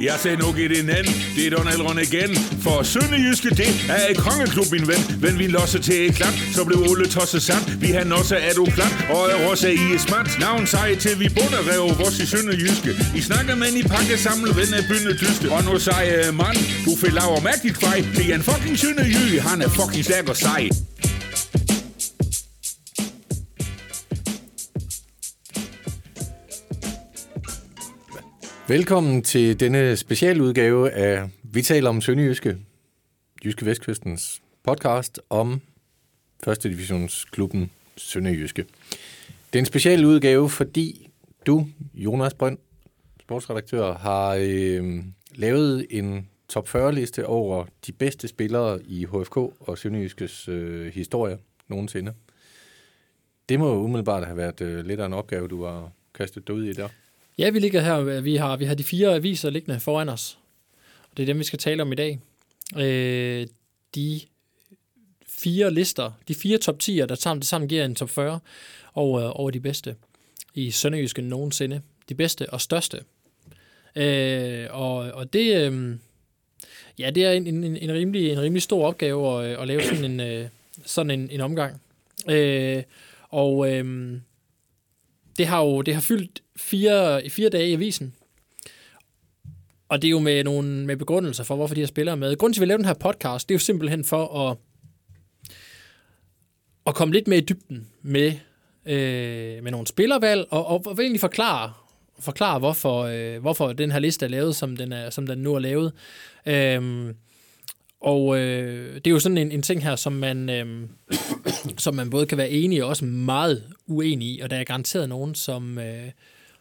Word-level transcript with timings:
Jeg 0.00 0.14
sagde 0.18 0.36
nu 0.36 0.54
i 0.56 0.68
din 0.68 0.90
anden, 0.90 1.14
det 1.36 1.46
er 1.46 1.50
Donald 1.50 1.80
Ron 1.80 1.98
igen. 1.98 2.30
For 2.64 2.82
Sønderjyske, 2.82 3.50
det 3.50 3.70
er 3.96 4.04
et 4.10 4.16
kongeklub, 4.16 4.66
min 4.72 4.88
ven. 4.88 5.02
Men 5.20 5.38
vi 5.38 5.46
losser 5.46 5.78
til 5.78 6.06
et 6.08 6.14
klart, 6.14 6.36
så 6.54 6.64
blev 6.64 6.78
Ole 6.90 7.08
tosset 7.08 7.42
sand. 7.42 7.64
Vi 7.80 7.86
har 7.86 8.14
også 8.20 8.36
er 8.36 8.52
du 8.56 8.64
plat, 8.64 8.94
og 9.10 9.20
er 9.32 9.48
også 9.50 9.68
i 9.68 9.84
et 9.94 10.00
smart. 10.00 10.28
Navn 10.40 10.66
sej 10.66 10.94
til 10.94 11.20
vi 11.20 11.28
bunder 11.36 11.62
rev 11.70 11.82
vores 12.00 12.18
i 12.18 12.26
Sønderjyske. 12.26 12.90
I 13.16 13.20
snakker 13.20 13.54
med 13.54 13.72
i 13.80 13.82
pakke 13.82 14.18
samle 14.18 14.50
ven 14.58 14.74
af 14.78 14.84
bynde 14.88 15.12
dyste. 15.22 15.46
Og 15.54 15.64
nu 15.64 15.78
sej 15.78 16.04
øh, 16.16 16.34
mand, 16.34 16.58
du 16.86 16.92
får 17.00 17.10
laver 17.18 17.40
mærkeligt 17.40 17.78
kvej. 17.78 17.98
Det 18.16 18.24
er 18.30 18.34
en 18.34 18.42
fucking 18.42 18.78
Sønderjy, 18.78 19.40
han 19.48 19.62
er 19.62 19.68
fucking 19.68 20.04
stærk 20.04 20.28
og 20.28 20.36
sej. 20.36 20.62
Velkommen 28.68 29.22
til 29.22 29.60
denne 29.60 29.96
specialudgave 29.96 30.90
af 30.90 31.30
Vi 31.42 31.62
taler 31.62 31.88
om 31.88 32.00
Sønderjyske, 32.00 32.58
Jyske 33.44 33.66
Vestkystens 33.66 34.42
podcast 34.62 35.20
om 35.30 35.60
første 36.44 36.68
divisionsklubben 36.68 37.70
Sønderjyske. 37.96 38.64
Det 39.52 39.58
er 39.58 39.58
en 39.58 39.66
special 39.66 40.04
udgave, 40.04 40.50
fordi 40.50 41.10
du, 41.46 41.66
Jonas 41.94 42.34
Brønd, 42.34 42.58
sportsredaktør, 43.20 43.94
har 43.94 44.36
øh, 44.40 45.02
lavet 45.34 45.86
en 45.90 46.28
top 46.48 46.68
40-liste 46.68 47.26
over 47.26 47.64
de 47.86 47.92
bedste 47.92 48.28
spillere 48.28 48.82
i 48.82 49.04
HFK 49.04 49.36
og 49.36 49.78
Sønderjyskes 49.78 50.48
øh, 50.48 50.92
historie 50.92 51.38
nogensinde. 51.68 52.12
Det 53.48 53.58
må 53.58 53.82
umiddelbart 53.82 54.24
have 54.24 54.36
været 54.36 54.60
øh, 54.60 54.86
lidt 54.86 55.00
af 55.00 55.06
en 55.06 55.12
opgave, 55.12 55.48
du 55.48 55.64
har 55.64 55.90
kastet 56.14 56.46
dig 56.46 56.54
ud 56.54 56.64
i 56.64 56.72
der. 56.72 56.88
Ja, 57.38 57.50
vi 57.50 57.58
ligger 57.58 57.80
her. 57.80 57.98
Øh, 57.98 58.24
vi 58.24 58.36
har, 58.36 58.56
vi 58.56 58.64
har 58.64 58.74
de 58.74 58.84
fire 58.84 59.14
aviser 59.14 59.50
liggende 59.50 59.80
foran 59.80 60.08
os. 60.08 60.38
Og 61.10 61.16
det 61.16 61.22
er 61.22 61.26
dem, 61.26 61.38
vi 61.38 61.44
skal 61.44 61.58
tale 61.58 61.82
om 61.82 61.92
i 61.92 61.94
dag. 61.94 62.20
Øh, 62.76 63.46
de 63.94 64.20
fire 65.28 65.74
lister, 65.74 66.12
de 66.28 66.34
fire 66.34 66.58
top 66.58 66.76
10'er, 66.82 67.06
der 67.06 67.14
sammen, 67.14 67.42
sammen 67.42 67.68
giver 67.68 67.84
en 67.84 67.94
top 67.94 68.10
40 68.10 68.40
over, 68.94 69.20
øh, 69.20 69.40
over 69.40 69.50
de 69.50 69.60
bedste 69.60 69.96
i 70.54 70.70
Sønderjyske 70.70 71.22
nogensinde. 71.22 71.80
De 72.08 72.14
bedste 72.14 72.50
og 72.50 72.60
største. 72.60 73.00
Øh, 73.96 74.66
og, 74.70 74.96
og 74.96 75.32
det, 75.32 75.72
øh, 75.72 75.96
ja, 76.98 77.10
det 77.10 77.24
er 77.24 77.32
en, 77.32 77.46
en, 77.46 77.76
en, 77.76 77.92
rimelig, 77.92 78.30
en 78.32 78.40
rimelig 78.40 78.62
stor 78.62 78.86
opgave 78.86 79.44
at, 79.44 79.50
øh, 79.50 79.62
at 79.62 79.68
lave 79.68 79.82
sådan 79.82 80.04
en, 80.04 80.20
øh, 80.20 80.48
sådan 80.84 81.10
en, 81.10 81.30
en 81.30 81.40
omgang. 81.40 81.82
Øh, 82.30 82.82
og 83.28 83.72
øh, 83.72 84.12
det 85.38 85.46
har 85.46 85.60
jo 85.64 85.82
det 85.82 85.94
har 85.94 86.00
fyldt 86.00 86.42
fire, 86.56 87.30
fire 87.30 87.48
dage 87.48 87.68
i 87.68 87.72
avisen. 87.72 88.14
Og 89.88 90.02
det 90.02 90.08
er 90.08 90.10
jo 90.10 90.18
med 90.18 90.44
nogle 90.44 90.86
med 90.86 90.96
begrundelser 90.96 91.44
for, 91.44 91.56
hvorfor 91.56 91.74
de 91.74 91.80
her 91.80 91.86
spillere 91.86 92.16
med. 92.16 92.36
Grunden 92.36 92.54
til, 92.54 92.60
at 92.60 92.62
vi 92.62 92.66
laver 92.66 92.78
den 92.78 92.86
her 92.86 92.94
podcast, 92.94 93.48
det 93.48 93.54
er 93.54 93.56
jo 93.56 93.60
simpelthen 93.60 94.04
for 94.04 94.48
at, 94.48 94.56
at 96.86 96.94
komme 96.94 97.14
lidt 97.14 97.28
mere 97.28 97.38
i 97.38 97.44
dybden 97.44 97.88
med, 98.02 98.32
øh, 98.86 99.62
med 99.62 99.70
nogle 99.70 99.86
spillervalg, 99.86 100.46
og, 100.50 100.66
og, 100.66 100.86
og 100.86 100.92
egentlig 100.92 101.20
forklare, 101.20 101.72
forklare 102.18 102.58
hvorfor, 102.58 103.02
øh, 103.02 103.40
hvorfor 103.40 103.72
den 103.72 103.90
her 103.90 103.98
liste 103.98 104.26
er 104.26 104.30
lavet, 104.30 104.56
som 104.56 104.76
den, 104.76 104.92
er, 104.92 105.10
som 105.10 105.26
den 105.26 105.38
nu 105.38 105.54
er 105.54 105.58
lavet. 105.58 105.92
Øh, 106.46 107.14
og 108.02 108.38
øh, 108.38 108.94
det 108.94 109.06
er 109.06 109.10
jo 109.10 109.18
sådan 109.18 109.38
en, 109.38 109.52
en 109.52 109.62
ting 109.62 109.82
her, 109.82 109.96
som 109.96 110.12
man, 110.12 110.50
øh, 110.50 110.88
som 111.78 111.94
man 111.94 112.10
både 112.10 112.26
kan 112.26 112.38
være 112.38 112.50
enig 112.50 112.82
og 112.82 112.88
også 112.88 113.04
meget 113.04 113.64
uenig 113.86 114.28
i, 114.28 114.40
og 114.40 114.50
der 114.50 114.56
er 114.56 114.64
garanteret 114.64 115.08
nogen, 115.08 115.34
som, 115.34 115.78
øh, 115.78 116.10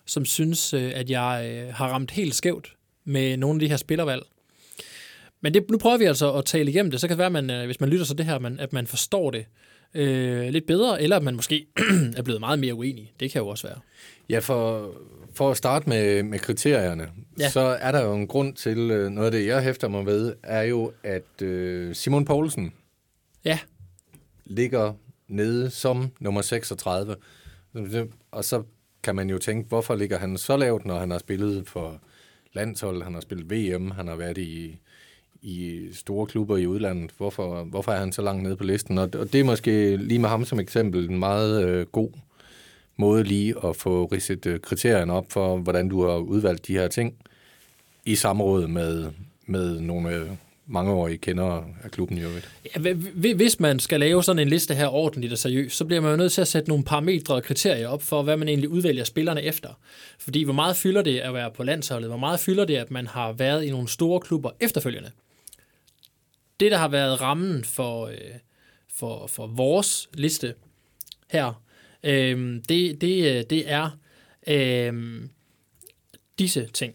som 0.06 0.26
synes, 0.26 0.74
øh, 0.74 0.92
at 0.96 1.10
jeg 1.10 1.52
øh, 1.54 1.74
har 1.74 1.88
ramt 1.88 2.12
helt 2.12 2.36
skævt 2.36 2.76
med 3.06 3.38
nogle 3.38 3.56
af 3.56 3.60
de 3.60 3.68
her 3.68 3.78
spillervalg. 3.78 4.24
Men 5.42 5.54
det, 5.54 5.70
nu 5.70 5.78
prøver 5.78 5.98
vi 5.98 6.06
altså 6.06 6.34
at 6.34 6.46
tale 6.46 6.72
igennem 6.72 6.92
det, 6.92 7.02
så 7.02 7.08
kan 7.08 7.14
det 7.14 7.18
være, 7.18 7.26
at 7.26 7.32
man, 7.32 7.50
øh, 7.50 7.66
hvis 7.66 7.80
man 7.80 7.90
lytter 7.90 8.06
til 8.06 8.18
det 8.18 8.26
her, 8.26 8.40
man, 8.40 8.60
at 8.60 8.74
man 8.74 8.88
forstår 8.88 9.32
det 9.32 9.46
øh, 9.94 10.50
lidt 10.50 10.68
bedre, 10.68 11.02
eller 11.02 11.16
at 11.16 11.24
man 11.24 11.36
måske 11.36 11.66
er 12.18 12.22
blevet 12.22 12.40
meget 12.40 12.60
mere 12.60 12.74
uenig. 12.74 13.14
Det 13.20 13.32
kan 13.32 13.42
jo 13.42 13.48
også 13.48 13.68
være. 13.68 13.80
Ja, 14.30 14.40
for, 14.40 14.92
for 15.34 15.52
at 15.52 15.58
starte 15.58 15.90
med, 15.90 16.24
med 16.24 16.40
kriterierne, 16.40 17.10
ja. 17.40 17.50
så 17.50 17.60
er 17.60 17.92
der 17.92 18.02
jo 18.02 18.14
en 18.14 18.28
grund 18.28 18.54
til, 18.54 18.92
øh, 18.92 19.10
noget 19.10 19.26
af 19.26 19.32
det, 19.32 19.48
jeg 19.48 19.64
hæfter 19.64 19.88
mig 19.88 20.06
ved, 20.06 20.36
er 20.44 20.62
jo, 20.62 20.92
at 21.04 21.42
øh, 21.42 21.96
Simon 21.96 22.26
Poulsen 22.26 22.74
ja. 23.46 23.60
ligger 24.46 24.94
nede 25.28 25.70
som 25.70 26.12
nummer 26.20 26.42
36. 26.42 27.16
Og 28.32 28.46
så 28.46 28.64
kan 29.04 29.16
man 29.16 29.30
jo 29.30 29.38
tænke, 29.38 29.68
hvorfor 29.68 29.96
ligger 29.96 30.18
han 30.18 30.38
så 30.38 30.58
lavt, 30.58 30.86
når 30.86 31.00
han 31.00 31.12
har 31.12 31.18
spillet 31.18 31.68
for 31.68 32.02
landshold, 32.54 33.04
han 33.04 33.14
har 33.14 33.22
spillet 33.22 33.52
VM, 33.52 33.92
han 33.92 34.08
har 34.08 34.16
været 34.16 34.38
i, 34.38 34.80
i 35.42 35.88
store 35.94 36.28
klubber 36.28 36.58
i 36.58 36.68
udlandet. 36.68 37.12
Hvorfor, 37.18 37.64
hvorfor 37.64 37.92
er 37.92 38.00
han 38.00 38.12
så 38.12 38.22
langt 38.22 38.44
nede 38.44 38.56
på 38.56 38.64
listen? 38.64 38.98
Og, 38.98 39.10
og 39.14 39.34
det 39.34 39.40
er 39.40 39.44
måske 39.44 39.98
lige 39.98 40.20
med 40.20 40.30
ham 40.30 40.46
som 40.46 40.60
eksempel 40.60 41.10
en 41.10 41.20
meget 41.20 41.68
øh, 41.68 41.86
god 41.86 42.10
måde 42.98 43.24
lige 43.24 43.56
at 43.64 43.76
få 43.76 44.06
ridset 44.06 44.46
øh, 44.46 44.60
kriterierne 44.60 45.14
op 45.14 45.26
for, 45.30 45.58
hvordan 45.58 45.90
du 45.90 46.08
har 46.08 46.18
udvalgt 46.18 46.68
de 46.68 46.74
her 46.74 46.88
ting 46.88 47.16
i 48.06 48.16
samråd 48.16 48.68
med, 48.68 49.12
med 49.46 49.80
nogle 49.80 50.16
øh, 50.16 50.30
mangeårige 50.68 51.18
kender 51.18 51.64
af 51.84 51.92
klubben 51.92 52.18
i 52.18 52.22
øvrigt. 52.22 52.50
Ja, 52.76 52.94
hvis 53.34 53.60
man 53.60 53.80
skal 53.80 54.00
lave 54.00 54.24
sådan 54.24 54.40
en 54.40 54.48
liste 54.48 54.76
her 54.76 54.88
ordentligt 54.88 55.34
og 55.34 55.40
seriøst, 55.40 55.78
så 55.78 55.86
bliver 55.86 56.02
man 56.02 56.12
jo 56.12 56.18
nødt 56.18 56.32
til 56.32 56.42
at 56.42 56.48
sætte 56.48 56.70
nogle 56.70 56.84
parametre 56.84 57.36
og 57.36 57.44
kriterier 57.44 57.88
op 57.88 58.04
for, 58.04 58.22
hvad 58.22 58.38
man 58.38 58.48
egentlig 58.48 58.70
udvælger 58.70 59.04
spillerne 59.04 59.44
efter. 59.44 59.70
Fordi 60.20 60.44
hvor 60.44 60.54
meget 60.54 60.76
fylder 60.76 61.02
det 61.02 61.20
at 61.20 61.34
være 61.34 61.52
på 61.52 61.64
landsholdet? 61.64 62.10
Hvor 62.10 62.18
meget 62.18 62.40
fylder 62.40 62.66
det, 62.66 62.76
at 62.76 62.92
man 62.92 63.08
har 63.08 63.32
været 63.32 63.64
i 63.64 63.70
nogle 63.70 63.88
store 63.88 64.20
klubber 64.20 64.50
efterfølgende? 64.60 65.12
Det, 66.60 66.72
der 66.72 66.78
har 66.78 66.88
været 66.88 67.22
rammen 67.22 67.64
for, 67.64 68.06
øh, 68.06 68.18
for, 68.94 69.28
for 69.28 69.48
vores 69.48 70.10
liste 70.14 70.54
her, 71.28 71.62
øh, 72.04 72.62
det, 72.70 73.02
det, 73.02 73.38
øh, 73.38 73.44
det 73.50 73.72
er 73.72 73.90
øhm, 74.48 75.30
disse 76.40 76.68
ting 76.74 76.94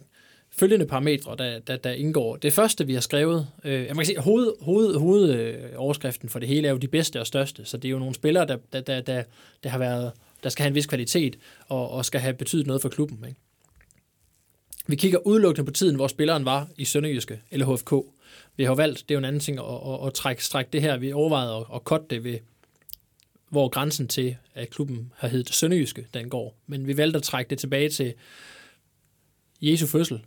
følgende 0.58 0.86
parametre, 0.86 1.36
der, 1.38 1.58
der, 1.58 1.76
der 1.76 1.90
indgår. 1.90 2.36
Det 2.36 2.52
første, 2.52 2.86
vi 2.86 2.94
har 2.94 3.00
skrevet, 3.00 3.48
øh, 3.64 3.86
man 3.86 3.96
kan 3.96 4.06
sige, 4.06 4.20
hoved, 4.20 4.52
hoved, 4.60 4.96
hovedoverskriften 4.98 6.28
for 6.28 6.38
det 6.38 6.48
hele 6.48 6.68
er 6.68 6.72
jo 6.72 6.78
de 6.78 6.88
bedste 6.88 7.20
og 7.20 7.26
største, 7.26 7.64
så 7.64 7.76
det 7.76 7.88
er 7.88 7.92
jo 7.92 7.98
nogle 7.98 8.14
spillere, 8.14 8.46
der, 8.46 8.56
der, 8.72 8.80
der, 8.80 9.00
der, 9.00 9.22
der 9.62 9.70
har 9.70 9.78
været, 9.78 10.12
der 10.42 10.48
skal 10.48 10.62
have 10.62 10.68
en 10.68 10.74
vis 10.74 10.86
kvalitet, 10.86 11.38
og, 11.68 11.90
og 11.90 12.04
skal 12.04 12.20
have 12.20 12.34
betydet 12.34 12.66
noget 12.66 12.82
for 12.82 12.88
klubben. 12.88 13.24
Ikke? 13.28 13.40
Vi 14.86 14.96
kigger 14.96 15.18
udelukkende 15.26 15.66
på 15.66 15.72
tiden, 15.72 15.96
hvor 15.96 16.08
spilleren 16.08 16.44
var 16.44 16.68
i 16.76 16.84
Sønderjyske 16.84 17.40
eller 17.50 17.74
HFK. 17.74 17.92
Vi 18.56 18.64
har 18.64 18.74
valgt, 18.74 18.98
det 18.98 19.10
er 19.10 19.14
jo 19.14 19.18
en 19.18 19.24
anden 19.24 19.40
ting, 19.40 19.58
at, 19.58 19.64
at, 19.64 20.06
at 20.06 20.14
trække, 20.14 20.44
strække 20.44 20.68
det 20.72 20.82
her. 20.82 20.96
Vi 20.96 21.12
overvejede 21.12 21.56
at, 21.56 21.64
at 21.74 21.80
cutte 21.80 22.06
det 22.10 22.24
ved, 22.24 22.38
hvor 23.56 23.68
grænsen 23.68 24.08
til, 24.08 24.36
at 24.54 24.70
klubben 24.70 25.12
har 25.16 25.28
heddet 25.28 25.54
Sønderjyske, 25.54 26.06
den 26.14 26.28
går. 26.28 26.58
Men 26.66 26.86
vi 26.86 26.96
valgte 26.96 27.16
at 27.16 27.22
trække 27.22 27.50
det 27.50 27.58
tilbage 27.58 27.88
til 27.88 28.14
Jesu 29.62 29.86
fødsel, 29.86 30.20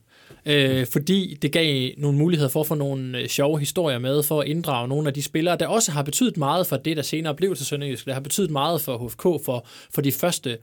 øh, 0.45 0.87
fordi 0.87 1.37
det 1.41 1.51
gav 1.51 1.91
nogle 1.97 2.17
muligheder 2.17 2.49
for 2.49 2.61
at 2.61 2.67
få 2.67 2.75
nogle 2.75 3.19
øh, 3.19 3.27
sjove 3.27 3.59
historier 3.59 3.99
med, 3.99 4.23
for 4.23 4.41
at 4.41 4.47
inddrage 4.47 4.87
nogle 4.87 5.07
af 5.07 5.13
de 5.13 5.23
spillere, 5.23 5.57
der 5.57 5.67
også 5.67 5.91
har 5.91 6.03
betydet 6.03 6.37
meget 6.37 6.67
for 6.67 6.77
det, 6.77 6.97
der 6.97 7.03
senere 7.03 7.35
blev 7.35 7.55
til 7.55 7.65
Sønderjysk. 7.65 8.05
Der 8.05 8.13
har 8.13 8.19
betydet 8.19 8.51
meget 8.51 8.81
for 8.81 9.07
HFK, 9.07 9.45
for, 9.45 9.67
for 9.93 10.01
de 10.01 10.11
første 10.11 10.57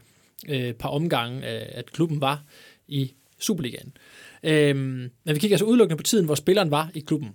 øh, 0.47 0.73
par 0.73 0.89
omgange, 0.89 1.37
øh, 1.37 1.61
at 1.71 1.91
klubben 1.91 2.21
var 2.21 2.43
i 2.87 3.13
Superligaen. 3.39 3.93
Øh, 4.43 4.75
men 4.75 5.11
vi 5.25 5.39
kigger 5.39 5.55
altså 5.55 5.65
udelukkende 5.65 5.97
på 5.97 6.03
tiden, 6.03 6.25
hvor 6.25 6.35
spilleren 6.35 6.71
var 6.71 6.91
i 6.93 6.99
klubben. 6.99 7.29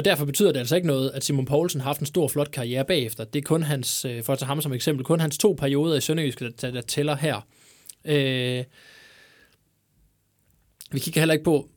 Og 0.00 0.04
derfor 0.04 0.24
betyder 0.24 0.52
det 0.52 0.58
altså 0.58 0.76
ikke 0.76 0.88
noget, 0.88 1.10
at 1.10 1.24
Simon 1.24 1.44
Poulsen 1.44 1.80
har 1.80 1.88
haft 1.88 2.00
en 2.00 2.06
stor, 2.06 2.28
flot 2.28 2.50
karriere 2.50 2.84
bagefter. 2.84 3.24
Det 3.24 3.38
er 3.38 3.42
kun 3.42 3.62
hans, 3.62 4.04
øh, 4.04 4.22
for 4.22 4.32
at 4.32 4.38
tage 4.38 4.46
ham 4.46 4.60
som 4.60 4.72
eksempel, 4.72 5.04
kun 5.04 5.20
hans 5.20 5.38
to 5.38 5.52
perioder 5.58 5.96
i 5.96 6.00
Sønderjysk, 6.00 6.40
der, 6.60 6.70
der 6.70 6.80
tæller 6.80 7.16
her. 7.16 7.46
Øh, 8.04 8.64
vi 10.92 10.98
kigger 10.98 11.20
heller 11.20 11.32
ikke 11.32 11.44
på, 11.44 11.68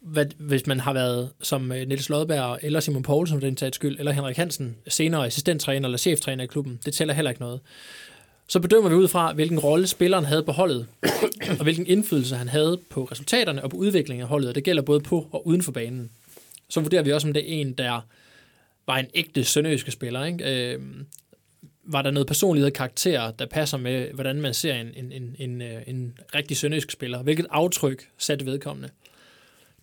hvad, 0.00 0.26
hvis 0.38 0.66
man 0.66 0.80
har 0.80 0.92
været 0.92 1.30
som 1.42 1.72
øh, 1.72 1.88
Niels 1.88 2.08
Lodberg 2.08 2.58
eller 2.62 2.80
Simon 2.80 3.02
Poulsen 3.02 3.40
for 3.40 3.46
den 3.46 3.56
taget 3.56 3.74
skyld, 3.74 3.98
eller 3.98 4.12
Henrik 4.12 4.36
Hansen, 4.36 4.76
senere 4.88 5.26
assistenttræner 5.26 5.86
eller 5.86 5.98
cheftræner 5.98 6.44
i 6.44 6.46
klubben. 6.46 6.80
Det 6.84 6.94
tæller 6.94 7.14
heller 7.14 7.30
ikke 7.30 7.42
noget. 7.42 7.60
Så 8.48 8.60
bedømmer 8.60 8.90
vi 8.90 8.94
ud 8.94 9.08
fra, 9.08 9.32
hvilken 9.32 9.58
rolle 9.58 9.86
spilleren 9.86 10.24
havde 10.24 10.42
på 10.42 10.52
holdet, 10.52 10.86
og 11.58 11.62
hvilken 11.62 11.86
indflydelse 11.86 12.36
han 12.36 12.48
havde 12.48 12.80
på 12.90 13.04
resultaterne 13.04 13.64
og 13.64 13.70
på 13.70 13.76
udviklingen 13.76 14.22
af 14.22 14.28
holdet, 14.28 14.48
og 14.48 14.54
det 14.54 14.64
gælder 14.64 14.82
både 14.82 15.00
på 15.00 15.28
og 15.32 15.46
uden 15.46 15.62
for 15.62 15.72
banen. 15.72 16.10
Så 16.70 16.80
vurderer 16.80 17.02
vi 17.02 17.12
også, 17.12 17.28
om 17.28 17.34
det 17.34 17.42
er 17.42 17.60
en, 17.60 17.72
der 17.72 18.00
var 18.86 18.98
en 18.98 19.06
ægte 19.14 19.44
sønderjyske 19.44 19.90
spiller. 19.90 20.24
Ikke? 20.24 20.72
Øh, 20.74 20.80
var 21.84 22.02
der 22.02 22.10
noget 22.10 22.26
personlighed 22.26 22.66
og 22.66 22.72
karakter, 22.72 23.30
der 23.30 23.46
passer 23.46 23.78
med, 23.78 24.12
hvordan 24.12 24.40
man 24.40 24.54
ser 24.54 24.74
en, 24.74 24.92
en, 24.96 25.12
en, 25.12 25.36
en, 25.38 25.62
øh, 25.62 25.82
en 25.86 26.18
rigtig 26.34 26.56
sønderjysk 26.56 26.90
spiller? 26.90 27.22
Hvilket 27.22 27.46
aftryk 27.50 28.08
satte 28.18 28.46
vedkommende? 28.46 28.88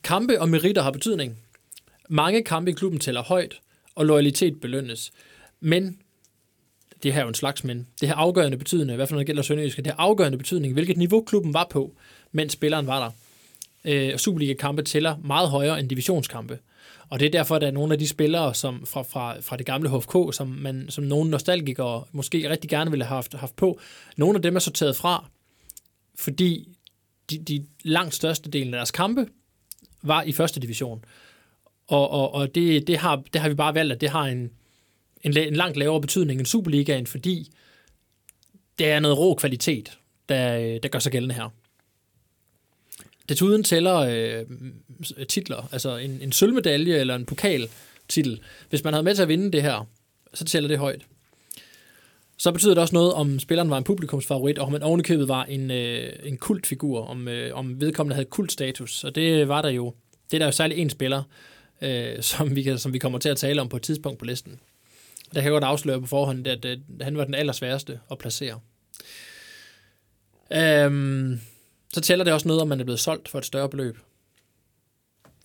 Kampe 0.04 0.42
og 0.42 0.50
meritter 0.50 0.82
har 0.82 0.92
betydning. 0.92 1.38
Mange 2.10 2.44
kampe 2.44 2.72
i 2.72 2.74
klubben 2.74 3.00
tæller 3.00 3.24
højt, 3.24 3.60
og 3.96 4.06
loyalitet 4.06 4.62
belønnes. 4.62 5.12
Men, 5.60 6.00
det 7.04 7.14
her 7.14 7.20
er 7.20 7.24
jo 7.24 7.28
en 7.28 7.34
slags 7.34 7.64
men, 7.64 7.88
det 8.02 8.08
har 8.10 8.16
afgørende 8.16 8.58
betydning, 8.58 8.92
i 8.92 8.96
hvert 8.96 9.10
fald 9.10 9.16
når 9.16 9.20
det 9.20 9.28
gælder 9.28 9.44
Sønderjysk, 9.44 9.78
det 9.78 9.88
har 9.88 9.96
afgørende 9.98 10.38
betydning, 10.38 10.74
hvilket 10.74 10.98
niveau 10.98 11.22
klubben 11.22 11.54
var 11.54 11.68
på, 11.70 11.96
mens 12.32 12.54
spilleren 12.54 12.88
var 12.88 13.00
der. 13.04 13.12
øh, 14.12 14.18
Superliga-kampe 14.18 14.82
tæller 14.82 15.18
meget 15.18 15.50
højere 15.50 15.80
end 15.80 15.90
divisionskampe. 15.90 16.60
Og 17.10 17.20
det 17.20 17.26
er 17.26 17.30
derfor, 17.30 17.56
at 17.56 17.62
der 17.62 17.68
er 17.68 17.72
nogle 17.72 17.94
af 17.94 18.00
de 18.00 18.08
spillere 18.08 18.54
som 18.54 18.86
fra, 18.86 19.02
fra, 19.02 19.40
fra 19.40 19.58
det 19.58 19.66
gamle 19.66 19.98
HFK, 19.98 20.16
som, 20.32 20.48
man, 20.48 20.86
som 20.90 21.04
nogle 21.04 21.30
nostalgikere 21.30 22.04
måske 22.12 22.50
rigtig 22.50 22.70
gerne 22.70 22.92
ville 22.92 23.06
have 23.06 23.16
haft, 23.16 23.34
haft 23.34 23.56
på. 23.56 23.80
Nogle 24.18 24.36
af 24.36 24.42
dem 24.42 24.56
er 24.56 24.60
sorteret 24.60 24.96
fra, 24.96 25.30
fordi 26.16 26.78
de, 27.30 27.38
de 27.38 27.66
langt 27.84 28.16
største 28.16 28.52
delen 28.52 28.74
af 28.74 28.78
deres 28.78 28.92
kampe 28.92 29.28
var 30.02 30.24
i 30.24 30.32
første 30.32 30.60
division. 30.60 31.06
Og, 31.88 32.10
og, 32.10 32.34
og 32.34 32.56
det, 32.56 32.88
det, 32.88 32.98
har, 32.98 33.24
det 33.34 33.42
har 33.42 33.50
vi 33.50 33.56
bare 33.56 33.76
valgt, 33.76 33.94
at 33.94 34.02
det 34.02 34.10
har 34.10 34.24
en, 34.24 34.52
en, 35.24 35.38
en 35.38 35.56
langt 35.56 35.78
lavere 35.78 36.02
betydning 36.02 36.40
end 36.40 36.48
Superligaen, 36.48 37.08
fordi 37.08 37.52
det 38.80 38.88
er 38.88 39.00
noget 39.00 39.18
rå 39.18 39.36
kvalitet, 39.36 40.00
der, 40.30 40.80
der 40.80 40.90
gør 40.90 41.00
sig 41.00 41.12
gældende 41.12 41.36
her. 41.36 41.50
Desuden 43.30 43.64
tæller 43.64 43.98
øh, 43.98 44.46
titler, 45.28 45.70
altså 45.72 45.98
en, 45.98 46.20
en 46.22 46.32
sølvmedalje 46.32 46.98
eller 46.98 47.16
en 47.16 47.26
pokaltitel. 47.26 48.40
Hvis 48.70 48.84
man 48.84 48.94
havde 48.94 49.04
med 49.04 49.16
til 49.16 49.22
at 49.22 49.28
vinde 49.28 49.52
det 49.52 49.62
her, 49.62 49.88
så 50.34 50.46
tæller 50.46 50.68
det 50.68 50.78
højt. 50.78 51.02
Så 52.38 52.52
betyder 52.52 52.74
det 52.74 52.82
også 52.82 52.96
noget, 52.96 53.14
om 53.14 53.40
spilleren 53.40 53.70
var 53.70 53.78
en 53.78 53.84
publikumsfavorit, 53.84 54.60
og 54.60 54.66
om 54.66 54.72
man 54.72 54.84
ovenikøbet 54.84 55.28
var 55.28 55.44
en, 55.44 55.72
øh, 55.72 56.14
en 56.24 56.38
kultfigur, 56.38 57.06
om, 57.06 57.28
øh, 57.28 57.58
om 57.58 57.82
vedkommende 57.82 58.16
havde 58.16 58.30
kultstatus. 58.30 59.04
Og 59.04 59.16
det 59.16 59.48
var 59.48 59.62
der 59.62 59.70
jo. 59.70 59.94
Det 60.32 60.38
er 60.38 60.40
der 60.40 60.46
jo 60.46 60.52
særligt 60.52 60.80
en 60.80 60.90
spiller, 60.90 61.24
øh, 61.82 62.22
som, 62.22 62.56
vi 62.56 62.64
kan, 62.64 62.78
som 62.78 62.94
vi 62.94 63.00
kommer 63.00 63.20
til 63.20 63.30
at 63.30 63.38
tale 63.38 63.62
om 63.62 63.70
på 63.70 63.78
et 63.78 63.84
tidspunkt 63.84 64.20
på 64.20 64.26
listen. 64.26 64.60
Der 65.26 65.42
kan 65.42 65.44
jeg 65.44 65.52
godt 65.52 65.64
afsløre 65.64 66.02
på 66.02 66.08
forhånd, 66.08 66.48
at, 66.48 66.66
at 66.66 66.80
han 67.02 67.18
var 67.18 67.24
den 67.24 67.36
allersværeste 67.36 68.00
at 68.12 68.18
placere. 68.18 68.60
Øhm, 70.54 71.40
så 71.98 72.02
tæller 72.02 72.26
det 72.26 72.34
også 72.34 72.48
noget, 72.48 72.62
om 72.62 72.68
man 72.68 72.80
er 72.80 72.84
blevet 72.84 73.00
solgt 73.00 73.30
for 73.30 73.38
et 73.40 73.46
større 73.46 73.70
beløb. 73.70 73.98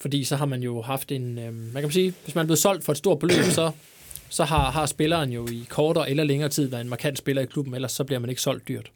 Fordi 0.00 0.24
så 0.24 0.36
har 0.36 0.46
man 0.46 0.62
jo 0.62 0.82
haft 0.82 1.12
en... 1.12 1.38
Øh, 1.38 1.54
man 1.54 1.82
kan 1.82 1.90
sige, 1.90 2.14
hvis 2.24 2.34
man 2.34 2.42
er 2.42 2.46
blevet 2.46 2.58
solgt 2.58 2.84
for 2.84 2.92
et 2.92 2.98
stort 2.98 3.18
beløb, 3.18 3.44
så, 3.44 3.70
så 4.28 4.44
har, 4.44 4.70
har 4.70 4.86
spilleren 4.86 5.32
jo 5.32 5.48
i 5.48 5.66
kortere 5.68 6.10
eller 6.10 6.24
længere 6.24 6.48
tid 6.48 6.68
været 6.68 6.80
en 6.80 6.88
markant 6.88 7.18
spiller 7.18 7.42
i 7.42 7.46
klubben, 7.46 7.74
ellers 7.74 7.92
så 7.92 8.04
bliver 8.04 8.18
man 8.18 8.30
ikke 8.30 8.42
solgt 8.42 8.68
dyrt. 8.68 8.92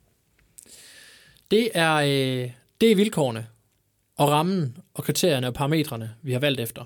Det 1.50 1.68
er, 1.74 1.94
øh, 1.94 2.50
det 2.80 2.92
er 2.92 2.96
vilkårene 2.96 3.46
og 4.16 4.28
rammen 4.28 4.76
og 4.94 5.04
kriterierne 5.04 5.46
og 5.46 5.54
parametrene, 5.54 6.14
vi 6.22 6.32
har 6.32 6.40
valgt 6.40 6.60
efter. 6.60 6.84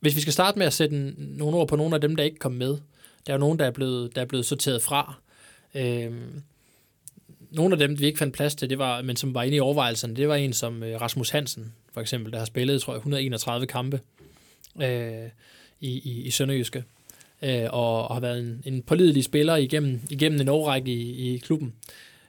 Hvis 0.00 0.16
vi 0.16 0.20
skal 0.20 0.32
starte 0.32 0.58
med 0.58 0.66
at 0.66 0.72
sætte 0.72 1.14
nogle 1.18 1.56
ord 1.56 1.68
på 1.68 1.76
nogle 1.76 1.94
af 1.94 2.00
dem, 2.00 2.16
der 2.16 2.24
ikke 2.24 2.38
kom 2.38 2.52
med. 2.52 2.78
Der 3.26 3.32
er 3.32 3.34
jo 3.34 3.38
nogen, 3.38 3.58
der 3.58 3.64
er 3.64 3.70
blevet, 3.70 4.14
der 4.16 4.20
er 4.20 4.26
blevet 4.26 4.46
sorteret 4.46 4.82
fra. 4.82 5.14
Øh, 5.74 6.12
nogle 7.52 7.74
af 7.74 7.78
dem, 7.78 8.00
vi 8.00 8.06
ikke 8.06 8.18
fandt 8.18 8.34
plads 8.34 8.54
til, 8.54 8.70
det 8.70 8.78
var, 8.78 9.02
men 9.02 9.16
som 9.16 9.34
var 9.34 9.42
inde 9.42 9.56
i 9.56 9.60
overvejelserne, 9.60 10.16
det 10.16 10.28
var 10.28 10.34
en 10.34 10.52
som 10.52 10.82
øh, 10.82 11.00
Rasmus 11.00 11.30
Hansen, 11.30 11.72
for 11.92 12.00
eksempel, 12.00 12.32
der 12.32 12.38
har 12.38 12.44
spillet, 12.44 12.82
tror 12.82 12.92
jeg, 12.92 12.98
131 12.98 13.66
kampe 13.66 14.00
øh, 14.82 15.28
i, 15.80 15.90
i, 15.90 16.22
i 16.22 16.30
Sønderjyske, 16.30 16.84
øh, 17.42 17.64
og, 17.70 18.08
og 18.08 18.14
har 18.14 18.20
været 18.20 18.38
en, 18.38 18.62
en 18.64 18.82
pålidelig 18.82 19.24
spiller 19.24 19.56
igennem, 19.56 20.00
igennem 20.10 20.40
en 20.40 20.48
årrække 20.48 20.92
i, 20.92 21.34
i 21.34 21.38
klubben. 21.38 21.72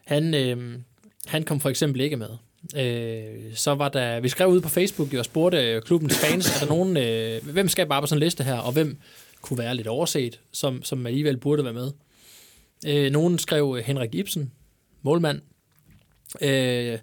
Han, 0.06 0.34
øh, 0.34 0.80
han 1.28 1.44
kom 1.44 1.60
for 1.60 1.70
eksempel 1.70 2.02
ikke 2.02 2.18
med. 2.18 2.30
Øh, 2.76 3.56
så 3.56 3.76
var 3.76 3.90
der, 3.90 4.20
vi 4.20 4.30
skrev 4.30 4.48
ud 4.48 4.62
på 4.62 4.70
Facebook 4.70 5.14
og 5.14 5.26
spurgte 5.26 5.58
øh, 5.58 5.82
klubbens 5.82 6.18
fans, 6.18 6.56
er 6.56 6.66
der 6.66 6.74
nogen, 6.74 6.98
øh, 6.98 7.54
hvem 7.54 7.70
skal 7.70 7.88
bare 7.88 8.02
på 8.02 8.08
sådan 8.08 8.18
en 8.18 8.24
liste 8.24 8.44
her, 8.44 8.58
og 8.58 8.72
hvem 8.72 8.98
kunne 9.42 9.60
være 9.60 9.76
lidt 9.76 9.88
overset, 9.88 10.40
som, 10.52 10.84
som 10.84 11.06
alligevel 11.06 11.38
burde 11.38 11.64
være 11.64 11.74
med. 11.74 11.92
Øh, 12.88 13.12
nogen 13.12 13.40
skrev 13.40 13.76
øh, 13.78 13.86
Henrik 13.86 14.16
Ibsen, 14.16 14.52
målmand. 15.04 15.42
Øh, 16.42 17.00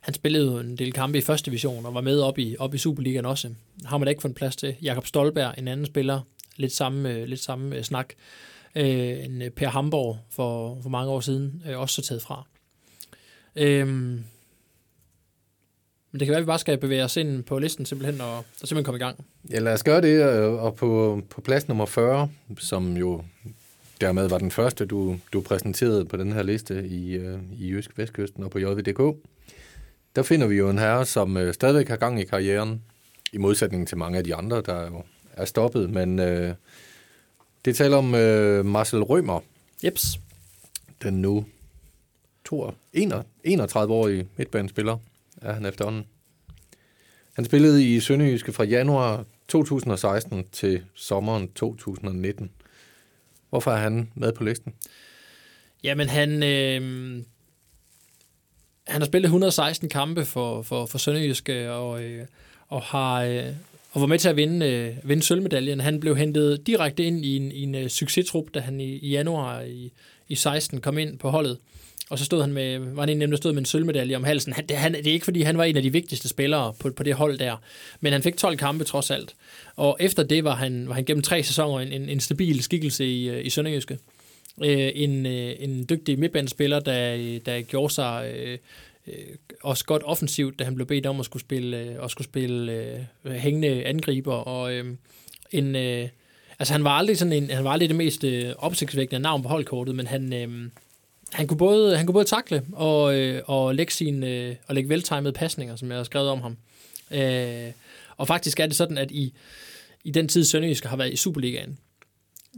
han 0.00 0.14
spillede 0.14 0.46
jo 0.46 0.58
en 0.58 0.78
del 0.78 0.92
kampe 0.92 1.18
i 1.18 1.20
første 1.20 1.50
division 1.50 1.86
og 1.86 1.94
var 1.94 2.00
med 2.00 2.20
op 2.20 2.38
i, 2.38 2.56
op 2.58 2.74
i 2.74 2.78
Superligaen 2.78 3.26
også. 3.26 3.54
Har 3.84 3.98
man 3.98 4.06
da 4.06 4.10
ikke 4.10 4.22
fundet 4.22 4.36
plads 4.36 4.56
til. 4.56 4.74
Jakob 4.82 5.06
Stolberg, 5.06 5.54
en 5.58 5.68
anden 5.68 5.86
spiller, 5.86 6.20
lidt 6.56 6.72
samme, 6.72 7.12
øh, 7.12 7.24
lidt 7.24 7.40
samme 7.40 7.76
øh, 7.76 7.82
snak. 7.82 8.12
Øh, 8.76 9.24
en 9.24 9.42
øh, 9.42 9.50
Per 9.50 9.68
Hamborg 9.68 10.18
for, 10.30 10.78
for 10.82 10.88
mange 10.88 11.10
år 11.10 11.20
siden, 11.20 11.62
øh, 11.68 11.78
også 11.78 11.94
så 11.94 12.08
taget 12.08 12.22
fra. 12.22 12.46
Øh, 13.56 13.86
men 16.12 16.20
det 16.20 16.26
kan 16.26 16.30
være, 16.30 16.38
at 16.38 16.42
vi 16.42 16.46
bare 16.46 16.58
skal 16.58 16.78
bevæge 16.78 17.04
os 17.04 17.16
ind 17.16 17.42
på 17.42 17.58
listen 17.58 17.86
simpelthen, 17.86 18.20
og, 18.20 18.38
og 18.38 18.44
simpelthen 18.54 18.84
komme 18.84 18.96
i 18.96 19.02
gang. 19.02 19.24
Ja, 19.50 19.58
lad 19.58 19.72
os 19.72 19.82
gøre 19.82 20.00
det, 20.00 20.24
og 20.58 20.74
på, 20.74 21.22
på 21.30 21.40
plads 21.40 21.68
nummer 21.68 21.86
40, 21.86 22.28
som 22.58 22.96
jo 22.96 23.22
dermed 24.02 24.28
var 24.28 24.38
den 24.38 24.50
første, 24.50 24.86
du, 24.86 25.18
du 25.32 25.40
præsenterede 25.40 26.04
på 26.04 26.16
den 26.16 26.32
her 26.32 26.42
liste 26.42 26.86
i, 26.86 27.12
øh, 27.12 27.38
i 27.58 27.70
Jysk 27.70 27.98
Vestkysten 27.98 28.44
og 28.44 28.50
på 28.50 28.58
JVDK. 28.58 29.16
Der 30.16 30.22
finder 30.22 30.46
vi 30.46 30.54
jo 30.54 30.70
en 30.70 30.78
herre, 30.78 31.06
som 31.06 31.36
øh, 31.36 31.54
stadigvæk 31.54 31.88
har 31.88 31.96
gang 31.96 32.20
i 32.20 32.24
karrieren, 32.24 32.82
i 33.32 33.38
modsætning 33.38 33.88
til 33.88 33.98
mange 33.98 34.18
af 34.18 34.24
de 34.24 34.34
andre, 34.34 34.62
der 34.66 34.86
jo 34.86 35.02
er 35.32 35.44
stoppet. 35.44 35.90
Men 35.90 36.18
øh, 36.18 36.54
det 37.64 37.76
taler 37.76 37.96
om 37.96 38.14
øh, 38.14 38.64
Marcel 38.64 39.02
Rømer. 39.02 39.40
Jeps. 39.84 40.20
Den 41.02 41.22
nu 41.22 41.44
31-årige 43.46 44.28
midtbanespiller 44.36 44.98
er 45.42 45.52
han 45.52 45.66
efterhånden. 45.66 46.04
Han 47.32 47.44
spillede 47.44 47.94
i 47.94 48.00
Sønderjyske 48.00 48.52
fra 48.52 48.64
januar 48.64 49.24
2016 49.48 50.44
til 50.52 50.84
sommeren 50.94 51.48
2019. 51.48 52.50
Hvorfor 53.52 53.70
er 53.70 53.76
han 53.76 54.10
med 54.14 54.32
på 54.32 54.44
listen? 54.44 54.74
Jamen, 55.84 56.08
han, 56.08 56.42
øh, 56.42 56.80
han 58.86 59.00
har 59.00 59.04
spillet 59.04 59.26
116 59.26 59.88
kampe 59.88 60.24
for, 60.24 60.62
for, 60.62 60.86
for 60.86 60.98
Sønderjyske, 60.98 61.52
øh, 61.52 61.70
og, 61.70 62.02
øh, 62.02 62.26
og 62.68 62.82
har... 62.82 63.22
Øh, 63.22 63.46
og 63.90 64.00
var 64.00 64.06
med 64.06 64.18
til 64.18 64.28
at 64.28 64.36
vinde, 64.36 64.66
øh, 64.66 65.08
vinde 65.08 65.22
sølvmedaljen. 65.22 65.80
Han 65.80 66.00
blev 66.00 66.16
hentet 66.16 66.66
direkte 66.66 67.04
ind 67.04 67.24
i 67.24 67.36
en, 67.36 67.52
i 67.52 67.62
en 67.62 67.74
uh, 67.74 67.86
succestrup, 67.86 68.44
da 68.54 68.60
han 68.60 68.80
i, 68.80 68.98
i 68.98 69.10
januar 69.10 69.60
i, 69.60 69.92
i 70.28 70.34
16 70.34 70.80
kom 70.80 70.98
ind 70.98 71.18
på 71.18 71.30
holdet. 71.30 71.58
Og 72.12 72.18
så 72.18 72.24
stod 72.24 72.40
han 72.40 72.52
med, 72.52 72.78
var 72.78 73.02
han 73.02 73.08
en 73.08 73.22
af 73.22 73.26
dem, 73.26 73.30
der 73.30 73.36
stod 73.36 73.52
med 73.52 73.58
en 73.58 73.66
sølvmedalje 73.66 74.16
om 74.16 74.24
halsen. 74.24 74.52
Han, 74.52 74.66
det, 74.66 74.76
han, 74.76 74.92
det 74.92 75.06
er 75.06 75.12
ikke, 75.12 75.24
fordi 75.24 75.42
han 75.42 75.58
var 75.58 75.64
en 75.64 75.76
af 75.76 75.82
de 75.82 75.92
vigtigste 75.92 76.28
spillere 76.28 76.74
på, 76.78 76.90
på 76.90 77.02
det 77.02 77.14
hold 77.14 77.38
der, 77.38 77.56
men 78.00 78.12
han 78.12 78.22
fik 78.22 78.36
12 78.36 78.56
kampe 78.56 78.84
trods 78.84 79.10
alt. 79.10 79.34
Og 79.76 79.96
efter 80.00 80.22
det 80.22 80.44
var 80.44 80.54
han, 80.54 80.88
var 80.88 80.94
han 80.94 81.04
gennem 81.04 81.22
tre 81.22 81.42
sæsoner 81.42 81.80
en, 81.80 81.92
en, 81.92 82.08
en 82.08 82.20
stabil 82.20 82.62
skikkelse 82.62 83.06
i, 83.06 83.28
øh, 83.28 83.46
i 83.46 83.50
Sønderjyske. 83.50 83.98
Øh, 84.64 84.90
en, 84.94 85.26
øh, 85.26 85.54
en 85.58 85.86
dygtig 85.88 86.18
midtbanespiller, 86.18 86.80
der, 86.80 87.14
øh, 87.14 87.40
der 87.46 87.60
gjorde 87.60 87.94
sig 87.94 88.32
øh, 88.36 88.58
øh, 89.06 89.14
også 89.62 89.84
godt 89.84 90.02
offensivt, 90.04 90.58
da 90.58 90.64
han 90.64 90.74
blev 90.74 90.86
bedt 90.86 91.06
om 91.06 91.20
at 91.20 91.24
skulle 91.24 91.40
spille, 91.40 91.76
øh, 91.78 92.04
at 92.04 92.10
skulle 92.10 92.28
spille 92.28 92.72
øh, 93.24 93.32
hængende 93.32 93.84
angriber. 93.84 94.34
Og 94.34 94.72
øh, 94.72 94.84
en... 95.50 95.76
Øh, 95.76 96.08
altså 96.58 96.74
han 96.74 96.84
var 96.84 96.90
aldrig 96.90 97.18
sådan 97.18 97.32
en, 97.32 97.50
han 97.50 97.64
var 97.64 97.70
aldrig 97.70 97.88
det 97.88 97.96
mest 97.96 98.24
øh, 98.24 98.52
opsigtsvækkende 98.58 99.22
navn 99.22 99.42
på 99.42 99.48
holdkortet, 99.48 99.94
men 99.94 100.06
han, 100.06 100.32
øh, 100.32 100.70
han 101.32 101.46
kunne 101.46 101.58
både, 101.58 101.96
han 101.96 102.06
kunne 102.06 102.12
både 102.12 102.24
takle 102.24 102.62
og, 102.72 103.18
øh, 103.18 103.42
og 103.46 103.74
lægge, 103.74 103.92
sin, 103.92 104.24
øh, 104.24 104.56
og 104.66 104.74
lægge 104.74 104.88
veltimede 104.88 105.32
pasninger, 105.32 105.76
som 105.76 105.88
jeg 105.90 105.96
har 105.96 106.04
skrevet 106.04 106.28
om 106.28 106.40
ham. 106.40 106.56
Øh, 107.10 107.72
og 108.16 108.26
faktisk 108.26 108.60
er 108.60 108.66
det 108.66 108.76
sådan, 108.76 108.98
at 108.98 109.10
i, 109.10 109.34
i 110.04 110.10
den 110.10 110.28
tid 110.28 110.44
Sønderjysk 110.44 110.84
har 110.84 110.96
været 110.96 111.12
i 111.12 111.16
Superligaen, 111.16 111.78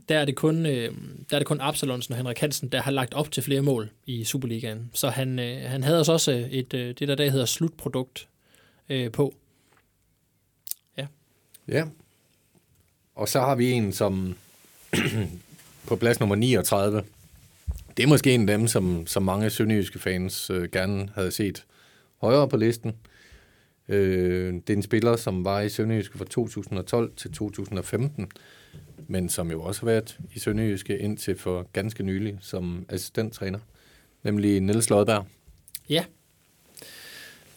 der 0.08 0.18
er 0.18 0.24
det 0.24 0.36
kun, 0.36 0.66
øh, 0.66 0.94
der 1.30 1.36
er 1.36 1.38
det 1.38 1.46
kun 1.46 1.60
Absalonsen 1.60 2.12
og 2.12 2.16
Henrik 2.16 2.38
Hansen, 2.38 2.68
der 2.68 2.82
har 2.82 2.90
lagt 2.90 3.14
op 3.14 3.30
til 3.30 3.42
flere 3.42 3.62
mål 3.62 3.90
i 4.06 4.24
Superligaen. 4.24 4.90
Så 4.94 5.08
han, 5.08 5.38
øh, 5.38 5.70
han 5.70 5.82
havde 5.82 5.98
også, 5.98 6.12
også 6.12 6.48
et, 6.50 6.74
øh, 6.74 6.94
det, 6.98 7.08
der 7.08 7.14
der 7.14 7.30
hedder 7.30 7.46
slutprodukt 7.46 8.28
øh, 8.88 9.10
på. 9.12 9.34
Ja. 10.98 11.06
Ja. 11.68 11.84
Og 13.14 13.28
så 13.28 13.40
har 13.40 13.54
vi 13.54 13.72
en, 13.72 13.92
som 13.92 14.36
på 15.88 15.96
plads 15.96 16.20
nummer 16.20 16.36
39, 16.36 17.04
det 17.96 18.02
er 18.02 18.06
måske 18.06 18.34
en 18.34 18.48
af 18.48 18.58
dem, 18.58 18.66
som, 18.66 19.06
som 19.06 19.22
mange 19.22 19.50
sønderjyske 19.50 19.98
fans 19.98 20.50
øh, 20.50 20.68
gerne 20.72 21.08
havde 21.14 21.30
set 21.30 21.64
højere 22.20 22.48
på 22.48 22.56
listen. 22.56 22.92
Øh, 23.88 24.54
det 24.54 24.70
er 24.70 24.76
en 24.76 24.82
spiller, 24.82 25.16
som 25.16 25.44
var 25.44 25.60
i 25.60 25.68
Sønderjyske 25.68 26.18
fra 26.18 26.24
2012 26.24 27.12
til 27.16 27.32
2015, 27.32 28.30
men 29.06 29.28
som 29.28 29.50
jo 29.50 29.62
også 29.62 29.80
har 29.80 29.86
været 29.86 30.18
i 30.34 30.38
Sønderjyske 30.38 30.98
indtil 30.98 31.38
for 31.38 31.68
ganske 31.72 32.02
nylig 32.02 32.38
som 32.40 32.86
assistenttræner, 32.88 33.58
nemlig 34.22 34.60
Niels 34.60 34.90
Lodberg. 34.90 35.26
Ja. 35.88 36.04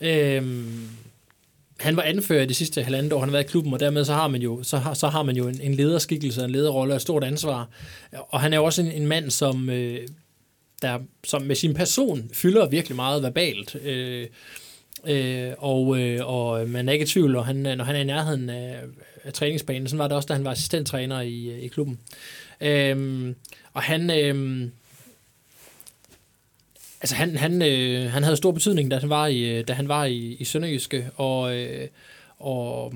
Øhm, 0.01 0.88
han 1.79 1.96
var 1.96 2.01
anfører 2.01 2.41
i 2.41 2.46
de 2.46 2.53
sidste 2.53 2.84
halvandet 2.84 3.13
år, 3.13 3.20
han 3.20 3.29
har 3.29 3.32
været 3.32 3.44
i 3.44 3.48
klubben, 3.48 3.74
og 3.74 3.79
dermed 3.79 4.06
så 4.06 4.13
har 4.13 4.27
man 4.27 4.41
jo, 4.41 4.63
så 4.63 4.77
har, 4.77 4.94
så 4.94 5.08
har 5.08 5.24
man 5.24 5.36
jo 5.36 5.48
en, 5.48 5.62
en 5.62 5.74
lederskikkelse, 5.74 6.44
en 6.44 6.50
lederrolle 6.50 6.94
og 6.94 6.96
et 6.96 7.01
stort 7.01 7.24
ansvar. 7.24 7.70
Og 8.12 8.41
han 8.41 8.53
er 8.53 8.58
jo 8.58 8.65
også 8.65 8.82
en, 8.82 8.91
en 8.91 9.08
mand, 9.08 9.29
som, 9.29 9.70
øh, 9.70 10.08
der, 10.81 11.00
som 11.24 11.41
med 11.41 11.55
sin 11.55 11.74
person 11.74 12.29
fylder 12.34 12.69
virkelig 12.69 12.96
meget 12.96 13.24
verbalt. 13.24 13.75
Øh, 13.84 14.27
Øh, 15.05 15.53
og, 15.57 16.00
øh, 16.00 16.27
og 16.27 16.69
man 16.69 16.89
er 16.89 16.93
ikke 16.93 17.03
i 17.03 17.07
tvivl, 17.07 17.36
og 17.36 17.46
han, 17.46 17.55
når 17.55 17.84
han 17.84 17.96
er 17.96 18.00
i 18.00 18.03
nærheden 18.03 18.50
af, 18.50 18.81
af 19.24 19.34
træningsbanen. 19.34 19.88
Sådan 19.88 20.00
var 20.00 20.07
det 20.07 20.17
også, 20.17 20.27
da 20.27 20.34
han 20.34 20.43
var 20.43 20.51
assistenttræner 20.51 21.22
i, 21.22 21.50
øh, 21.50 21.60
i 21.60 21.67
klubben. 21.67 22.00
Øh, 22.62 23.34
og 23.74 23.84
han... 23.84 24.10
Øh, 24.10 24.67
Altså, 27.01 27.15
han, 27.15 27.38
han, 27.38 27.62
øh, 27.62 28.12
han 28.12 28.24
havde 28.24 28.38
stor 28.38 28.51
betydning, 28.51 28.91
da 28.91 28.98
han 28.98 29.10
var 29.10 29.27
i, 29.27 29.39
øh, 29.39 29.67
da 29.67 29.74
han 29.74 29.88
var 29.88 30.05
i, 30.05 30.38
i 30.39 30.43
Sønderjyske, 30.43 31.10
og, 31.15 31.55
øh, 31.55 31.88
og, 32.38 32.93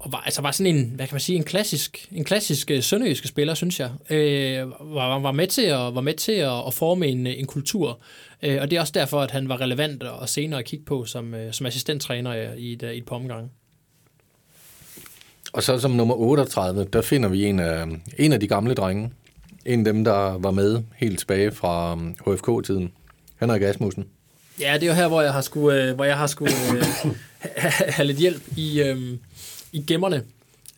og 0.00 0.12
var, 0.12 0.18
altså 0.18 0.42
var 0.42 0.50
sådan 0.50 0.76
en, 0.76 0.92
hvad 0.94 1.06
kan 1.06 1.14
man 1.14 1.20
sige, 1.20 1.36
en 1.36 1.44
klassisk, 1.44 2.08
en 2.12 2.24
klassisk 2.24 2.70
øh, 2.70 2.82
sønderjyske 2.82 3.28
spiller, 3.28 3.54
synes 3.54 3.80
jeg. 3.80 3.90
Øh, 4.10 4.70
var, 4.70 5.18
var 5.18 5.32
med 5.32 5.46
til 5.46 5.62
at, 5.62 5.94
var 5.94 6.00
med 6.00 6.14
til 6.14 6.32
at, 6.32 6.66
at 6.66 6.74
forme 6.74 7.06
en, 7.06 7.26
en 7.26 7.46
kultur, 7.46 7.98
øh, 8.42 8.58
og 8.60 8.70
det 8.70 8.76
er 8.76 8.80
også 8.80 8.92
derfor, 8.92 9.20
at 9.20 9.30
han 9.30 9.48
var 9.48 9.60
relevant 9.60 10.02
og 10.02 10.28
senere 10.28 10.60
at 10.60 10.66
kigge 10.66 10.84
på 10.84 11.04
som, 11.04 11.34
øh, 11.34 11.52
som 11.52 11.66
assistenttræner 11.66 12.32
i 12.52 12.72
et, 12.72 12.82
i 12.82 12.98
et 12.98 13.06
par 13.06 13.16
omgange. 13.16 13.50
Og 15.52 15.62
så 15.62 15.78
som 15.78 15.90
nummer 15.90 16.14
38, 16.14 16.84
der 16.84 17.02
finder 17.02 17.28
vi 17.28 17.44
en 17.44 17.58
af, 17.58 17.86
en 18.18 18.32
af 18.32 18.40
de 18.40 18.48
gamle 18.48 18.74
drenge. 18.74 19.10
En 19.64 19.78
af 19.78 19.92
dem, 19.92 20.04
der 20.04 20.38
var 20.38 20.50
med 20.50 20.82
helt 20.96 21.18
tilbage 21.18 21.52
fra 21.52 21.98
HFK-tiden. 22.26 22.92
Henrik 23.40 23.62
Asmussen. 23.62 24.06
Ja, 24.60 24.74
det 24.74 24.82
er 24.82 24.86
jo 24.86 24.92
her, 24.92 25.08
hvor 25.08 25.22
jeg 25.22 25.32
har 25.32 25.40
skulle, 25.40 25.82
øh, 25.82 25.94
hvor 25.94 26.04
jeg 26.04 26.18
har 26.18 26.26
skulle 26.26 26.52
øh, 26.76 27.12
have 27.96 28.06
lidt 28.06 28.18
hjælp 28.18 28.42
i, 28.56 28.82
øh, 28.82 29.18
i 29.72 29.84
gemmerne 29.86 30.24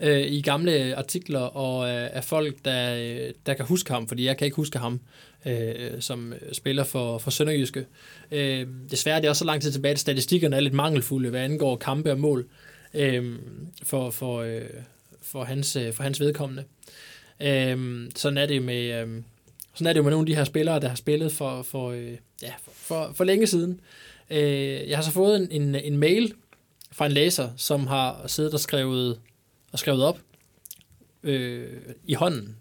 øh, 0.01 0.27
i 0.27 0.41
gamle 0.41 0.97
artikler 0.97 1.41
og 1.41 1.89
øh, 1.89 2.09
af 2.13 2.25
folk, 2.25 2.57
der, 2.65 2.95
øh, 2.97 3.33
der 3.47 3.55
kan 3.55 3.65
huske 3.65 3.93
ham, 3.93 4.09
fordi 4.09 4.25
jeg 4.25 4.37
kan 4.37 4.45
ikke 4.45 4.57
huske 4.57 4.79
ham 4.79 5.01
øh, 5.47 6.01
som 6.01 6.35
spiller 6.53 6.85
for, 6.85 7.19
for 7.19 7.31
Sønderjyske. 7.31 7.87
Øh, 8.33 8.67
desværre 8.91 9.17
det 9.17 9.25
er 9.25 9.29
også 9.29 9.39
så 9.39 9.45
lang 9.45 9.63
tid 9.63 9.73
tilbage, 9.73 9.93
at 9.93 9.99
statistikkerne 9.99 10.57
er 10.57 10.61
lidt 10.61 10.75
mangelfulde, 10.75 11.31
hvad 11.31 11.41
angår 11.41 11.77
kampe 11.77 12.11
og 12.13 12.19
mål 12.21 12.49
øh, 12.95 13.39
for, 13.83 14.11
for, 14.11 14.41
øh, 14.41 14.63
for, 15.23 15.45
hans, 15.45 15.77
øh, 15.77 15.93
for 15.93 16.03
hans 16.03 16.21
vedkommende. 16.21 16.65
Øh, 17.41 18.11
sådan 18.17 18.39
er 18.39 18.47
det 18.47 18.63
med... 18.63 19.03
Øh, 19.03 19.23
sådan 19.75 19.87
er 19.87 19.93
det 19.93 19.99
jo 19.99 20.03
med 20.03 20.11
nogle 20.11 20.23
af 20.23 20.27
de 20.27 20.35
her 20.35 20.45
spillere, 20.45 20.81
der 20.81 20.89
har 20.89 20.97
spillet 20.97 21.33
for, 21.33 21.63
for, 21.63 21.91
øh, 21.91 22.13
ja, 22.43 22.53
for, 22.63 22.71
for, 22.75 23.13
for 23.15 23.25
længe 23.25 23.47
siden. 23.47 23.81
Øh, 24.31 24.89
jeg 24.89 24.99
har 24.99 25.03
så 25.03 25.11
fået 25.11 25.37
en, 25.37 25.63
en, 25.63 25.75
en 25.75 25.97
mail 25.97 26.35
fra 26.93 27.07
en 27.07 27.13
læser, 27.13 27.49
som 27.57 27.87
har 27.87 28.25
siddet 28.27 28.55
og 28.55 28.61
skrevet, 28.61 29.19
og 29.73 29.79
skrevet 29.79 30.05
op 30.05 30.19
øh, 31.23 31.69
i 32.05 32.15
hånden 32.15 32.57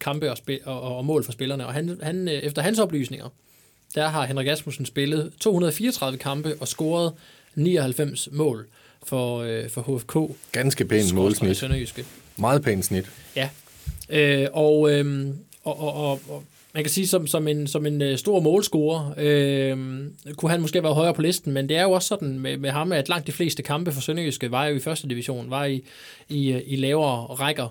kampe 0.00 0.30
og, 0.30 0.36
spil, 0.36 0.60
og, 0.64 0.96
og 0.96 1.04
mål 1.04 1.24
for 1.24 1.32
spillerne. 1.32 1.66
Og 1.66 1.74
han, 1.74 1.98
han, 2.02 2.28
øh, 2.28 2.34
efter 2.34 2.62
hans 2.62 2.78
oplysninger, 2.78 3.28
der 3.94 4.08
har 4.08 4.26
Henrik 4.26 4.46
Asmussen 4.46 4.86
spillet 4.86 5.32
234 5.40 6.18
kampe 6.18 6.56
og 6.60 6.68
scoret 6.68 7.12
99 7.54 8.28
mål 8.32 8.66
for, 9.06 9.38
øh, 9.38 9.70
for 9.70 9.96
HFK. 9.96 10.36
Ganske 10.52 10.84
pænt 10.84 11.14
målsnit. 11.14 11.48
Meget 12.36 12.62
pænt 12.62 12.84
snit. 12.84 13.10
Ja. 13.36 13.48
Øh, 14.08 14.48
og, 14.52 14.90
øh, 14.90 15.28
og, 15.64 15.80
og, 15.80 15.94
og, 15.94 16.20
og 16.28 16.44
man 16.74 16.84
kan 16.84 16.90
sige, 16.90 17.06
som, 17.06 17.26
som 17.26 17.48
en, 17.48 17.66
som 17.66 17.86
en 17.86 18.02
øh, 18.02 18.18
stor 18.18 18.40
målscorer, 18.40 19.14
øh, 19.18 20.06
kunne 20.36 20.50
han 20.50 20.60
måske 20.60 20.82
være 20.82 20.94
højere 20.94 21.14
på 21.14 21.22
listen, 21.22 21.52
men 21.52 21.68
det 21.68 21.76
er 21.76 21.82
jo 21.82 21.90
også 21.90 22.08
sådan 22.08 22.38
med, 22.38 22.56
med 22.56 22.70
ham, 22.70 22.92
at 22.92 23.08
langt 23.08 23.26
de 23.26 23.32
fleste 23.32 23.62
kampe 23.62 23.92
for 23.92 24.00
Sønderjyske 24.00 24.50
var 24.50 24.66
jo 24.66 24.76
i 24.76 24.80
første 24.80 25.08
division, 25.08 25.50
var 25.50 25.64
i, 25.64 25.84
i, 26.28 26.52
øh, 26.52 26.62
i 26.66 26.76
lavere 26.76 27.26
rækker. 27.26 27.68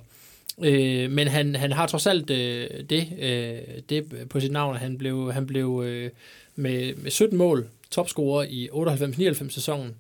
Øh, 0.64 1.12
men 1.12 1.28
han, 1.28 1.56
han 1.56 1.72
har 1.72 1.88
trods 1.88 2.08
alt 2.08 2.30
øh, 2.30 2.70
det, 2.90 3.08
øh, 3.20 3.58
det 3.90 4.28
på 4.30 4.40
sit 4.40 4.52
navn. 4.52 4.76
Han 4.76 4.98
blev, 4.98 5.32
han 5.32 5.48
blev 5.48 5.84
øh, 5.86 6.10
med, 6.56 6.96
med 6.96 7.12
17 7.12 7.38
mål 7.38 7.68
topscorer 7.92 8.46
i 8.50 8.70
98-99 8.70 9.50
sæsonen. 9.50 9.96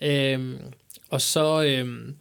Øh, 0.00 0.54
og 1.10 1.20
så... 1.20 1.64
Øh, 1.64 2.14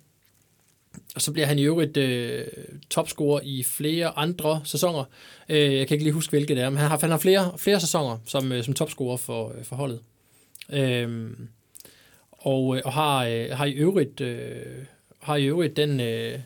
og 1.15 1.21
så 1.21 1.31
bliver 1.31 1.45
han 1.45 1.59
i 1.59 1.63
øvrigt 1.63 1.97
øh, 1.97 2.47
topscorer 2.89 3.39
i 3.43 3.63
flere 3.63 4.17
andre 4.17 4.61
sæsoner. 4.65 5.03
Øh, 5.49 5.75
jeg 5.75 5.87
kan 5.87 5.95
ikke 5.95 6.03
lige 6.03 6.13
huske, 6.13 6.31
hvilke 6.31 6.55
det 6.55 6.63
er, 6.63 6.69
men 6.69 6.77
han 6.77 6.89
har, 6.89 6.97
han 7.01 7.09
har 7.09 7.17
flere, 7.17 7.57
flere 7.57 7.79
sæsoner 7.79 8.17
som, 8.25 8.51
øh, 8.51 8.63
som 8.63 8.73
topscorer 8.73 9.17
for, 9.17 9.53
øh, 9.57 9.63
for 9.63 9.75
holdet. 9.75 9.99
Øh, 10.69 11.31
og, 12.31 12.77
øh, 12.77 12.81
og 12.85 12.93
har, 12.93 13.25
øh, 13.25 13.49
har, 13.49 13.65
i 13.65 13.71
øvrigt, 13.71 14.21
øh, 14.21 14.65
har 15.19 15.35
i 15.35 15.45
øvrigt 15.45 15.77
den... 15.77 15.99
Øh, 15.99 16.39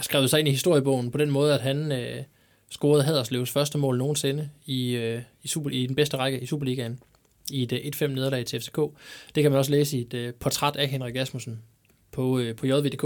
skrevet 0.00 0.30
sig 0.30 0.38
ind 0.38 0.48
i 0.48 0.50
historiebogen 0.50 1.10
på 1.10 1.18
den 1.18 1.30
måde, 1.30 1.54
at 1.54 1.60
han 1.60 1.92
øh, 1.92 2.22
scorede 2.70 3.02
Haderslevs 3.02 3.50
første 3.50 3.78
mål 3.78 3.98
nogensinde 3.98 4.50
i, 4.66 4.90
øh, 4.90 5.22
i, 5.42 5.48
super, 5.48 5.70
i 5.70 5.86
den 5.86 5.96
bedste 5.96 6.16
række 6.16 6.40
i 6.40 6.46
Superligaen 6.46 7.00
i 7.52 7.62
et 7.62 7.72
øh, 7.72 7.78
1-5 7.78 8.06
nederlag 8.06 8.46
til 8.46 8.60
FCK. 8.60 8.76
Det 9.34 9.42
kan 9.42 9.52
man 9.52 9.58
også 9.58 9.70
læse 9.70 9.98
i 9.98 10.00
et 10.00 10.14
øh, 10.14 10.34
portræt 10.34 10.76
af 10.76 10.88
Henrik 10.88 11.16
Asmussen 11.16 11.62
på, 12.16 12.38
øh, 12.38 12.56
på 12.56 12.66
JVDK. 12.66 13.04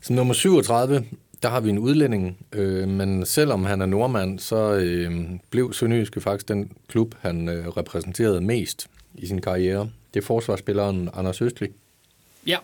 Som 0.00 0.16
nummer 0.16 0.34
37, 0.34 1.04
der 1.42 1.48
har 1.48 1.60
vi 1.60 1.70
en 1.70 1.78
udlænding, 1.78 2.46
øh, 2.52 2.88
men 2.88 3.26
selvom 3.26 3.64
han 3.64 3.80
er 3.80 3.86
nordmand, 3.86 4.38
så 4.38 4.72
øh, 4.74 5.12
blev 5.50 5.72
Sønderjyske 5.72 6.20
faktisk 6.20 6.48
den 6.48 6.72
klub, 6.88 7.14
han 7.20 7.48
øh, 7.48 7.68
repræsenterede 7.68 8.40
mest 8.40 8.86
i 9.14 9.26
sin 9.26 9.40
karriere. 9.40 9.90
Det 10.14 10.20
er 10.20 10.24
forsvarsspilleren 10.24 11.08
Anders 11.14 11.42
Østlig. 11.42 11.70
Ja, 12.46 12.58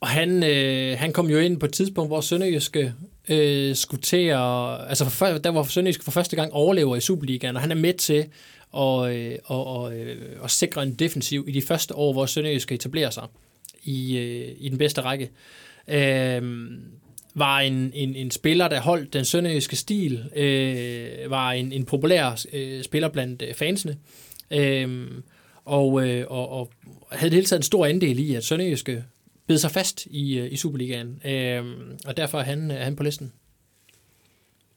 og 0.00 0.08
han, 0.08 0.42
øh, 0.42 0.98
han 0.98 1.12
kom 1.12 1.30
jo 1.30 1.38
ind 1.38 1.60
på 1.60 1.66
et 1.66 1.72
tidspunkt, 1.72 2.10
hvor 2.10 2.20
Sønderjyske 2.20 2.94
øh, 3.28 3.76
skulle 3.76 4.02
til 4.02 4.26
at... 4.26 4.88
Altså, 4.88 5.04
for, 5.04 5.26
der 5.26 5.50
var 5.50 5.62
Sønderjyske 5.62 6.04
for 6.04 6.10
første 6.10 6.36
gang 6.36 6.52
overlever 6.52 6.96
i 6.96 7.00
Superligaen, 7.00 7.56
og 7.56 7.62
han 7.62 7.70
er 7.70 7.76
med 7.76 7.94
til 7.94 8.26
og, 8.70 9.16
øh, 9.16 9.38
og, 9.44 9.66
og, 9.66 9.98
øh, 9.98 10.16
og 10.40 10.50
sikre 10.50 10.82
en 10.82 10.94
defensiv 10.94 11.44
i 11.48 11.52
de 11.52 11.62
første 11.62 11.94
år, 11.94 12.12
hvor 12.12 12.26
Sønderjysk 12.26 12.62
skal 12.62 12.74
etablere 12.74 13.12
sig 13.12 13.26
i, 13.84 14.18
øh, 14.18 14.56
i 14.58 14.68
den 14.68 14.78
bedste 14.78 15.00
række. 15.00 15.30
Øh, 15.88 16.70
var 17.34 17.60
en, 17.60 17.90
en, 17.94 18.16
en 18.16 18.30
spiller, 18.30 18.68
der 18.68 18.80
holdt 18.80 19.12
den 19.12 19.24
sønderjyske 19.24 19.76
stil, 19.76 20.24
øh, 20.36 21.30
var 21.30 21.52
en, 21.52 21.72
en 21.72 21.84
populær 21.84 22.44
øh, 22.52 22.82
spiller 22.82 23.08
blandt 23.08 23.42
øh, 23.42 23.54
fansene, 23.54 23.96
øh, 24.50 25.06
og, 25.64 26.08
øh, 26.08 26.24
og, 26.28 26.48
og 26.48 26.70
havde 27.10 27.30
det 27.30 27.36
hele 27.36 27.46
taget 27.46 27.60
en 27.60 27.64
stor 27.64 27.86
andel 27.86 28.18
i, 28.18 28.34
at 28.34 28.44
Sønderjyske 28.44 29.04
bed 29.46 29.58
sig 29.58 29.70
fast 29.70 30.06
i, 30.10 30.38
øh, 30.38 30.52
i 30.52 30.56
Superligaen, 30.56 31.20
øh, 31.24 31.64
og 32.04 32.16
derfor 32.16 32.38
er 32.38 32.42
han, 32.42 32.70
er 32.70 32.84
han 32.84 32.96
på 32.96 33.02
listen. 33.02 33.32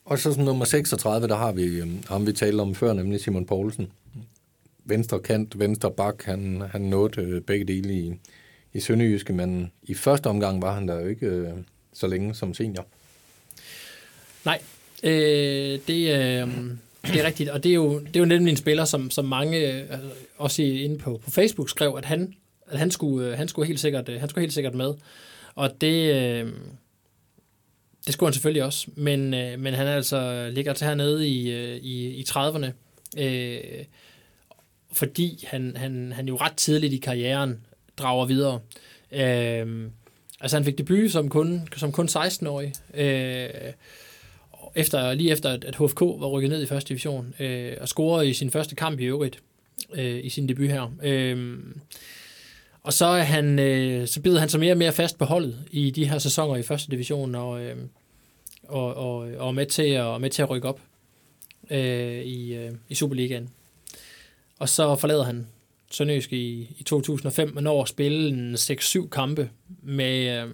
Og 0.05 0.19
så 0.19 0.33
som 0.33 0.43
nummer 0.43 0.65
36, 0.65 1.27
der 1.27 1.35
har 1.35 1.51
vi 1.51 1.63
øhm, 1.63 2.03
ham, 2.07 2.27
vi 2.27 2.33
talte 2.33 2.61
om 2.61 2.75
før, 2.75 2.93
nemlig 2.93 3.21
Simon 3.21 3.45
Poulsen. 3.45 3.91
Venstre 4.85 5.19
kant, 5.19 5.59
venstre 5.59 5.91
bak, 5.91 6.23
han, 6.23 6.63
han 6.71 6.81
nåede 6.81 7.21
øh, 7.21 7.41
begge 7.41 7.65
dele 7.65 7.93
i, 7.93 8.13
i 8.73 8.79
Sønderjyske, 8.79 9.33
men 9.33 9.71
i 9.83 9.93
første 9.93 10.27
omgang 10.27 10.61
var 10.61 10.73
han 10.73 10.87
der 10.87 10.99
jo 10.99 11.07
ikke 11.07 11.25
øh, 11.25 11.49
så 11.93 12.07
længe 12.07 12.35
som 12.35 12.53
senior. 12.53 12.85
Nej, 14.45 14.61
øh, 15.03 15.79
det, 15.87 15.89
øh, 15.89 16.47
det 17.07 17.19
er 17.19 17.23
rigtigt, 17.23 17.49
og 17.49 17.63
det 17.63 17.69
er 17.69 17.75
jo, 17.75 17.99
det 17.99 18.15
er 18.15 18.19
jo 18.19 18.25
nemlig 18.25 18.51
en 18.51 18.57
spiller, 18.57 18.85
som, 18.85 19.09
som 19.09 19.25
mange 19.25 19.57
øh, 19.57 19.99
også 20.37 20.63
inde 20.63 20.97
på, 20.97 21.21
på 21.23 21.31
Facebook 21.31 21.69
skrev, 21.69 21.95
at 21.97 22.05
han, 22.05 22.33
at 22.67 22.79
han 22.79 22.91
skulle, 22.91 23.27
øh, 23.27 23.37
han 23.37 23.47
skulle 23.47 23.67
helt 23.67 23.79
sikkert, 23.79 24.09
øh, 24.09 24.19
han 24.19 24.29
skulle 24.29 24.41
helt 24.41 24.53
sikkert 24.53 24.75
med. 24.75 24.93
Og 25.55 25.81
det, 25.81 26.15
øh, 26.15 26.53
det 28.05 28.13
skulle 28.13 28.27
han 28.27 28.33
selvfølgelig 28.33 28.63
også, 28.63 28.87
men, 28.95 29.33
øh, 29.33 29.59
men 29.59 29.73
han 29.73 29.87
altså 29.87 30.49
ligger 30.53 30.73
til 30.73 30.87
hernede 30.87 31.29
i, 31.29 31.51
øh, 31.51 31.77
i, 31.77 32.09
i 32.09 32.25
30'erne, 32.29 32.67
øh, 33.17 33.85
fordi 34.91 35.45
han, 35.47 35.73
han, 35.77 36.11
han 36.11 36.27
jo 36.27 36.35
ret 36.35 36.55
tidligt 36.57 36.93
i 36.93 36.97
karrieren 36.97 37.61
drager 37.97 38.25
videre. 38.25 38.59
Øh, 39.11 39.89
altså 40.39 40.57
han 40.57 40.65
fik 40.65 40.77
debut 40.77 41.11
som 41.11 41.29
kun, 41.29 41.67
som 41.77 41.91
kun 41.91 42.05
16-årig, 42.05 42.73
øh, 42.93 43.49
efter, 44.75 45.13
lige 45.13 45.31
efter 45.31 45.49
at 45.49 45.75
HFK 45.75 46.01
var 46.01 46.27
rykket 46.27 46.49
ned 46.49 46.63
i 46.63 46.65
første 46.65 46.89
division, 46.89 47.33
øh, 47.39 47.73
og 47.81 47.87
scorede 47.87 48.29
i 48.29 48.33
sin 48.33 48.51
første 48.51 48.75
kamp 48.75 48.99
i 48.99 49.05
øvrigt, 49.05 49.39
øh, 49.93 50.25
i 50.25 50.29
sin 50.29 50.49
debut 50.49 50.69
her. 50.69 50.93
Øh, 51.03 51.57
og 52.83 52.93
så, 52.93 53.05
er 53.05 53.23
han, 53.23 53.59
øh, 53.59 54.07
så 54.07 54.21
bider 54.21 54.39
han 54.39 54.49
sig 54.49 54.59
mere 54.59 54.73
og 54.73 54.77
mere 54.77 54.91
fast 54.91 55.17
på 55.17 55.25
holdet 55.25 55.67
i 55.71 55.91
de 55.91 56.09
her 56.09 56.17
sæsoner 56.17 56.55
i 56.55 56.63
første 56.63 56.91
division, 56.91 57.35
og, 57.35 57.61
øh, 57.61 57.77
og, 58.67 58.93
og, 58.95 59.17
og 59.37 59.55
med, 59.55 59.65
til 59.65 59.83
at, 59.83 60.21
med 60.21 60.29
til 60.29 60.41
at 60.41 60.49
rykke 60.49 60.67
op 60.67 60.81
øh, 61.71 62.21
i, 62.21 62.55
øh, 62.55 62.71
i 62.89 62.95
Superligaen. 62.95 63.49
Og 64.59 64.69
så 64.69 64.95
forlader 64.95 65.23
han 65.23 65.47
Sønderjysk 65.91 66.33
i, 66.33 66.75
i 66.77 66.83
2005, 66.83 67.57
og 67.57 67.63
når 67.63 67.81
at 67.81 67.89
spille 67.89 68.29
en 68.29 68.55
6-7 68.55 69.09
kampe 69.09 69.49
med, 69.81 70.43
øh, 70.43 70.49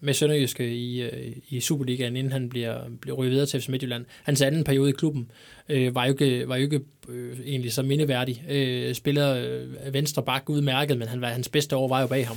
med 0.00 0.14
Sønderjyske 0.14 0.74
i, 0.74 1.02
øh, 1.02 1.32
i 1.48 1.60
Superligaen, 1.60 2.16
inden 2.16 2.32
han 2.32 2.48
bliver, 2.48 2.78
bliver 3.00 3.16
rykket 3.16 3.32
videre 3.32 3.46
til 3.46 3.60
FC 3.60 3.68
Midtjylland. 3.68 4.04
Hans 4.22 4.42
anden 4.42 4.64
periode 4.64 4.90
i 4.90 4.92
klubben 4.92 5.30
øh, 5.68 5.94
var 5.94 6.04
jo 6.04 6.12
ikke, 6.12 6.48
var 6.48 6.56
jo 6.56 6.62
ikke 6.62 6.80
øh, 7.08 7.38
egentlig 7.44 7.72
så 7.72 7.82
mindeværdig. 7.82 8.44
Øh, 8.48 8.94
spiller 8.94 9.34
øh, 9.34 9.94
venstre 9.94 10.22
bak 10.22 10.48
udmærket, 10.48 10.98
men 10.98 11.08
han 11.08 11.20
var, 11.20 11.28
hans 11.28 11.48
bedste 11.48 11.76
år 11.76 11.88
var 11.88 12.00
jo 12.00 12.06
bag 12.06 12.26
ham. 12.26 12.36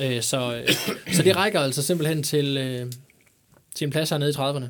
Øh, 0.00 0.22
så, 0.22 0.56
øh, 0.56 0.68
så 1.12 1.22
det 1.22 1.36
rækker 1.36 1.60
altså 1.60 1.82
simpelthen 1.82 2.22
til, 2.22 2.56
øh, 2.56 2.92
til 3.74 3.84
en 3.84 3.90
plads 3.90 4.10
hernede 4.10 4.30
i 4.30 4.34
30'erne. 4.34 4.66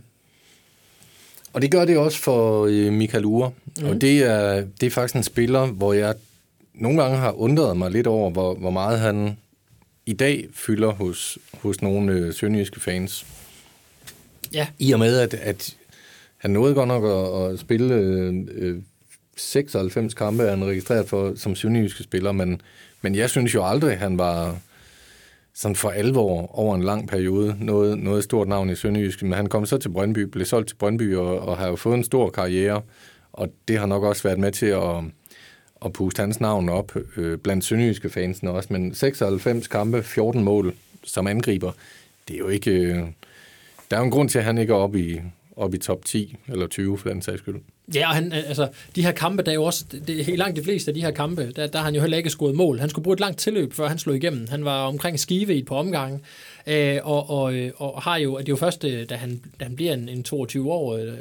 Og 1.53 1.63
det 1.63 1.71
gør 1.71 1.85
det 1.85 1.99
også 1.99 2.19
for 2.19 2.67
øh, 2.67 2.93
Michael 2.93 3.25
Ure. 3.25 3.51
Mm. 3.81 3.89
Og 3.89 4.01
det 4.01 4.23
er, 4.23 4.65
det 4.81 4.87
er 4.87 4.91
faktisk 4.91 5.17
en 5.17 5.23
spiller, 5.23 5.67
hvor 5.67 5.93
jeg 5.93 6.15
nogle 6.75 7.03
gange 7.03 7.17
har 7.19 7.33
undret 7.33 7.77
mig 7.77 7.91
lidt 7.91 8.07
over, 8.07 8.31
hvor, 8.31 8.55
hvor 8.55 8.71
meget 8.71 9.01
han 9.01 9.37
i 10.07 10.13
dag 10.13 10.49
fylder 10.53 10.93
hos, 10.93 11.39
hos 11.53 11.83
nogle 11.83 12.13
øh, 12.13 12.35
sønderjyske 12.35 12.81
fans. 12.81 13.27
Ja. 14.53 14.67
I 14.79 14.93
og 14.93 14.99
med, 14.99 15.19
at, 15.19 15.35
at 15.35 15.77
han 16.37 16.51
nåede 16.51 16.75
godt 16.75 16.89
nok 16.89 17.05
at, 17.05 17.53
at 17.53 17.59
spille 17.59 17.95
øh, 17.95 18.83
96 19.37 20.15
kampe, 20.15 20.43
er 20.43 20.51
han 20.51 20.65
registreret 20.65 21.09
for 21.09 21.35
som 21.37 21.55
sønderjyske 21.55 22.03
spiller, 22.03 22.33
men, 22.33 22.61
men 23.03 23.15
jeg 23.15 23.31
synes 23.31 23.55
jo 23.55 23.65
aldrig, 23.65 23.93
at 23.93 23.99
han 23.99 24.19
var 24.19 24.59
sådan 25.55 25.77
for 25.77 25.91
alvor 25.91 26.59
over 26.59 26.75
en 26.75 26.83
lang 26.83 27.09
periode 27.09 27.57
noget, 27.61 27.99
noget 27.99 28.25
stort 28.25 28.49
navn 28.49 28.71
i 28.71 28.75
Sønderjysk. 28.75 29.23
Men 29.23 29.33
han 29.33 29.47
kom 29.47 29.67
så 29.67 29.79
til 29.79 29.89
Brøndby, 29.89 30.19
blev 30.19 30.45
solgt 30.45 30.69
til 30.69 30.75
Brøndby 30.75 31.15
og, 31.15 31.39
og 31.39 31.57
har 31.57 31.69
jo 31.69 31.77
fået 31.77 31.95
en 31.95 32.05
stor 32.05 32.31
karriere, 32.31 32.83
og 33.33 33.49
det 33.69 33.79
har 33.79 33.87
nok 33.87 34.03
også 34.03 34.23
været 34.23 34.39
med 34.39 34.53
til 34.53 34.67
at, 34.67 35.05
at 35.87 35.93
puste 35.93 36.21
hans 36.21 36.41
navn 36.41 36.69
op 36.69 36.97
øh, 37.17 37.39
blandt 37.39 37.65
sønderjyske 37.65 38.11
fansene 38.11 38.51
også. 38.51 38.69
Men 38.73 38.95
96 38.95 39.69
kampe, 39.69 40.03
14 40.03 40.45
mål 40.45 40.75
som 41.05 41.27
angriber, 41.27 41.73
det 42.29 42.35
er 42.35 42.39
jo 42.39 42.49
ikke... 42.49 42.71
Øh, 42.71 43.03
der 43.91 43.97
er 43.97 44.01
jo 44.01 44.05
en 44.05 44.11
grund 44.11 44.29
til, 44.29 44.39
at 44.39 44.45
han 44.45 44.59
ikke 44.59 44.73
er 44.73 44.77
oppe 44.77 45.01
i, 45.01 45.21
op 45.57 45.75
i 45.75 45.79
top 45.79 46.05
10 46.05 46.37
eller 46.49 46.67
20 46.67 46.99
for 46.99 47.09
den 47.09 47.23
sags 47.23 47.39
skyld. 47.39 47.57
Ja, 47.95 48.09
og 48.09 48.15
han, 48.15 48.33
øh, 48.33 48.39
altså, 48.49 48.69
de 48.97 49.03
her 49.03 49.13
kampe, 49.13 49.43
der 49.43 49.51
er 49.51 49.55
jo 49.55 49.65
også, 49.65 49.85
det, 49.93 50.09
det, 50.09 50.25
helt 50.25 50.39
langt 50.39 50.57
de 50.57 50.65
fleste 50.65 50.91
af 50.91 50.95
de 50.95 51.01
her 51.01 51.11
kampe, 51.11 51.53
der, 51.57 51.67
der 51.67 51.79
har 51.79 51.85
han 51.85 51.95
jo 51.95 52.01
heller 52.01 52.17
ikke 52.17 52.31
scoret 52.31 52.55
mål. 52.55 52.79
Han 52.79 52.89
skulle 52.89 53.03
bruge 53.03 53.15
et 53.15 53.21
langt 53.21 53.39
tilløb, 53.39 53.73
før 53.73 53.89
han 53.89 53.99
slog 53.99 54.17
igennem. 54.17 54.47
Han 54.49 54.65
var 54.65 54.87
omkring 54.87 55.21
skive 55.21 55.55
i 55.55 55.59
et 55.59 55.67
par 55.67 55.77
omgange, 55.77 56.21
øh, 56.67 56.99
og, 57.03 57.31
og, 57.31 57.55
øh, 57.55 57.73
og, 57.77 58.03
har 58.03 58.17
jo, 58.17 58.35
at 58.35 58.47
det 58.47 58.53
er 58.53 58.53
jo 58.53 58.57
først, 58.57 58.85
øh, 58.85 59.09
da 59.09 59.15
han, 59.15 59.41
da 59.61 59.65
han 59.65 59.77
bliver 59.77 59.95
en, 59.95 60.09
en 60.09 60.23
22 60.23 60.73
år, 60.73 60.97
øh, 60.97 61.13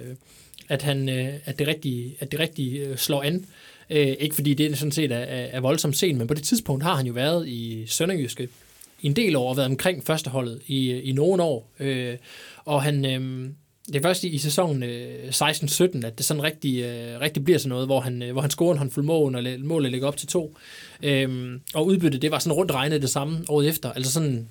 at, 0.69 0.81
han, 0.81 1.09
øh, 1.09 1.33
at 1.45 1.59
det 1.59 1.67
rigtig, 1.67 2.15
at 2.19 2.31
det 2.31 2.39
rigtig 2.39 2.79
øh, 2.79 2.97
slår 2.97 3.23
an. 3.23 3.45
Øh, 3.89 4.15
ikke 4.19 4.35
fordi 4.35 4.53
det 4.53 4.77
sådan 4.77 4.91
set 4.91 5.11
er, 5.11 5.17
er 5.17 5.59
voldsomt 5.59 5.97
sent, 5.97 6.17
men 6.17 6.27
på 6.27 6.33
det 6.33 6.43
tidspunkt 6.43 6.83
har 6.83 6.95
han 6.95 7.05
jo 7.05 7.13
været 7.13 7.47
i 7.47 7.83
Sønderjyske 7.87 8.49
i 9.01 9.07
en 9.07 9.15
del 9.15 9.35
år 9.35 9.49
og 9.49 9.57
været 9.57 9.69
omkring 9.69 10.05
førsteholdet 10.05 10.61
i, 10.67 10.91
i 10.91 11.11
nogle 11.11 11.43
år. 11.43 11.71
Øh, 11.79 12.17
og 12.65 12.83
han, 12.83 13.05
øh, 13.05 13.49
det 13.87 13.95
er 13.95 14.01
først 14.01 14.23
i, 14.23 14.27
i 14.27 14.37
sæsonen 14.37 14.83
øh, 14.83 15.29
16-17, 15.29 16.05
at 16.05 16.17
det 16.17 16.25
sådan 16.25 16.43
rigtig, 16.43 16.83
øh, 16.83 17.21
rigtig 17.21 17.43
bliver 17.43 17.59
sådan 17.59 17.69
noget, 17.69 17.87
hvor 17.87 17.99
han, 17.99 18.23
øh, 18.23 18.31
hvor 18.31 18.41
han 18.41 18.51
scorer 18.51 18.71
en 18.71 18.77
håndfuld 18.77 19.05
mål, 19.05 19.35
og 19.35 19.43
målet 19.59 19.91
ligger 19.91 20.07
op 20.07 20.17
til 20.17 20.27
to. 20.27 20.57
Øh, 21.03 21.59
og 21.73 21.85
udbyttet, 21.85 22.21
det 22.21 22.31
var 22.31 22.39
sådan 22.39 22.53
rundt 22.53 22.71
regnet 22.71 23.01
det 23.01 23.09
samme 23.09 23.45
året 23.47 23.69
efter, 23.69 23.91
altså 23.91 24.11
sådan 24.11 24.47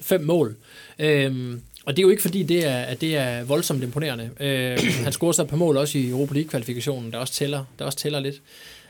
fem 0.00 0.20
mål. 0.20 0.56
Øh, 0.98 1.58
og 1.88 1.96
det 1.96 2.02
er 2.02 2.06
jo 2.06 2.10
ikke 2.10 2.22
fordi, 2.22 2.42
det 2.42 2.66
er, 2.66 2.78
at 2.78 3.00
det 3.00 3.16
er 3.16 3.44
voldsomt 3.44 3.82
imponerende. 3.82 4.30
Øh, 4.40 4.78
han 5.04 5.12
scorer 5.12 5.32
så 5.32 5.42
et 5.42 5.48
par 5.48 5.56
mål 5.56 5.76
også 5.76 5.98
i 5.98 6.08
Europa 6.08 6.34
League-kvalifikationen, 6.34 7.12
der 7.12 7.18
også 7.18 7.32
tæller, 7.32 7.64
der 7.78 7.84
også 7.84 7.98
tæller 7.98 8.20
lidt. 8.20 8.42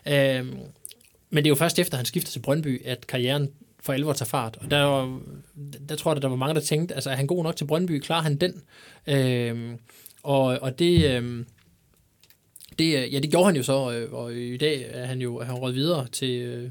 Øh, 0.06 0.46
men 1.30 1.44
det 1.44 1.46
er 1.46 1.48
jo 1.48 1.54
først 1.54 1.78
efter, 1.78 1.96
han 1.96 2.06
skifter 2.06 2.32
til 2.32 2.40
Brøndby, 2.40 2.86
at 2.86 3.06
karrieren 3.06 3.48
for 3.80 3.92
alvor 3.92 4.12
tager 4.12 4.28
fart. 4.28 4.58
Og 4.60 4.70
der, 4.70 4.82
var, 4.82 5.20
der 5.88 5.96
tror 5.96 6.14
jeg, 6.14 6.22
der 6.22 6.28
var 6.28 6.36
mange, 6.36 6.54
der 6.54 6.60
tænkte, 6.60 6.94
altså 6.94 7.10
er 7.10 7.14
han 7.14 7.26
god 7.26 7.44
nok 7.44 7.56
til 7.56 7.64
Brøndby? 7.64 8.00
Klarer 8.00 8.22
han 8.22 8.36
den? 8.36 8.62
Øh, 9.06 9.74
og, 10.22 10.44
og 10.44 10.78
det... 10.78 11.04
Øh, 11.10 11.44
det, 12.78 13.12
ja, 13.12 13.18
det 13.18 13.30
gjorde 13.30 13.46
han 13.46 13.56
jo 13.56 13.62
så, 13.62 14.06
og 14.12 14.34
i 14.34 14.56
dag 14.56 14.86
er 14.90 15.06
han 15.06 15.20
jo 15.20 15.40
han 15.40 15.54
råd 15.54 15.72
videre 15.72 16.08
til, 16.08 16.40
øh, 16.40 16.70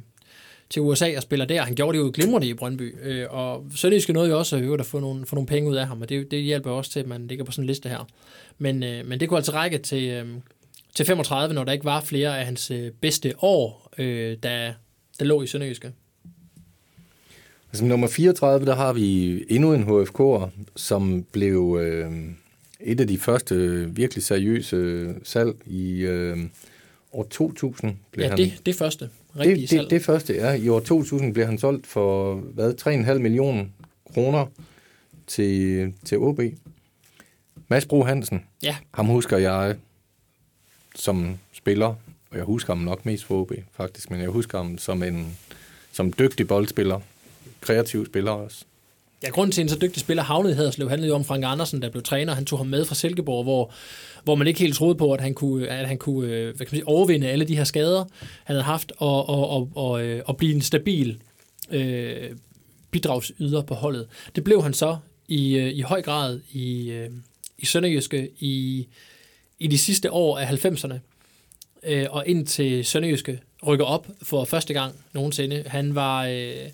til 0.70 0.82
USA 0.82 1.18
og 1.18 1.24
spiller 1.24 1.46
der. 1.46 1.62
Han 1.62 1.76
gjorde 1.76 1.98
det 1.98 2.04
jo 2.04 2.12
glimrende 2.14 2.48
i 2.48 2.54
Brøndby, 2.54 2.96
øh, 3.04 3.26
og 3.30 3.66
Sønderjyske 3.76 4.14
nåede 4.14 4.30
jo 4.30 4.38
også 4.38 4.58
at, 4.58 4.80
at 4.80 4.86
få 4.86 5.00
nogle, 5.00 5.26
få 5.26 5.36
nogle 5.36 5.48
penge 5.48 5.70
ud 5.70 5.76
af 5.76 5.88
ham, 5.88 6.02
og 6.02 6.10
det, 6.10 6.32
det 6.32 6.44
hjælper 6.44 6.72
også 6.72 6.92
til, 6.92 7.00
at 7.00 7.08
man 7.08 7.28
ligger 7.28 7.46
på 7.46 7.52
sådan 7.52 7.64
en 7.64 7.68
liste 7.68 7.90
her. 7.90 8.08
Men, 8.58 8.80
men 8.80 9.20
det 9.20 9.30
kunne 9.30 9.38
altså 9.38 9.52
række 9.52 9.78
til, 9.78 10.24
til 10.96 11.06
35, 11.06 11.56
når 11.56 11.64
der 11.64 11.72
ikke 11.72 11.86
var 11.86 12.02
flere 12.02 12.40
af 12.40 12.46
hans 12.46 12.72
bedste 13.02 13.34
år, 13.38 13.94
der, 13.98 14.74
der 15.20 15.26
lå 15.26 15.42
i 15.42 15.48
Sønderjyske. 15.48 15.92
Altså 17.72 17.86
nummer 17.86 18.08
34, 18.08 18.66
der 18.66 18.76
har 18.76 18.94
vi 18.94 19.46
endnu 19.50 19.74
en 19.74 19.84
HFK'er, 19.84 20.50
som 20.76 21.26
blev 21.32 21.80
øh, 21.82 22.12
et 22.80 23.00
af 23.00 23.08
de 23.08 23.18
første 23.18 23.86
virkelig 23.96 24.24
seriøse 24.24 25.14
salg 25.24 25.56
i 25.66 26.00
øh, 26.02 26.38
år 27.12 27.24
2000. 27.24 27.96
Blev 28.12 28.24
ja, 28.24 28.30
han, 28.30 28.38
det, 28.38 28.62
det 28.66 28.76
første 28.76 29.10
rigtige 29.40 29.62
det, 29.62 29.70
salg. 29.70 29.82
Det, 29.82 29.92
det 29.92 30.06
første, 30.06 30.34
ja. 30.34 30.54
I 30.54 30.70
år 30.70 30.80
2000 30.80 31.34
blev 31.34 31.46
han 31.46 31.58
solgt 31.58 31.88
for, 31.88 32.36
hvad, 32.36 32.74
3,5 32.82 33.14
millioner 33.14 33.66
kroner 34.14 34.46
til, 35.28 35.94
til 36.06 36.18
OB. 36.18 36.40
Mads 37.68 37.86
Bro 37.86 38.04
Hansen. 38.04 38.44
Ja. 38.64 38.76
Ham 38.94 39.06
husker 39.06 39.38
jeg 39.38 39.76
som 40.96 41.38
spiller, 41.54 41.96
og 42.32 42.38
jeg 42.38 42.44
husker 42.44 42.76
ham 42.76 42.84
nok 42.84 43.06
mest 43.06 43.24
for 43.24 43.42
OB, 43.42 43.52
faktisk, 43.74 44.12
men 44.12 44.22
jeg 44.22 44.30
husker 44.30 44.58
ham 44.58 44.78
som 44.78 45.04
en 45.04 45.38
som 45.92 46.14
dygtig 46.20 46.48
boldspiller, 46.48 47.00
kreativ 47.62 48.06
spiller 48.06 48.32
også. 48.32 48.66
Ja, 49.24 49.30
grunden 49.30 49.52
til, 49.52 49.62
at 49.62 49.66
en 49.66 49.70
så 49.70 49.78
dygtig 49.82 50.00
spiller 50.00 50.24
havnede 50.24 50.54
i 50.54 50.56
Haderslev, 50.56 50.90
handlede 50.90 51.10
jo 51.10 51.16
om 51.16 51.26
Frank 51.26 51.44
Andersen, 51.48 51.82
der 51.82 51.90
blev 51.90 52.04
træner. 52.04 52.34
Han 52.34 52.46
tog 52.46 52.60
ham 52.60 52.68
med 52.68 52.86
fra 52.86 52.96
Silkeborg, 52.96 53.44
hvor, 53.44 53.74
hvor 54.28 54.36
man 54.36 54.48
ikke 54.48 54.60
helt 54.60 54.76
troede 54.76 54.96
på, 54.96 55.14
at 55.14 55.22
han 55.22 55.34
kunne, 55.34 55.68
at 55.68 55.88
han 55.88 55.98
kunne 55.98 56.28
øh, 56.28 56.44
hvad 56.44 56.54
kan 56.54 56.68
man 56.72 56.78
sige, 56.80 56.88
overvinde 56.88 57.28
alle 57.28 57.46
de 57.46 57.58
her 57.58 57.64
skader, 57.64 58.06
han 58.44 58.54
havde 58.56 58.64
haft, 58.64 58.92
og, 58.98 59.30
og, 59.30 59.50
og, 59.50 59.72
og, 59.76 60.04
øh, 60.04 60.22
og 60.26 60.38
blive 60.38 60.56
en 60.56 60.62
stabil 60.62 61.18
øh, 61.72 62.30
bidragsyder 62.92 63.62
på 63.62 63.74
holdet. 63.74 64.08
Det 64.36 64.44
blev 64.44 64.64
han 64.64 64.74
så 64.74 64.98
i, 65.28 65.58
øh, 65.58 65.74
i 65.74 65.82
høj 65.82 66.02
grad 66.02 66.40
i, 66.52 66.94
i 67.58 67.66
Sønderjyske 67.66 68.30
i, 68.40 68.88
i 69.60 69.68
de 69.68 69.78
sidste 69.78 70.12
år 70.12 70.38
af 70.38 70.66
90'erne, 70.66 70.96
og 72.10 72.24
ind 72.28 72.48
til 72.48 72.86
Sønderjyske 72.86 73.40
rykker 73.68 73.86
op 73.86 74.08
for 74.22 74.46
første 74.46 74.74
gang 74.74 74.96
nogensinde. 75.14 75.64
Han 75.68 75.96
var... 75.96 76.26
Øh, 76.26 76.70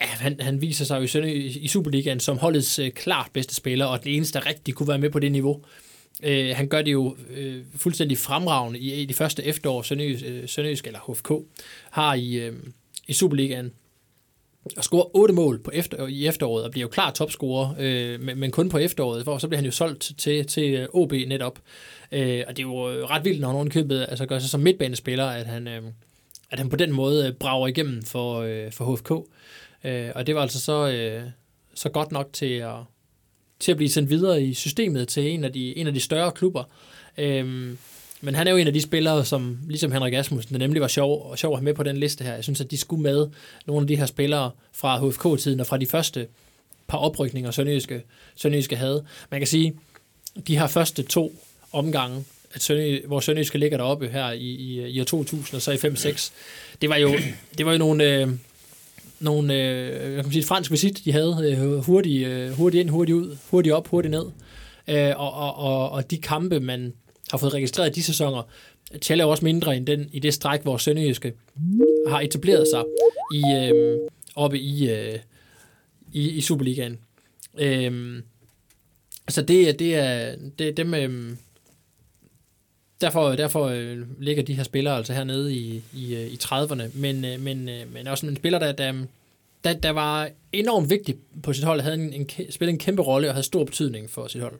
Ja, 0.00 0.06
han, 0.06 0.40
han 0.40 0.60
viser 0.60 0.84
sig 0.84 1.14
jo 1.14 1.22
i, 1.22 1.46
i 1.46 1.68
Superligaen 1.68 2.20
som 2.20 2.38
holdets 2.38 2.78
øh, 2.78 2.90
klart 2.90 3.30
bedste 3.32 3.54
spiller, 3.54 3.84
og 3.84 4.04
den 4.04 4.12
eneste, 4.12 4.38
der 4.38 4.46
rigtig 4.46 4.74
kunne 4.74 4.88
være 4.88 4.98
med 4.98 5.10
på 5.10 5.18
det 5.18 5.32
niveau. 5.32 5.56
Øh, 5.56 5.89
Øh, 6.22 6.56
han 6.56 6.68
gør 6.68 6.82
det 6.82 6.92
jo 6.92 7.16
øh, 7.30 7.62
fuldstændig 7.76 8.18
fremragende 8.18 8.78
i, 8.78 9.02
i 9.02 9.04
de 9.04 9.14
første 9.14 9.44
efterår, 9.44 9.82
Sønderjysk, 9.82 10.24
øh, 10.26 10.48
Sønderjysk 10.48 10.86
eller 10.86 11.12
HFK 11.12 11.30
har 11.90 12.14
i, 12.14 12.34
øh, 12.34 12.52
i 13.06 13.12
Superligaen. 13.12 13.72
Og 14.76 14.84
scorer 14.84 15.16
otte 15.16 15.34
mål 15.34 15.58
på 15.62 15.70
efter, 15.74 16.06
i 16.06 16.26
efteråret, 16.26 16.64
og 16.64 16.70
bliver 16.70 16.82
jo 16.82 16.88
klar 16.88 17.10
topscorer, 17.10 17.74
øh, 17.78 18.20
men, 18.20 18.38
men 18.38 18.50
kun 18.50 18.68
på 18.68 18.78
efteråret, 18.78 19.24
for 19.24 19.38
så 19.38 19.48
bliver 19.48 19.58
han 19.58 19.64
jo 19.64 19.70
solgt 19.70 20.12
til, 20.18 20.46
til 20.46 20.74
øh, 20.74 20.88
OB 20.92 21.12
netop. 21.12 21.58
Øh, 22.12 22.44
og 22.48 22.56
det 22.56 22.62
er 22.62 22.68
jo 22.68 22.90
øh, 22.90 23.04
ret 23.04 23.24
vildt, 23.24 23.40
når 23.40 23.58
han 23.58 23.70
købet 23.70 24.06
altså 24.08 24.26
gør 24.26 24.38
sig 24.38 24.50
som 24.50 24.60
midtbanespiller, 24.60 25.26
at 25.26 25.46
han, 25.46 25.68
øh, 25.68 25.82
at 26.50 26.58
han 26.58 26.68
på 26.68 26.76
den 26.76 26.92
måde 26.92 27.26
øh, 27.26 27.32
brager 27.32 27.68
igennem 27.68 28.02
for, 28.02 28.40
øh, 28.40 28.72
for 28.72 28.94
HFK. 28.94 29.10
Øh, 29.84 30.10
og 30.14 30.26
det 30.26 30.34
var 30.34 30.42
altså 30.42 30.60
så, 30.60 30.88
øh, 30.88 31.22
så 31.74 31.88
godt 31.88 32.12
nok 32.12 32.28
til 32.32 32.54
at, 32.54 32.76
til 33.60 33.70
at 33.70 33.76
blive 33.76 33.90
sendt 33.90 34.10
videre 34.10 34.42
i 34.42 34.54
systemet 34.54 35.08
til 35.08 35.26
en 35.26 35.44
af 35.44 35.52
de, 35.52 35.76
en 35.76 35.86
af 35.86 35.94
de 35.94 36.00
større 36.00 36.32
klubber. 36.32 36.64
Øhm, 37.18 37.78
men 38.20 38.34
han 38.34 38.46
er 38.46 38.50
jo 38.50 38.56
en 38.56 38.66
af 38.66 38.72
de 38.72 38.80
spillere, 38.80 39.24
som 39.24 39.58
ligesom 39.68 39.92
Henrik 39.92 40.14
Asmussen, 40.14 40.52
der 40.52 40.58
nemlig 40.58 40.82
var 40.82 40.88
sjov, 40.88 41.36
sjov 41.36 41.52
at 41.52 41.58
have 41.58 41.64
med 41.64 41.74
på 41.74 41.82
den 41.82 41.96
liste 41.96 42.24
her. 42.24 42.34
Jeg 42.34 42.44
synes, 42.44 42.60
at 42.60 42.70
de 42.70 42.78
skulle 42.78 43.02
med 43.02 43.26
nogle 43.66 43.82
af 43.82 43.88
de 43.88 43.96
her 43.96 44.06
spillere 44.06 44.50
fra 44.72 45.08
HFK-tiden 45.08 45.60
og 45.60 45.66
fra 45.66 45.76
de 45.76 45.86
første 45.86 46.26
par 46.88 46.98
oprykninger, 46.98 47.50
Sønderjyske, 47.50 48.02
Sønderjyske 48.36 48.76
havde. 48.76 49.04
Man 49.30 49.40
kan 49.40 49.46
sige, 49.46 49.74
de 50.46 50.58
her 50.58 50.66
første 50.66 51.02
to 51.02 51.34
omgange, 51.72 52.24
at 52.54 52.62
Sønderjyske, 52.62 53.06
hvor 53.06 53.20
Sønderjyske 53.20 53.58
ligger 53.58 53.78
deroppe 53.78 54.08
her 54.08 54.30
i, 54.30 54.38
i, 54.38 54.88
i 54.88 55.00
år 55.00 55.04
2000 55.04 55.56
og 55.56 55.62
så 55.62 55.72
i 55.72 55.76
5-6, 55.76 56.32
det 56.80 56.88
var 56.88 56.96
jo, 56.96 57.14
det 57.58 57.66
var 57.66 57.72
jo 57.72 57.78
nogle, 57.78 58.04
øh, 58.04 58.28
nogle 59.20 59.54
øh, 59.54 60.14
jeg 60.14 60.22
kan 60.24 60.32
sige, 60.32 60.40
et 60.40 60.46
fransk 60.46 60.70
visit, 60.70 61.04
de 61.04 61.12
havde 61.12 61.56
øh, 61.58 61.78
hurtigt, 61.78 62.28
øh, 62.28 62.50
hurtigt 62.50 62.80
ind, 62.80 62.90
hurtigt 62.90 63.16
ud, 63.16 63.36
hurtigt 63.50 63.74
op, 63.74 63.88
hurtigt 63.88 64.10
ned. 64.10 64.24
Øh, 64.88 65.20
og, 65.20 65.32
og, 65.32 65.54
og, 65.54 65.90
og 65.90 66.10
de 66.10 66.18
kampe, 66.18 66.60
man 66.60 66.92
har 67.30 67.38
fået 67.38 67.54
registreret 67.54 67.88
i 67.88 67.92
de 67.92 68.02
sæsoner, 68.02 68.42
tæller 69.00 69.24
også 69.24 69.44
mindre 69.44 69.76
end 69.76 69.86
den, 69.86 70.08
i 70.12 70.18
det 70.18 70.34
stræk, 70.34 70.62
hvor 70.62 70.76
Sønderjyske 70.76 71.32
har 72.08 72.20
etableret 72.20 72.66
sig 72.72 72.84
i, 73.34 73.42
øh, 73.56 73.98
oppe 74.36 74.58
i, 74.58 74.90
øh, 74.90 75.18
i, 76.12 76.30
i 76.30 76.40
Superligaen. 76.40 76.98
Øh, 77.58 78.22
så 79.28 79.42
det, 79.42 79.78
det 79.78 79.96
er 79.96 80.36
det, 80.58 80.76
dem, 80.76 80.94
øh, 80.94 81.36
derfor, 83.00 83.30
derfor 83.30 83.64
øh, 83.66 83.98
ligger 84.18 84.42
de 84.42 84.54
her 84.54 84.62
spillere 84.62 84.96
altså 84.96 85.12
hernede 85.12 85.54
i, 85.54 85.82
i, 85.92 86.14
øh, 86.14 86.26
i 86.26 86.38
30'erne, 86.44 86.82
men, 86.94 87.24
øh, 87.24 87.40
men, 87.40 87.68
øh, 87.68 87.94
men 87.94 88.06
også 88.06 88.26
en 88.26 88.36
spiller, 88.36 88.58
der, 88.58 88.72
der, 88.72 88.92
der, 89.64 89.72
der 89.72 89.90
var 89.90 90.28
enormt 90.52 90.90
vigtig 90.90 91.16
på 91.42 91.52
sit 91.52 91.64
hold, 91.64 91.80
havde 91.80 91.96
en, 91.96 92.12
en, 92.12 92.28
spillede 92.50 92.72
en 92.72 92.78
kæmpe 92.78 93.02
rolle 93.02 93.28
og 93.28 93.34
havde 93.34 93.46
stor 93.46 93.64
betydning 93.64 94.10
for 94.10 94.26
sit 94.26 94.40
hold. 94.40 94.54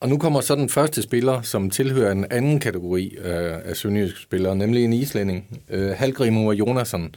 Og 0.00 0.08
nu 0.08 0.18
kommer 0.18 0.40
så 0.40 0.54
den 0.54 0.68
første 0.68 1.02
spiller, 1.02 1.42
som 1.42 1.70
tilhører 1.70 2.12
en 2.12 2.26
anden 2.30 2.60
kategori 2.60 3.16
øh, 3.18 3.56
af 3.64 3.76
sønderjyske 3.76 4.20
spillere, 4.20 4.56
nemlig 4.56 4.84
en 4.84 4.92
islænding, 4.92 5.60
øh, 5.70 5.90
Halgrimur 5.90 6.52
Jonasson. 6.52 7.14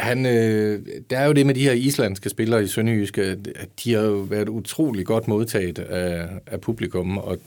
Han, 0.00 0.26
øh, 0.26 0.86
der 1.10 1.18
er 1.18 1.26
jo 1.26 1.32
det 1.32 1.46
med 1.46 1.54
de 1.54 1.62
her 1.62 1.72
islandske 1.72 2.30
spillere 2.30 2.62
i 2.62 2.66
Sønderjyske, 2.66 3.22
at 3.56 3.68
de 3.84 3.94
har 3.94 4.02
jo 4.02 4.16
været 4.16 4.48
utrolig 4.48 5.06
godt 5.06 5.28
modtaget 5.28 5.78
af, 5.78 6.28
af 6.46 6.60
publikum, 6.60 7.18
og 7.18 7.38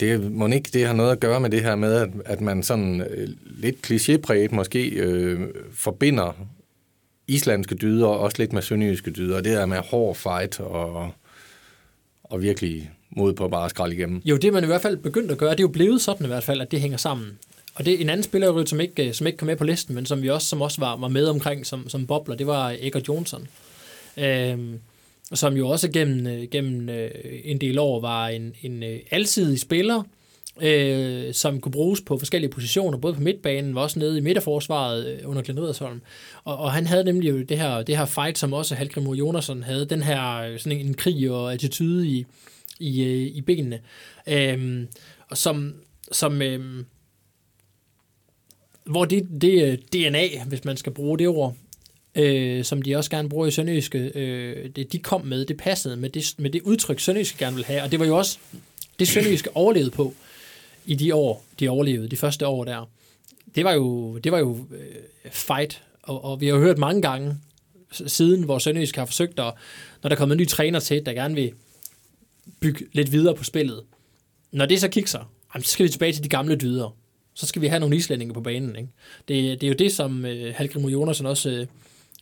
det 0.00 0.32
må 0.32 0.46
ikke 0.46 0.70
det 0.72 0.86
har 0.86 0.94
noget 0.94 1.12
at 1.12 1.20
gøre 1.20 1.40
med 1.40 1.50
det 1.50 1.62
her 1.62 1.76
med, 1.76 1.94
at, 1.94 2.08
at 2.24 2.40
man 2.40 2.62
sådan 2.62 3.00
øh, 3.00 3.28
lidt 3.46 3.76
klichépræget 3.86 4.54
måske 4.54 4.88
øh, 4.88 5.40
forbinder 5.72 6.32
islandske 7.26 7.74
dyder 7.74 8.06
også 8.06 8.36
lidt 8.38 8.52
med 8.52 8.62
sønderjyske 8.62 9.10
dyder. 9.10 9.40
Det 9.40 9.52
der 9.52 9.66
med 9.66 9.78
hård 9.78 10.14
fight 10.14 10.60
og, 10.60 11.10
og 12.24 12.42
virkelig 12.42 12.90
mod 13.10 13.32
på 13.32 13.48
bare 13.48 13.64
at 13.64 13.70
skralde 13.70 13.96
igennem. 13.96 14.22
Jo, 14.24 14.36
det 14.36 14.52
man 14.52 14.64
i 14.64 14.66
hvert 14.66 14.82
fald 14.82 14.96
begyndt 14.96 15.30
at 15.30 15.38
gøre, 15.38 15.50
det 15.50 15.60
er 15.60 15.64
jo 15.64 15.68
blevet 15.68 16.00
sådan 16.00 16.26
i 16.26 16.28
hvert 16.28 16.44
fald, 16.44 16.60
at 16.60 16.70
det 16.70 16.80
hænger 16.80 16.98
sammen. 16.98 17.38
Og 17.74 17.84
det 17.84 17.94
er 17.94 17.98
en 17.98 18.08
anden 18.08 18.24
spiller, 18.24 18.64
som 18.64 18.80
ikke, 18.80 19.08
øh, 19.08 19.14
som 19.14 19.26
ikke 19.26 19.36
kom 19.36 19.46
med 19.46 19.56
på 19.56 19.64
listen, 19.64 19.94
men 19.94 20.06
som 20.06 20.22
vi 20.22 20.30
også, 20.30 20.46
som 20.46 20.62
også 20.62 20.80
var, 20.80 20.96
var 20.96 21.08
med 21.08 21.26
omkring 21.26 21.66
som, 21.66 21.88
som 21.88 22.06
bobler, 22.06 22.36
det 22.36 22.46
var 22.46 22.76
Egger 22.80 23.00
Johnson. 23.08 23.48
Øhm, 24.16 24.80
som 25.34 25.56
jo 25.56 25.68
også 25.68 25.90
gennem, 25.90 26.26
øh, 26.26 26.48
gennem 26.50 26.88
øh, 26.88 27.10
en 27.44 27.60
del 27.60 27.78
år 27.78 28.00
var 28.00 28.28
en, 28.28 28.54
en 28.62 28.82
øh, 28.82 29.00
alsidig 29.10 29.60
spiller, 29.60 30.02
øh, 30.62 31.34
som 31.34 31.60
kunne 31.60 31.72
bruges 31.72 32.00
på 32.00 32.18
forskellige 32.18 32.50
positioner, 32.50 32.98
både 32.98 33.14
på 33.14 33.20
midtbanen, 33.20 33.76
og 33.76 33.82
også 33.82 33.98
nede 33.98 34.18
i 34.18 34.20
midterforsvaret 34.20 35.20
under 35.24 35.42
Glenn 35.42 35.60
Riddersholm. 35.60 36.02
Og, 36.44 36.56
og 36.56 36.72
han 36.72 36.86
havde 36.86 37.04
nemlig 37.04 37.30
jo 37.30 37.42
det 37.42 37.58
her, 37.58 37.82
det 37.82 37.96
her 37.96 38.06
fight, 38.06 38.38
som 38.38 38.52
også 38.52 38.74
Halgrimur 38.74 39.14
Jonasson 39.14 39.62
havde, 39.62 39.84
den 39.84 40.02
her 40.02 40.56
sådan 40.58 40.78
en 40.78 40.94
krig 40.94 41.30
og 41.30 41.52
attitude 41.52 42.08
i, 42.08 42.26
i, 42.80 43.12
i 43.28 43.40
benene, 43.40 43.80
øh, 44.28 44.86
og 45.30 45.36
som, 45.36 45.74
som 46.12 46.42
øh, 46.42 46.84
hvor 48.84 49.04
det, 49.04 49.28
det 49.40 49.80
DNA, 49.92 50.44
hvis 50.46 50.64
man 50.64 50.76
skal 50.76 50.92
bruge 50.92 51.18
det 51.18 51.28
ord, 51.28 51.56
øh, 52.14 52.64
som 52.64 52.82
de 52.82 52.96
også 52.96 53.10
gerne 53.10 53.28
bruger 53.28 53.46
i 53.46 53.50
Sønderjyske, 53.50 53.98
øh, 54.14 54.70
det 54.76 54.92
de 54.92 54.98
kom 54.98 55.24
med, 55.24 55.44
det 55.44 55.56
passede 55.56 55.96
med 55.96 56.10
det, 56.10 56.34
med 56.38 56.50
det 56.50 56.62
udtryk, 56.62 57.00
Sønderjyske 57.00 57.38
gerne 57.38 57.56
vil 57.56 57.64
have, 57.64 57.82
og 57.82 57.90
det 57.90 58.00
var 58.00 58.06
jo 58.06 58.18
også 58.18 58.38
det, 58.98 59.08
Sønderjyske 59.08 59.56
overlevede 59.56 59.90
på 59.90 60.14
i 60.86 60.94
de 60.94 61.14
år, 61.14 61.44
de 61.60 61.68
overlevede, 61.68 62.08
de 62.08 62.16
første 62.16 62.46
år 62.46 62.64
der. 62.64 62.90
Det 63.54 63.64
var 63.64 63.72
jo, 63.72 64.18
det 64.18 64.32
var 64.32 64.38
jo 64.38 64.66
øh, 64.70 65.30
fight, 65.30 65.82
og, 66.02 66.24
og 66.24 66.40
vi 66.40 66.46
har 66.46 66.54
jo 66.54 66.60
hørt 66.60 66.78
mange 66.78 67.02
gange 67.02 67.36
siden, 67.92 68.42
hvor 68.42 68.58
Sønderjysk 68.58 68.96
har 68.96 69.06
forsøgt, 69.06 69.38
at, 69.38 69.54
når 70.02 70.08
der 70.08 70.16
kommer 70.16 70.32
en 70.34 70.40
ny 70.40 70.46
træner 70.46 70.80
til, 70.80 71.06
der 71.06 71.12
gerne 71.12 71.34
vil 71.34 71.52
bygge 72.60 72.84
lidt 72.92 73.12
videre 73.12 73.34
på 73.34 73.44
spillet. 73.44 73.82
Når 74.52 74.66
det 74.66 74.80
så 74.80 74.88
kikser, 74.88 75.32
så 75.60 75.70
skal 75.70 75.84
vi 75.84 75.90
tilbage 75.90 76.12
til 76.12 76.24
de 76.24 76.28
gamle 76.28 76.56
dyder 76.56 76.96
så 77.38 77.46
skal 77.46 77.62
vi 77.62 77.66
have 77.66 77.80
nogle 77.80 77.96
islændinge 77.96 78.34
på 78.34 78.40
banen. 78.40 78.76
Ikke? 78.76 78.88
Det, 79.28 79.60
det 79.60 79.66
er 79.66 79.68
jo 79.68 79.74
det, 79.78 79.92
som 79.92 80.24
øh, 80.24 80.54
Halgrim 80.56 80.84
Jonasen 80.84 81.26
også, 81.26 81.50
øh, 81.50 81.66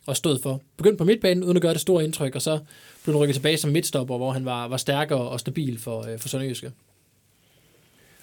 og 0.07 0.17
stod 0.17 0.39
for. 0.41 0.61
Begyndte 0.77 0.97
på 0.97 1.03
midtbanen, 1.03 1.43
uden 1.43 1.57
at 1.57 1.61
gøre 1.61 1.73
det 1.73 1.81
store 1.81 2.03
indtryk, 2.03 2.35
og 2.35 2.41
så 2.41 2.59
blev 3.03 3.15
han 3.15 3.21
rykket 3.21 3.35
tilbage 3.35 3.57
som 3.57 3.71
midtstopper, 3.71 4.17
hvor 4.17 4.31
han 4.31 4.45
var, 4.45 4.67
var 4.67 4.77
stærkere 4.77 5.19
og 5.19 5.39
stabil 5.39 5.79
for, 5.79 6.11
øh, 6.11 6.19
for 6.19 6.29
Sønderjyske. 6.29 6.71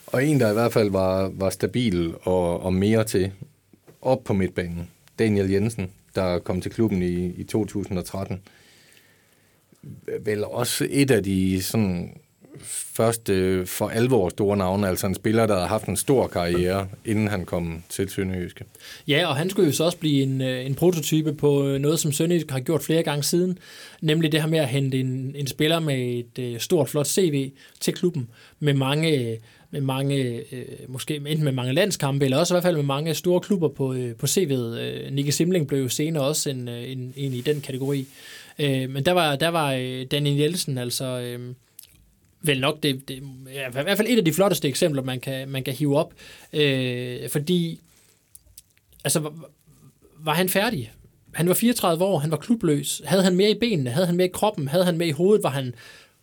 Og 0.07 0.25
en, 0.25 0.41
der 0.41 0.51
i 0.51 0.53
hvert 0.53 0.73
fald 0.73 0.91
var, 0.91 1.31
var 1.35 1.51
stabil 1.51 2.15
og, 2.23 2.61
og 2.61 2.75
mere 2.75 3.05
til 3.05 3.33
op 4.03 4.25
på 4.25 4.33
midtbanen, 4.33 4.91
Daniel 5.19 5.51
Jensen, 5.51 5.91
der 6.15 6.39
kom 6.39 6.61
til 6.61 6.71
klubben 6.71 7.03
i, 7.03 7.27
i 7.27 7.45
2013. 7.45 8.43
Vel 10.21 10.45
også 10.45 10.87
et 10.91 11.11
af 11.11 11.23
de 11.23 11.63
sådan 11.63 12.21
første 12.63 13.33
øh, 13.33 13.67
for 13.67 13.89
alvor 13.89 14.29
store 14.29 14.57
navne, 14.57 14.89
altså 14.89 15.07
en 15.07 15.15
spiller, 15.15 15.47
der 15.47 15.59
har 15.59 15.67
haft 15.67 15.87
en 15.87 15.97
stor 15.97 16.27
karriere, 16.27 16.89
inden 17.05 17.29
han 17.29 17.45
kom 17.45 17.83
til 17.89 18.09
Sønderjyske. 18.09 18.65
Ja, 19.09 19.27
og 19.27 19.37
han 19.37 19.51
skulle 19.51 19.67
jo 19.67 19.73
så 19.73 19.85
også 19.85 19.99
blive 19.99 20.23
en, 20.23 20.41
øh, 20.41 20.67
en 20.67 20.75
prototype 20.75 21.33
på 21.35 21.69
øh, 21.69 21.81
noget, 21.81 21.99
som 22.01 22.13
Sønderjyske 22.13 22.53
har 22.53 22.61
gjort 22.61 22.83
flere 22.83 23.03
gange 23.03 23.23
siden, 23.23 23.59
nemlig 24.01 24.33
det 24.33 24.41
her 24.43 24.49
med 24.49 24.59
at 24.59 24.69
hente 24.69 25.01
en, 25.01 25.35
en 25.37 25.47
spiller 25.47 25.81
med 25.81 26.23
et 26.37 26.63
stort, 26.63 26.89
flot 26.89 27.07
CV 27.07 27.53
til 27.81 27.95
klubben, 27.95 28.29
med 28.61 28.75
mange, 28.75 29.39
med 29.71 29.81
mange 29.81 30.43
øh, 30.53 30.65
måske 30.89 31.17
enten 31.17 31.45
med 31.45 31.53
mange 31.53 31.73
landskampe, 31.73 32.25
eller 32.25 32.39
også 32.39 32.55
i 32.55 32.57
hvert 32.57 32.65
fald 32.65 32.77
med 32.77 32.85
mange 32.85 33.15
store 33.15 33.41
klubber 33.41 33.69
på, 33.69 33.95
øh, 33.95 34.15
på 34.15 34.27
CV'et. 34.27 34.79
Øh, 34.79 35.13
Nicky 35.13 35.31
Simling 35.31 35.67
blev 35.67 35.83
jo 35.83 35.89
senere 35.89 36.25
også 36.25 36.51
en, 36.51 36.69
en, 36.69 37.13
en 37.17 37.33
i 37.33 37.41
den 37.41 37.61
kategori. 37.61 38.07
Øh, 38.59 38.91
men 38.91 39.05
der 39.05 39.13
var, 39.13 39.37
der 39.37 39.49
var 39.49 39.71
Daniel 40.11 40.39
Jensen, 40.39 40.79
altså... 40.79 41.05
Øh, 41.21 41.55
vel 42.45 42.61
nok 42.61 42.83
det, 42.83 43.09
det 43.09 43.23
ja, 43.55 43.69
i 43.69 43.73
hvert 43.73 43.97
fald 43.97 44.09
et 44.09 44.19
af 44.19 44.25
de 44.25 44.33
flotteste 44.33 44.69
eksempler, 44.69 45.03
man 45.03 45.21
kan, 45.21 45.49
man 45.49 45.65
kan 45.65 45.75
hive 45.75 45.99
op. 45.99 46.15
Øh, 46.53 47.29
fordi, 47.29 47.81
altså, 49.05 49.21
var, 49.21 49.33
var 50.19 50.35
han 50.35 50.49
færdig? 50.49 50.93
Han 51.35 51.49
var 51.49 51.55
34 51.55 52.05
år, 52.05 52.19
han 52.19 52.31
var 52.31 52.37
klubløs. 52.37 53.03
Havde 53.05 53.23
han 53.23 53.37
mere 53.37 53.51
i 53.51 53.59
benene? 53.59 53.91
Havde 53.91 54.07
han 54.07 54.17
mere 54.17 54.27
i 54.27 54.31
kroppen? 54.35 54.69
Havde 54.69 54.85
han 54.85 54.99
mere 54.99 55.09
i 55.09 55.13
hovedet? 55.13 55.43
Var 55.43 55.51
han 55.51 55.75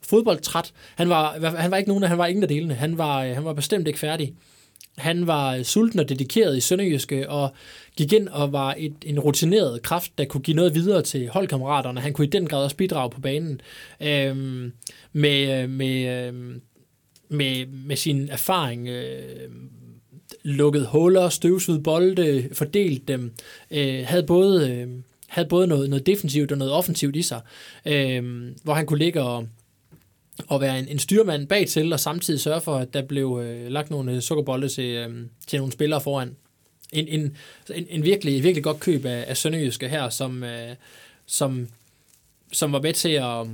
fodboldtræt? 0.01 0.71
Han 0.95 1.09
var, 1.09 1.55
han 1.57 1.71
var 1.71 1.77
ikke 1.77 1.89
nogen, 1.89 2.03
han 2.03 2.17
var 2.17 2.27
ingen 2.27 2.43
af 2.43 2.49
delene. 2.49 2.73
Han 2.73 2.97
var, 2.97 3.23
øh, 3.23 3.35
han 3.35 3.45
var 3.45 3.53
bestemt 3.53 3.87
ikke 3.87 3.99
færdig. 3.99 4.33
Han 4.97 5.27
var 5.27 5.63
sulten 5.63 5.99
og 5.99 6.09
dedikeret 6.09 6.57
i 6.57 6.61
Sønderjyske, 6.61 7.29
og 7.29 7.53
gik 7.97 8.13
ind 8.13 8.27
og 8.27 8.51
var 8.51 8.75
et, 8.77 8.93
en 9.05 9.19
rutineret 9.19 9.81
kraft, 9.81 10.11
der 10.17 10.25
kunne 10.25 10.41
give 10.41 10.55
noget 10.55 10.75
videre 10.75 11.01
til 11.01 11.29
holdkammeraterne. 11.29 12.01
Han 12.01 12.13
kunne 12.13 12.27
i 12.27 12.29
den 12.29 12.47
grad 12.47 12.63
også 12.63 12.75
bidrage 12.75 13.09
på 13.09 13.21
banen 13.21 13.61
øhm, 14.01 14.71
med, 15.13 15.63
øh, 15.63 15.69
med, 15.69 16.27
øhm, 16.27 16.61
med, 17.29 17.65
med 17.65 17.95
sin 17.95 18.29
erfaring. 18.29 18.87
Øh, 18.87 19.49
lukket 20.43 20.87
huller, 20.87 21.29
støvsud 21.29 21.79
bolde, 21.79 22.49
fordelt 22.53 23.07
dem, 23.07 23.31
øh, 23.71 24.03
havde 24.05 24.23
både, 24.23 24.71
øh, 24.71 24.87
havde 25.27 25.47
både 25.47 25.67
noget, 25.67 25.89
noget 25.89 26.05
defensivt 26.05 26.51
og 26.51 26.57
noget 26.57 26.73
offensivt 26.73 27.15
i 27.15 27.21
sig, 27.21 27.41
øh, 27.85 28.51
hvor 28.63 28.73
han 28.73 28.85
kunne 28.85 28.99
ligge 28.99 29.21
og, 29.21 29.47
at 30.51 30.61
være 30.61 30.79
en, 30.79 30.87
en 30.87 30.99
styrmand 30.99 31.47
bag 31.47 31.67
til, 31.67 31.93
og 31.93 31.99
samtidig 31.99 32.39
sørge 32.39 32.61
for, 32.61 32.75
at 32.75 32.93
der 32.93 33.01
blev 33.01 33.41
øh, 33.43 33.71
lagt 33.71 33.89
nogle 33.89 34.11
øh, 34.11 34.21
sukkerbolde 34.21 34.69
til, 34.69 34.95
øh, 34.95 35.15
til 35.47 35.59
nogle 35.59 35.73
spillere 35.73 36.01
foran. 36.01 36.35
En, 36.91 37.07
en, 37.07 37.37
en, 37.75 37.87
en 37.89 38.03
virkelig, 38.03 38.43
virkelig 38.43 38.63
godt 38.63 38.79
køb 38.79 39.05
af, 39.05 39.25
af 39.27 39.37
Sønderjyske 39.37 39.89
her, 39.89 40.09
som, 40.09 40.43
øh, 40.43 40.75
som, 41.25 41.67
som 42.51 42.73
var 42.73 42.81
med 42.81 42.93
til 42.93 43.09
at, 43.09 43.47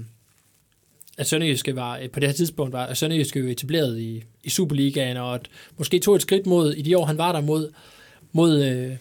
at 1.17 1.28
Sønderjyske 1.28 1.76
var, 1.76 1.97
øh, 1.97 2.10
på 2.10 2.19
det 2.19 2.30
her 2.30 2.34
tidspunkt 2.34 2.73
var 2.73 2.86
at 2.86 2.97
Sønderjyske 2.97 3.39
jo 3.39 3.47
etableret 3.47 4.00
i, 4.00 4.23
i 4.43 4.50
Superligaen, 4.50 5.17
og 5.17 5.36
at 5.36 5.47
måske 5.78 6.00
tog 6.00 6.15
et 6.15 6.21
skridt 6.21 6.45
mod, 6.45 6.73
i 6.73 6.82
de 6.82 6.97
år 6.97 7.06
han 7.06 7.17
var 7.17 7.32
der, 7.32 7.41
mod, 7.41 7.71
mod, 8.32 8.65
øh, 8.65 8.97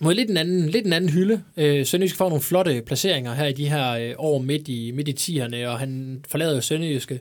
mod 0.00 0.14
lidt 0.14 0.30
en 0.30 0.36
anden, 0.36 0.68
lidt 0.68 0.86
en 0.86 0.92
anden 0.92 1.10
hylde. 1.10 1.42
Øh, 1.56 1.86
Sønderjysk 1.86 2.16
får 2.16 2.28
nogle 2.28 2.42
flotte 2.42 2.82
placeringer 2.86 3.34
her 3.34 3.46
i 3.46 3.52
de 3.52 3.68
her 3.68 3.90
øh, 3.90 4.14
år 4.18 4.38
midt 4.38 4.68
i, 4.68 4.90
midt 4.90 5.08
i 5.08 5.12
tierne, 5.12 5.70
og 5.70 5.78
han 5.78 6.24
forlader 6.28 6.54
jo 6.54 6.60
Sønderjyske 6.60 7.20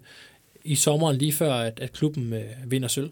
i 0.64 0.76
sommeren 0.76 1.18
lige 1.18 1.34
før, 1.34 1.54
at, 1.54 1.80
at 1.80 1.94
klubben 1.94 2.34
øh, 2.34 2.72
vinder 2.72 2.88
sølv. 2.88 3.10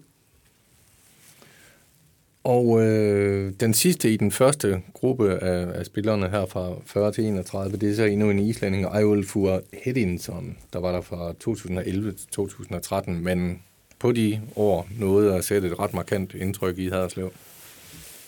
Og 2.44 2.82
øh, 2.82 3.54
den 3.60 3.74
sidste 3.74 4.14
i 4.14 4.18
den 4.18 4.32
første 4.32 4.82
gruppe 4.94 5.44
af, 5.44 5.80
af 5.80 5.86
spillerne 5.86 6.30
her 6.30 6.46
fra 6.46 6.74
40 6.86 7.12
til 7.12 7.24
31, 7.24 7.78
det 7.78 7.92
er 7.92 7.96
så 7.96 8.04
endnu 8.04 8.30
en 8.30 8.40
islænding, 8.40 8.86
Ejulfur 8.86 9.64
Hedinson, 9.84 10.58
der 10.74 10.80
var 10.80 10.92
der 10.92 11.02
fra 11.02 11.34
2011 11.34 12.12
til 12.12 12.28
2013, 12.28 13.24
men 13.24 13.62
på 14.00 14.12
de 14.12 14.42
år 14.56 14.88
nåede 15.00 15.36
at 15.36 15.44
sætte 15.44 15.68
et 15.68 15.80
ret 15.80 15.94
markant 15.94 16.34
indtryk 16.34 16.78
i 16.78 16.90
Haderslev. 16.90 17.32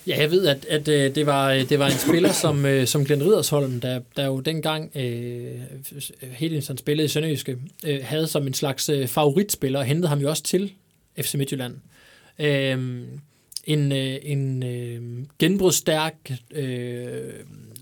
Ja, 0.08 0.21
jeg 0.21 0.32
ved, 0.32 0.47
at, 0.47 0.65
at 0.65 0.88
øh, 0.88 1.15
det, 1.15 1.26
var, 1.26 1.52
øh, 1.52 1.69
det 1.69 1.80
var 1.80 1.86
en 1.86 1.97
spiller 2.08 2.32
som, 2.32 2.65
øh, 2.65 2.88
som 2.88 3.06
Glenn 3.06 3.24
Ridersholm, 3.24 3.80
der, 3.80 4.00
der 4.15 4.26
jo 4.26 4.39
dengang 4.39 4.91
øh, 4.95 5.62
Hedinson 6.21 6.78
spillede 6.78 7.06
i 7.06 7.08
Sønderjyske, 7.08 7.58
øh, 7.86 8.00
havde 8.04 8.28
som 8.28 8.47
en 8.47 8.54
slags 8.54 8.89
øh, 8.89 9.08
favoritspiller, 9.08 9.80
og 9.80 9.86
hentede 9.86 10.08
ham 10.08 10.19
jo 10.19 10.30
også 10.30 10.43
til 10.43 10.74
FC 11.21 11.36
Midtjylland. 11.36 11.76
Øh, 12.39 13.02
en 13.63 13.91
øh, 13.91 14.17
en 14.21 14.63
øh, 14.63 15.26
genbrudsstærk, 15.39 16.32
øh, 16.52 17.34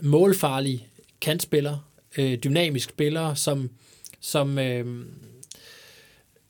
målfarlig 0.01 0.87
kantspiller, 1.21 1.77
øh, 2.17 2.37
dynamisk 2.43 2.89
spiller, 2.89 3.33
som, 3.33 3.69
som 4.19 4.59
øh, 4.59 5.05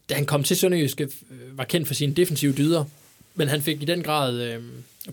da 0.10 0.16
han 0.16 0.26
kom 0.26 0.44
til 0.44 0.58
Sønderjyske, 0.58 1.04
øh, 1.04 1.58
var 1.58 1.64
kendt 1.64 1.88
for 1.88 1.94
sine 1.94 2.14
defensive 2.14 2.54
dyder, 2.54 2.86
men 3.36 3.48
han 3.48 3.62
fik 3.62 3.82
i 3.82 3.86
den 3.86 4.04
grad 4.04 4.42
øh, 4.42 4.64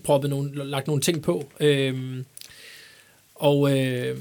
proppet 0.03 0.29
nogle, 0.29 0.65
lagt 0.65 0.87
nogle 0.87 1.01
ting 1.01 1.21
på. 1.21 1.51
Øh, 1.59 2.23
og 3.35 3.77
øh, 3.79 4.17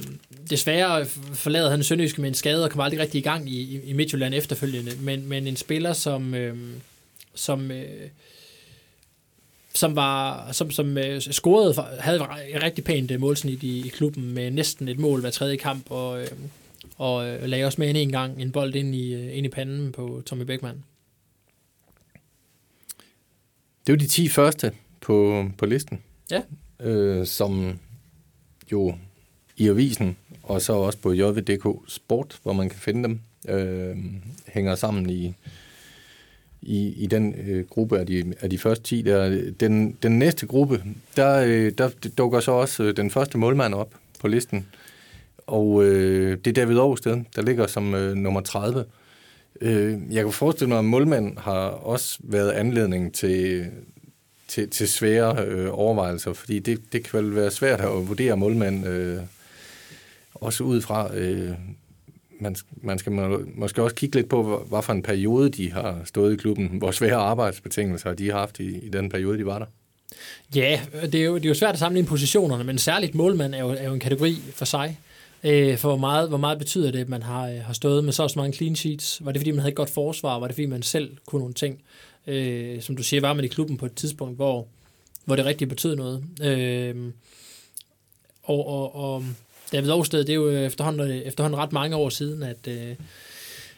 desværre 0.51 1.07
forlader 1.35 1.71
han 1.71 1.83
Sønderjyske 1.83 2.21
med 2.21 2.29
en 2.29 2.35
skade 2.35 2.65
og 2.65 2.71
kom 2.71 2.81
aldrig 2.81 3.01
rigtig 3.01 3.19
i 3.19 3.23
gang 3.23 3.51
i, 3.51 3.81
i 3.85 3.93
Midtjylland 3.93 4.35
efterfølgende. 4.35 4.93
Men, 5.01 5.29
men 5.29 5.47
en 5.47 5.57
spiller, 5.57 5.93
som, 5.93 6.35
øh, 6.35 6.57
som, 7.35 7.71
øh, 7.71 8.09
som 9.77 9.97
var 9.97 10.49
som, 10.53 10.71
som 10.71 10.99
øh, 10.99 11.21
scorede, 11.21 11.75
havde 12.01 12.17
et 12.55 12.63
rigtig 12.63 12.85
pænt 12.85 13.11
øh, 13.11 13.21
målsnit 13.21 13.63
i, 13.63 13.87
i 13.87 13.89
klubben 13.89 14.35
med 14.35 14.51
næsten 14.51 14.89
et 14.89 14.99
mål 14.99 15.21
hver 15.21 15.31
tredje 15.31 15.57
kamp, 15.57 15.91
og, 15.91 16.21
øh, 16.21 16.29
og 16.97 17.27
øh, 17.27 17.43
lagde 17.43 17.65
også 17.65 17.81
med 17.81 17.91
en, 17.91 17.97
en 17.97 18.13
gang 18.13 18.43
en 18.43 18.53
bold 18.53 18.75
ind 18.75 18.95
i, 18.95 19.15
øh, 19.15 19.37
ind 19.37 19.47
i 19.47 19.49
panden 19.49 19.93
på 19.93 20.23
Tommy 20.27 20.43
Beckmann. 20.43 20.85
Det 23.87 23.93
er 23.93 23.97
jo 23.97 24.01
de 24.01 24.07
10 24.07 24.29
første 24.29 24.73
på, 25.01 25.47
på 25.59 25.67
listen. 25.67 26.03
Ja. 26.31 26.43
Øh, 26.81 27.27
som 27.27 27.79
jo 28.73 28.95
i 29.57 29.69
avisen, 29.69 30.17
og 30.43 30.63
så 30.63 30.73
også 30.73 30.99
på 30.99 31.13
JVDK 31.13 31.67
Sport, 31.89 32.39
hvor 32.43 32.53
man 32.53 32.69
kan 32.69 32.79
finde 32.79 33.03
dem, 33.03 33.21
øh, 33.49 33.97
hænger 34.47 34.75
sammen 34.75 35.11
i, 35.11 35.35
i, 36.67 36.95
i 36.97 37.07
den 37.07 37.35
øh, 37.47 37.65
gruppe 37.67 37.99
af 37.99 38.07
de, 38.07 38.35
af 38.41 38.51
de 38.51 38.59
første 38.59 38.85
10. 38.85 39.03
Der. 39.03 39.43
Den, 39.61 39.97
den 40.03 40.19
næste 40.19 40.47
gruppe, 40.47 40.83
der, 41.17 41.45
øh, 41.47 41.73
der 41.79 41.91
dukker 42.19 42.41
så 42.41 42.53
også 42.53 42.83
øh, 42.83 42.97
den 42.97 43.11
første 43.11 43.39
målmand 43.39 43.75
op 43.75 43.95
på 44.21 44.29
listen, 44.29 44.67
og 45.47 45.85
øh, 45.85 46.39
det 46.45 46.59
er 46.59 46.65
David 46.65 46.79
Aarhusted, 46.79 47.25
der 47.37 47.43
ligger 47.43 47.67
som 47.67 47.95
øh, 47.95 48.15
nummer 48.15 48.41
30. 48.41 48.85
Øh, 49.61 49.99
jeg 50.11 50.25
kan 50.25 50.33
forestille 50.33 50.69
mig, 50.69 50.79
at 50.79 50.85
målmanden 50.85 51.39
har 51.39 51.69
også 51.69 52.19
været 52.21 52.51
anledning 52.51 53.15
til, 53.15 53.67
til, 54.49 54.71
til 54.71 54.89
svære 54.89 55.45
øh, 55.47 55.69
overvejelser, 55.73 56.33
fordi 56.33 56.59
det, 56.59 56.93
det 56.93 57.05
kan 57.05 57.21
vel 57.21 57.35
være 57.35 57.51
svært 57.51 57.81
at 57.81 58.09
vurdere 58.09 58.37
målmanden 58.37 58.85
øh, 58.85 59.21
også 60.35 60.65
ud 60.65 60.81
fra. 60.81 61.17
Øh, 61.17 61.51
man, 62.41 62.57
man 62.83 62.99
skal 62.99 63.13
må, 63.13 63.41
måske 63.55 63.83
også 63.83 63.97
kigge 63.97 64.17
lidt 64.17 64.29
på, 64.29 64.65
hvad 64.69 64.83
for 64.83 64.93
en 64.93 65.03
periode 65.03 65.51
de 65.51 65.73
har 65.73 66.01
stået 66.05 66.33
i 66.33 66.37
klubben, 66.37 66.67
hvor 66.67 66.91
svære 66.91 67.17
arbejdsbetingelser 67.17 68.15
de 68.15 68.31
har 68.31 68.39
haft 68.39 68.61
i, 68.61 68.79
i 68.87 68.89
den 68.89 69.09
periode, 69.09 69.39
de 69.39 69.47
var 69.47 69.59
der. 69.59 69.67
Ja, 70.55 70.81
det 71.03 71.15
er, 71.15 71.25
jo, 71.25 71.35
det 71.35 71.45
er 71.45 71.49
jo 71.49 71.55
svært 71.55 71.73
at 71.73 71.79
sammenligne 71.79 72.09
positionerne, 72.09 72.65
men 72.65 72.79
særligt 72.79 73.15
målmand 73.15 73.55
er 73.55 73.59
jo, 73.59 73.69
er 73.69 73.85
jo 73.85 73.95
en 73.95 74.01
kategori 74.01 74.37
for 74.53 74.65
sig. 74.65 74.99
Øh, 75.45 75.79
for 75.79 75.89
hvor 75.89 75.97
meget, 75.97 76.29
hvor 76.29 76.39
meget 76.39 76.59
betyder 76.59 76.91
det, 76.91 76.99
at 76.99 77.09
man 77.09 77.23
har, 77.23 77.49
øh, 77.49 77.61
har 77.61 77.73
stået 77.73 78.05
med 78.05 78.13
så, 78.13 78.29
så 78.29 78.39
mange 78.39 78.57
clean 78.57 78.77
sheets? 78.77 79.25
Var 79.25 79.33
det, 79.33 79.41
fordi 79.41 79.51
man 79.51 79.61
havde 79.61 79.71
et 79.71 79.77
godt 79.77 79.91
forsvar? 79.91 80.39
Var 80.39 80.47
det, 80.47 80.55
fordi 80.55 80.67
man 80.67 80.83
selv 80.83 81.17
kunne 81.27 81.41
nogle 81.41 81.55
ting? 81.55 81.83
Øh, 82.27 82.83
som 82.83 82.97
du 82.97 83.03
siger, 83.03 83.21
var 83.21 83.33
man 83.33 83.45
i 83.45 83.49
klubben 83.49 83.77
på 83.77 83.87
et 83.87 83.95
tidspunkt, 83.95 84.37
hvor, 84.37 84.67
hvor 85.25 85.37
det 85.37 85.45
rigtig 85.45 85.69
betød 85.69 85.97
noget. 85.97 86.25
Øh, 86.43 87.13
og, 88.43 88.67
og, 88.67 88.95
og 88.95 89.25
David 89.73 89.91
Aarhusted, 89.91 90.19
det 90.19 90.29
er 90.29 90.35
jo 90.35 90.49
øh, 90.49 90.63
efterhånden, 90.63 91.11
øh, 91.11 91.17
efterhånden 91.17 91.61
ret 91.61 91.73
mange 91.73 91.97
år 91.97 92.09
siden, 92.09 92.43
at, 92.43 92.69
øh, 92.69 92.95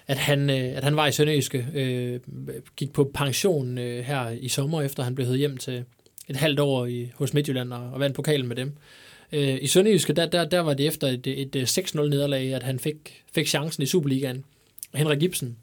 at, 0.07 0.18
han, 0.18 0.51
øh, 0.51 0.77
at 0.77 0.85
han 0.85 0.96
var 0.96 1.07
i 1.07 1.12
Sønderjyske, 1.12 1.66
øh, 1.74 2.20
gik 2.77 2.92
på 2.92 3.11
pension 3.14 3.79
øh, 3.79 4.05
her 4.05 4.31
i 4.31 4.48
sommer, 4.48 4.83
efter 4.83 5.03
han 5.03 5.14
blev 5.14 5.27
hed 5.27 5.37
hjem 5.37 5.57
til 5.57 5.85
et 6.29 6.37
halvt 6.37 6.61
år 6.61 6.87
i, 6.87 7.11
hos 7.14 7.35
Midtjylland 7.35 7.72
og, 7.72 7.90
og 7.92 8.01
vandt 8.01 8.16
pokalen 8.16 8.48
med 8.48 8.57
dem. 8.57 8.72
Øh, 9.33 9.59
I 9.62 9.66
Sønderjyske, 9.66 10.12
der, 10.12 10.27
der, 10.27 10.44
der 10.44 10.61
var 10.61 10.74
det 10.74 10.87
efter 10.87 11.07
et, 11.07 11.27
et, 11.27 11.57
et 11.57 11.79
6-0 11.79 12.01
nederlag, 12.01 12.55
at 12.55 12.62
han 12.62 12.79
fik, 12.79 13.24
fik 13.35 13.48
chancen 13.48 13.83
i 13.83 13.87
Superligaen. 13.87 14.44
Henrik 14.94 15.22
Ibsen 15.22 15.57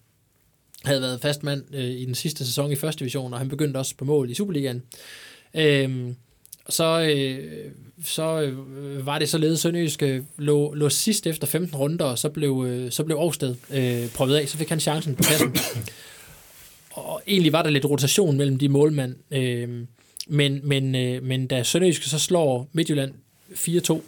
havde 0.84 1.02
været 1.02 1.22
fast 1.22 1.44
mand 1.44 1.76
øh, 1.76 1.84
i 1.84 2.06
den 2.06 2.16
sidste 2.16 2.46
sæson 2.46 2.72
i 2.72 2.76
første 2.76 3.00
division, 3.00 3.34
og 3.34 3.40
han 3.40 3.50
begyndte 3.50 3.78
også 3.78 3.96
på 3.98 4.06
mål 4.06 4.30
i 4.30 4.34
Superligaen. 4.34 4.84
Øh, 5.56 6.14
så, 6.70 7.14
øh, 7.16 7.72
så 8.04 8.42
øh, 8.42 9.06
var 9.06 9.20
det 9.20 9.30
således, 9.30 9.60
sønderjysk 9.60 10.04
øh, 10.04 10.24
lå, 10.38 10.74
lå 10.74 10.90
sidst 10.90 11.28
efter 11.28 11.48
15 11.48 11.76
runder, 11.78 12.06
og 12.06 12.20
så 12.20 12.30
blev, 12.30 12.66
øh, 12.68 12.92
så 12.92 13.04
blev 13.04 13.18
Aarhusted 13.18 13.56
øh, 13.72 14.10
prøvet 14.14 14.36
af, 14.36 14.50
så 14.50 14.58
fik 14.58 14.70
han 14.70 14.80
chancen 14.80 15.16
på 15.16 15.24
kassen. 15.24 15.56
og 16.92 17.22
egentlig 17.28 17.54
var 17.54 17.64
der 17.64 17.70
lidt 17.70 17.86
rotation 17.86 18.38
mellem 18.38 18.58
de 18.58 18.70
målmænd, 18.70 19.16
øh, 19.32 19.86
men, 20.28 20.60
men, 20.64 20.96
øh, 20.96 21.24
men 21.24 21.48
da 21.48 21.64
Sønderjyske 21.64 22.10
så 22.10 22.20
slår 22.20 22.68
Midtjylland 22.72 23.14
4-2 23.54 24.02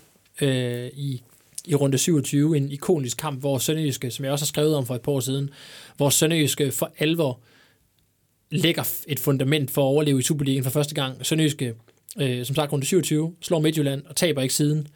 øh, 0.45 0.89
i, 0.93 1.21
i 1.65 1.75
runde 1.75 1.97
27, 1.97 2.57
en 2.57 2.71
ikonisk 2.71 3.17
kamp, 3.17 3.39
hvor 3.39 3.57
Sønderjyske, 3.57 4.11
som 4.11 4.25
jeg 4.25 4.31
også 4.31 4.45
har 4.45 4.47
skrevet 4.47 4.75
om 4.75 4.85
for 4.85 4.95
et 4.95 5.01
par 5.01 5.11
år 5.11 5.19
siden, 5.19 5.49
hvor 5.97 6.09
Sønderjyske 6.09 6.71
for 6.71 6.91
alvor 6.99 7.39
lægger 8.51 8.83
et 9.07 9.19
fundament 9.19 9.71
for 9.71 9.81
at 9.81 9.85
overleve 9.85 10.19
i 10.19 10.21
Superligaen 10.21 10.63
for 10.63 10.71
første 10.71 10.95
gang. 10.95 11.25
Sønderjyske, 11.25 11.73
øh, 12.19 12.45
som 12.45 12.55
sagt 12.55 12.71
runde 12.71 12.85
27, 12.85 13.35
slår 13.41 13.59
Midtjylland 13.59 14.05
og 14.05 14.15
taber 14.15 14.41
ikke 14.41 14.53
siden. 14.53 14.87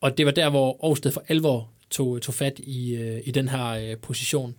Og 0.00 0.18
det 0.18 0.26
var 0.26 0.32
der, 0.32 0.50
hvor 0.50 0.78
Aarhusted 0.82 1.12
for 1.12 1.24
alvor 1.28 1.70
tog, 1.90 2.22
tog 2.22 2.34
fat 2.34 2.58
i, 2.58 2.94
øh, 2.94 3.20
i 3.24 3.30
den 3.30 3.48
her 3.48 3.68
øh, 3.68 3.96
position. 3.96 4.54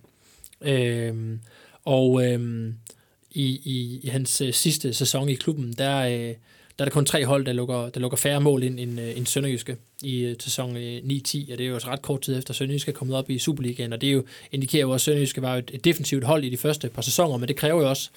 Øh, 0.60 1.38
og 1.84 2.26
øh, 2.26 2.68
i, 3.30 3.60
i, 3.64 4.00
i 4.02 4.08
hans 4.08 4.40
øh, 4.40 4.52
sidste 4.52 4.94
sæson 4.94 5.28
i 5.28 5.34
klubben, 5.34 5.72
der, 5.72 5.98
øh, 5.98 6.34
der 6.78 6.84
er 6.84 6.84
der 6.84 6.90
kun 6.90 7.06
tre 7.06 7.26
hold, 7.26 7.46
der 7.46 7.52
lukker, 7.52 7.88
der 7.88 8.00
lukker 8.00 8.16
færre 8.16 8.40
mål 8.40 8.62
end, 8.62 8.80
end, 8.80 8.98
end 9.00 9.26
Sønderjyske 9.26 9.76
i 10.02 10.24
øh, 10.24 10.36
sæson 10.38 10.76
øh, 10.76 10.96
9-10, 10.98 11.52
og 11.52 11.58
det 11.58 11.60
er 11.60 11.66
jo 11.66 11.74
også 11.74 11.88
ret 11.88 12.02
kort 12.02 12.20
tid 12.20 12.38
efter 12.38 12.54
Sønderjyske 12.54 12.88
er 12.88 12.94
kommet 12.94 13.16
op 13.16 13.30
i 13.30 13.38
Superligaen, 13.38 13.92
og 13.92 14.00
det 14.00 14.08
er 14.08 14.12
jo, 14.12 14.24
indikerer 14.52 14.82
jo 14.82 14.90
også, 14.90 15.10
at 15.10 15.14
Sønderjyske 15.14 15.42
var 15.42 15.56
et, 15.56 15.70
et 15.74 15.84
defensivt 15.84 16.24
hold 16.24 16.44
i 16.44 16.50
de 16.50 16.56
første 16.56 16.88
par 16.88 17.02
sæsoner, 17.02 17.36
men 17.36 17.48
det 17.48 17.56
kræver 17.56 17.82
jo 17.82 17.88
også, 17.88 18.10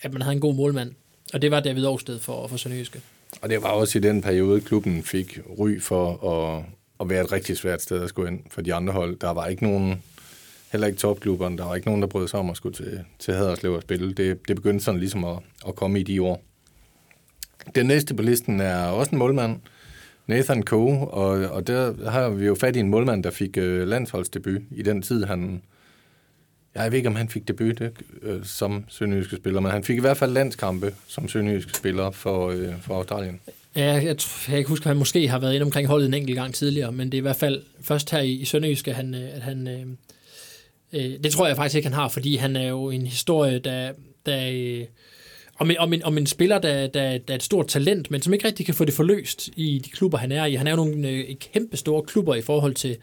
at 0.00 0.12
man 0.12 0.22
havde 0.22 0.34
en 0.34 0.40
god 0.40 0.54
målmand, 0.54 0.92
og 1.32 1.42
det 1.42 1.50
var 1.50 1.60
David 1.60 1.84
Aarhusted 1.84 2.18
for, 2.18 2.46
for 2.46 2.56
Sønderjyske. 2.56 3.00
Og 3.42 3.50
det 3.50 3.62
var 3.62 3.68
også 3.68 3.98
i 3.98 4.00
den 4.00 4.22
periode, 4.22 4.60
klubben 4.60 5.02
fik 5.02 5.38
ry 5.58 5.80
for 5.80 6.30
at, 6.32 6.64
at 7.00 7.10
være 7.10 7.24
et 7.24 7.32
rigtig 7.32 7.56
svært 7.56 7.82
sted 7.82 8.02
at 8.02 8.08
skulle 8.08 8.30
ind 8.30 8.40
for 8.50 8.62
de 8.62 8.74
andre 8.74 8.92
hold. 8.92 9.16
Der 9.16 9.30
var 9.30 9.46
ikke 9.46 9.62
nogen, 9.62 10.02
heller 10.72 10.86
ikke 10.86 10.98
topklubberne, 10.98 11.58
der 11.58 11.64
var 11.64 11.74
ikke 11.74 11.88
nogen, 11.88 12.02
der 12.02 12.08
brød 12.08 12.28
sig 12.28 12.40
om 12.40 12.50
at 12.50 12.56
skulle 12.56 12.74
til, 12.74 13.04
til 13.18 13.34
Haderslev 13.34 13.72
og 13.72 13.82
spille. 13.82 14.12
Det, 14.12 14.48
det 14.48 14.56
begyndte 14.56 14.84
sådan 14.84 15.00
ligesom 15.00 15.24
at, 15.24 15.38
at 15.68 15.74
komme 15.74 16.00
i 16.00 16.02
de 16.02 16.22
år. 16.22 16.42
Den 17.74 17.86
næste 17.86 18.14
på 18.14 18.22
listen 18.22 18.60
er 18.60 18.86
også 18.86 19.10
en 19.12 19.18
målmand, 19.18 19.60
Nathan 20.26 20.62
Coe, 20.62 21.08
og, 21.08 21.50
og 21.50 21.66
der 21.66 22.10
har 22.10 22.28
vi 22.28 22.46
jo 22.46 22.54
fat 22.54 22.76
i 22.76 22.78
en 22.78 22.88
målmand, 22.88 23.24
der 23.24 23.30
fik 23.30 23.58
øh, 23.58 23.88
landsholdsdebut 23.88 24.62
i 24.70 24.82
den 24.82 25.02
tid, 25.02 25.24
han... 25.24 25.62
Jeg 26.74 26.90
ved 26.90 26.98
ikke, 26.98 27.08
om 27.08 27.16
han 27.16 27.28
fik 27.28 27.48
debut 27.48 27.80
øh, 28.22 28.44
som 28.44 28.84
sønderjyske 28.88 29.36
spiller, 29.36 29.60
men 29.60 29.70
han 29.70 29.84
fik 29.84 29.96
i 29.96 30.00
hvert 30.00 30.16
fald 30.16 30.32
landskampe 30.32 30.94
som 31.08 31.28
sønderjyske 31.28 31.72
spiller 31.76 32.10
for, 32.10 32.50
øh, 32.50 32.68
for 32.82 32.94
Australien. 32.94 33.40
Ja, 33.76 33.84
jeg, 33.84 34.04
jeg, 34.04 34.16
jeg 34.48 34.56
kan 34.56 34.66
huske, 34.66 34.82
at 34.82 34.88
han 34.88 34.96
måske 34.96 35.28
har 35.28 35.38
været 35.38 35.54
inde 35.54 35.64
omkring 35.64 35.88
holdet 35.88 36.06
en 36.06 36.14
enkelt 36.14 36.36
gang 36.36 36.54
tidligere, 36.54 36.92
men 36.92 37.12
det 37.12 37.14
er 37.14 37.20
i 37.20 37.22
hvert 37.22 37.36
fald 37.36 37.62
først 37.80 38.10
her 38.10 38.20
i, 38.20 38.32
i 38.32 38.44
Sønderjyske, 38.44 38.90
at 38.90 38.96
han... 38.96 39.14
Øh, 39.14 39.34
at 39.34 39.42
han 39.42 39.68
øh, 39.68 39.86
øh, 40.92 41.18
det 41.24 41.32
tror 41.32 41.46
jeg 41.46 41.56
faktisk 41.56 41.76
ikke, 41.76 41.88
han 41.88 41.94
har, 41.94 42.08
fordi 42.08 42.36
han 42.36 42.56
er 42.56 42.68
jo 42.68 42.90
en 42.90 43.06
historie, 43.06 43.58
der... 43.58 43.92
der 44.26 44.50
øh, 44.52 44.84
om 45.58 45.70
en, 45.70 45.78
om 45.78 45.92
en, 45.92 46.04
om 46.04 46.18
en 46.18 46.26
spiller, 46.26 46.58
der, 46.58 46.86
der, 46.86 47.18
der 47.18 47.34
er 47.34 47.34
et 47.34 47.42
stort 47.42 47.66
talent, 47.66 48.10
men 48.10 48.22
som 48.22 48.32
ikke 48.32 48.46
rigtig 48.46 48.66
kan 48.66 48.74
få 48.74 48.84
det 48.84 48.94
forløst 48.94 49.50
i 49.56 49.80
de 49.84 49.90
klubber, 49.90 50.18
han 50.18 50.32
er 50.32 50.44
i. 50.44 50.54
Han 50.54 50.66
er 50.66 50.70
jo 50.70 50.76
nogle 50.76 51.08
øh, 51.08 51.24
kæmpe 51.52 51.76
store 51.76 52.02
klubber 52.02 52.34
i 52.34 52.42
forhold 52.42 52.74
til 52.74 52.96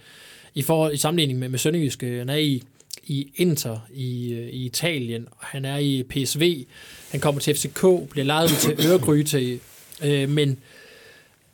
i, 0.56 0.62
forhold, 0.62 0.94
i 0.94 0.98
sammenligning 0.98 1.40
med, 1.40 1.50
med 1.50 1.60
Sønderjyske. 1.60 2.18
Han 2.18 2.30
er 2.30 2.36
i, 2.36 2.64
i 3.12 3.34
Inter 3.36 3.80
i, 3.94 4.34
øh, 4.34 4.48
i 4.48 4.66
Italien, 4.66 5.28
han 5.40 5.66
er 5.66 5.78
i 5.78 6.04
PSV, 6.10 6.66
han 7.12 7.20
kommer 7.20 7.42
til 7.42 7.56
FCK, 7.56 8.10
bliver 8.10 8.24
lejet 8.26 8.52
ud 8.52 8.58
til 8.58 8.88
Øregryte, 8.88 9.60
øh, 10.04 10.30
men 10.30 10.58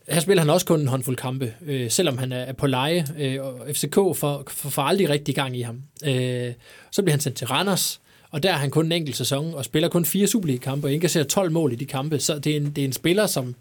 her 0.10 0.20
spiller 0.20 0.42
han 0.42 0.50
også 0.50 0.66
kun 0.66 0.80
en 0.80 0.88
håndfuld 0.88 1.16
kampe, 1.16 1.54
øh, 1.66 1.92
selvom 1.92 2.18
han 2.18 2.32
er, 2.32 2.54
på 2.54 2.68
leje, 2.68 3.08
øh, 3.20 3.38
og 3.42 3.68
FCK 3.72 3.96
får, 3.96 4.14
får, 4.16 4.70
får 4.70 4.82
aldrig 4.82 5.10
rigtig 5.10 5.36
gang 5.36 5.58
i 5.58 5.62
ham. 5.62 5.82
Øh, 6.06 6.54
så 6.92 7.02
bliver 7.02 7.14
han 7.14 7.20
sendt 7.20 7.38
til 7.38 7.48
Randers, 7.48 8.02
og 8.32 8.44
der 8.44 8.50
er 8.50 8.58
han 8.58 8.70
kun 8.70 8.86
en 8.86 8.92
enkelt 8.92 9.18
sæson, 9.18 9.54
og 9.54 9.66
spiller 9.66 9.90
kun 9.90 10.06
fire 10.06 10.28
Superliga-kampe, 10.28 10.88
og 10.88 10.94
indkasserer 10.94 11.24
12 11.24 11.52
mål 11.52 11.74
i 11.74 11.76
de 11.76 11.86
kampe. 11.86 12.20
Så 12.20 12.40
det 12.40 12.52
er 12.52 12.58
en, 12.58 12.72
det 12.72 12.82
er 12.82 12.86
en 12.86 12.94
spiller, 12.94 13.28
som, 13.28 13.56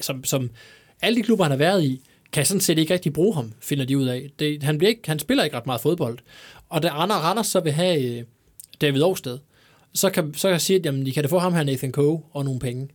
som, 0.00 0.24
som 0.24 0.50
alle 1.02 1.16
de 1.16 1.22
klubber, 1.22 1.44
han 1.44 1.52
har 1.52 1.58
været 1.58 1.84
i, 1.84 2.00
kan 2.34 2.46
sådan 2.46 2.60
set 2.60 2.78
ikke 2.78 2.94
rigtig 2.94 3.12
bruge 3.12 3.34
ham, 3.34 3.52
finder 3.60 3.84
de 3.84 3.98
ud 3.98 4.06
af. 4.06 4.30
Det, 4.38 4.62
han, 4.62 4.78
bliver 4.78 4.88
ikke, 4.88 5.02
han 5.06 5.18
spiller 5.18 5.44
ikke 5.44 5.56
ret 5.56 5.66
meget 5.66 5.80
fodbold. 5.80 6.18
Og 6.74 6.82
da 6.82 6.88
Anders 6.88 7.22
Randers 7.22 7.46
så 7.46 7.60
vil 7.60 7.72
have 7.72 8.02
øh, 8.02 8.24
David 8.80 9.02
Aarhusted, 9.02 9.38
så 9.94 10.10
kan, 10.10 10.34
så 10.34 10.48
kan 10.48 10.52
jeg 10.52 10.60
sige, 10.60 10.78
at 10.78 10.86
jamen, 10.86 11.06
de 11.06 11.12
kan 11.12 11.22
da 11.22 11.28
få 11.28 11.38
ham 11.38 11.54
her, 11.54 11.62
Nathan 11.62 11.92
Coe, 11.92 12.20
og 12.32 12.44
nogle 12.44 12.60
penge. 12.60 12.88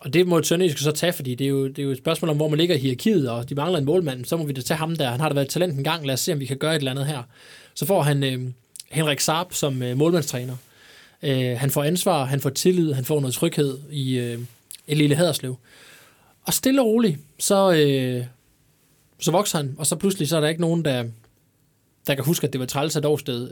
Og 0.00 0.14
det 0.14 0.26
må 0.26 0.42
Sønderjysk 0.42 0.78
så 0.78 0.92
tage, 0.92 1.12
fordi 1.12 1.34
det 1.34 1.44
er, 1.44 1.48
jo, 1.48 1.68
det 1.68 1.78
er 1.78 1.82
jo 1.82 1.90
et 1.90 1.98
spørgsmål 1.98 2.28
om, 2.28 2.36
hvor 2.36 2.48
man 2.48 2.58
ligger 2.58 2.74
i 2.74 2.78
hierarkiet, 2.78 3.30
og 3.30 3.48
de 3.48 3.54
mangler 3.54 3.78
en 3.78 3.84
målmand, 3.84 4.24
så 4.24 4.36
må 4.36 4.46
vi 4.46 4.52
da 4.52 4.60
tage 4.60 4.78
ham 4.78 4.96
der. 4.96 5.10
Han 5.10 5.20
har 5.20 5.28
da 5.28 5.34
været 5.34 5.48
talent 5.48 5.78
en 5.78 5.84
gang, 5.84 6.06
lad 6.06 6.14
os 6.14 6.20
se, 6.20 6.32
om 6.32 6.40
vi 6.40 6.46
kan 6.46 6.56
gøre 6.56 6.74
et 6.74 6.78
eller 6.78 6.90
andet 6.90 7.06
her. 7.06 7.22
Så 7.74 7.86
får 7.86 8.02
han 8.02 8.22
øh, 8.24 8.40
Henrik 8.90 9.20
Saab 9.20 9.52
som 9.52 9.82
øh, 9.82 9.96
målmandstræner. 9.96 10.56
Øh, 11.22 11.58
han 11.58 11.70
får 11.70 11.82
ansvar, 11.82 12.24
han 12.24 12.40
får 12.40 12.50
tillid, 12.50 12.92
han 12.92 13.04
får 13.04 13.20
noget 13.20 13.34
tryghed 13.34 13.78
i 13.90 14.18
øh, 14.18 14.38
et 14.86 14.96
lille 14.96 15.16
Haderslev. 15.16 15.56
Og 16.44 16.54
stille 16.54 16.80
og 16.80 16.86
roligt, 16.86 17.18
så, 17.38 17.72
øh, 17.72 18.24
så 19.20 19.30
vokser 19.30 19.58
han, 19.58 19.74
og 19.78 19.86
så 19.86 19.96
pludselig 19.96 20.28
så 20.28 20.36
er 20.36 20.40
der 20.40 20.48
ikke 20.48 20.60
nogen, 20.60 20.84
der, 20.84 21.04
der 22.06 22.14
kan 22.14 22.24
huske, 22.24 22.46
at 22.46 22.52
det 22.52 22.60
var 22.60 22.66
træls, 22.66 22.96
at 22.96 23.04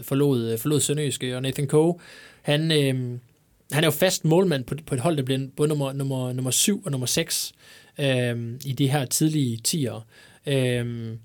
forlod, 0.02 0.52
øh, 0.52 0.58
forlod 0.58 0.80
Sønderjyske, 0.80 1.36
og 1.36 1.42
Nathan 1.42 1.66
Coe, 1.66 1.94
han, 2.42 2.72
øh, 2.72 3.18
han 3.72 3.84
er 3.84 3.86
jo 3.86 3.90
fast 3.90 4.24
målmand 4.24 4.64
på, 4.64 4.74
på 4.86 4.94
et 4.94 5.00
hold, 5.00 5.16
der 5.16 5.22
bliver 5.22 5.40
både 5.56 5.68
nummer, 5.68 5.92
nummer, 5.92 6.32
nummer 6.32 6.50
7 6.50 6.82
og 6.84 6.90
nummer 6.90 7.06
6 7.06 7.52
øh, 8.00 8.54
i 8.64 8.72
de 8.72 8.88
her 8.88 9.04
tidlige 9.04 9.56
tider. 9.56 10.06
Øh, 10.46 11.16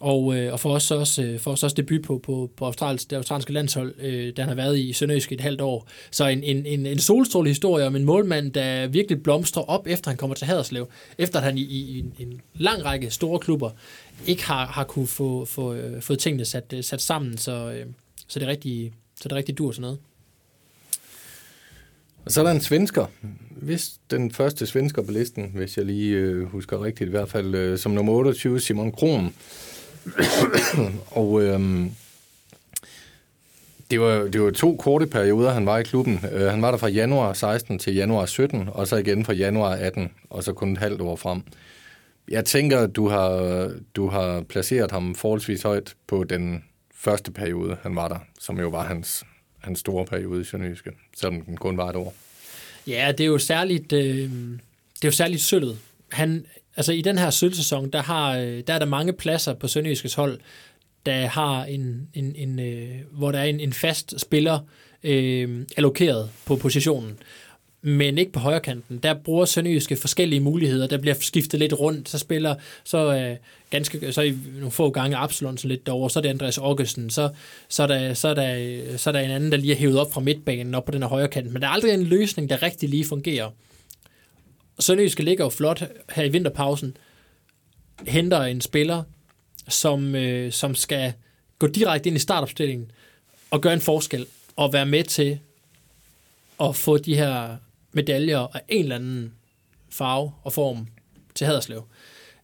og, 0.00 0.36
øh, 0.36 0.52
og 0.52 0.60
for 0.60 0.74
os 0.74 0.90
også, 0.90 1.22
øh, 1.22 1.40
for 1.40 1.50
os 1.50 1.62
også 1.62 1.74
debut 1.74 2.02
på, 2.02 2.18
på, 2.18 2.50
på 2.56 2.64
Australiens, 2.64 3.04
det 3.04 3.16
australske 3.16 3.52
landshold, 3.52 3.94
øh, 4.00 4.32
der 4.36 4.42
han 4.42 4.48
har 4.48 4.54
været 4.54 4.78
i 4.78 4.92
Sønderjysk 4.92 5.32
et 5.32 5.40
halvt 5.40 5.60
år. 5.60 5.88
Så 6.10 6.26
en, 6.26 6.42
en, 6.42 6.66
en, 6.66 6.86
en 6.86 6.98
solstråle 6.98 7.48
historie 7.48 7.86
om 7.86 7.96
en 7.96 8.04
målmand, 8.04 8.52
der 8.52 8.86
virkelig 8.86 9.22
blomstrer 9.22 9.62
op, 9.62 9.86
efter 9.86 10.10
han 10.10 10.16
kommer 10.18 10.34
til 10.34 10.46
Haderslev, 10.46 10.88
efter 11.18 11.38
at 11.38 11.44
han 11.44 11.58
i, 11.58 11.62
i 11.62 11.98
en, 11.98 12.14
en 12.18 12.40
lang 12.54 12.84
række 12.84 13.10
store 13.10 13.38
klubber 13.38 13.70
ikke 14.26 14.46
har, 14.46 14.66
har 14.66 14.84
kunne 14.84 15.06
få, 15.06 15.44
få, 15.44 15.74
øh, 15.74 16.02
fået 16.02 16.18
tingene 16.18 16.44
sat, 16.44 16.72
øh, 16.74 16.84
sat 16.84 17.00
sammen, 17.00 17.38
så, 17.38 17.72
øh, 17.72 17.86
så 18.28 18.38
det 18.38 18.46
er 18.46 18.50
rigtig, 18.50 18.92
så 19.16 19.28
det 19.28 19.32
er 19.32 19.36
rigtig 19.36 19.58
dur 19.58 19.72
sådan 19.72 19.82
noget. 19.82 19.98
Og 22.24 22.32
så 22.32 22.40
er 22.40 22.44
der 22.44 22.52
en 22.52 22.60
svensker. 22.60 23.06
Hvis 23.50 23.90
den 24.10 24.30
første 24.30 24.66
svensker 24.66 25.02
på 25.02 25.10
listen, 25.10 25.50
hvis 25.54 25.76
jeg 25.76 25.86
lige 25.86 26.16
øh, 26.16 26.42
husker 26.42 26.84
rigtigt, 26.84 27.08
i 27.08 27.10
hvert 27.10 27.28
fald 27.28 27.54
øh, 27.54 27.78
som 27.78 27.92
nummer 27.92 28.12
28, 28.12 28.60
Simon 28.60 28.92
Kron. 28.92 29.34
og 31.20 31.42
øhm, 31.42 31.90
det, 33.90 34.00
var, 34.00 34.28
det 34.28 34.42
var 34.42 34.50
to 34.50 34.76
korte 34.76 35.06
perioder, 35.06 35.50
han 35.50 35.66
var 35.66 35.78
i 35.78 35.82
klubben. 35.82 36.20
Øh, 36.32 36.50
han 36.50 36.62
var 36.62 36.70
der 36.70 36.78
fra 36.78 36.88
januar 36.88 37.32
16 37.32 37.78
til 37.78 37.94
januar 37.94 38.26
17, 38.26 38.68
og 38.72 38.88
så 38.88 38.96
igen 38.96 39.24
fra 39.24 39.32
januar 39.32 39.74
18, 39.76 40.10
og 40.30 40.44
så 40.44 40.52
kun 40.52 40.72
et 40.72 40.78
halvt 40.78 41.00
år 41.00 41.16
frem. 41.16 41.42
Jeg 42.28 42.44
tænker, 42.44 42.86
du 42.86 43.08
har, 43.08 43.70
du 43.94 44.08
har 44.08 44.40
placeret 44.40 44.90
ham 44.90 45.14
forholdsvis 45.14 45.62
højt 45.62 45.94
på 46.06 46.24
den 46.24 46.64
første 46.94 47.32
periode, 47.32 47.76
han 47.82 47.96
var 47.96 48.08
der, 48.08 48.18
som 48.40 48.58
jo 48.58 48.68
var 48.68 48.82
hans, 48.82 49.24
hans 49.58 49.78
store 49.78 50.04
periode 50.04 50.40
i 50.40 50.44
Sønderjyske, 50.44 50.90
selvom 51.16 51.40
den 51.40 51.56
kun 51.56 51.76
var 51.76 51.88
et 51.88 51.96
år. 51.96 52.14
Ja, 52.86 53.12
det 53.18 53.24
er 53.24 53.28
jo 53.28 53.38
særligt, 53.38 53.92
øh, 53.92 54.30
det 54.94 55.04
er 55.04 55.08
jo 55.08 55.12
særligt 55.12 55.42
sølvet. 55.42 55.78
Han, 56.12 56.46
altså 56.76 56.92
i 56.92 57.02
den 57.02 57.18
her 57.18 57.30
sølvsæson, 57.30 57.90
der, 57.90 58.02
har, 58.02 58.38
øh, 58.38 58.62
der 58.66 58.74
er 58.74 58.78
der 58.78 58.86
mange 58.86 59.12
pladser 59.12 59.54
på 59.54 59.68
Sønderjyskes 59.68 60.14
hold, 60.14 60.40
der 61.06 61.26
har 61.26 61.64
en, 61.64 62.08
en, 62.14 62.34
en 62.36 62.58
øh, 62.58 62.88
hvor 63.12 63.32
der 63.32 63.38
er 63.38 63.44
en, 63.44 63.60
en 63.60 63.72
fast 63.72 64.20
spiller 64.20 64.58
øh, 65.04 65.66
allokeret 65.76 66.30
på 66.46 66.56
positionen 66.56 67.18
men 67.82 68.18
ikke 68.18 68.32
på 68.32 68.40
højre 68.40 68.60
kanten. 68.60 68.98
Der 68.98 69.14
bruger 69.14 69.44
Sønderjyske 69.44 69.96
forskellige 69.96 70.40
muligheder. 70.40 70.86
Der 70.86 70.98
bliver 70.98 71.14
skiftet 71.20 71.60
lidt 71.60 71.72
rundt. 71.72 72.08
Så 72.08 72.18
spiller 72.18 72.54
så 72.84 73.14
øh, 73.14 73.36
ganske 73.70 74.12
så 74.12 74.22
i 74.22 74.34
nogle 74.54 74.70
få 74.70 74.90
gange 74.90 75.16
Absalon 75.16 75.58
så 75.58 75.68
lidt 75.68 75.86
derovre. 75.86 76.10
Så 76.10 76.18
er 76.18 76.22
det 76.22 76.28
Andreas 76.28 76.58
Augusten. 76.58 77.10
Så, 77.10 77.30
så, 77.68 77.82
er 77.82 77.86
der, 77.86 78.14
så, 78.14 78.28
er 78.28 78.34
der, 78.34 78.96
så 78.96 79.10
er 79.10 79.12
der 79.12 79.20
en 79.20 79.30
anden, 79.30 79.52
der 79.52 79.58
lige 79.58 79.72
er 79.72 79.76
hævet 79.76 79.98
op 79.98 80.12
fra 80.12 80.20
midtbanen 80.20 80.74
op 80.74 80.84
på 80.84 80.92
den 80.92 81.02
her 81.02 81.08
højre 81.08 81.28
kant. 81.28 81.52
Men 81.52 81.62
der 81.62 81.68
er 81.68 81.72
aldrig 81.72 81.94
en 81.94 82.02
løsning, 82.02 82.50
der 82.50 82.62
rigtig 82.62 82.88
lige 82.88 83.04
fungerer. 83.04 83.50
Sønderjyske 84.80 85.22
ligger 85.22 85.44
jo 85.44 85.48
flot 85.48 85.82
her 86.12 86.24
i 86.24 86.28
vinterpausen. 86.28 86.96
Henter 88.06 88.42
en 88.42 88.60
spiller, 88.60 89.02
som, 89.68 90.14
øh, 90.14 90.52
som 90.52 90.74
skal 90.74 91.12
gå 91.58 91.66
direkte 91.66 92.08
ind 92.08 92.16
i 92.16 92.20
startopstillingen 92.20 92.90
og 93.50 93.60
gøre 93.60 93.74
en 93.74 93.80
forskel 93.80 94.26
og 94.56 94.72
være 94.72 94.86
med 94.86 95.04
til 95.04 95.38
at 96.60 96.76
få 96.76 96.98
de 96.98 97.16
her 97.16 97.56
medaljer 97.92 98.38
af 98.38 98.62
en 98.68 98.82
eller 98.82 98.96
anden 98.96 99.34
farve 99.90 100.32
og 100.42 100.52
form 100.52 100.86
til 101.34 101.46
Haderslev. 101.46 101.84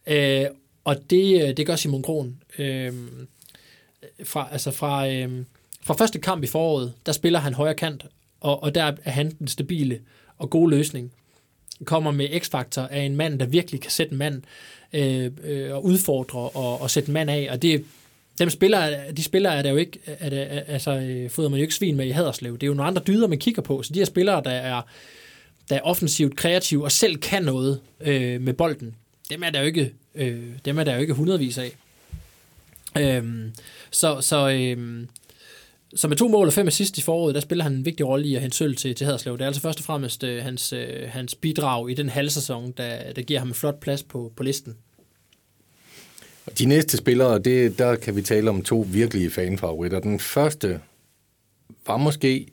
Øh, 0.07 0.47
og 0.85 1.11
det, 1.11 1.43
øh, 1.43 1.57
det 1.57 1.67
gør 1.67 1.77
Simon 1.77 2.03
Kron. 2.03 2.43
Øh, 2.59 2.93
fra, 4.25 4.49
altså 4.53 4.71
fra, 4.71 5.09
øh, 5.09 5.45
fra 5.83 5.95
første 5.95 6.19
kamp 6.19 6.45
i 6.45 6.47
foråret, 6.47 6.93
der 7.07 7.13
spiller 7.13 7.39
han 7.39 7.55
højre 7.55 7.75
kant, 7.75 8.07
og, 8.41 8.63
og 8.63 8.75
der 8.75 8.93
er 9.05 9.11
han 9.11 9.31
den 9.39 9.49
stabile 9.49 10.01
og 10.39 10.51
gode 10.51 10.71
løsning. 10.71 11.13
Kommer 11.85 12.11
med 12.11 12.41
x-faktor 12.41 12.83
af 12.83 13.01
en 13.01 13.17
mand, 13.17 13.39
der 13.39 13.47
virkelig 13.47 13.81
kan 13.81 13.91
sætte 13.91 14.13
en 14.13 14.19
mand 14.19 14.43
øh, 14.93 15.31
øh, 15.45 15.75
og 15.75 15.85
udfordre 15.85 16.39
og, 16.39 16.81
og 16.81 16.91
sætte 16.91 17.09
en 17.09 17.13
mand 17.13 17.31
af, 17.31 17.49
og 17.51 17.63
det, 17.63 17.85
dem 18.39 18.51
spiller, 18.51 19.13
de 19.13 19.23
spiller 19.23 19.51
er 19.51 19.63
der 19.63 19.71
jo 19.71 19.77
ikke, 19.77 19.99
er 20.07 20.31
der, 20.31 20.45
altså, 20.67 20.91
øh, 20.91 21.31
fodrer 21.31 21.49
man 21.49 21.59
jo 21.59 21.63
ikke 21.63 21.75
svin 21.75 21.97
med 21.97 22.07
i 22.07 22.11
Haderslev. 22.11 22.53
Det 22.53 22.63
er 22.63 22.67
jo 22.67 22.75
nogle 22.75 22.89
andre 22.89 23.03
dyder, 23.07 23.27
man 23.27 23.39
kigger 23.39 23.63
på. 23.63 23.83
Så 23.83 23.93
de 23.93 23.99
her 23.99 24.07
spillere, 24.07 24.43
der 24.45 24.51
er, 24.51 24.83
der 25.69 25.77
er 25.77 25.81
offensivt 25.81 26.37
kreative 26.37 26.85
og 26.85 26.93
selv 26.93 27.17
kan 27.17 27.43
noget 27.43 27.81
øh, 28.01 28.41
med 28.41 28.53
bolden, 28.53 28.95
dem 29.31 29.43
er 29.43 29.51
der 29.51 29.61
jo 29.61 29.67
ikke, 29.67 29.93
øh, 30.15 30.45
dem 30.65 30.79
er 30.79 30.85
der 30.85 30.95
jo 30.95 31.01
ikke 31.01 31.13
hundredvis 31.13 31.59
af. 31.59 31.77
Øhm, 32.99 33.53
så, 33.91 34.21
så, 34.21 34.49
øh, 34.49 35.07
så 35.97 36.09
med 36.09 36.17
to 36.17 36.29
mål 36.29 36.47
og 36.47 36.53
fem 36.53 36.67
assist 36.67 36.99
i 36.99 37.03
foråret, 37.03 37.35
der 37.35 37.41
spiller 37.41 37.63
han 37.63 37.73
en 37.73 37.85
vigtig 37.85 38.07
rolle 38.07 38.27
i 38.27 38.35
at 38.35 38.41
hente 38.41 38.57
sølv 38.57 38.77
til, 38.77 38.95
til 38.95 39.05
Haderslev. 39.07 39.33
Det 39.33 39.43
er 39.43 39.47
altså 39.47 39.63
først 39.63 39.79
og 39.79 39.85
fremmest 39.85 40.25
øh, 40.25 40.43
hans, 40.43 40.73
øh, 40.73 41.09
hans 41.09 41.35
bidrag 41.35 41.91
i 41.91 41.95
den 41.95 42.09
halvsæson, 42.09 42.73
der, 42.77 43.13
der 43.13 43.23
giver 43.23 43.39
ham 43.39 43.49
en 43.49 43.55
flot 43.55 43.81
plads 43.81 44.03
på, 44.03 44.33
på 44.37 44.43
listen. 44.43 44.77
De 46.59 46.67
næste 46.67 46.97
spillere, 46.97 47.39
det, 47.39 47.79
der 47.79 47.97
kan 47.97 48.17
vi 48.17 48.23
tale 48.23 48.51
om 48.51 48.63
to 48.63 48.87
virkelige 48.89 49.31
fanfavoritter. 49.31 50.01
Den 50.01 50.21
første 50.21 50.81
var 51.87 51.97
måske 51.97 52.47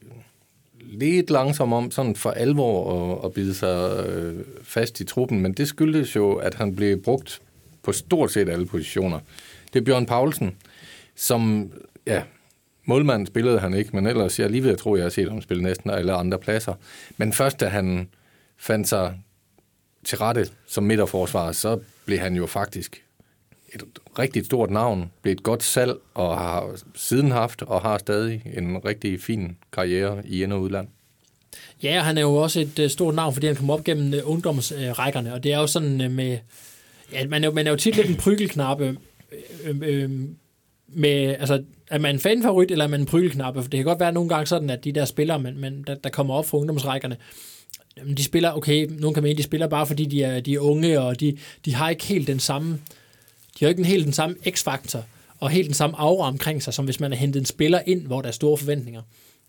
lidt 0.82 1.30
langsom 1.30 1.74
om 1.74 1.92
sådan 1.92 2.16
for 2.16 2.32
alvor 2.32 3.14
at, 3.14 3.26
at 3.26 3.34
bide 3.34 3.54
sig 3.54 4.06
øh, 4.08 4.46
fast 4.64 5.00
i 5.00 5.06
truppen, 5.06 5.42
men 5.42 5.54
det 5.54 5.68
skyldes 5.68 6.16
jo, 6.16 6.34
at 6.34 6.54
han 6.54 6.76
blev 6.76 7.02
brugt 7.02 7.42
på 7.84 7.92
stort 7.92 8.32
set 8.32 8.50
alle 8.50 8.66
positioner. 8.66 9.20
Det 9.74 9.80
er 9.80 9.84
Bjørn 9.84 10.06
Paulsen, 10.06 10.56
som, 11.16 11.72
ja, 12.08 12.22
målmanden 12.86 13.26
spillede 13.26 13.60
han 13.60 13.74
ikke, 13.74 13.89
men 13.93 14.08
ellers, 14.08 14.39
jeg 14.39 14.50
lige 14.50 14.63
ved 14.63 14.72
at 14.72 14.78
tro, 14.78 14.96
jeg 14.96 15.04
har 15.04 15.10
set 15.10 15.30
ham 15.30 15.41
spille 15.41 15.63
næsten 15.63 15.89
alle 15.89 16.13
andre 16.13 16.39
pladser. 16.39 16.74
Men 17.17 17.34
først 17.34 17.60
da 17.60 17.67
han 17.67 18.08
fandt 18.58 18.88
sig 18.88 19.19
til 20.04 20.17
rette 20.17 20.48
som 20.67 20.84
midterforsvarer, 20.84 21.52
så 21.52 21.80
blev 22.06 22.19
han 22.19 22.36
jo 22.36 22.46
faktisk 22.46 23.04
et 23.74 23.84
rigtig 24.19 24.46
stort 24.46 24.69
navn, 24.69 25.12
blev 25.22 25.32
et 25.32 25.43
godt 25.43 25.63
salg 25.63 25.93
og 26.13 26.38
har 26.38 26.76
siden 26.96 27.32
haft 27.32 27.62
og 27.62 27.82
har 27.82 27.98
stadig 27.98 28.41
en 28.58 28.86
rigtig 28.86 29.22
fin 29.22 29.58
karriere 29.74 30.22
i 30.26 30.43
ind- 30.43 30.54
og 30.54 30.62
udland. 30.62 30.88
Ja, 31.84 32.02
han 32.02 32.17
er 32.17 32.22
jo 32.22 32.36
også 32.36 32.60
et 32.60 32.80
uh, 32.80 32.88
stort 32.88 33.15
navn, 33.15 33.34
fordi 33.34 33.48
han 33.48 33.56
kom 33.56 33.69
op 33.69 33.84
gennem 33.84 34.13
uh, 34.13 34.32
ungdomsrækkerne, 34.32 35.34
og 35.34 35.43
det 35.43 35.54
er 35.54 35.58
jo 35.58 35.67
sådan 35.67 36.02
øh, 36.02 36.12
med, 36.12 36.38
ja, 37.12 37.28
man 37.28 37.43
er, 37.43 37.52
man 37.52 37.67
er 37.67 37.72
jo 37.72 37.78
tit 37.78 37.96
lidt 37.96 38.10
en 38.10 38.15
prygelknappe 38.15 38.98
øh, 39.63 39.76
øh, 39.82 40.12
med, 40.88 41.36
altså, 41.39 41.63
er 41.94 42.00
man 42.00 42.16
en 42.16 42.20
fanfavorit, 42.20 42.72
eller 42.72 42.86
er 42.86 42.90
man 42.90 43.00
en 43.00 43.06
prygelknappe? 43.06 43.62
For 43.62 43.70
det 43.70 43.78
kan 43.78 43.86
godt 43.86 44.00
være 44.00 44.12
nogle 44.12 44.30
gange 44.30 44.46
sådan, 44.46 44.70
at 44.70 44.84
de 44.84 44.92
der 44.92 45.06
spillere, 45.06 45.40
man, 45.40 45.58
man, 45.58 45.84
der, 45.88 45.96
der 45.96 46.10
kommer 46.10 46.34
op 46.34 46.46
fra 46.46 46.58
ungdomsrækkerne, 46.58 47.18
de 48.18 48.24
spiller, 48.24 48.52
okay, 48.52 48.88
nogen 48.90 49.14
kan 49.14 49.24
mene, 49.24 49.38
de 49.38 49.44
spiller 49.44 49.68
bare 49.68 49.88
fordi 49.88 50.06
de 50.06 50.24
er, 50.24 50.40
de 50.40 50.54
er 50.54 50.60
unge, 50.60 51.02
og 51.02 51.20
de, 51.20 51.38
de 51.66 51.76
har 51.76 51.90
ikke 51.90 52.06
helt 52.06 52.28
den 52.28 52.40
samme 52.40 52.80
de 53.60 53.66
har 53.66 53.70
ikke 53.70 53.84
helt 53.84 54.06
den 54.06 54.14
samme 54.14 54.36
x-faktor 54.50 55.06
og 55.40 55.50
helt 55.50 55.66
den 55.66 55.74
samme 55.74 55.96
aura 56.00 56.28
omkring 56.28 56.64
sig, 56.64 56.74
som 56.74 56.86
hvis 56.86 57.00
man 57.00 57.12
har 57.12 57.18
hentet 57.18 57.40
en 57.40 57.46
spiller 57.46 57.82
ind, 57.86 58.08
hvor 58.08 58.22
der 58.22 58.28
er 58.28 58.32
store 58.32 58.58
forventninger. 58.58 59.02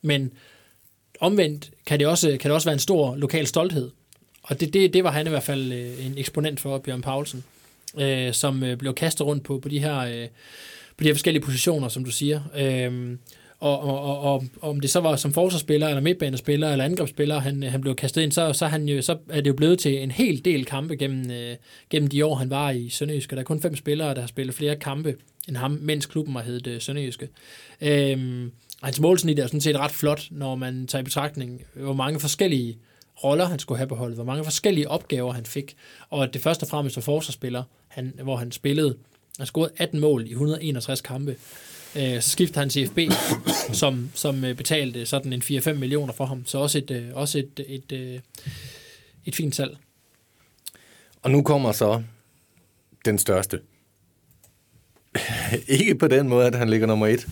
Men 0.02 0.32
omvendt 1.20 1.70
kan 1.86 1.98
det 1.98 2.06
også, 2.06 2.28
kan 2.28 2.40
det 2.40 2.50
også 2.50 2.66
være 2.66 2.72
en 2.72 2.78
stor 2.78 3.16
lokal 3.16 3.46
stolthed. 3.46 3.90
Og 4.42 4.60
det, 4.60 4.72
det, 4.72 4.94
det 4.94 5.04
var 5.04 5.10
han 5.10 5.26
i 5.26 5.30
hvert 5.30 5.42
fald 5.42 5.72
øh, 5.72 6.06
en 6.06 6.18
eksponent 6.18 6.60
for, 6.60 6.78
Bjørn 6.78 7.02
Paulsen, 7.02 7.44
øh, 7.98 8.32
som 8.32 8.62
øh, 8.62 8.76
blev 8.76 8.94
kastet 8.94 9.26
rundt 9.26 9.44
på, 9.44 9.58
på, 9.58 9.68
de 9.68 9.78
her, 9.78 9.98
øh, 9.98 10.28
på 10.96 11.04
de 11.04 11.08
her 11.08 11.14
forskellige 11.14 11.42
positioner, 11.42 11.88
som 11.88 12.04
du 12.04 12.10
siger. 12.10 12.40
Øh, 12.58 13.16
og, 13.60 13.80
og, 13.80 14.20
og, 14.20 14.44
og 14.60 14.70
om 14.70 14.80
det 14.80 14.90
så 14.90 15.00
var 15.00 15.16
som 15.16 15.32
forsvarsspiller, 15.32 15.88
eller 15.88 16.00
midtbanespiller, 16.00 16.72
eller 16.72 16.84
angrebsspiller, 16.84 17.38
han, 17.38 17.62
han 17.62 17.80
blev 17.80 17.96
kastet 17.96 18.22
ind, 18.22 18.32
så, 18.32 18.52
så, 18.52 18.66
han 18.66 18.88
jo, 18.88 19.02
så 19.02 19.16
er 19.28 19.40
det 19.40 19.46
jo 19.46 19.54
blevet 19.54 19.78
til 19.78 20.02
en 20.02 20.10
hel 20.10 20.44
del 20.44 20.64
kampe 20.64 20.96
gennem, 20.96 21.30
øh, 21.30 21.56
gennem 21.90 22.08
de 22.08 22.26
år, 22.26 22.34
han 22.34 22.50
var 22.50 22.70
i 22.70 22.88
Sønderjyske. 22.88 23.36
Der 23.36 23.42
er 23.42 23.44
kun 23.44 23.62
fem 23.62 23.76
spillere, 23.76 24.14
der 24.14 24.20
har 24.20 24.28
spillet 24.28 24.54
flere 24.54 24.76
kampe 24.76 25.14
end 25.48 25.56
ham, 25.56 25.78
mens 25.82 26.06
klubben 26.06 26.34
har 26.34 26.42
heddet 26.42 26.66
øh, 26.66 26.80
Sønderjyske. 26.80 27.28
Øhm, 27.80 28.50
hans 28.82 29.00
målsnit 29.00 29.38
er 29.38 29.46
sådan 29.46 29.60
set 29.60 29.78
ret 29.78 29.92
flot, 29.92 30.28
når 30.30 30.54
man 30.54 30.86
tager 30.86 31.00
i 31.00 31.04
betragtning, 31.04 31.64
hvor 31.74 31.92
mange 31.92 32.20
forskellige 32.20 32.78
roller, 33.24 33.44
han 33.44 33.58
skulle 33.58 33.78
have 33.78 33.88
på 33.88 33.94
holdet, 33.94 34.16
hvor 34.16 34.24
mange 34.24 34.44
forskellige 34.44 34.90
opgaver 34.90 35.32
han 35.32 35.44
fik, 35.44 35.74
og 36.10 36.34
det 36.34 36.42
første 36.42 36.64
og 36.64 36.68
fremmest 36.68 36.96
var 36.96 37.02
forsvarsspiller, 37.02 37.62
han, 37.88 38.12
hvor 38.22 38.36
han 38.36 38.52
spillede, 38.52 38.96
han 39.38 39.46
scorede 39.46 39.72
18 39.76 40.00
mål 40.00 40.26
i 40.26 40.30
161 40.30 41.00
kampe. 41.00 41.36
Øh, 41.96 42.22
så 42.22 42.30
skiftede 42.30 42.58
han 42.58 42.68
til 42.68 42.88
FB, 42.88 42.98
som, 43.80 44.10
som 44.14 44.44
øh, 44.44 44.56
betalte 44.56 45.06
sådan 45.06 45.32
en 45.32 45.42
4-5 45.42 45.72
millioner 45.72 46.12
for 46.12 46.24
ham. 46.24 46.46
Så 46.46 46.58
også 46.58 46.78
et, 46.78 46.90
øh, 46.90 47.04
også 47.14 47.38
et, 47.38 47.60
et, 47.68 47.92
et, 47.92 48.22
et 49.24 49.34
fint 49.34 49.54
salg. 49.54 49.76
Og 51.22 51.30
nu 51.30 51.42
kommer 51.42 51.72
så 51.72 52.02
den 53.04 53.18
største. 53.18 53.60
Ikke 55.68 55.94
på 55.94 56.08
den 56.08 56.28
måde, 56.28 56.46
at 56.46 56.54
han 56.54 56.70
ligger 56.70 56.86
nummer 56.86 57.06
et, 57.06 57.26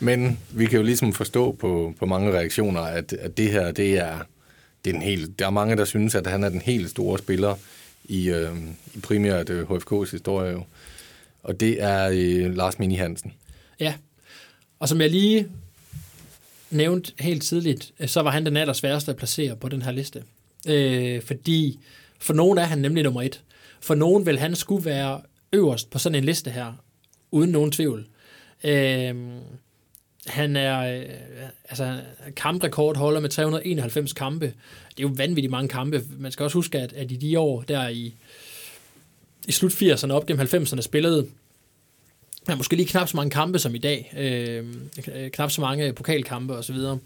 men 0.00 0.38
vi 0.50 0.66
kan 0.66 0.76
jo 0.76 0.82
ligesom 0.82 1.12
forstå 1.12 1.52
på, 1.52 1.94
på 1.98 2.06
mange 2.06 2.32
reaktioner, 2.32 2.80
at, 2.80 3.12
at 3.12 3.36
det 3.36 3.50
her, 3.50 3.72
det 3.72 3.98
er, 3.98 4.18
det 4.84 4.90
er 4.90 4.94
en 4.94 5.02
helt, 5.02 5.38
der 5.38 5.46
er 5.46 5.50
mange, 5.50 5.76
der 5.76 5.84
synes, 5.84 6.14
at 6.14 6.26
han 6.26 6.44
er 6.44 6.48
den 6.48 6.60
helt 6.60 6.90
store 6.90 7.18
spiller 7.18 7.54
i, 8.04 8.30
øh, 8.30 8.56
i 8.94 9.00
primært 9.00 9.50
HFK's 9.50 10.10
historie. 10.10 10.52
Jo. 10.52 10.64
Og 11.42 11.60
det 11.60 11.82
er 11.82 12.08
øh, 12.12 12.54
Lars 12.54 12.78
Mini 12.78 12.94
Hansen. 12.94 13.32
Ja, 13.80 13.94
og 14.78 14.88
som 14.88 15.00
jeg 15.00 15.10
lige 15.10 15.48
nævnte 16.70 17.12
helt 17.18 17.42
tidligt, 17.42 17.92
øh, 18.00 18.08
så 18.08 18.22
var 18.22 18.30
han 18.30 18.46
den 18.46 18.56
allersværeste 18.56 19.10
at 19.10 19.16
placere 19.16 19.56
på 19.56 19.68
den 19.68 19.82
her 19.82 19.92
liste. 19.92 20.22
Øh, 20.68 21.22
fordi 21.22 21.78
for 22.18 22.34
nogen 22.34 22.58
er 22.58 22.64
han 22.64 22.78
nemlig 22.78 23.04
nummer 23.04 23.22
et. 23.22 23.42
For 23.80 23.94
nogen 23.94 24.26
vil 24.26 24.38
han 24.38 24.56
skulle 24.56 24.84
være 24.84 25.20
øverst 25.52 25.90
på 25.90 25.98
sådan 25.98 26.18
en 26.18 26.24
liste 26.24 26.50
her, 26.50 26.72
uden 27.30 27.50
nogen 27.50 27.72
tvivl. 27.72 28.06
Øh, 28.64 29.14
han 30.26 30.56
er 30.56 30.98
øh, 30.98 31.04
altså, 31.68 32.00
kamprekordholder 32.36 33.20
med 33.20 33.30
391 33.30 34.12
kampe. 34.12 34.46
Det 34.46 34.98
er 34.98 35.02
jo 35.02 35.14
vanvittigt 35.16 35.50
mange 35.50 35.68
kampe. 35.68 36.02
Man 36.18 36.32
skal 36.32 36.44
også 36.44 36.58
huske, 36.58 36.78
at, 36.78 36.92
at 36.92 37.10
i 37.10 37.16
de 37.16 37.38
år 37.38 37.62
der 37.62 37.88
i, 37.88 38.14
i 39.48 39.52
slut 39.52 39.72
80'erne 39.72 40.12
op 40.12 40.26
gennem 40.26 40.46
90'erne 40.46 40.80
spillede 40.80 41.26
Ja, 42.48 42.56
måske 42.56 42.76
lige 42.76 42.88
knap 42.88 43.08
så 43.08 43.16
mange 43.16 43.30
kampe 43.30 43.58
som 43.58 43.74
i 43.74 43.78
dag. 43.78 44.12
Øh, 44.18 44.64
øh 45.14 45.30
knap 45.30 45.50
så 45.50 45.60
mange 45.60 45.92
pokalkampe 45.92 46.54
osv. 46.54 46.62
Så, 46.62 46.72
videre. 46.72 46.98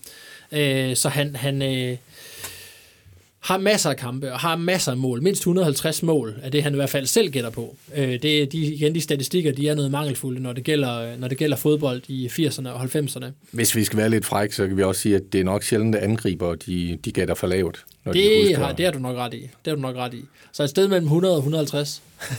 øh, 0.53 0.97
så 0.97 1.09
han, 1.09 1.37
han 1.37 1.63
øh, 1.63 1.97
har 3.41 3.59
masser 3.59 3.91
af 3.91 3.97
kampe 3.97 4.33
og 4.33 4.39
har 4.39 4.57
masser 4.57 4.93
af 4.93 4.99
mål. 4.99 5.23
Mindst 5.23 5.41
150 5.41 6.03
mål 6.03 6.35
er 6.43 6.51
det, 6.51 6.63
han 6.63 6.73
i 6.73 6.77
hvert 6.77 6.91
fald 6.91 7.07
selv 7.07 7.31
gætter 7.31 7.51
på. 7.51 7.77
Øh, 7.97 8.23
det 8.23 8.53
de, 8.53 8.59
igen, 8.59 8.95
de 8.95 9.01
statistikker, 9.01 9.53
de 9.53 9.69
er 9.69 9.75
noget 9.75 9.91
mangelfulde, 9.91 10.41
når 10.41 10.53
det 10.53 10.65
gælder, 10.65 11.17
når 11.17 11.29
det 11.29 11.39
gælder 11.39 11.57
fodbold 11.57 12.03
i 12.09 12.27
80'erne 12.27 12.69
og 12.69 12.83
90'erne. 12.83 13.27
Hvis 13.51 13.77
vi 13.77 13.85
skal 13.85 13.99
være 13.99 14.11
lidt 14.11 14.25
frække, 14.25 14.55
så 14.55 14.67
kan 14.67 14.77
vi 14.77 14.83
også 14.83 15.01
sige, 15.01 15.17
at 15.17 15.23
det 15.33 15.41
er 15.41 15.45
nok 15.45 15.63
sjældent, 15.63 15.97
at 15.97 16.03
angriber 16.03 16.55
de, 16.55 16.99
de 17.05 17.13
gætter 17.13 17.35
for 17.35 17.47
lavt 17.47 17.85
når 18.05 18.13
de 18.13 18.19
Det 18.19 18.41
husker. 18.43 18.59
har, 18.59 18.73
det 18.73 18.85
har 18.85 18.93
du 18.93 18.99
nok 18.99 19.17
ret 19.17 19.35
i. 19.35 19.41
Det 19.41 19.51
har 19.67 19.75
du 19.75 19.81
nok 19.81 19.97
ret 19.97 20.15
i. 20.15 20.25
Så 20.53 20.63
et 20.63 20.71
sted 20.71 20.89
mellem 20.89 21.05
100 21.07 21.35
og 21.35 21.39
150. 21.39 22.03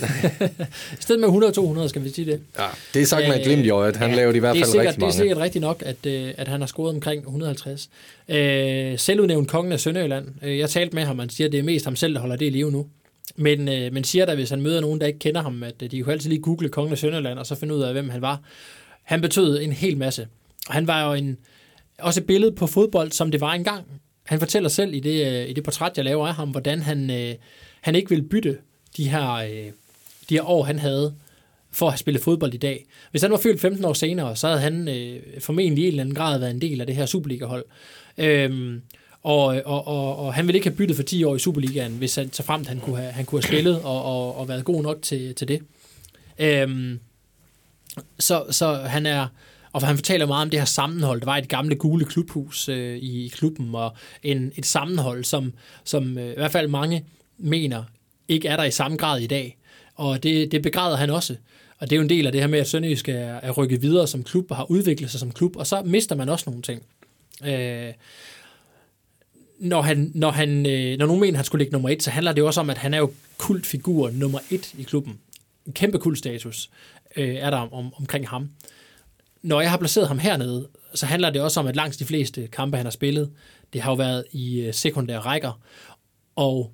et 0.94 0.98
sted 1.00 1.16
mellem 1.18 1.30
100 1.30 1.50
og 1.52 1.56
200, 1.56 1.90
skal 1.90 2.04
vi 2.04 2.10
sige 2.10 2.32
det. 2.32 2.40
Ja, 2.60 2.66
det 2.94 3.02
er 3.02 3.06
sagt 3.06 3.28
med 3.28 3.36
et 3.40 3.44
glimt 3.44 3.66
i 3.66 3.70
øjet. 3.70 3.96
Han 3.96 4.10
ja, 4.10 4.16
lavede 4.16 4.38
i 4.38 4.40
hvert 4.40 4.56
er 4.58 4.60
fald 4.60 4.72
sikkert, 4.72 4.86
rigtig 4.88 4.96
Det 4.96 5.04
er 5.04 5.06
mange. 5.06 5.18
sikkert 5.18 5.38
rigtigt 5.38 5.62
nok, 5.62 5.84
at, 5.86 6.06
øh, 6.06 6.34
at 6.38 6.48
han 6.48 6.60
har 6.60 6.68
scoret 6.68 6.94
omkring 6.96 7.22
150. 7.22 7.90
Øh, 8.30 9.00
selvudnævnt 9.00 9.48
kongen 9.50 9.72
af 9.72 9.80
Sønderjylland. 9.80 10.28
Øh, 10.44 10.58
jeg 10.58 10.70
talte 10.70 10.96
med 10.96 11.04
ham, 11.04 11.20
han 11.20 11.30
siger, 11.30 11.48
at 11.48 11.52
det 11.52 11.60
er 11.60 11.64
mest 11.64 11.86
ham 11.86 11.96
selv, 11.96 12.14
der 12.14 12.20
holder 12.20 12.36
det 12.36 12.46
i 12.46 12.50
live 12.50 12.72
nu. 12.72 12.88
Men, 13.36 13.70
øh, 13.70 13.94
men 13.94 14.04
siger 14.04 14.26
da, 14.26 14.36
hvis 14.36 14.50
han 14.50 14.62
møder 14.62 14.82
nogen, 14.82 15.02
der 15.02 15.08
ikke 15.08 15.20
kender 15.20 15.42
ham, 15.42 15.64
at 15.64 15.74
øh, 15.84 15.92
de 15.92 16.02
kunne 16.02 16.14
altid 16.14 16.30
lige 16.30 16.42
google 16.42 16.70
kongen 16.70 16.92
af 16.92 16.98
Sønderjylland, 16.98 17.40
og 17.40 17.46
så 17.46 17.56
finde 17.56 17.76
ud 17.76 17.82
af, 17.82 17.94
hvem 17.94 18.10
han 18.10 18.22
var. 18.22 18.40
Han 19.04 19.22
betød 19.22 19.62
en 19.62 19.72
hel 19.72 19.98
masse. 19.98 20.28
Og 20.68 20.74
han 20.74 20.88
var 20.88 21.08
jo 21.08 21.14
en, 21.14 21.38
også 22.00 22.20
et 22.20 22.26
billede 22.28 22.52
på 22.52 22.68
fodbold, 22.68 23.12
som 23.12 23.32
det 23.32 23.42
var 23.42 23.52
engang. 23.54 23.84
Han 24.24 24.40
fortæller 24.40 24.70
selv 24.70 24.94
i 24.94 25.00
det, 25.00 25.28
øh, 25.28 25.50
i 25.50 25.54
det 25.54 25.64
portræt, 25.64 25.92
jeg 25.96 26.06
laver 26.06 26.28
af 26.28 26.36
ham, 26.36 26.50
hvordan 26.50 26.82
han, 26.82 27.10
øh, 27.10 27.36
han 27.82 27.96
ikke 27.96 28.10
ville 28.10 28.26
bytte 28.26 28.58
de 28.98 29.10
her, 29.10 29.32
øh, 29.32 29.72
de 30.30 30.36
her 30.36 30.50
år, 30.50 30.64
han 30.64 30.80
havde 30.80 31.14
for 31.72 31.86
at 31.86 31.92
have 31.92 31.98
spillet 31.98 32.24
fodbold 32.24 32.54
i 32.54 32.58
dag. 32.58 32.86
Hvis 33.12 33.22
han 33.22 33.32
var 33.32 33.38
fyldt 33.38 33.62
15 33.62 33.86
år 33.86 33.94
senere, 33.94 34.36
så 34.36 34.48
havde 34.48 34.62
han 34.62 34.88
øh, 34.88 35.22
formentlig 35.40 35.84
i 35.84 35.88
en 35.88 35.92
eller 35.92 36.04
anden 36.04 36.16
grad 36.16 36.40
været 36.40 36.52
en 36.52 36.62
del 36.62 36.82
af 36.82 36.88
det 36.88 36.96
her 36.96 37.06
Superliga-hold. 37.06 37.66
Øhm, 38.18 38.82
og, 39.24 39.46
og, 39.46 39.88
og, 39.88 40.18
og 40.18 40.34
han 40.34 40.48
ville 40.48 40.58
ikke 40.58 40.70
have 40.70 40.78
byttet 40.78 40.96
for 40.96 41.04
10 41.04 41.24
år 41.24 41.36
i 41.36 41.40
Superligaen, 41.40 41.92
hvis 41.92 42.16
han, 42.16 42.34
så 42.34 42.44
fremt 42.44 42.68
han 42.68 42.80
kunne 42.80 42.98
have, 42.98 43.12
han 43.12 43.26
kunne 43.26 43.42
have 43.42 43.48
spillet 43.48 43.82
og, 43.82 44.04
og, 44.04 44.38
og 44.38 44.48
været 44.48 44.66
god 44.66 44.84
nok 44.84 45.02
til, 45.02 45.36
til 45.36 45.48
det. 45.48 45.62
Øhm, 46.40 47.00
så, 48.20 48.46
så 48.50 48.74
han 48.74 49.06
er, 49.06 49.28
og 49.74 49.88
han 49.88 49.96
fortæller 49.96 50.26
meget 50.26 50.42
om 50.42 50.50
det 50.50 50.60
her 50.60 50.66
sammenhold, 50.66 51.20
der 51.20 51.26
var 51.26 51.38
i 51.38 51.42
det 51.42 51.50
gamle 51.50 51.76
gule 51.76 52.06
klubhus 52.06 52.70
øh, 52.70 52.98
i, 52.98 53.26
i 53.26 53.28
klubben, 53.28 53.76
og 53.76 53.96
en, 54.24 54.52
et 54.56 54.66
sammenhold, 54.66 55.24
som, 55.24 55.54
som 55.84 56.18
øh, 56.18 56.32
i 56.32 56.36
hvert 56.36 56.52
fald 56.52 56.68
mange 56.68 57.06
mener 57.38 57.84
ikke 58.28 58.48
er 58.48 58.58
der 58.58 58.64
i 58.64 58.72
samme 58.72 58.98
grad 58.98 59.22
i 59.22 59.28
dag. 59.28 59.58
Og 59.96 60.24
det, 60.24 60.52
det 60.52 60.62
begræder 60.62 60.98
han 60.98 61.10
også. 61.10 61.36
Og 61.80 61.90
det 61.90 61.96
er 61.96 61.98
jo 61.98 62.04
en 62.04 62.10
del 62.10 62.26
af 62.26 62.32
det 62.32 62.42
her 62.42 62.48
med, 62.48 62.60
at 62.60 62.68
Sønderjysk 62.68 63.10
er, 63.10 63.14
er 63.14 63.52
rykket 63.52 63.82
videre 63.82 64.08
som 64.08 64.24
klub 64.24 64.52
og 64.52 64.58
har 64.58 64.72
udviklet 64.72 65.12
sig 65.12 65.20
som 65.20 65.32
klub, 65.32 65.56
og 65.56 65.68
så 65.68 65.82
mister 65.86 66.16
man 66.16 66.30
også 66.30 66.44
nogle 66.48 66.62
ting. 66.62 66.84
Øh, 67.46 67.94
når, 69.60 69.82
han, 69.82 70.12
når, 70.16 70.32
han, 70.32 70.66
øh, 70.66 70.98
når 70.98 71.06
nogen 71.06 71.22
mener, 71.22 71.34
at 71.34 71.38
han 71.38 71.46
skulle 71.46 71.60
ligge 71.60 71.72
nummer 71.72 71.90
et, 71.90 72.04
så 72.04 72.12
handler 72.12 72.32
det 72.32 72.42
jo 72.42 72.48
også 72.48 72.60
om, 72.60 72.70
at 72.70 72.78
han 72.78 72.94
er 72.94 72.98
jo 72.98 73.12
kultfigur 73.38 74.10
nummer 74.10 74.40
et 74.52 74.74
i 74.78 74.84
klubben. 74.84 75.20
En 75.66 75.74
kæmpe 75.74 76.00
kultstatus 76.00 76.70
øh, 77.16 77.36
er 77.36 77.50
der 77.50 77.58
om, 77.58 77.74
om, 77.74 77.94
omkring 78.00 78.28
ham. 78.28 78.50
Når 79.44 79.62
jeg 79.62 79.70
har 79.70 79.78
placeret 79.78 80.08
ham 80.08 80.20
hernede, 80.20 80.68
så 80.96 81.06
handler 81.06 81.30
det 81.30 81.42
også 81.42 81.60
om, 81.60 81.68
at 81.68 81.76
langt 81.76 82.00
de 82.00 82.06
fleste 82.06 82.48
kampe, 82.48 82.78
han 82.78 82.86
har 82.86 82.92
spillet, 82.92 83.32
det 83.74 83.82
har 83.82 83.92
jo 83.92 83.96
været 83.96 84.26
i 84.32 84.62
øh, 84.62 84.74
sekundære 84.74 85.20
rækker. 85.20 85.62
Og 86.36 86.72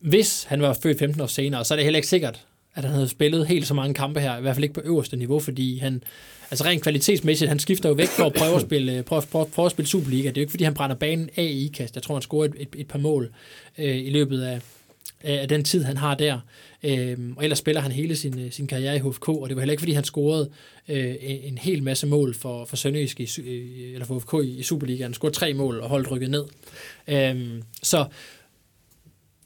hvis 0.00 0.44
han 0.44 0.62
var 0.62 0.78
født 0.82 0.98
15 0.98 1.20
år 1.20 1.26
senere, 1.26 1.64
så 1.64 1.74
er 1.74 1.76
det 1.76 1.84
heller 1.84 1.98
ikke 1.98 2.08
sikkert, 2.08 2.46
at 2.74 2.84
han 2.84 2.92
havde 2.92 3.08
spillet 3.08 3.46
helt 3.46 3.66
så 3.66 3.74
mange 3.74 3.94
kampe 3.94 4.20
her, 4.20 4.38
i 4.38 4.40
hvert 4.40 4.56
fald 4.56 4.64
ikke 4.64 4.74
på 4.74 4.80
øverste 4.84 5.16
niveau, 5.16 5.40
fordi 5.40 5.78
han, 5.78 6.02
altså 6.50 6.64
rent 6.64 6.82
kvalitetsmæssigt, 6.82 7.48
han 7.48 7.58
skifter 7.58 7.88
jo 7.88 7.94
væk 7.94 8.08
for 8.08 8.24
at 8.24 8.32
prøve 8.32 8.54
at 8.54 8.62
spille, 8.62 8.92
øh, 8.92 9.04
prøve, 9.04 9.22
prøve, 9.32 9.46
prøve 9.46 9.66
at 9.66 9.72
spille 9.72 9.88
Superliga. 9.88 10.28
Det 10.28 10.36
er 10.36 10.40
jo 10.40 10.42
ikke, 10.42 10.50
fordi 10.50 10.64
han 10.64 10.74
brænder 10.74 10.96
banen 10.96 11.30
af 11.36 11.42
i 11.42 11.70
kast. 11.74 11.94
Jeg 11.94 12.02
tror, 12.02 12.14
han 12.14 12.22
scorer 12.22 12.44
et, 12.44 12.54
et, 12.58 12.68
et 12.76 12.88
par 12.88 12.98
mål 12.98 13.32
øh, 13.78 13.96
i 13.96 14.10
løbet 14.10 14.42
af, 14.42 14.60
af 15.22 15.48
den 15.48 15.64
tid, 15.64 15.84
han 15.84 15.96
har 15.96 16.14
der. 16.14 16.40
Øhm, 16.82 17.34
og 17.36 17.44
ellers 17.44 17.58
spiller 17.58 17.80
han 17.80 17.92
hele 17.92 18.16
sin, 18.16 18.38
øh, 18.38 18.52
sin 18.52 18.66
karriere 18.66 18.96
i 18.96 18.98
HFK, 18.98 19.28
og 19.28 19.48
det 19.48 19.56
var 19.56 19.62
heller 19.62 19.72
ikke, 19.72 19.80
fordi 19.80 19.92
han 19.92 20.04
scorede 20.04 20.50
øh, 20.88 21.14
en, 21.20 21.38
en 21.42 21.58
hel 21.58 21.82
masse 21.82 22.06
mål 22.06 22.34
for, 22.34 22.64
for 22.64 22.76
Sønderjysk 22.76 23.20
i, 23.20 23.40
øh, 23.40 23.92
eller 23.92 24.06
for 24.06 24.18
HFK 24.18 24.34
i, 24.44 24.58
i 24.58 24.62
Superligaen. 24.62 25.02
Han 25.02 25.14
scorede 25.14 25.34
tre 25.34 25.54
mål 25.54 25.80
og 25.80 25.88
holdt 25.88 26.10
rykket 26.10 26.30
ned. 26.30 26.44
Øhm, 27.08 27.62
så 27.82 28.06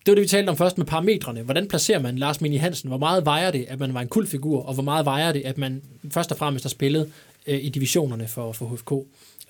det 0.07 0.11
var 0.11 0.15
det, 0.15 0.23
vi 0.23 0.29
talte 0.29 0.51
om 0.51 0.57
først 0.57 0.79
med 0.79 0.87
parametrene. 0.87 1.43
Hvordan 1.43 1.69
placerer 1.69 1.99
man 1.99 2.19
Lars 2.19 2.41
Mini 2.41 2.57
Hansen? 2.57 2.89
Hvor 2.89 2.99
meget 2.99 3.25
vejer 3.25 3.51
det, 3.51 3.65
at 3.69 3.81
man 3.81 3.95
var 3.95 4.01
en 4.01 4.09
kultfigur, 4.09 4.63
og 4.63 4.75
hvor 4.75 4.83
meget 4.83 5.05
vejer 5.05 5.33
det, 5.33 5.43
at 5.43 5.59
man 5.59 5.83
først 6.11 6.33
og 6.33 6.39
fremmest 6.39 6.65
har 6.65 6.71
spillet 6.71 7.13
øh, 7.47 7.65
i 7.65 7.69
divisionerne 7.69 8.29
for, 8.29 8.53
for 8.53 8.67
HFK? 8.67 8.93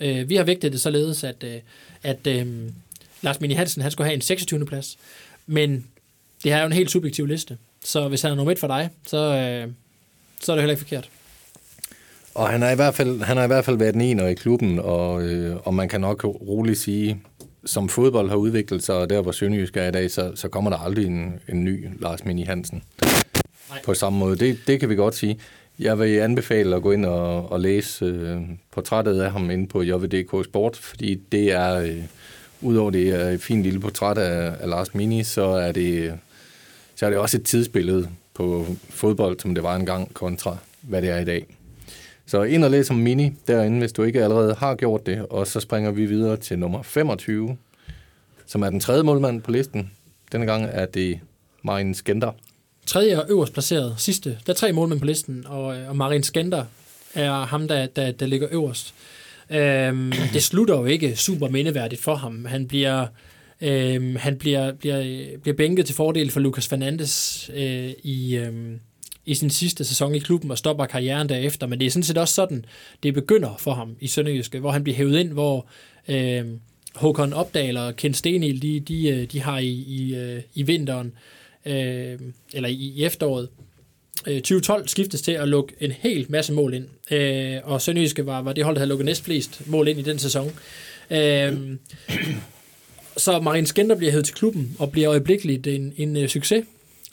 Øh, 0.00 0.28
vi 0.28 0.36
har 0.36 0.44
vægtet 0.44 0.72
det 0.72 0.80
således, 0.80 1.24
at, 1.24 1.44
øh, 1.44 1.60
at 2.02 2.26
øh, 2.26 2.46
Lars 3.22 3.40
Mini 3.40 3.54
Hansen 3.54 3.82
han 3.82 3.90
skulle 3.90 4.06
have 4.06 4.14
en 4.14 4.20
26. 4.20 4.66
plads, 4.66 4.98
men 5.46 5.86
det 6.44 6.52
her 6.52 6.56
er 6.56 6.60
jo 6.60 6.66
en 6.66 6.72
helt 6.72 6.90
subjektiv 6.90 7.26
liste. 7.26 7.58
Så 7.84 8.08
hvis 8.08 8.22
han 8.22 8.32
er 8.32 8.36
nummer 8.36 8.52
et 8.52 8.58
for 8.58 8.66
dig, 8.66 8.90
så, 9.06 9.16
øh, 9.16 9.72
så 10.40 10.52
er 10.52 10.56
det 10.56 10.62
heller 10.62 10.72
ikke 10.72 10.84
forkert. 10.84 11.10
Og 12.34 12.48
han 12.48 12.62
har 12.62 12.70
i 12.70 12.74
hvert 12.74 12.94
fald, 12.94 13.20
han 13.20 13.36
har 13.36 13.44
i 13.44 13.46
hvert 13.46 13.64
fald 13.64 13.76
været 13.76 13.94
den 13.94 14.00
ene 14.00 14.30
i 14.30 14.34
klubben, 14.34 14.78
og, 14.78 15.22
øh, 15.22 15.56
og 15.64 15.74
man 15.74 15.88
kan 15.88 16.00
nok 16.00 16.24
roligt 16.24 16.78
sige, 16.78 17.20
som 17.64 17.88
fodbold 17.88 18.28
har 18.28 18.36
udviklet 18.36 18.84
sig, 18.84 18.94
og 18.94 19.10
der 19.10 19.22
hvor 19.22 19.32
Sønderjysk 19.32 19.76
er 19.76 19.88
i 19.88 19.90
dag, 19.90 20.10
så, 20.10 20.32
så 20.34 20.48
kommer 20.48 20.70
der 20.70 20.76
aldrig 20.76 21.06
en, 21.06 21.40
en 21.48 21.64
ny 21.64 21.88
Lars 22.00 22.24
Mini 22.24 22.42
Hansen. 22.42 22.82
Nej. 23.68 23.78
På 23.84 23.94
samme 23.94 24.18
måde. 24.18 24.36
Det, 24.36 24.58
det 24.66 24.80
kan 24.80 24.88
vi 24.88 24.94
godt 24.94 25.14
sige. 25.14 25.38
Jeg 25.78 25.98
vil 25.98 26.18
anbefale 26.18 26.76
at 26.76 26.82
gå 26.82 26.92
ind 26.92 27.06
og, 27.06 27.52
og 27.52 27.60
læse 27.60 28.04
øh, 28.04 28.40
portrættet 28.72 29.20
af 29.20 29.32
ham 29.32 29.50
inde 29.50 29.66
på 29.66 29.82
JVDK 29.82 30.44
Sport, 30.44 30.76
fordi 30.76 31.14
det 31.32 31.52
er, 31.52 31.74
øh, 31.74 32.02
udover 32.60 32.90
det 32.90 33.08
er 33.08 33.28
et 33.28 33.42
fint 33.42 33.62
lille 33.62 33.80
portræt 33.80 34.18
af, 34.18 34.54
af 34.60 34.68
Lars 34.68 34.94
Mini, 34.94 35.22
så 35.22 35.44
er 35.44 35.72
det, 35.72 36.18
så 37.02 37.06
er 37.06 37.10
det 37.10 37.18
også 37.18 37.36
et 37.36 37.44
tidsbillede 37.44 38.08
på 38.34 38.66
fodbold, 38.90 39.40
som 39.40 39.54
det 39.54 39.62
var 39.62 39.76
engang, 39.76 40.14
kontra 40.14 40.56
hvad 40.80 41.02
det 41.02 41.10
er 41.10 41.18
i 41.18 41.24
dag. 41.24 41.46
Så 42.26 42.42
ind 42.42 42.64
og 42.64 42.70
læs 42.70 42.90
om 42.90 42.96
Mini 42.96 43.32
derinde, 43.46 43.78
hvis 43.78 43.92
du 43.92 44.02
ikke 44.02 44.24
allerede 44.24 44.54
har 44.54 44.74
gjort 44.74 45.06
det. 45.06 45.26
Og 45.30 45.46
så 45.46 45.60
springer 45.60 45.90
vi 45.90 46.06
videre 46.06 46.36
til 46.36 46.58
nummer 46.58 46.82
25, 46.82 47.56
som 48.46 48.62
er 48.62 48.70
den 48.70 48.80
tredje 48.80 49.02
målmand 49.02 49.42
på 49.42 49.50
listen. 49.50 49.90
Denne 50.32 50.46
gang 50.46 50.68
er 50.72 50.86
det 50.86 51.20
Marin 51.62 51.94
Skender. 51.94 52.32
Tredje 52.86 53.22
og 53.22 53.30
øverst 53.30 53.52
placeret, 53.52 53.94
sidste. 53.98 54.38
Der 54.46 54.52
er 54.52 54.56
tre 54.56 54.72
målmænd 54.72 55.00
på 55.00 55.06
listen, 55.06 55.46
og, 55.46 55.76
øh, 55.76 55.88
og 55.88 55.96
Marin 55.96 56.22
Skender 56.22 56.64
er 57.14 57.32
ham, 57.32 57.68
der, 57.68 57.86
der, 57.86 58.12
der 58.12 58.26
ligger 58.26 58.48
øverst. 58.50 58.94
Øhm, 59.50 60.12
det 60.34 60.42
slutter 60.42 60.78
jo 60.78 60.84
ikke 60.84 61.16
super 61.16 61.48
mindeværdigt 61.48 62.02
for 62.02 62.14
ham. 62.14 62.44
Han 62.44 62.68
bliver, 62.68 63.06
øhm, 63.62 64.16
han 64.16 64.36
bliver, 64.36 64.72
bliver, 64.72 65.26
bliver 65.42 65.56
bænket 65.56 65.86
til 65.86 65.94
fordel 65.94 66.30
for 66.30 66.40
Lucas 66.40 66.68
Fernandes 66.68 67.50
øh, 67.54 67.90
i, 68.02 68.36
øh, 68.36 68.52
i 69.26 69.34
sin 69.34 69.50
sidste 69.50 69.84
sæson 69.84 70.14
i 70.14 70.18
klubben 70.18 70.50
og 70.50 70.58
stopper 70.58 70.86
karrieren 70.86 71.28
derefter. 71.28 71.66
Men 71.66 71.80
det 71.80 71.86
er 71.86 71.90
sådan 71.90 72.02
set 72.02 72.18
også 72.18 72.34
sådan, 72.34 72.64
det 73.02 73.14
begynder 73.14 73.56
for 73.58 73.74
ham 73.74 73.96
i 74.00 74.06
Sønderjyske, 74.06 74.58
hvor 74.58 74.70
han 74.70 74.82
bliver 74.82 74.96
hævet 74.96 75.18
ind, 75.18 75.32
hvor 75.32 75.66
øh, 76.08 76.44
Håkon 76.94 77.32
Opdal 77.32 77.76
og 77.76 77.96
Ken 77.96 78.14
Stenil, 78.14 78.62
de, 78.62 78.80
de, 78.80 79.08
øh, 79.08 79.24
de 79.32 79.40
har 79.40 79.58
i, 79.58 79.70
i, 79.70 80.14
øh, 80.14 80.42
i 80.54 80.62
vinteren, 80.62 81.12
øh, 81.66 82.18
eller 82.54 82.68
i, 82.68 82.74
i 82.74 83.04
efteråret, 83.04 83.48
øh, 84.26 84.36
2012 84.36 84.88
skiftes 84.88 85.22
til 85.22 85.32
at 85.32 85.48
lukke 85.48 85.74
en 85.80 85.92
hel 85.92 86.26
masse 86.28 86.52
mål 86.52 86.74
ind. 86.74 86.86
Øh, 87.10 87.58
og 87.64 87.82
Sønderjyske 87.82 88.26
var, 88.26 88.42
var 88.42 88.52
det 88.52 88.64
hold, 88.64 88.76
der 88.76 88.80
havde 88.80 88.88
lukket 88.88 89.04
næstflest 89.04 89.62
mål 89.66 89.88
ind 89.88 89.98
i 89.98 90.02
den 90.02 90.18
sæson. 90.18 90.52
Øh, 91.10 91.52
så 93.16 93.40
Marin 93.40 93.66
Skender 93.66 93.96
bliver 93.96 94.10
hævet 94.10 94.24
til 94.24 94.34
klubben 94.34 94.76
og 94.78 94.92
bliver 94.92 95.10
øjeblikkeligt 95.10 95.66
en, 95.66 95.94
en 95.96 96.16
øh, 96.16 96.28
succes. 96.28 96.64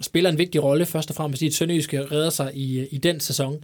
Spiller 0.01 0.29
en 0.29 0.37
vigtig 0.37 0.63
rolle, 0.63 0.85
først 0.85 1.09
og 1.09 1.15
fremmest 1.15 1.41
i 1.41 1.45
et 1.45 1.53
Sønderjyske 1.53 2.01
redder 2.01 2.29
sig 2.29 2.51
i, 2.55 2.79
øh, 2.79 2.87
i 2.91 2.97
den 2.97 3.19
sæson. 3.19 3.63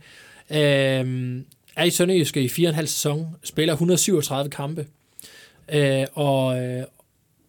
Øh, 0.52 1.42
er 1.76 1.84
i 1.84 1.90
Sønderjyske 1.90 2.42
i 2.42 2.48
4,5 2.48 2.82
sæson, 2.82 3.28
spiller 3.44 3.74
137 3.74 4.50
kampe, 4.50 4.88
øh, 5.74 6.06
og, 6.14 6.64
øh, 6.64 6.84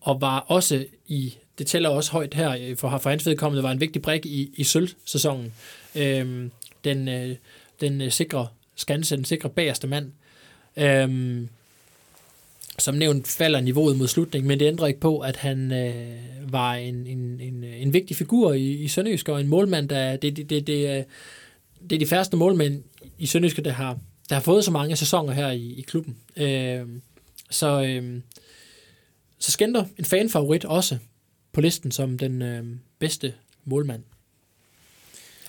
og 0.00 0.20
var 0.20 0.38
også 0.38 0.84
i, 1.06 1.34
det 1.58 1.66
tæller 1.66 1.88
også 1.88 2.12
højt 2.12 2.34
her, 2.34 2.74
for, 2.76 2.98
for 2.98 3.10
hans 3.10 3.26
vedkommende, 3.26 3.62
var 3.62 3.70
en 3.70 3.80
vigtig 3.80 4.02
brik 4.02 4.26
i, 4.26 4.50
i 4.56 4.64
sølvsæsonen. 4.64 5.52
Øhm, 5.94 6.44
øh, 6.44 6.50
den, 6.84 7.08
øh, 7.08 7.36
den 7.80 8.10
sikre 8.10 8.48
skanse, 8.76 9.16
den 9.16 9.24
sikre 9.24 9.50
bagerste 9.50 9.86
mand. 9.86 10.12
Øh, 10.76 11.46
som 12.78 12.94
nævnt 12.94 13.26
falder 13.26 13.60
niveauet 13.60 13.96
mod 13.96 14.08
slutningen, 14.08 14.48
men 14.48 14.60
det 14.60 14.66
ændrer 14.66 14.86
ikke 14.86 15.00
på, 15.00 15.18
at 15.18 15.36
han 15.36 15.72
øh, 15.72 16.52
var 16.52 16.74
en, 16.74 17.06
en, 17.06 17.40
en, 17.40 17.64
en 17.64 17.92
vigtig 17.92 18.16
figur 18.16 18.52
i, 18.52 18.72
i 18.72 18.88
Sønderjysk, 18.88 19.28
og 19.28 19.40
en 19.40 19.48
målmand, 19.48 19.88
der 19.88 20.16
det, 20.16 20.36
det, 20.36 20.50
det, 20.50 20.66
det, 20.66 20.88
er- 20.90 21.04
det 21.90 21.92
er 21.96 21.98
de 21.98 22.06
færreste 22.06 22.36
målmænd 22.36 22.82
i 23.18 23.26
Sønderjysk, 23.26 23.64
der 23.64 23.70
har, 23.72 23.98
der 24.28 24.34
har 24.34 24.42
fået 24.42 24.64
så 24.64 24.70
mange 24.70 24.96
sæsoner 24.96 25.32
her 25.32 25.50
i, 25.50 25.74
i 25.78 25.80
klubben. 25.80 26.16
Øh, 26.36 26.80
så, 27.50 27.82
øh, 27.82 28.20
så 29.38 29.50
Skender 29.52 29.84
en 29.98 30.04
fanfavorit 30.04 30.64
også 30.64 30.98
på 31.52 31.60
listen 31.60 31.90
som 31.90 32.18
den 32.18 32.42
øh, 32.42 32.64
bedste 32.98 33.32
målmand. 33.64 34.02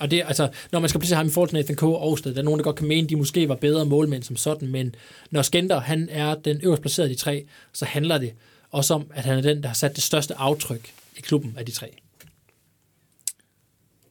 Og 0.00 0.10
det, 0.10 0.22
altså, 0.26 0.48
når 0.72 0.80
man 0.80 0.88
skal 0.88 1.00
placere 1.00 1.16
ham 1.16 1.26
i 1.26 1.30
forhold 1.30 1.48
til 1.48 1.56
Nathan 1.56 1.76
K. 1.76 1.82
og 1.82 2.02
Aarhusted, 2.02 2.34
der 2.34 2.40
er 2.40 2.44
nogen, 2.44 2.58
der 2.58 2.64
godt 2.64 2.76
kan 2.76 2.88
mene, 2.88 3.04
at 3.04 3.10
de 3.10 3.16
måske 3.16 3.48
var 3.48 3.54
bedre 3.54 3.86
målmænd 3.86 4.22
som 4.22 4.36
sådan, 4.36 4.68
men 4.68 4.94
når 5.30 5.42
Skender, 5.42 5.80
han 5.80 6.08
er 6.10 6.34
den 6.34 6.60
øverst 6.62 6.82
placerede 6.82 7.10
af 7.10 7.16
de 7.16 7.22
tre, 7.22 7.46
så 7.72 7.84
handler 7.84 8.18
det 8.18 8.32
også 8.70 8.94
om, 8.94 9.10
at 9.14 9.24
han 9.24 9.38
er 9.38 9.42
den, 9.42 9.62
der 9.62 9.68
har 9.68 9.74
sat 9.74 9.96
det 9.96 10.02
største 10.02 10.34
aftryk 10.34 10.92
i 11.16 11.20
klubben 11.20 11.54
af 11.58 11.66
de 11.66 11.72
tre. 11.72 11.96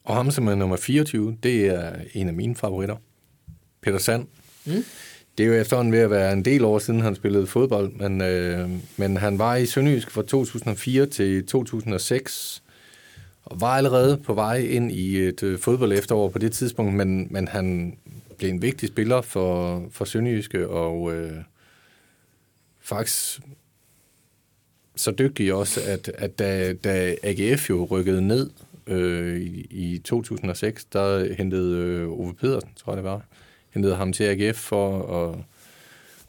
Og 0.04 0.16
ham 0.16 0.32
som 0.32 0.48
er 0.48 0.56
nummer 0.56 0.78
24, 0.78 1.38
det 1.44 1.66
er 1.66 1.94
en 2.14 2.28
af 2.28 2.34
mine 2.34 2.56
favoritter. 2.56 2.96
Peter 3.82 3.98
Sand. 3.98 4.28
Mm. 4.66 4.84
Det 5.38 5.44
er 5.44 5.48
jo 5.48 5.54
efterhånden 5.54 5.94
ved 5.94 6.00
at 6.00 6.10
være 6.10 6.34
en 6.34 6.46
del 6.46 6.64
år 6.64 6.80
siden, 6.80 7.02
han 7.02 7.16
spillede 7.16 7.48
fodbold, 7.48 7.92
men, 7.94 8.22
øh, 8.22 8.70
men 8.98 9.18
han 9.18 9.40
var 9.40 9.56
i 9.56 9.66
Sønderjysk 9.66 10.12
fra 10.12 10.22
2004 10.22 11.06
til 11.06 11.46
2006, 11.46 12.64
og 13.50 13.62
var 13.62 13.78
allerede 13.78 14.18
på 14.18 14.34
vej 14.34 14.58
ind 14.58 14.92
i 14.92 15.18
et 15.18 15.44
øh, 15.44 15.60
fodbold 15.60 15.94
efterår 15.94 16.30
på 16.30 16.40
det 16.40 16.52
tidspunkt, 16.52 16.94
men, 16.94 17.28
men 17.32 17.48
han 17.48 17.98
blev 18.38 18.50
en 18.50 18.62
vigtig 18.62 18.90
spiller 18.90 19.22
for, 19.22 19.84
for 19.92 20.06
Sønderjyske, 20.06 20.68
og 20.68 21.14
øh, 21.14 21.38
faktisk 22.82 23.42
så 24.96 25.12
dygtig 25.12 25.54
også, 25.54 25.82
at, 25.86 26.12
at 26.16 26.40
da, 26.40 26.74
da 26.74 27.16
AGF 27.24 27.70
jo 27.70 27.88
rykkede 27.92 28.28
ned 28.28 28.50
øh, 28.88 29.42
i, 29.42 29.68
i 29.70 30.00
2006, 30.00 30.86
der 30.86 31.34
hentede 31.34 31.78
øh, 31.78 32.10
Ove 32.10 32.34
Pedersen, 32.34 32.70
tror 32.76 32.94
jeg 32.94 32.98
det 32.98 33.04
var, 33.04 33.26
hentede 33.70 33.96
ham 33.96 34.14
til 34.14 34.24
AGF 34.24 34.58
for 34.58 35.16
at, 35.24 35.40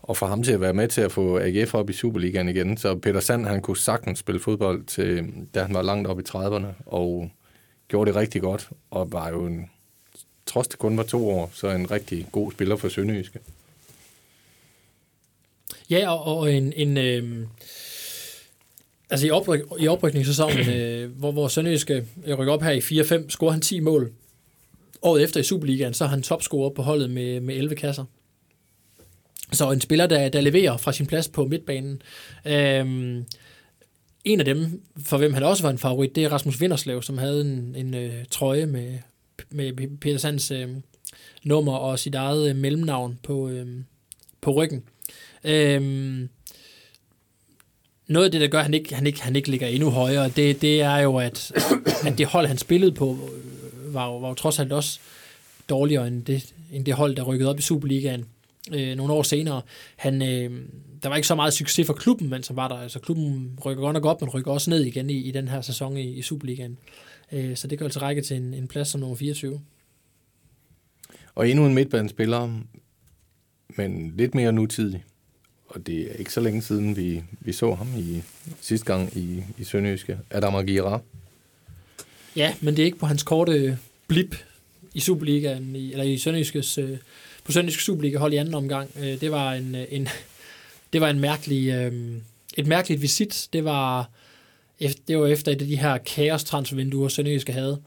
og 0.08 0.16
få 0.16 0.26
ham 0.26 0.42
til 0.42 0.52
at 0.52 0.60
være 0.60 0.74
med 0.74 0.88
til 0.88 1.00
at 1.00 1.12
få 1.12 1.38
AGF 1.38 1.74
op 1.74 1.90
i 1.90 1.92
Superligaen 1.92 2.48
igen. 2.48 2.76
Så 2.76 2.94
Peter 2.94 3.20
Sand, 3.20 3.46
han 3.46 3.62
kunne 3.62 3.76
sagtens 3.76 4.18
spille 4.18 4.40
fodbold, 4.40 4.84
til, 4.84 5.32
da 5.54 5.62
han 5.62 5.74
var 5.74 5.82
langt 5.82 6.08
op 6.08 6.20
i 6.20 6.22
30'erne, 6.28 6.66
og 6.86 7.30
gjorde 7.88 8.08
det 8.08 8.16
rigtig 8.16 8.42
godt, 8.42 8.70
og 8.90 9.12
var 9.12 9.28
jo 9.28 9.46
en, 9.46 9.70
trods 10.46 10.68
det 10.68 10.78
kun 10.78 10.96
var 10.96 11.02
to 11.02 11.30
år, 11.30 11.50
så 11.54 11.68
en 11.68 11.90
rigtig 11.90 12.26
god 12.32 12.52
spiller 12.52 12.76
for 12.76 12.88
Sønderjyske. 12.88 13.38
Ja, 15.90 16.10
og, 16.10 16.38
og 16.38 16.52
en, 16.52 16.72
en 16.76 16.96
øh, 16.96 17.46
altså 19.10 19.26
i, 19.26 19.30
opryk, 19.30 19.60
i 19.78 19.88
oprykningssæsonen, 19.88 20.68
øh, 20.74 21.10
hvor, 21.10 21.32
hvor 21.32 21.48
Sønderjyske 21.48 22.06
rykker 22.38 22.52
op 22.52 22.62
her 22.62 22.70
i 22.70 22.78
4-5, 22.78 23.28
scorer 23.28 23.52
han 23.52 23.60
10 23.60 23.80
mål. 23.80 24.12
Året 25.02 25.22
efter 25.22 25.40
i 25.40 25.44
Superligaen, 25.44 25.94
så 25.94 26.04
er 26.04 26.08
han 26.08 26.22
topscorer 26.22 26.70
på 26.70 26.82
holdet 26.82 27.10
med, 27.10 27.40
med 27.40 27.56
11 27.56 27.74
kasser. 27.74 28.04
Så 29.52 29.70
en 29.70 29.80
spiller, 29.80 30.06
der, 30.06 30.28
der 30.28 30.40
leverer 30.40 30.76
fra 30.76 30.92
sin 30.92 31.06
plads 31.06 31.28
på 31.28 31.44
midtbanen. 31.44 32.02
Øhm, 32.46 33.24
en 34.24 34.38
af 34.38 34.44
dem, 34.44 34.82
for 35.04 35.18
hvem 35.18 35.34
han 35.34 35.42
også 35.42 35.62
var 35.62 35.70
en 35.70 35.78
favorit, 35.78 36.16
det 36.16 36.24
er 36.24 36.28
Rasmus 36.28 36.60
Vinderslev, 36.60 37.02
som 37.02 37.18
havde 37.18 37.40
en, 37.40 37.74
en 37.76 37.94
øh, 37.94 38.24
trøje 38.30 38.66
med, 38.66 38.98
med 39.50 39.98
Peter 40.00 40.18
Sands 40.18 40.50
øh, 40.50 40.68
nummer 41.44 41.72
og 41.72 41.98
sit 41.98 42.14
eget 42.14 42.50
øh, 42.50 42.56
mellemnavn 42.56 43.18
på, 43.22 43.48
øh, 43.48 43.66
på 44.40 44.50
ryggen. 44.50 44.82
Øhm, 45.44 46.28
noget 48.06 48.24
af 48.24 48.32
det, 48.32 48.40
der 48.40 48.48
gør, 48.48 48.58
at 48.58 48.64
han 48.64 48.74
ikke, 48.74 48.94
han 48.94 49.06
ikke, 49.06 49.22
han 49.22 49.36
ikke 49.36 49.50
ligger 49.50 49.66
endnu 49.66 49.90
højere, 49.90 50.28
det, 50.28 50.62
det 50.62 50.80
er 50.80 50.96
jo, 50.96 51.16
at, 51.16 51.52
at 52.06 52.18
det 52.18 52.26
hold, 52.26 52.46
han 52.46 52.58
spillede 52.58 52.92
på, 52.92 53.10
øh, 53.12 53.94
var 53.94 54.06
jo, 54.06 54.18
var 54.18 54.28
jo 54.28 54.34
trods 54.34 54.58
alt 54.58 54.72
også 54.72 55.00
dårligere 55.68 56.08
end 56.08 56.24
det, 56.24 56.54
end 56.72 56.84
det 56.84 56.94
hold, 56.94 57.16
der 57.16 57.22
rykkede 57.22 57.50
op 57.50 57.58
i 57.58 57.62
Superligaen 57.62 58.24
øh, 58.72 58.96
nogle 58.96 59.12
år 59.12 59.22
senere. 59.22 59.62
Han, 59.96 60.22
øh, 60.22 60.62
der 61.02 61.08
var 61.08 61.16
ikke 61.16 61.28
så 61.28 61.34
meget 61.34 61.52
succes 61.52 61.86
for 61.86 61.94
klubben, 61.94 62.28
mens 62.28 62.48
han 62.48 62.56
var 62.56 62.68
der. 62.68 62.74
Altså 62.74 62.98
klubben 62.98 63.58
rykker 63.64 63.82
godt 63.82 63.94
nok 63.94 64.04
op, 64.04 64.20
men 64.20 64.30
rykker 64.30 64.52
også 64.52 64.70
ned 64.70 64.84
igen 64.84 65.10
i, 65.10 65.16
i 65.16 65.30
den 65.30 65.48
her 65.48 65.60
sæson 65.60 65.96
i, 65.96 66.12
i 66.12 66.22
Superligaen. 66.22 66.78
Øh, 67.32 67.56
så 67.56 67.68
det 67.68 67.78
gør 67.78 67.86
altså 67.86 68.00
række 68.00 68.22
til 68.22 68.36
en, 68.36 68.54
en 68.54 68.68
plads 68.68 68.88
som 68.88 69.00
nummer 69.00 69.16
24. 69.16 69.60
Og 71.34 71.48
endnu 71.48 71.66
en 71.66 71.74
midtbanespiller, 71.74 72.60
men 73.76 74.14
lidt 74.16 74.34
mere 74.34 74.52
nutidig. 74.52 75.04
Og 75.68 75.86
det 75.86 76.10
er 76.10 76.14
ikke 76.14 76.32
så 76.32 76.40
længe 76.40 76.62
siden, 76.62 76.96
vi, 76.96 77.22
vi 77.40 77.52
så 77.52 77.74
ham 77.74 77.88
i 77.98 78.22
sidste 78.60 78.86
gang 78.86 79.16
i, 79.16 79.42
i 79.58 79.64
Sønderjyske. 79.64 80.18
Adam 80.30 80.54
Aguirre. 80.54 81.00
Ja, 82.36 82.54
men 82.60 82.76
det 82.76 82.82
er 82.82 82.86
ikke 82.86 82.98
på 82.98 83.06
hans 83.06 83.22
korte 83.22 83.78
blip 84.06 84.36
i 84.94 85.00
Superligaen, 85.00 85.76
i, 85.76 85.92
eller 85.92 86.04
i 86.04 86.18
Sønderjyskes, 86.18 86.78
øh, 86.78 86.98
på 87.48 87.52
Sønderjysk 87.52 87.80
Superliga 87.80 88.18
hold 88.18 88.32
i 88.32 88.36
anden 88.36 88.54
omgang. 88.54 88.90
Øh, 89.00 89.20
det 89.20 89.30
var 89.30 89.52
en, 89.52 89.74
øh, 89.74 89.84
en, 89.90 90.08
det 90.92 91.00
var 91.00 91.10
en 91.10 91.20
mærkelig, 91.20 91.68
øh, 91.68 91.92
et 92.58 92.66
mærkeligt 92.66 93.02
visit. 93.02 93.48
Det 93.52 93.64
var, 93.64 94.10
det 95.08 95.18
var 95.18 95.26
efter 95.26 95.52
et 95.52 95.62
af 95.62 95.66
de 95.66 95.76
her 95.76 95.98
kaos-transfervinduer, 95.98 97.08
Sønderjyske 97.08 97.52
havde, 97.52 97.80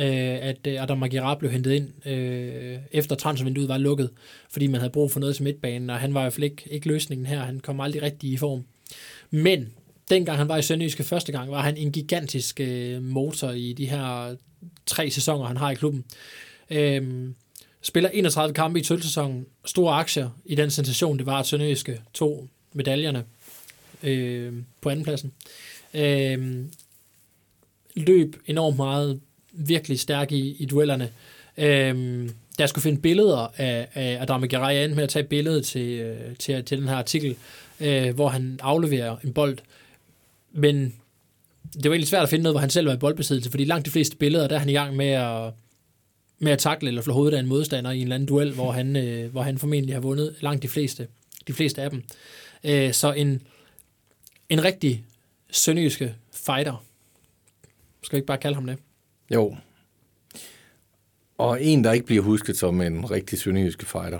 øh, 0.00 0.38
at 0.48 0.66
øh, 0.66 0.82
Adam 0.82 1.02
Aguirre 1.02 1.36
blev 1.36 1.50
hentet 1.50 1.72
ind, 1.72 2.06
øh, 2.08 2.78
efter 2.92 3.16
transfervinduet 3.16 3.68
var 3.68 3.78
lukket, 3.78 4.10
fordi 4.50 4.66
man 4.66 4.80
havde 4.80 4.92
brug 4.92 5.12
for 5.12 5.20
noget 5.20 5.34
til 5.34 5.44
midtbanen, 5.44 5.90
og 5.90 5.98
han 5.98 6.14
var 6.14 6.20
i 6.20 6.24
hvert 6.24 6.32
fald 6.32 6.44
ikke, 6.44 6.62
ikke 6.70 6.88
løsningen 6.88 7.26
her. 7.26 7.40
Han 7.40 7.60
kom 7.60 7.80
aldrig 7.80 8.02
rigtig 8.02 8.30
i 8.30 8.36
form. 8.36 8.64
Men 9.30 9.72
dengang 10.10 10.38
han 10.38 10.48
var 10.48 10.56
i 10.56 10.62
Sønderjyske 10.62 11.04
første 11.04 11.32
gang, 11.32 11.50
var 11.50 11.62
han 11.62 11.76
en 11.76 11.92
gigantisk 11.92 12.60
øh, 12.60 13.02
motor 13.02 13.50
i 13.50 13.72
de 13.72 13.86
her 13.86 14.36
tre 14.86 15.10
sæsoner, 15.10 15.46
han 15.46 15.56
har 15.56 15.70
i 15.70 15.74
klubben. 15.74 16.04
Øh, 16.70 17.30
spiller 17.84 18.10
31 18.10 18.54
kampe 18.54 18.80
i 18.80 18.82
tølsæsonen, 18.82 19.46
store 19.64 19.94
aktier 19.94 20.30
i 20.44 20.54
den 20.54 20.70
sensation, 20.70 21.18
det 21.18 21.26
var, 21.26 21.38
at 21.38 21.46
Sønderjyske 21.46 22.00
to 22.14 22.48
medaljerne 22.72 23.24
øh, 24.02 24.52
på 24.80 24.88
andenpladsen. 24.90 25.32
Øh, 25.94 26.64
løb 27.94 28.36
enormt 28.46 28.76
meget, 28.76 29.20
virkelig 29.52 30.00
stærk 30.00 30.32
i, 30.32 30.56
i 30.58 30.64
duellerne. 30.64 31.10
Øh, 31.58 32.28
der 32.58 32.66
skulle 32.66 32.82
finde 32.82 33.00
billeder 33.00 33.52
af, 33.56 33.88
af 33.94 34.18
Adam 34.20 34.48
Geray 34.48 34.86
med 34.86 35.02
at 35.02 35.08
tage 35.08 35.24
billedet 35.24 35.64
til, 35.64 36.00
øh, 36.00 36.36
til, 36.36 36.64
til 36.64 36.78
den 36.78 36.88
her 36.88 36.96
artikel, 36.96 37.36
øh, 37.80 38.14
hvor 38.14 38.28
han 38.28 38.58
afleverer 38.62 39.16
en 39.24 39.32
bold. 39.32 39.58
Men 40.52 40.94
det 41.74 41.84
var 41.84 41.90
egentlig 41.90 42.08
svært 42.08 42.22
at 42.22 42.28
finde 42.28 42.42
noget, 42.42 42.54
hvor 42.54 42.60
han 42.60 42.70
selv 42.70 42.86
var 42.86 42.94
i 42.94 42.98
boldbesiddelse, 42.98 43.50
fordi 43.50 43.64
langt 43.64 43.86
de 43.86 43.90
fleste 43.90 44.16
billeder, 44.16 44.48
der 44.48 44.54
er 44.54 44.58
han 44.58 44.68
i 44.68 44.72
gang 44.72 44.96
med 44.96 45.08
at, 45.08 45.52
med 46.38 46.52
at 46.52 46.58
takle 46.58 46.88
eller 46.88 47.02
flå 47.02 47.12
hovedet 47.12 47.36
af 47.36 47.40
en 47.40 47.46
modstander 47.46 47.90
i 47.90 47.96
en 47.96 48.02
eller 48.02 48.14
anden 48.14 48.26
duel, 48.28 48.52
hvor 48.52 48.72
han, 48.72 48.96
øh, 48.96 49.32
hvor 49.32 49.42
han 49.42 49.58
formentlig 49.58 49.94
har 49.94 50.00
vundet 50.00 50.34
langt 50.40 50.62
de 50.62 50.68
fleste, 50.68 51.08
de 51.46 51.52
fleste 51.52 51.82
af 51.82 51.90
dem. 51.90 52.02
Øh, 52.64 52.92
så 52.92 53.12
en, 53.12 53.42
en 54.48 54.64
rigtig 54.64 55.04
sønderjyske 55.50 56.14
fighter. 56.32 56.84
Skal 58.02 58.16
vi 58.16 58.18
ikke 58.18 58.26
bare 58.26 58.38
kalde 58.38 58.54
ham 58.54 58.66
det? 58.66 58.76
Jo. 59.34 59.56
Og 61.38 61.64
en, 61.64 61.84
der 61.84 61.92
ikke 61.92 62.06
bliver 62.06 62.22
husket 62.22 62.56
som 62.56 62.80
en 62.80 63.10
rigtig 63.10 63.38
sønderjyske 63.38 63.86
fighter. 63.86 64.18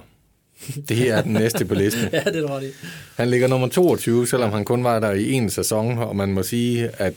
Det 0.89 1.11
er 1.11 1.23
den 1.23 1.33
næste 1.33 1.65
på 1.65 1.75
listen. 1.75 2.09
ja, 2.12 2.25
det 2.25 2.47
tror 2.47 2.59
jeg. 2.59 2.71
Han 3.17 3.31
ligger 3.31 3.49
nummer 3.49 3.69
22, 3.69 4.27
selvom 4.27 4.53
han 4.53 4.65
kun 4.65 4.85
var 4.85 5.01
der 5.01 5.12
i 5.12 5.33
en 5.33 5.51
sæson, 5.51 5.99
og 5.99 6.17
man 6.17 6.33
må 6.33 6.43
sige, 6.43 6.89
at 6.89 7.15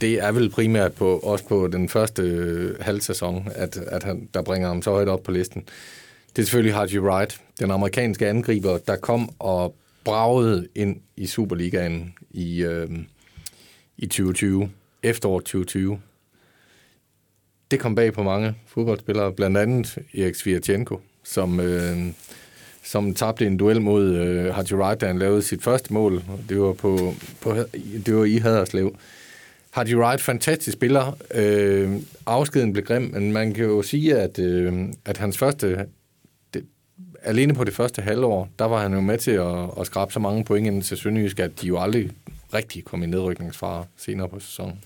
det 0.00 0.22
er 0.22 0.32
vel 0.32 0.50
primært 0.50 0.92
på, 0.92 1.18
også 1.18 1.44
på 1.44 1.68
den 1.68 1.88
første 1.88 2.22
øh, 2.22 2.80
halv 2.80 3.00
sæson, 3.00 3.48
at, 3.54 3.76
at 3.76 4.02
han, 4.02 4.28
der 4.34 4.42
bringer 4.42 4.68
ham 4.68 4.82
så 4.82 4.90
højt 4.90 5.08
op 5.08 5.22
på 5.22 5.30
listen. 5.30 5.64
Det 6.36 6.42
er 6.42 6.46
selvfølgelig 6.46 6.74
Haji 6.74 6.98
Wright, 6.98 7.40
den 7.60 7.70
amerikanske 7.70 8.28
angriber, 8.28 8.78
der 8.78 8.96
kom 8.96 9.30
og 9.38 9.74
bragede 10.04 10.68
ind 10.74 11.00
i 11.16 11.26
Superligaen 11.26 12.14
i, 12.30 12.62
øh, 12.62 12.88
i 13.98 14.06
2020, 14.06 14.70
efteråret 15.02 15.44
2020. 15.44 16.00
Det 17.70 17.80
kom 17.80 17.94
bag 17.94 18.12
på 18.12 18.22
mange 18.22 18.54
fodboldspillere, 18.66 19.32
blandt 19.32 19.56
andet 19.56 19.98
Erik 20.14 20.34
Svirchenko, 20.34 21.00
som, 21.24 21.60
øh, 21.60 21.98
som 22.82 23.14
tabte 23.14 23.46
en 23.46 23.56
duel 23.56 23.80
mod 23.80 24.04
øh, 24.04 24.54
Haji 24.54 24.74
Wright, 24.74 25.00
da 25.00 25.06
han 25.06 25.18
lavede 25.18 25.42
sit 25.42 25.62
første 25.62 25.92
mål. 25.92 26.22
Det 26.48 26.60
var, 26.60 26.72
på, 26.72 27.14
på, 27.40 27.54
det 28.06 28.16
var 28.16 28.24
i 28.24 28.36
Haderslev. 28.36 28.96
Hardy 29.70 29.94
Wright, 29.94 30.20
fantastisk 30.20 30.76
spiller. 30.76 31.16
Øh, 31.34 31.96
afskeden 32.26 32.72
blev 32.72 32.84
grim, 32.84 33.02
men 33.02 33.32
man 33.32 33.54
kan 33.54 33.64
jo 33.64 33.82
sige, 33.82 34.16
at, 34.16 34.38
øh, 34.38 34.72
at 35.04 35.16
hans 35.16 35.38
første 35.38 35.86
Det, 36.54 36.64
alene 37.22 37.54
på 37.54 37.64
det 37.64 37.74
første 37.74 38.02
halvår, 38.02 38.48
der 38.58 38.64
var 38.64 38.82
han 38.82 38.94
jo 38.94 39.00
med 39.00 39.18
til 39.18 39.30
at, 39.30 39.70
at 39.80 39.86
skrabe 39.86 40.12
så 40.12 40.20
mange 40.20 40.44
point 40.44 40.66
ind 40.66 40.82
til 40.82 40.96
Sønderjysk, 40.96 41.40
at 41.40 41.60
de 41.60 41.66
jo 41.66 41.78
aldrig 41.78 42.10
rigtig 42.54 42.84
kom 42.84 43.02
i 43.02 43.06
nedrykningsfare 43.06 43.84
senere 43.96 44.28
på 44.28 44.40
sæsonen. 44.40 44.80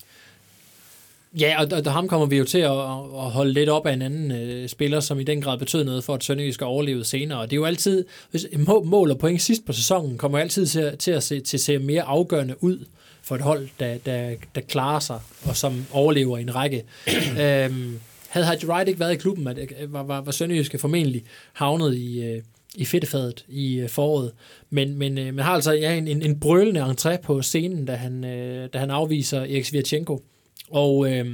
Ja, 1.40 1.60
og 1.60 1.70
der, 1.70 1.90
ham 1.90 2.08
kommer 2.08 2.26
vi 2.26 2.36
jo 2.36 2.44
til 2.44 2.58
at, 2.58 2.70
at 2.70 3.30
holde 3.30 3.52
lidt 3.52 3.68
op 3.68 3.86
af 3.86 3.92
en 3.92 4.02
anden 4.02 4.30
øh, 4.30 4.68
spiller, 4.68 5.00
som 5.00 5.20
i 5.20 5.24
den 5.24 5.42
grad 5.42 5.58
betød 5.58 5.84
noget 5.84 6.04
for, 6.04 6.14
at 6.14 6.24
Sønderjysk 6.24 6.54
skal 6.54 6.64
overleve 6.64 7.04
senere. 7.04 7.38
Og 7.38 7.50
det 7.50 7.56
er 7.56 7.60
jo 7.60 7.64
altid, 7.64 8.04
hvis 8.30 8.46
mål 8.84 9.10
og 9.10 9.18
point 9.18 9.42
sidst 9.42 9.66
på 9.66 9.72
sæsonen, 9.72 10.18
kommer 10.18 10.38
altid 10.38 10.66
til, 10.66 10.98
til 10.98 11.10
at 11.10 11.22
se, 11.22 11.40
til 11.40 11.56
at 11.56 11.60
se 11.60 11.78
mere 11.78 12.02
afgørende 12.02 12.54
ud 12.60 12.86
for 13.24 13.34
et 13.34 13.40
hold, 13.40 13.68
der, 13.80 13.98
der, 13.98 14.34
der 14.54 14.60
klarer 14.60 15.00
sig, 15.00 15.20
og 15.44 15.56
som 15.56 15.86
overlever 15.90 16.38
i 16.38 16.42
en 16.42 16.54
række. 16.54 16.84
øhm, 17.42 18.00
havde 18.28 18.46
Haji 18.46 18.66
Wright 18.66 18.88
ikke 18.88 19.00
været 19.00 19.12
i 19.12 19.16
klubben, 19.16 19.46
at, 19.46 19.58
var, 19.88 20.02
var, 20.02 20.20
var 20.20 20.32
Sønderjyske 20.32 20.78
formentlig 20.78 21.24
havnet 21.52 21.94
i, 21.94 22.22
øh, 22.22 22.42
i 22.74 22.84
fedtefadet 22.84 23.44
i 23.48 23.80
øh, 23.80 23.88
foråret. 23.88 24.32
Men, 24.70 24.98
men 24.98 25.18
øh, 25.18 25.34
man 25.34 25.44
har 25.44 25.52
altså 25.52 25.72
ja, 25.72 25.94
en, 25.94 26.08
en, 26.08 26.22
en 26.22 26.40
brølende 26.40 26.84
entré 26.84 27.16
på 27.16 27.42
scenen, 27.42 27.84
da 27.84 27.94
han, 27.94 28.24
øh, 28.24 28.68
da 28.72 28.78
han 28.78 28.90
afviser 28.90 29.40
Erik 29.40 29.64
Svirchenko. 29.64 30.24
Og 30.70 31.12
øh, 31.12 31.26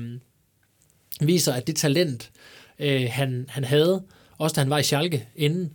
viser, 1.20 1.52
at 1.52 1.66
det 1.66 1.76
talent, 1.76 2.30
øh, 2.78 3.08
han, 3.10 3.46
han 3.48 3.64
havde, 3.64 4.02
også 4.38 4.54
da 4.54 4.60
han 4.60 4.70
var 4.70 4.78
i 4.78 4.82
Schalke 4.82 5.28
inden, 5.36 5.72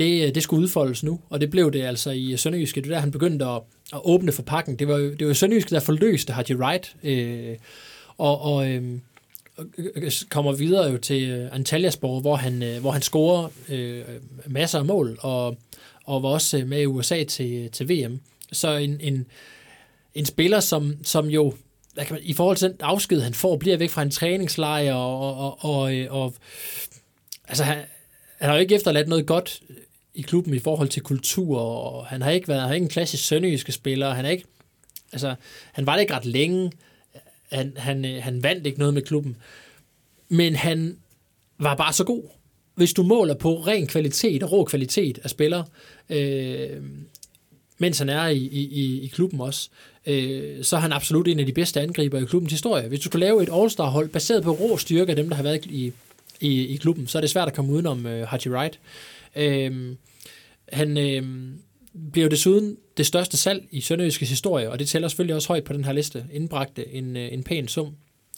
det, 0.00 0.26
øh, 0.26 0.34
det 0.34 0.42
skulle 0.42 0.62
udfoldes 0.62 1.02
nu, 1.02 1.20
og 1.30 1.40
det 1.40 1.50
blev 1.50 1.72
det 1.72 1.82
altså 1.82 2.10
i 2.10 2.36
Sønderjyske. 2.36 2.80
Det 2.80 2.90
der, 2.90 2.98
han 2.98 3.10
begyndte 3.10 3.44
at, 3.44 3.62
at 3.92 4.00
åbne 4.04 4.32
for 4.32 4.42
pakken. 4.42 4.78
Det 4.78 4.88
var 4.88 4.96
jo, 4.98 5.14
det 5.14 5.26
var 5.26 5.32
Sønderjyske, 5.32 5.70
der 5.70 5.80
forløste 5.80 6.32
Haji 6.32 6.54
Wright, 6.54 6.96
øh, 7.02 7.56
og, 8.18 8.40
og 8.40 8.70
øhm, 8.70 9.00
øh, 9.78 9.86
øh, 9.96 10.12
kommer 10.30 10.52
videre 10.52 10.90
jo 10.90 10.98
til 10.98 11.30
øh, 11.30 11.54
Antalyaspor, 11.54 12.20
hvor 12.20 12.36
han, 12.36 12.62
øh, 12.62 12.80
hvor 12.80 12.90
han 12.90 13.02
scorer 13.02 13.48
øh, 13.68 14.02
masser 14.46 14.78
af 14.78 14.84
mål, 14.84 15.18
og, 15.20 15.56
og 16.04 16.22
var 16.22 16.28
også 16.28 16.62
med 16.66 16.80
i 16.80 16.86
USA 16.86 17.24
til, 17.24 17.70
til 17.70 17.88
VM. 17.88 18.20
Så 18.52 18.76
en, 18.76 19.00
en, 19.00 19.26
en 20.14 20.26
spiller, 20.26 20.60
som, 20.60 20.96
som 21.02 21.26
jo 21.26 21.54
hvad 21.94 22.04
kan 22.04 22.14
man, 22.14 22.22
i 22.24 22.32
forhold 22.32 22.56
til 22.56 22.68
den 22.68 22.76
afsked, 22.80 23.20
han 23.20 23.34
får, 23.34 23.56
bliver 23.56 23.76
væk 23.76 23.90
fra 23.90 24.02
en 24.02 24.10
træningslejr, 24.10 24.94
og, 24.94 25.36
og, 25.36 25.64
og, 25.64 25.80
og, 25.80 26.22
og 26.22 26.34
altså, 27.48 27.64
han, 27.64 27.78
han 28.38 28.48
har 28.48 28.56
jo 28.56 28.60
ikke 28.60 28.74
efterladt 28.74 29.08
noget 29.08 29.26
godt 29.26 29.62
i 30.14 30.22
klubben 30.22 30.54
i 30.54 30.58
forhold 30.58 30.88
til 30.88 31.02
kultur, 31.02 31.58
og 31.58 32.06
han 32.06 32.22
har 32.22 32.30
ikke 32.30 32.48
været 32.48 32.60
han 32.60 32.68
har 32.68 32.74
ikke 32.74 32.84
en 32.84 32.90
klassisk 32.90 33.24
sønderjyske 33.24 33.72
spiller, 33.72 34.10
han 34.10 34.24
er 34.24 34.30
ikke, 34.30 34.44
altså, 35.12 35.34
han 35.72 35.86
var 35.86 35.94
det 35.94 36.00
ikke 36.00 36.14
ret 36.14 36.24
længe, 36.24 36.72
han, 37.52 37.72
han, 37.76 38.04
øh, 38.04 38.22
han 38.22 38.42
vandt 38.42 38.66
ikke 38.66 38.78
noget 38.78 38.94
med 38.94 39.02
klubben, 39.02 39.36
men 40.28 40.54
han 40.54 40.96
var 41.58 41.74
bare 41.74 41.92
så 41.92 42.04
god. 42.04 42.22
Hvis 42.74 42.92
du 42.92 43.02
måler 43.02 43.34
på 43.34 43.54
ren 43.54 43.86
kvalitet 43.86 44.42
og 44.42 44.52
rå 44.52 44.64
kvalitet 44.64 45.18
af 45.24 45.30
spillere, 45.30 45.64
øh, 46.10 46.82
mens 47.78 47.98
han 47.98 48.08
er 48.08 48.26
i, 48.26 48.38
i, 48.46 49.00
i 49.02 49.06
klubben 49.06 49.40
også, 49.40 49.68
øh, 50.06 50.64
så 50.64 50.76
er 50.76 50.80
han 50.80 50.92
absolut 50.92 51.28
en 51.28 51.40
af 51.40 51.46
de 51.46 51.52
bedste 51.52 51.80
angriber 51.80 52.18
i 52.18 52.24
klubbens 52.24 52.52
historie. 52.52 52.88
Hvis 52.88 53.00
du 53.00 53.04
skulle 53.04 53.26
lave 53.26 53.42
et 53.42 53.48
All-Star-hold 53.52 54.08
baseret 54.08 54.42
på 54.42 54.52
rå 54.52 54.76
styrke 54.76 55.10
af 55.10 55.16
dem, 55.16 55.28
der 55.28 55.36
har 55.36 55.42
været 55.42 55.66
i, 55.66 55.92
i, 56.40 56.66
i 56.66 56.76
klubben, 56.76 57.06
så 57.06 57.18
er 57.18 57.20
det 57.20 57.30
svært 57.30 57.48
at 57.48 57.54
komme 57.54 57.72
udenom 57.72 58.06
øh, 58.06 58.28
Haji 58.28 58.48
Wright. 58.48 58.74
Øh, 58.74 58.80
Øhm, 59.36 59.96
han 60.72 60.98
øh, 60.98 61.22
bliver 62.12 62.24
jo 62.24 62.30
desuden 62.30 62.76
det 62.96 63.06
største 63.06 63.36
salg 63.36 63.68
i 63.70 63.80
Sønderjyskes 63.80 64.28
historie, 64.28 64.70
og 64.70 64.78
det 64.78 64.88
tæller 64.88 65.08
selvfølgelig 65.08 65.34
også 65.34 65.48
højt 65.48 65.64
på 65.64 65.72
den 65.72 65.84
her 65.84 65.92
liste, 65.92 66.24
indbragte 66.32 66.94
en, 66.94 67.16
øh, 67.16 67.32
en 67.32 67.42
pæn 67.42 67.68
sum 67.68 67.94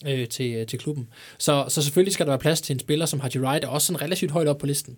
øh, 0.07 0.29
til, 0.29 0.55
øh, 0.55 0.67
til 0.67 0.79
klubben. 0.79 1.09
Så, 1.39 1.65
så 1.69 1.83
selvfølgelig 1.83 2.13
skal 2.13 2.27
der 2.27 2.31
være 2.31 2.39
plads 2.39 2.61
til 2.61 2.75
en 2.75 2.81
spiller 2.81 3.07
som 3.07 3.21
Haji 3.21 3.39
Wright, 3.39 3.65
og 3.65 3.73
også 3.73 3.87
sådan 3.87 4.03
relativt 4.03 4.31
højt 4.31 4.49
op 4.49 4.59
på 4.59 4.67
listen. 4.67 4.97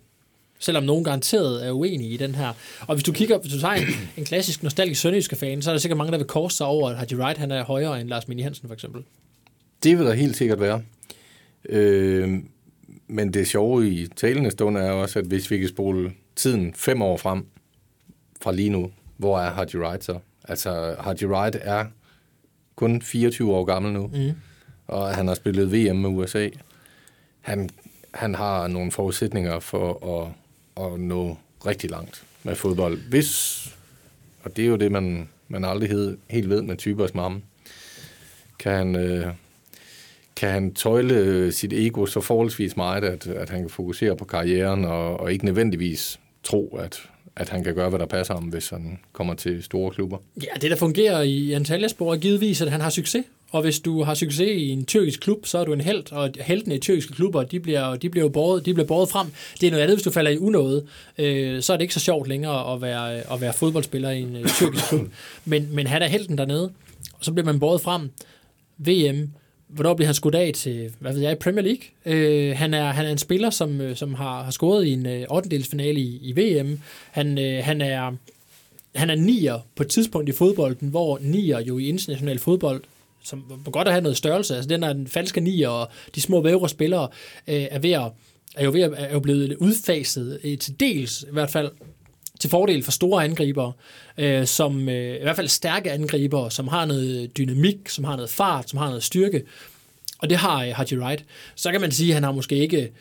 Selvom 0.59 0.83
nogen 0.83 1.03
garanteret 1.03 1.67
er 1.67 1.71
uenige 1.71 2.09
i 2.09 2.17
den 2.17 2.35
her. 2.35 2.53
Og 2.81 2.95
hvis 2.95 3.03
du 3.03 3.11
kigger, 3.11 3.37
hvis 3.37 3.53
du 3.53 3.59
tager 3.59 3.73
en, 3.73 3.87
en 4.17 4.25
klassisk 4.25 4.63
nostalgisk 4.63 5.01
sønderjyske 5.01 5.35
fan, 5.35 5.61
så 5.61 5.69
er 5.69 5.73
der 5.73 5.79
sikkert 5.79 5.97
mange, 5.97 6.11
der 6.11 6.17
vil 6.17 6.27
korse 6.27 6.57
sig 6.57 6.67
over, 6.67 6.89
at 6.89 6.97
Haji 6.97 7.15
Wright 7.15 7.37
han 7.37 7.51
er 7.51 7.63
højere 7.63 8.01
end 8.01 8.09
Lars 8.09 8.27
Mini 8.27 8.41
Hansen 8.41 8.67
for 8.67 8.73
eksempel. 8.73 9.03
Det 9.83 9.97
vil 9.97 10.05
der 10.05 10.13
helt 10.13 10.37
sikkert 10.37 10.59
være. 10.59 10.81
Øh, 11.69 12.39
men 13.07 13.33
det 13.33 13.47
sjove 13.47 13.89
i 13.89 14.07
talende 14.07 14.51
stund 14.51 14.77
er 14.77 14.91
også, 14.91 15.19
at 15.19 15.25
hvis 15.25 15.51
vi 15.51 15.57
kan 15.57 15.67
spole 15.67 16.13
tiden 16.35 16.73
fem 16.73 17.01
år 17.01 17.17
frem 17.17 17.45
fra 18.41 18.51
lige 18.51 18.69
nu, 18.69 18.91
hvor 19.17 19.39
er 19.39 19.51
Haji 19.51 19.75
Wright 19.75 20.03
så? 20.03 20.19
Altså, 20.43 20.95
Haji 20.99 21.25
Wright 21.25 21.57
er 21.61 21.85
kun 22.75 23.01
24 23.01 23.53
år 23.53 23.65
gammel 23.65 23.93
nu, 23.93 24.07
mm. 24.07 24.31
og 24.87 25.15
han 25.15 25.27
har 25.27 25.35
spillet 25.35 25.71
VM 25.71 25.95
med 25.95 26.09
USA. 26.09 26.49
Han, 27.41 27.69
han 28.13 28.35
har 28.35 28.67
nogle 28.67 28.91
forudsætninger 28.91 29.59
for 29.59 30.07
at, 30.19 30.31
at 30.85 30.99
nå 30.99 31.37
rigtig 31.65 31.89
langt 31.89 32.23
med 32.43 32.55
fodbold. 32.55 32.97
Hvis, 33.09 33.61
og 34.43 34.57
det 34.57 34.65
er 34.65 34.69
jo 34.69 34.75
det, 34.75 34.91
man, 34.91 35.29
man 35.47 35.65
aldrig 35.65 36.17
helt 36.29 36.49
ved 36.49 36.61
med 36.61 36.77
typer 36.77 37.07
som 37.07 37.19
ham, 37.19 37.43
kan 38.59 38.71
han, 38.71 38.95
øh, 38.95 39.33
kan 40.35 40.49
han 40.49 40.73
tøjle 40.73 41.51
sit 41.51 41.73
ego 41.73 42.05
så 42.05 42.21
forholdsvis 42.21 42.77
meget, 42.77 43.03
at, 43.03 43.27
at 43.27 43.49
han 43.49 43.59
kan 43.59 43.69
fokusere 43.69 44.17
på 44.17 44.25
karrieren 44.25 44.85
og, 44.85 45.19
og 45.19 45.33
ikke 45.33 45.45
nødvendigvis 45.45 46.19
tro, 46.43 46.77
at, 46.79 47.01
at 47.35 47.49
han 47.49 47.63
kan 47.63 47.75
gøre, 47.75 47.89
hvad 47.89 47.99
der 47.99 48.05
passer 48.05 48.33
ham, 48.33 48.43
hvis 48.43 48.69
han 48.69 48.99
kommer 49.13 49.33
til 49.33 49.63
store 49.63 49.91
klubber. 49.91 50.17
Ja, 50.43 50.59
det 50.61 50.71
der 50.71 50.77
fungerer 50.77 51.21
i 51.21 51.51
Antalyaspor 51.51 52.13
er 52.13 52.17
givetvis, 52.17 52.61
at 52.61 52.71
han 52.71 52.81
har 52.81 52.89
succes. 52.89 53.25
Og 53.51 53.61
hvis 53.61 53.79
du 53.79 54.03
har 54.03 54.13
succes 54.13 54.49
i 54.49 54.69
en 54.69 54.85
tyrkisk 54.85 55.19
klub, 55.19 55.45
så 55.45 55.57
er 55.57 55.65
du 55.65 55.73
en 55.73 55.81
held, 55.81 56.11
og 56.11 56.29
heltene 56.41 56.75
i 56.75 56.79
tyrkiske 56.79 57.13
klubber, 57.13 57.43
de 57.43 57.59
bliver, 57.59 57.95
de 57.95 58.09
bliver, 58.09 58.29
båret, 58.29 58.65
de 58.65 58.73
bliver 58.73 58.87
båret 58.87 59.09
frem. 59.09 59.27
Det 59.61 59.67
er 59.67 59.71
noget 59.71 59.83
andet, 59.83 59.97
hvis 59.97 60.03
du 60.03 60.11
falder 60.11 60.31
i 60.31 60.37
unåde. 60.37 60.85
Øh, 61.17 61.61
så 61.61 61.73
er 61.73 61.77
det 61.77 61.81
ikke 61.81 61.93
så 61.93 61.99
sjovt 61.99 62.27
længere 62.27 62.73
at 62.73 62.81
være, 62.81 63.33
at 63.33 63.41
være 63.41 63.53
fodboldspiller 63.53 64.09
i 64.09 64.21
en 64.21 64.35
øh, 64.35 64.47
tyrkisk 64.47 64.85
klub. 64.89 65.01
Men, 65.45 65.67
men 65.71 65.87
han 65.87 66.01
er 66.01 66.07
helten 66.07 66.37
dernede, 66.37 66.71
og 67.13 67.25
så 67.25 67.31
bliver 67.31 67.45
man 67.45 67.59
båret 67.59 67.81
frem. 67.81 68.09
VM, 68.77 69.33
hvornår 69.75 69.93
bliver 69.93 70.07
han 70.07 70.15
skudt 70.15 70.35
af 70.35 70.51
til, 70.55 70.91
hvad 70.99 71.13
ved 71.13 71.21
jeg, 71.21 71.39
Premier 71.39 71.63
League. 71.63 71.83
Øh, 72.05 72.57
han, 72.57 72.73
er, 72.73 72.91
han 72.91 73.05
er 73.05 73.11
en 73.11 73.17
spiller, 73.17 73.49
som, 73.49 73.81
øh, 73.81 73.95
som 73.95 74.13
har, 74.13 74.43
har 74.43 74.51
scoret 74.51 74.85
i 74.85 74.93
en 74.93 75.05
øh, 75.05 75.25
8. 75.29 75.55
i, 75.79 76.19
i 76.21 76.31
VM. 76.31 76.79
Han, 77.11 77.37
øh, 77.37 77.63
han 77.63 77.81
er 77.81 78.11
han 78.95 79.09
er 79.09 79.15
nier 79.15 79.59
på 79.75 79.83
et 79.83 79.89
tidspunkt 79.89 80.29
i 80.29 80.31
fodbolden, 80.31 80.89
hvor 80.89 81.19
nier 81.21 81.59
jo 81.59 81.77
i 81.77 81.87
international 81.87 82.39
fodbold, 82.39 82.83
som 83.23 83.43
må 83.65 83.71
godt 83.71 83.87
at 83.87 83.93
have 83.93 84.01
noget 84.01 84.17
størrelse, 84.17 84.55
altså 84.55 84.69
den 84.69 84.83
er 84.83 84.93
den 84.93 85.07
falske 85.07 85.41
nier, 85.41 85.69
og 85.69 85.89
de 86.15 86.21
små 86.21 86.41
vævre 86.41 86.69
spillere 86.69 87.07
øh, 87.47 87.67
er, 87.71 87.79
ved 87.79 87.91
at, 87.91 88.11
er, 88.55 88.63
jo 88.63 88.71
ved 88.71 88.81
at, 88.81 88.93
er 88.97 89.13
jo 89.13 89.19
blevet 89.19 89.55
udfaset, 89.55 90.39
øh, 90.43 90.57
til 90.57 90.79
dels 90.79 91.23
i 91.23 91.31
hvert 91.31 91.51
fald, 91.51 91.71
til 92.39 92.49
fordel 92.49 92.83
for 92.83 92.91
store 92.91 93.23
angribere, 93.23 93.71
øh, 94.17 94.45
som 94.45 94.89
øh, 94.89 95.15
i 95.15 95.21
hvert 95.21 95.35
fald 95.35 95.47
stærke 95.47 95.91
angribere, 95.91 96.51
som 96.51 96.67
har 96.67 96.85
noget 96.85 97.37
dynamik, 97.37 97.89
som 97.89 98.03
har 98.03 98.15
noget 98.15 98.29
fart, 98.29 98.69
som 98.69 98.79
har 98.79 98.87
noget 98.87 99.03
styrke. 99.03 99.43
Og 100.17 100.29
det 100.29 100.37
har 100.37 100.63
øh, 100.63 100.71
Haji 100.75 100.97
Wright. 100.97 101.25
Så 101.55 101.71
kan 101.71 101.81
man 101.81 101.91
sige, 101.91 102.09
at 102.09 102.13
han 102.13 102.23
har 102.23 102.31
måske 102.31 102.55
ikke 102.55 102.91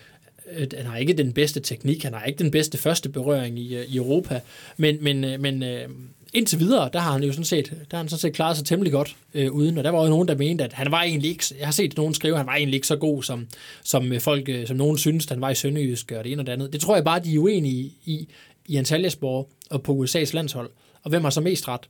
øh, 0.56 0.66
han 0.76 0.86
har 0.86 0.96
ikke 0.96 1.12
den 1.12 1.32
bedste 1.32 1.60
teknik, 1.60 2.02
han 2.02 2.14
har 2.14 2.24
ikke 2.24 2.38
den 2.38 2.50
bedste 2.50 2.78
første 2.78 3.08
berøring 3.08 3.58
i, 3.58 3.76
øh, 3.76 3.84
i 3.84 3.96
Europa, 3.96 4.40
men, 4.76 4.98
men, 5.00 5.24
øh, 5.24 5.40
men 5.40 5.62
øh, 5.62 5.88
indtil 6.34 6.60
videre, 6.60 6.90
der 6.92 6.98
har 6.98 7.12
han 7.12 7.22
jo 7.22 7.32
sådan 7.32 7.44
set, 7.44 7.70
der 7.70 7.96
har 7.96 7.98
han 7.98 8.08
sådan 8.08 8.20
set 8.20 8.32
klaret 8.32 8.56
sig 8.56 8.66
temmelig 8.66 8.92
godt 8.92 9.16
øh, 9.34 9.52
uden, 9.52 9.78
og 9.78 9.84
der 9.84 9.90
var 9.90 10.02
jo 10.02 10.08
nogen, 10.08 10.28
der 10.28 10.36
mente, 10.36 10.64
at 10.64 10.72
han 10.72 10.90
var 10.90 11.02
egentlig 11.02 11.30
ikke, 11.30 11.44
jeg 11.58 11.66
har 11.66 11.72
set 11.72 11.96
nogen 11.96 12.14
skrive, 12.14 12.34
at 12.34 12.38
han 12.38 12.46
var 12.46 12.54
egentlig 12.54 12.74
ikke 12.74 12.86
så 12.86 12.96
god, 12.96 13.22
som, 13.22 13.46
som 13.82 14.12
øh, 14.12 14.20
folk, 14.20 14.48
øh, 14.48 14.66
som 14.66 14.76
nogen 14.76 14.98
synes, 14.98 15.24
han 15.24 15.40
var 15.40 15.50
i 15.50 15.54
Sønderjysk 15.54 16.12
og 16.12 16.24
det 16.24 16.32
ene 16.32 16.42
og 16.42 16.46
det 16.46 16.52
andet. 16.52 16.72
Det 16.72 16.80
tror 16.80 16.94
jeg 16.94 17.04
bare, 17.04 17.20
de 17.20 17.34
er 17.34 17.38
uenige 17.38 17.92
i, 18.04 18.28
i 18.66 18.76
Antalyaspor 18.76 19.48
og 19.70 19.82
på 19.82 20.04
USA's 20.04 20.34
landshold. 20.34 20.70
Og 21.02 21.10
hvem 21.10 21.22
har 21.24 21.30
så 21.30 21.40
mest 21.40 21.68
ret? 21.68 21.88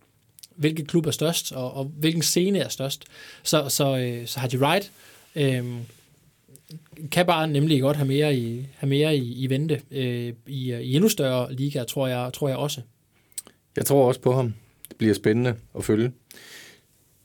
Hvilke 0.57 0.85
klub 0.85 1.07
er 1.07 1.11
størst, 1.11 1.53
og, 1.53 1.75
og 1.75 1.85
hvilken 1.85 2.22
scene 2.22 2.59
er 2.59 2.68
størst? 2.68 3.05
Så, 3.43 3.68
så, 3.68 3.97
øh, 3.97 4.27
så 4.27 4.41
har 4.41 4.49
de 4.49 4.57
right. 4.57 4.93
øh, 5.37 5.64
kan 7.12 7.27
bare 7.27 7.49
nemlig 7.49 7.81
godt 7.81 7.97
have 7.97 8.07
mere 8.07 8.37
i, 8.37 8.66
have 8.77 8.89
mere 8.89 9.16
i, 9.16 9.45
i 9.45 9.51
vente 9.51 9.81
øh, 9.91 10.33
i, 10.47 10.75
i 10.75 10.95
endnu 10.95 11.09
større 11.09 11.55
liga, 11.55 11.85
tror 11.85 12.07
jeg, 12.07 12.31
tror 12.35 12.49
jeg 12.49 12.57
også. 12.57 12.81
Jeg 13.77 13.87
tror 13.87 14.09
også 14.09 14.20
på 14.20 14.33
ham. 14.33 14.55
Det 14.89 14.97
bliver 14.97 15.14
spændende 15.14 15.55
at 15.79 15.85
følge. 15.85 16.12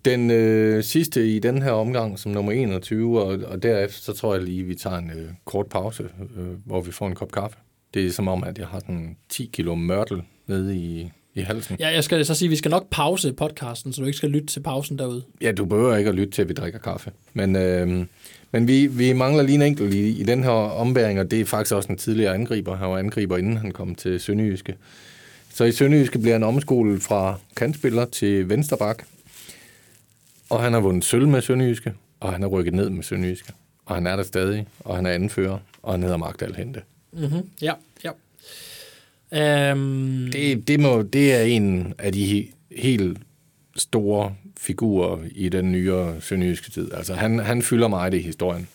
Den 0.05 0.31
øh, 0.31 0.83
sidste 0.83 1.35
i 1.35 1.39
den 1.39 1.61
her 1.61 1.71
omgang 1.71 2.19
som 2.19 2.31
nummer 2.31 2.51
21, 2.51 3.21
og, 3.21 3.39
og 3.45 3.63
derefter 3.63 4.01
så 4.01 4.13
tror 4.13 4.33
jeg 4.33 4.43
lige, 4.43 4.63
vi 4.63 4.75
tager 4.75 4.97
en 4.97 5.09
øh, 5.09 5.29
kort 5.45 5.67
pause, 5.67 6.03
øh, 6.37 6.47
hvor 6.65 6.81
vi 6.81 6.91
får 6.91 7.07
en 7.07 7.15
kop 7.15 7.31
kaffe. 7.31 7.57
Det 7.93 8.07
er 8.07 8.11
som 8.11 8.27
om, 8.27 8.43
at 8.43 8.57
jeg 8.57 8.67
har 8.67 8.79
den 8.79 9.17
10 9.29 9.49
kilo 9.53 9.75
mørtel 9.75 10.21
nede 10.47 10.77
i, 10.77 11.11
i 11.35 11.41
halsen. 11.41 11.77
Ja, 11.79 11.87
jeg 11.87 12.03
skal 12.03 12.25
så 12.25 12.35
sige, 12.35 12.47
at 12.47 12.51
vi 12.51 12.55
skal 12.55 12.71
nok 12.71 12.87
pause 12.91 13.33
podcasten, 13.33 13.93
så 13.93 14.01
du 14.01 14.05
ikke 14.05 14.17
skal 14.17 14.29
lytte 14.29 14.47
til 14.47 14.59
pausen 14.59 14.99
derude. 14.99 15.23
Ja, 15.41 15.51
du 15.51 15.65
behøver 15.65 15.95
ikke 15.95 16.09
at 16.09 16.15
lytte 16.15 16.31
til, 16.31 16.41
at 16.41 16.49
vi 16.49 16.53
drikker 16.53 16.79
kaffe. 16.79 17.11
Men, 17.33 17.55
øh, 17.55 18.05
men 18.51 18.67
vi, 18.67 18.87
vi 18.87 19.13
mangler 19.13 19.43
lige 19.43 19.55
en 19.55 19.61
enkelt 19.61 19.93
i, 19.93 20.19
i 20.19 20.23
den 20.23 20.43
her 20.43 20.49
ombæring, 20.49 21.19
og 21.19 21.31
det 21.31 21.41
er 21.41 21.45
faktisk 21.45 21.75
også 21.75 21.89
en 21.89 21.97
tidligere 21.97 22.33
angriber. 22.33 22.75
Han 22.75 22.89
var 22.89 22.97
angriber, 22.97 23.37
inden 23.37 23.57
han 23.57 23.71
kom 23.71 23.95
til 23.95 24.19
Sønderjyske. 24.19 24.75
Så 25.53 25.63
i 25.63 25.71
Sønderjyske 25.71 26.19
bliver 26.19 26.33
han 26.33 26.43
omskolet 26.43 27.01
fra 27.01 27.39
kantspiller 27.55 28.05
til 28.05 28.49
vensterbak. 28.49 29.03
Og 30.49 30.61
han 30.61 30.73
har 30.73 30.79
vundet 30.79 31.05
sølv 31.05 31.27
med 31.27 31.41
Sønderjyske, 31.41 31.93
og 32.19 32.33
han 32.33 32.41
har 32.41 32.49
rykket 32.49 32.73
ned 32.73 32.89
med 32.89 33.03
Sønderjyske. 33.03 33.53
Og 33.85 33.95
han 33.95 34.07
er 34.07 34.15
der 34.15 34.23
stadig, 34.23 34.67
og 34.79 34.95
han 34.95 35.05
er 35.05 35.11
anfører, 35.11 35.57
og 35.83 35.93
han 35.93 36.03
hedder 36.03 36.17
Magdal 36.17 36.55
Hente. 36.55 36.81
Mm-hmm. 37.11 37.49
Ja, 37.61 37.73
ja. 38.03 38.11
Um... 39.73 40.29
Det, 40.31 40.67
det, 40.67 40.79
må, 40.79 41.01
det 41.01 41.33
er 41.33 41.41
en 41.41 41.93
af 41.97 42.13
de 42.13 42.47
helt 42.77 43.17
store 43.75 44.35
figurer 44.57 45.17
i 45.35 45.49
den 45.49 45.71
nyere 45.71 46.21
sønderjyske 46.21 46.71
tid. 46.71 46.93
Altså, 46.93 47.13
han, 47.13 47.39
han 47.39 47.61
fylder 47.61 47.87
meget 47.87 48.13
i 48.13 48.19
historien. 48.19 48.67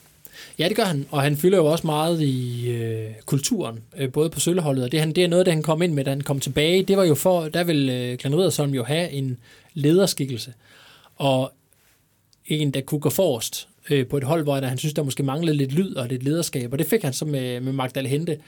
Ja, 0.58 0.68
det 0.68 0.76
gør 0.76 0.84
han, 0.84 1.06
og 1.10 1.22
han 1.22 1.36
fylder 1.36 1.58
jo 1.58 1.66
også 1.66 1.86
meget 1.86 2.20
i 2.20 2.70
øh, 2.70 3.10
kulturen, 3.26 3.80
øh, 3.96 4.12
både 4.12 4.30
på 4.30 4.40
sølleholdet, 4.40 4.84
og 4.84 4.92
det, 4.92 5.00
han, 5.00 5.12
det 5.12 5.24
er 5.24 5.28
noget, 5.28 5.46
der 5.46 5.52
han 5.52 5.62
kom 5.62 5.82
ind 5.82 5.92
med, 5.92 6.04
da 6.04 6.10
han 6.10 6.20
kom 6.20 6.40
tilbage. 6.40 6.82
Det 6.82 6.96
var 6.96 7.04
jo 7.04 7.14
for, 7.14 7.48
der 7.48 7.64
vil 7.64 7.88
øh, 7.88 8.18
Glenn 8.18 8.36
Riddersholm 8.36 8.74
jo 8.74 8.84
have 8.84 9.10
en 9.10 9.38
lederskikkelse, 9.74 10.52
og 11.16 11.52
en, 12.46 12.70
der 12.70 12.80
kunne 12.80 13.00
gå 13.00 13.10
forrest 13.10 13.68
øh, 13.90 14.06
på 14.06 14.16
et 14.16 14.24
hold, 14.24 14.42
hvor 14.42 14.60
han 14.60 14.78
synes, 14.78 14.94
der 14.94 15.02
måske 15.02 15.22
manglede 15.22 15.56
lidt 15.56 15.72
lyd 15.72 15.94
og 15.94 16.08
lidt 16.08 16.22
lederskab, 16.22 16.72
og 16.72 16.78
det 16.78 16.86
fik 16.86 17.02
han 17.02 17.12
så 17.12 17.24
med, 17.24 17.60
med 17.60 17.72
Magdal 17.72 18.06
Hente. 18.06 18.38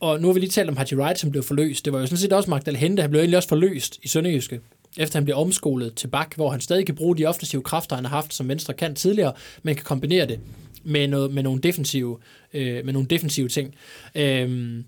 Og 0.00 0.20
nu 0.20 0.28
har 0.28 0.32
vi 0.32 0.40
lige 0.40 0.50
talt 0.50 0.68
om 0.68 0.76
Haji 0.76 0.96
Wright, 0.96 1.18
som 1.18 1.30
blev 1.30 1.42
forløst. 1.42 1.84
Det 1.84 1.92
var 1.92 2.00
jo 2.00 2.06
sådan 2.06 2.18
set 2.18 2.32
også 2.32 2.50
Magdal 2.50 2.76
Hente, 2.76 3.00
han 3.00 3.10
blev 3.10 3.20
egentlig 3.20 3.36
også 3.36 3.48
forløst 3.48 3.98
i 4.02 4.08
Sønderjyske, 4.08 4.60
efter 4.98 5.18
han 5.18 5.24
blev 5.24 5.36
omskolet 5.36 5.94
til 5.94 6.08
bak, 6.08 6.34
hvor 6.34 6.50
han 6.50 6.60
stadig 6.60 6.86
kan 6.86 6.94
bruge 6.94 7.16
de 7.16 7.26
offensive 7.26 7.62
kræfter, 7.62 7.96
han 7.96 8.04
har 8.04 8.10
haft 8.16 8.34
som 8.34 8.48
venstre 8.48 8.74
kan 8.74 8.94
tidligere, 8.94 9.32
men 9.62 9.74
kan 9.74 9.84
kombinere 9.84 10.26
det 10.26 10.40
med, 10.84 11.08
noget, 11.08 11.34
med, 11.34 11.42
nogle, 11.42 11.60
defensive, 11.60 12.18
øh, 12.54 12.84
med 12.84 12.92
nogle 12.92 13.08
defensive 13.08 13.48
ting. 13.48 13.74
Øhm, 14.14 14.84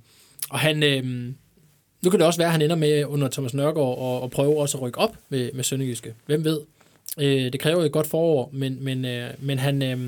og 0.50 0.58
han, 0.58 0.82
øh, 0.82 1.04
nu 2.02 2.10
kan 2.10 2.20
det 2.20 2.26
også 2.26 2.38
være, 2.38 2.46
at 2.46 2.52
han 2.52 2.62
ender 2.62 2.76
med 2.76 3.04
under 3.04 3.28
Thomas 3.28 3.54
Nørgaard 3.54 3.98
og, 3.98 4.22
og 4.22 4.30
prøve 4.30 4.60
også 4.60 4.78
at 4.78 4.82
rykke 4.82 4.98
op 4.98 5.16
med, 5.28 5.50
med 5.54 5.64
Sønderjyske. 5.64 6.14
Hvem 6.26 6.44
ved? 6.44 6.60
Øh, 7.18 7.52
det 7.52 7.60
kræver 7.60 7.84
et 7.84 7.92
godt 7.92 8.06
forår, 8.06 8.50
men, 8.52 8.84
men, 8.84 9.04
øh, 9.04 9.30
men 9.38 9.58
han, 9.58 9.82
øh, 9.82 9.98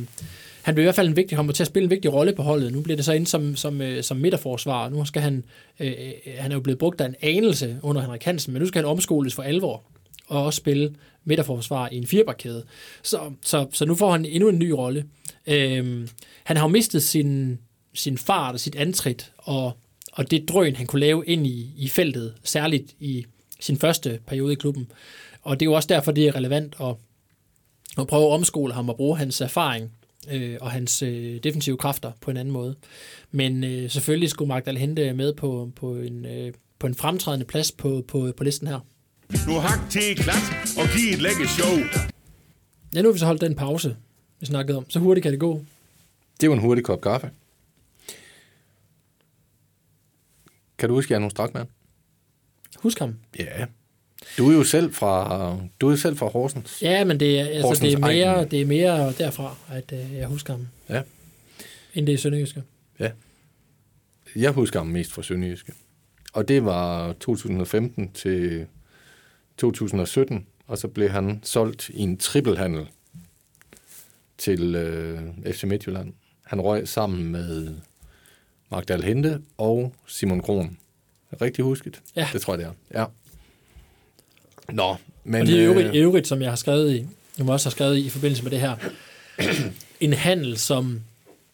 han 0.63 0.75
bliver 0.75 0.85
i 0.85 0.87
hvert 0.87 0.95
fald 0.95 1.09
en 1.09 1.17
vigtig, 1.17 1.37
kommer 1.37 1.53
til 1.53 1.63
at 1.63 1.67
spille 1.67 1.85
en 1.85 1.91
vigtig 1.91 2.13
rolle 2.13 2.33
på 2.33 2.43
holdet. 2.43 2.73
Nu 2.73 2.81
bliver 2.81 2.97
det 2.97 3.05
så 3.05 3.13
ind 3.13 3.27
som, 3.27 3.57
som, 3.57 3.81
øh, 3.81 4.03
som 4.03 4.17
midterforsvar. 4.17 4.89
Nu 4.89 5.05
skal 5.05 5.23
han, 5.23 5.45
øh, 5.81 5.93
øh, 5.99 6.33
han 6.39 6.51
er 6.51 6.57
jo 6.57 6.61
blevet 6.61 6.79
brugt 6.79 7.01
af 7.01 7.07
en 7.07 7.15
anelse 7.21 7.79
under 7.83 8.03
Henrik 8.03 8.25
Hansen, 8.25 8.53
men 8.53 8.63
nu 8.63 8.69
skal 8.69 8.83
han 8.83 8.91
omskoles 8.91 9.35
for 9.35 9.43
alvor 9.43 9.83
og 10.29 10.45
også 10.45 10.57
spille 10.57 10.95
midterforsvar 11.25 11.89
i 11.93 11.97
en 11.97 12.07
firebarkæde. 12.07 12.65
Så, 13.03 13.21
så, 13.43 13.67
så 13.73 13.85
nu 13.85 13.95
får 13.95 14.13
han 14.13 14.25
endnu 14.25 14.49
en 14.49 14.59
ny 14.59 14.71
rolle. 14.71 15.05
Øhm, 15.47 16.09
han 16.45 16.57
har 16.57 16.65
jo 16.65 16.69
mistet 16.69 17.03
sin, 17.03 17.59
sin 17.95 18.19
fart 18.19 18.55
og 18.55 18.61
sit 18.61 18.75
antrit, 18.75 19.33
og, 19.39 19.73
og 20.13 20.31
det 20.31 20.49
drøn, 20.49 20.77
han 20.77 20.87
kunne 20.87 21.01
lave 21.01 21.27
ind 21.27 21.47
i, 21.47 21.71
i 21.77 21.89
feltet, 21.89 22.35
særligt 22.45 22.95
i 23.01 23.27
sin 23.61 23.79
første 23.79 24.19
periode 24.27 24.53
i 24.53 24.57
klubben. 24.57 24.89
Og 25.45 25.61
det 25.61 25.67
er 25.67 25.71
jo 25.71 25.73
også 25.73 25.89
derfor, 25.89 26.13
det 26.13 26.27
er 26.29 26.35
relevant 26.35 26.77
at, 26.81 26.97
at 27.99 28.07
prøve 28.07 28.27
at 28.27 28.33
omskole 28.33 28.73
ham 28.73 28.89
og 28.89 28.97
bruge 28.97 29.19
hans 29.19 29.41
erfaring 29.41 29.93
øh, 30.31 30.57
og 30.61 30.71
hans 30.71 31.03
øh, 31.03 31.41
defensive 31.43 31.77
kræfter 31.77 32.13
på 32.21 32.31
en 32.31 32.37
anden 32.37 32.53
måde. 32.53 32.77
Men 33.31 33.65
øh, 33.65 33.91
selvfølgelig 33.91 34.31
skulle 34.31 34.49
Magdal 34.49 34.77
hente 34.77 35.13
med 35.13 35.35
på, 35.35 35.71
på, 35.77 35.95
en, 35.97 36.27
øh, 36.27 36.53
på 36.79 36.87
en 36.87 36.95
fremtrædende 36.95 37.47
plads 37.47 37.73
på, 37.73 38.05
på, 38.09 38.33
på 38.37 38.45
listen 38.45 38.69
her. 38.69 38.81
Nu 39.49 39.59
hak 39.59 39.91
til 39.91 40.17
klat 40.17 40.77
og 40.79 40.87
giv 40.97 41.13
et 41.13 41.23
lækker 41.23 41.47
show. 41.47 41.79
Ja, 42.95 43.03
nu 43.03 43.09
har 43.09 43.13
vi 43.13 43.19
så 43.19 43.27
holdt 43.27 43.41
den 43.41 43.55
pause, 43.55 43.97
vi 44.41 44.47
snakkede 44.47 44.79
om. 44.79 44.91
Så 44.91 44.99
hurtigt 44.99 45.23
kan 45.23 45.33
det 45.33 45.41
gå. 45.41 45.65
Det 46.41 46.49
var 46.49 46.55
en 46.55 46.61
hurtig 46.61 46.85
kop 46.85 47.01
kaffe. 47.01 47.31
Kan 50.79 50.89
du 50.89 50.95
huske 50.95 51.15
Janus 51.15 51.31
Strakman? 51.31 51.67
Husk 52.77 52.99
ham. 52.99 53.19
Ja. 53.39 53.67
Du 54.39 54.51
er 54.51 54.55
jo 54.55 54.65
selv 54.65 54.93
fra, 54.95 55.59
du 55.81 55.87
er 55.87 55.91
jo 55.91 55.97
selv 55.97 56.17
fra 56.17 56.27
Horsens. 56.29 56.83
Ja, 56.83 57.05
men 57.05 57.21
det 57.21 57.41
er, 57.41 57.45
altså, 57.47 57.63
Horsens 57.63 57.81
det 57.81 57.93
er, 57.93 57.99
mere, 57.99 58.25
Ejden. 58.35 58.51
det 58.51 58.61
er 58.61 58.67
mere 58.67 59.13
derfra, 59.13 59.57
at 59.71 59.93
øh, 59.93 60.15
jeg 60.15 60.27
husker 60.27 60.53
ham, 60.53 60.67
Ja. 60.89 61.03
end 61.95 62.07
det 62.07 62.13
er 62.15 62.19
Sønderjyske. 62.19 62.63
Jeg 64.37 64.51
husker 64.53 64.79
ham 64.81 64.87
mest 64.87 65.13
fra 65.13 65.23
Sønderjyske. 65.23 65.73
Og 66.33 66.49
det 66.49 66.65
var 66.65 67.13
2015 67.13 68.13
til 68.13 68.67
2017, 69.57 70.47
og 70.67 70.79
så 70.79 70.89
blev 70.89 71.09
han 71.09 71.41
solgt 71.43 71.89
i 71.89 72.01
en 72.01 72.17
trippelhandel 72.17 72.87
til 74.39 74.75
øh, 74.75 75.21
FC 75.53 75.65
Midtjylland. 75.65 76.13
Han 76.43 76.61
røg 76.61 76.89
sammen 76.89 77.33
med 77.33 77.75
Magdal 78.71 79.03
Hente 79.03 79.41
og 79.59 79.95
Simon 80.07 80.41
Kron. 80.41 80.79
Rigtig 81.41 81.65
husket? 81.65 82.03
Ja. 82.17 82.29
Det 82.33 82.41
tror 82.41 82.53
jeg, 82.55 82.59
det 82.59 82.67
er. 82.91 83.01
Ja. 83.01 83.07
Nå, 84.73 84.97
men... 85.25 85.41
Og 85.41 85.47
det 85.47 85.61
er 85.61 85.65
øvrigt, 85.65 85.89
øh, 85.89 85.95
øvrigt, 85.95 86.27
som 86.27 86.43
jeg 86.43 86.51
har 86.51 86.57
skrevet 86.57 86.95
i, 86.95 87.07
jeg 87.39 87.49
også 87.49 87.69
har 87.69 87.71
skrevet 87.71 87.97
i, 87.97 88.07
i 88.07 88.09
forbindelse 88.09 88.43
med 88.43 88.51
det 88.51 88.61
her, 88.61 88.77
en 90.01 90.13
handel, 90.13 90.59
som, 90.59 91.01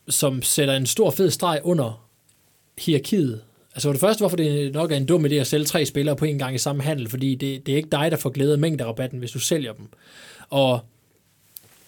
som 0.08 0.42
sætter 0.42 0.74
en 0.74 0.86
stor 0.86 1.10
fed 1.10 1.30
streg 1.30 1.60
under 1.62 2.06
hierarkiet. 2.78 3.40
Altså 3.74 3.88
for 3.88 3.92
det 3.92 4.00
første, 4.00 4.20
hvorfor 4.20 4.36
det 4.36 4.72
nok 4.72 4.92
er 4.92 4.96
en 4.96 5.06
dum 5.06 5.26
idé 5.26 5.34
at 5.34 5.46
sælge 5.46 5.64
tre 5.64 5.86
spillere 5.86 6.16
på 6.16 6.24
en 6.24 6.38
gang 6.38 6.54
i 6.54 6.58
samme 6.58 6.82
handel, 6.82 7.08
fordi 7.08 7.34
det, 7.34 7.66
det 7.66 7.72
er 7.72 7.76
ikke 7.76 7.88
dig, 7.92 8.10
der 8.10 8.16
får 8.16 8.30
glæde 8.30 8.52
af 8.52 8.58
mængderabatten, 8.58 9.18
hvis 9.18 9.30
du 9.30 9.38
sælger 9.38 9.72
dem. 9.72 9.88
Og, 10.48 10.80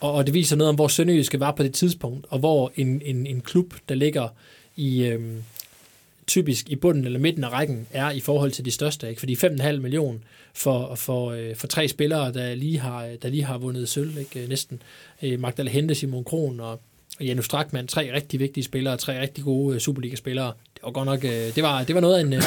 og, 0.00 0.12
og 0.12 0.26
det 0.26 0.34
viser 0.34 0.56
noget 0.56 0.68
om, 0.68 0.74
hvor 0.74 0.88
Sønderjyske 0.88 1.40
var 1.40 1.52
på 1.52 1.62
det 1.62 1.74
tidspunkt, 1.74 2.26
og 2.30 2.38
hvor 2.38 2.72
en, 2.76 3.02
en, 3.04 3.26
en 3.26 3.40
klub, 3.40 3.74
der 3.88 3.94
ligger 3.94 4.28
i, 4.76 5.04
øhm, 5.04 5.42
typisk 6.32 6.68
i 6.68 6.76
bunden 6.76 7.04
eller 7.04 7.18
midten 7.18 7.44
af 7.44 7.52
rækken, 7.52 7.86
er 7.90 8.10
i 8.10 8.20
forhold 8.20 8.50
til 8.50 8.64
de 8.64 8.70
største. 8.70 9.08
Ikke? 9.08 9.20
Fordi 9.20 9.34
5,5 9.34 9.76
millioner 9.76 10.18
for, 10.54 10.94
for, 10.94 11.30
øh, 11.30 11.56
for 11.56 11.66
tre 11.66 11.88
spillere, 11.88 12.32
der 12.32 12.54
lige 12.54 12.78
har, 12.78 13.08
der 13.22 13.28
lige 13.28 13.44
har 13.44 13.58
vundet 13.58 13.88
sølv, 13.88 14.18
ikke? 14.18 14.42
Øh, 14.42 14.48
næsten. 14.48 14.82
Øh, 15.22 15.40
Magdal 15.40 15.68
Hente, 15.68 15.94
Simon 15.94 16.24
Kron 16.24 16.60
og, 16.60 16.80
og 17.18 17.24
Janus 17.24 17.44
Strakman, 17.44 17.86
tre 17.86 18.10
rigtig 18.14 18.40
vigtige 18.40 18.64
spillere, 18.64 18.96
tre 18.96 19.20
rigtig 19.20 19.44
gode 19.44 19.80
Superliga-spillere. 19.80 20.52
Det 20.74 20.82
var 20.82 20.90
godt 20.90 21.06
nok, 21.06 21.22
det 21.22 21.62
var, 21.62 21.84
det 21.84 21.94
var 21.94 22.00
noget 22.00 22.18
af 22.18 22.20
en 22.20 22.42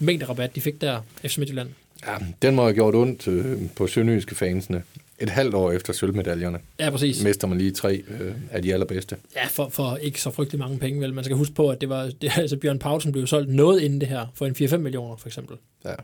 mængde 0.06 0.26
rabat, 0.26 0.54
de 0.54 0.60
fik 0.60 0.80
der, 0.80 1.00
FC 1.24 1.38
Midtjylland. 1.38 1.68
Ja, 2.06 2.16
den 2.42 2.54
må 2.54 2.62
have 2.62 2.74
gjort 2.74 2.94
ondt 2.94 3.28
øh, 3.28 3.58
på 3.76 3.86
sønderjyske 3.86 4.34
fansene. 4.34 4.82
Et 5.20 5.30
halvt 5.30 5.54
år 5.54 5.72
efter 5.72 5.92
sølvmedaljerne 5.92 6.58
Ja, 6.80 6.90
præcis. 6.90 7.24
mister 7.24 7.46
man 7.48 7.58
lige 7.58 7.70
tre 7.70 8.02
øh, 8.08 8.34
af 8.50 8.62
de 8.62 8.72
allerbedste. 8.74 9.16
Ja, 9.36 9.46
for, 9.46 9.68
for 9.68 9.96
ikke 9.96 10.20
så 10.20 10.30
frygtelig 10.30 10.58
mange 10.58 10.78
penge, 10.78 11.00
vel. 11.00 11.14
Man 11.14 11.24
skal 11.24 11.36
huske 11.36 11.54
på, 11.54 11.68
at 11.70 11.80
det 11.80 11.88
var, 11.88 12.02
det, 12.22 12.30
altså 12.38 12.56
Bjørn 12.56 12.78
Paulsen 12.78 13.12
blev 13.12 13.26
solgt 13.26 13.50
noget 13.54 13.80
inden 13.80 14.00
det 14.00 14.08
her, 14.08 14.26
for 14.34 14.46
en 14.46 14.52
4-5 14.52 14.76
millioner, 14.76 15.16
for 15.16 15.28
eksempel. 15.28 15.56
Ja. 15.84 15.94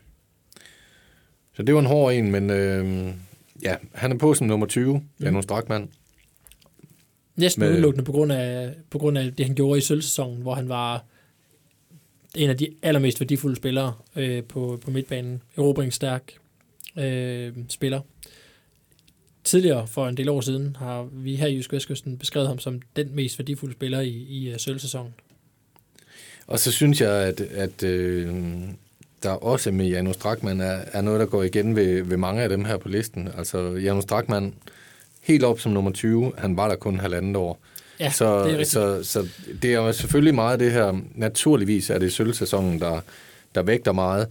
Så 1.57 1.63
det 1.63 1.75
var 1.75 1.81
en 1.81 1.87
hård 1.87 2.13
en, 2.13 2.31
men 2.31 2.51
øh, 2.51 3.09
ja, 3.63 3.77
han 3.93 4.13
er 4.13 4.17
på 4.19 4.35
som 4.35 4.47
nummer 4.47 4.67
20, 4.67 4.95
mm. 4.95 5.25
Janus 5.25 5.45
Strakman. 5.45 5.89
Næsten 7.37 7.61
Med- 7.61 7.71
udelukkende 7.73 8.05
på 8.05 8.13
grund, 8.13 8.33
af, 8.33 8.75
på 8.91 8.99
grund 8.99 9.19
af 9.19 9.33
det, 9.35 9.47
han 9.47 9.55
gjorde 9.55 9.79
i 9.79 9.81
sølvsæsonen, 9.81 10.43
hvor 10.43 10.55
han 10.55 10.69
var 10.69 11.05
en 12.37 12.51
af 12.51 12.57
de 12.57 12.69
allermest 12.83 13.21
værdifulde 13.21 13.57
spillere 13.57 13.93
øh, 14.17 14.45
på, 14.45 14.79
på 14.85 14.91
midtbanen. 14.91 15.43
Erobringsstærk 15.57 16.33
øh, 16.99 17.53
spiller. 17.69 18.01
Tidligere, 19.45 19.87
for 19.87 20.09
en 20.09 20.17
del 20.17 20.29
år 20.29 20.41
siden, 20.41 20.77
har 20.79 21.09
vi 21.13 21.37
her 21.37 21.47
i 21.47 21.57
Jysk 21.57 21.73
Vestkysten 21.73 22.19
beskrevet 22.19 22.49
ham 22.49 22.59
som 22.59 22.81
den 22.97 23.15
mest 23.15 23.39
værdifulde 23.39 23.75
spiller 23.75 24.01
i, 24.01 24.09
i 24.09 24.53
uh, 24.53 24.59
sølvsæsonen. 24.59 25.15
Og 26.47 26.59
så 26.59 26.73
synes 26.73 27.01
jeg, 27.01 27.13
at, 27.13 27.41
at 27.41 27.83
øh, 27.83 28.35
der 29.23 29.31
også 29.31 29.71
med 29.71 29.87
Janus 29.87 30.15
Strakman 30.15 30.61
er, 30.61 30.79
er 30.93 31.01
noget, 31.01 31.21
der 31.21 31.27
går 31.27 31.43
igen 31.43 31.77
ved, 31.77 32.03
ved 32.03 32.17
mange 32.17 32.43
af 32.43 32.49
dem 32.49 32.65
her 32.65 32.77
på 32.77 32.89
listen. 32.89 33.29
Altså 33.39 33.73
Janus 33.73 34.03
Strakman, 34.03 34.55
helt 35.21 35.45
op 35.45 35.61
som 35.61 35.73
nummer 35.73 35.91
20, 35.91 36.33
han 36.39 36.57
var 36.57 36.69
der 36.69 36.77
kun 36.77 37.01
halvandet 37.01 37.37
år. 37.37 37.61
Ja, 38.01 38.11
så, 38.11 38.39
det 38.39 38.41
er 38.41 38.49
rigtigt. 38.49 38.69
så, 38.69 39.03
så 39.03 39.29
det 39.63 39.71
er 39.71 39.77
jo 39.77 39.93
selvfølgelig 39.93 40.35
meget 40.35 40.61
det 40.61 40.73
her. 40.73 41.01
Naturligvis 41.15 41.91
er 41.91 41.99
det 41.99 42.13
sølvsæsonen, 42.13 42.81
der, 42.81 43.01
der 43.55 43.63
vægter 43.63 43.93
meget. 43.93 44.29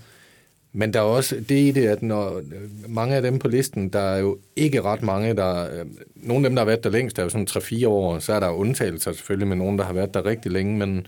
Men 0.73 0.93
der 0.93 0.99
er 0.99 1.03
også 1.03 1.35
det 1.35 1.57
i 1.57 1.71
det, 1.71 1.87
at 1.87 2.01
når 2.01 2.37
øh, 2.37 2.43
mange 2.87 3.15
af 3.15 3.21
dem 3.21 3.39
på 3.39 3.47
listen, 3.47 3.89
der 3.89 3.99
er 3.99 4.19
jo 4.19 4.37
ikke 4.55 4.81
ret 4.81 5.01
mange, 5.01 5.33
der... 5.33 5.79
øh, 5.79 5.85
Nogle 6.15 6.45
af 6.45 6.49
dem, 6.49 6.55
der 6.55 6.61
har 6.61 6.65
været 6.65 6.83
der 6.83 6.89
længst, 6.89 7.19
er 7.19 7.23
jo 7.23 7.29
sådan 7.29 7.47
3-4 7.49 7.87
år, 7.87 8.19
så 8.19 8.33
er 8.33 8.39
der 8.39 8.49
undtagelser 8.49 9.11
selvfølgelig 9.11 9.47
med 9.47 9.55
nogen, 9.57 9.77
der 9.77 9.85
har 9.85 9.93
været 9.93 10.13
der 10.13 10.25
rigtig 10.25 10.51
længe, 10.51 10.77
men, 10.77 11.07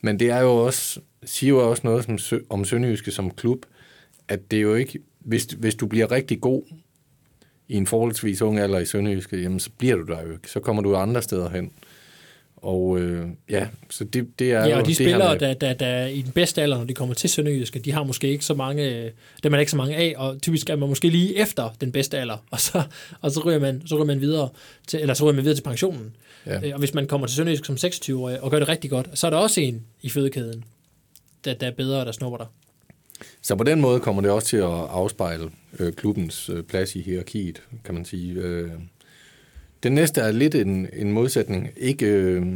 men 0.00 0.20
det 0.20 0.30
er 0.30 0.40
jo 0.40 0.56
også, 0.56 1.00
siger 1.24 1.50
jo 1.52 1.70
også 1.70 1.82
noget 1.84 2.04
som, 2.04 2.40
om 2.50 2.64
Sønderjyske 2.64 3.10
som 3.10 3.30
klub, 3.30 3.66
at 4.28 4.50
det 4.50 4.56
er 4.56 4.62
jo 4.62 4.74
ikke... 4.74 4.98
Hvis, 5.20 5.44
hvis 5.44 5.74
du 5.74 5.86
bliver 5.86 6.10
rigtig 6.10 6.40
god 6.40 6.62
i 7.68 7.76
en 7.76 7.86
forholdsvis 7.86 8.42
ung 8.42 8.58
alder 8.58 8.78
i 8.78 8.86
Sønderjyske, 8.86 9.36
jamen 9.42 9.60
så 9.60 9.70
bliver 9.78 9.96
du 9.96 10.02
der 10.02 10.22
jo 10.22 10.32
ikke. 10.32 10.50
Så 10.50 10.60
kommer 10.60 10.82
du 10.82 10.96
andre 10.96 11.22
steder 11.22 11.50
hen. 11.50 11.72
Og 12.62 13.00
øh, 13.00 13.28
ja, 13.50 13.66
så 13.90 14.04
det, 14.04 14.38
det 14.38 14.52
er 14.52 14.66
Ja, 14.66 14.78
og 14.78 14.86
de 14.86 14.94
spillere, 14.94 15.38
der, 15.38 15.54
der, 15.54 15.72
der 15.74 16.06
i 16.06 16.22
den 16.22 16.32
bedste 16.32 16.62
alder, 16.62 16.78
når 16.78 16.84
de 16.84 16.94
kommer 16.94 17.14
til 17.14 17.30
Sønderjyske, 17.30 17.78
de 17.78 17.92
har 17.92 18.02
måske 18.02 18.28
ikke 18.28 18.44
så 18.44 18.54
mange, 18.54 19.04
øh, 19.04 19.10
dem 19.42 19.54
er 19.54 19.58
ikke 19.58 19.70
så 19.70 19.76
mange 19.76 19.96
af, 19.96 20.14
og 20.16 20.42
typisk 20.42 20.70
er 20.70 20.76
man 20.76 20.88
måske 20.88 21.08
lige 21.08 21.36
efter 21.36 21.70
den 21.80 21.92
bedste 21.92 22.18
alder, 22.18 22.36
og 22.50 22.60
så, 22.60 22.82
og 23.20 23.30
så 23.30 23.40
ryger 23.44 23.58
man, 23.58 23.82
så 23.86 23.94
ryger 23.94 24.04
man 24.04 24.20
videre 24.20 24.48
til, 24.86 25.00
eller 25.00 25.14
så 25.14 25.24
ryger 25.24 25.34
man 25.34 25.44
videre 25.44 25.56
til 25.56 25.62
pensionen. 25.62 26.16
Ja. 26.46 26.66
Øh, 26.66 26.72
Og 26.72 26.78
hvis 26.78 26.94
man 26.94 27.06
kommer 27.06 27.26
til 27.26 27.36
Sønderjysk 27.36 27.64
som 27.64 27.74
26-årig 27.74 28.40
og 28.40 28.50
gør 28.50 28.58
det 28.58 28.68
rigtig 28.68 28.90
godt, 28.90 29.08
så 29.14 29.26
er 29.26 29.30
der 29.30 29.38
også 29.38 29.60
en 29.60 29.82
i 30.02 30.10
fødekæden, 30.10 30.64
der, 31.44 31.54
der 31.54 31.66
er 31.66 31.70
bedre, 31.70 32.04
der 32.04 32.12
snupper 32.12 32.38
dig. 32.38 32.46
Så 33.42 33.54
på 33.56 33.64
den 33.64 33.80
måde 33.80 34.00
kommer 34.00 34.22
det 34.22 34.30
også 34.30 34.48
til 34.48 34.56
at 34.56 34.64
afspejle 34.64 35.50
øh, 35.78 35.92
klubbens 35.92 36.48
øh, 36.48 36.62
plads 36.62 36.96
i 36.96 37.02
hierarkiet, 37.02 37.62
kan 37.84 37.94
man 37.94 38.04
sige. 38.04 38.34
Øh, 38.34 38.70
den 39.82 39.92
næste 39.92 40.20
er 40.20 40.32
lidt 40.32 40.54
en, 40.54 40.88
en 40.92 41.12
modsætning. 41.12 41.70
Ikke, 41.76 42.06
øh, 42.06 42.46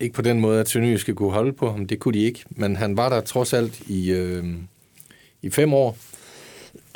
ikke 0.00 0.14
på 0.14 0.22
den 0.22 0.40
måde, 0.40 0.60
at 0.60 0.68
Sønderjyske 0.68 1.14
kunne 1.14 1.32
holde 1.32 1.52
på 1.52 1.70
ham. 1.70 1.86
Det 1.86 1.98
kunne 1.98 2.14
de 2.14 2.24
ikke. 2.24 2.44
Men 2.50 2.76
han 2.76 2.96
var 2.96 3.08
der 3.08 3.20
trods 3.20 3.52
alt 3.52 3.80
i, 3.80 4.10
øh, 4.10 4.44
i 5.42 5.50
fem 5.50 5.74
år. 5.74 5.98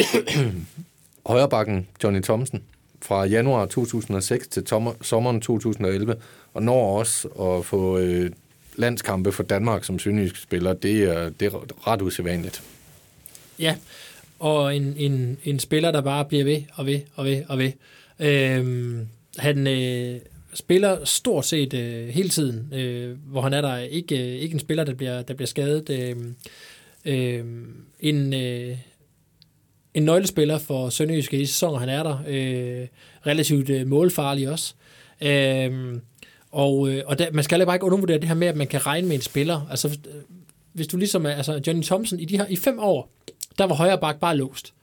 Højrebakken 1.27 1.89
Johnny 2.05 2.23
Thomsen 2.23 2.63
fra 3.03 3.25
januar 3.25 3.67
2006 3.67 4.49
til 4.49 4.65
tommer, 4.65 4.93
sommeren 5.03 5.41
2011, 5.41 6.17
og 6.55 6.63
når 6.63 6.99
også 6.99 7.29
at 7.29 7.67
få 7.67 7.99
øh, 7.99 8.31
landskampe 8.77 9.33
for 9.33 9.43
Danmark 9.43 9.85
som 9.85 9.99
sønderjysk 9.99 10.37
spiller, 10.43 10.73
det 10.73 11.03
er, 11.03 11.29
det 11.29 11.53
er 11.53 11.89
ret 11.89 12.03
usædvanligt. 12.03 12.63
Ja, 13.59 13.77
og 14.39 14.77
en, 14.77 14.95
en, 14.97 15.39
en 15.45 15.59
spiller, 15.59 15.91
der 15.91 16.01
bare 16.01 16.25
bliver 16.25 16.45
ved 16.45 16.63
og 16.75 16.87
ved 16.87 17.01
og 17.15 17.25
ved 17.25 17.43
og 17.49 17.59
ved. 17.59 17.73
Øhm, 18.21 19.09
han 19.39 19.67
øh, 19.67 20.21
spiller 20.55 21.05
stort 21.05 21.47
set 21.47 21.75
øh, 21.75 22.09
hele 22.09 22.29
tiden, 22.29 22.75
øh, 22.75 23.19
hvor 23.27 23.41
han 23.41 23.53
er 23.53 23.61
der 23.61 23.77
ikke, 23.77 24.35
øh, 24.35 24.41
ikke 24.43 24.53
en 24.53 24.61
spiller, 24.61 24.85
der 24.85 24.95
bliver, 24.95 25.23
der 25.23 25.35
bliver 25.35 25.47
skadet. 25.47 25.91
Øh, 25.91 26.17
øh, 27.05 27.45
en, 28.01 28.35
øh, 28.35 28.77
en 29.95 30.03
nøglespiller 30.03 30.59
for 30.59 30.89
Sønderjyske 30.89 31.41
i 31.41 31.47
sæsonen, 31.47 31.47
sæsoner, 31.47 31.79
han 31.79 31.89
er 31.89 32.03
der. 32.03 32.19
Øh, 32.29 32.87
relativt 33.27 33.71
øh, 33.71 33.87
målfarlig 33.87 34.51
også. 34.51 34.75
Øh, 35.21 35.99
og 36.51 36.89
øh, 36.89 37.03
og 37.07 37.19
der, 37.19 37.33
man 37.33 37.45
skal 37.45 37.55
heller 37.55 37.67
bare 37.67 37.77
ikke 37.77 37.87
undervurdere 37.87 38.19
det 38.19 38.29
her 38.29 38.35
med, 38.35 38.47
at 38.47 38.57
man 38.57 38.67
kan 38.67 38.87
regne 38.87 39.09
med 39.09 39.17
en 39.17 39.23
spiller. 39.23 39.67
Altså, 39.71 39.99
hvis 40.73 40.87
øh, 40.87 40.93
du 40.93 40.97
ligesom 40.97 41.27
er, 41.27 41.31
altså 41.31 41.61
Johnny 41.67 41.83
Thompson, 41.83 42.21
i, 42.21 42.25
de 42.25 42.37
her, 42.37 42.47
i 42.47 42.57
fem 42.57 42.79
år, 42.79 43.11
der 43.59 43.65
var 43.65 43.75
højre 43.75 43.99
bak 43.99 44.21
bare 44.21 44.37
låst. 44.37 44.75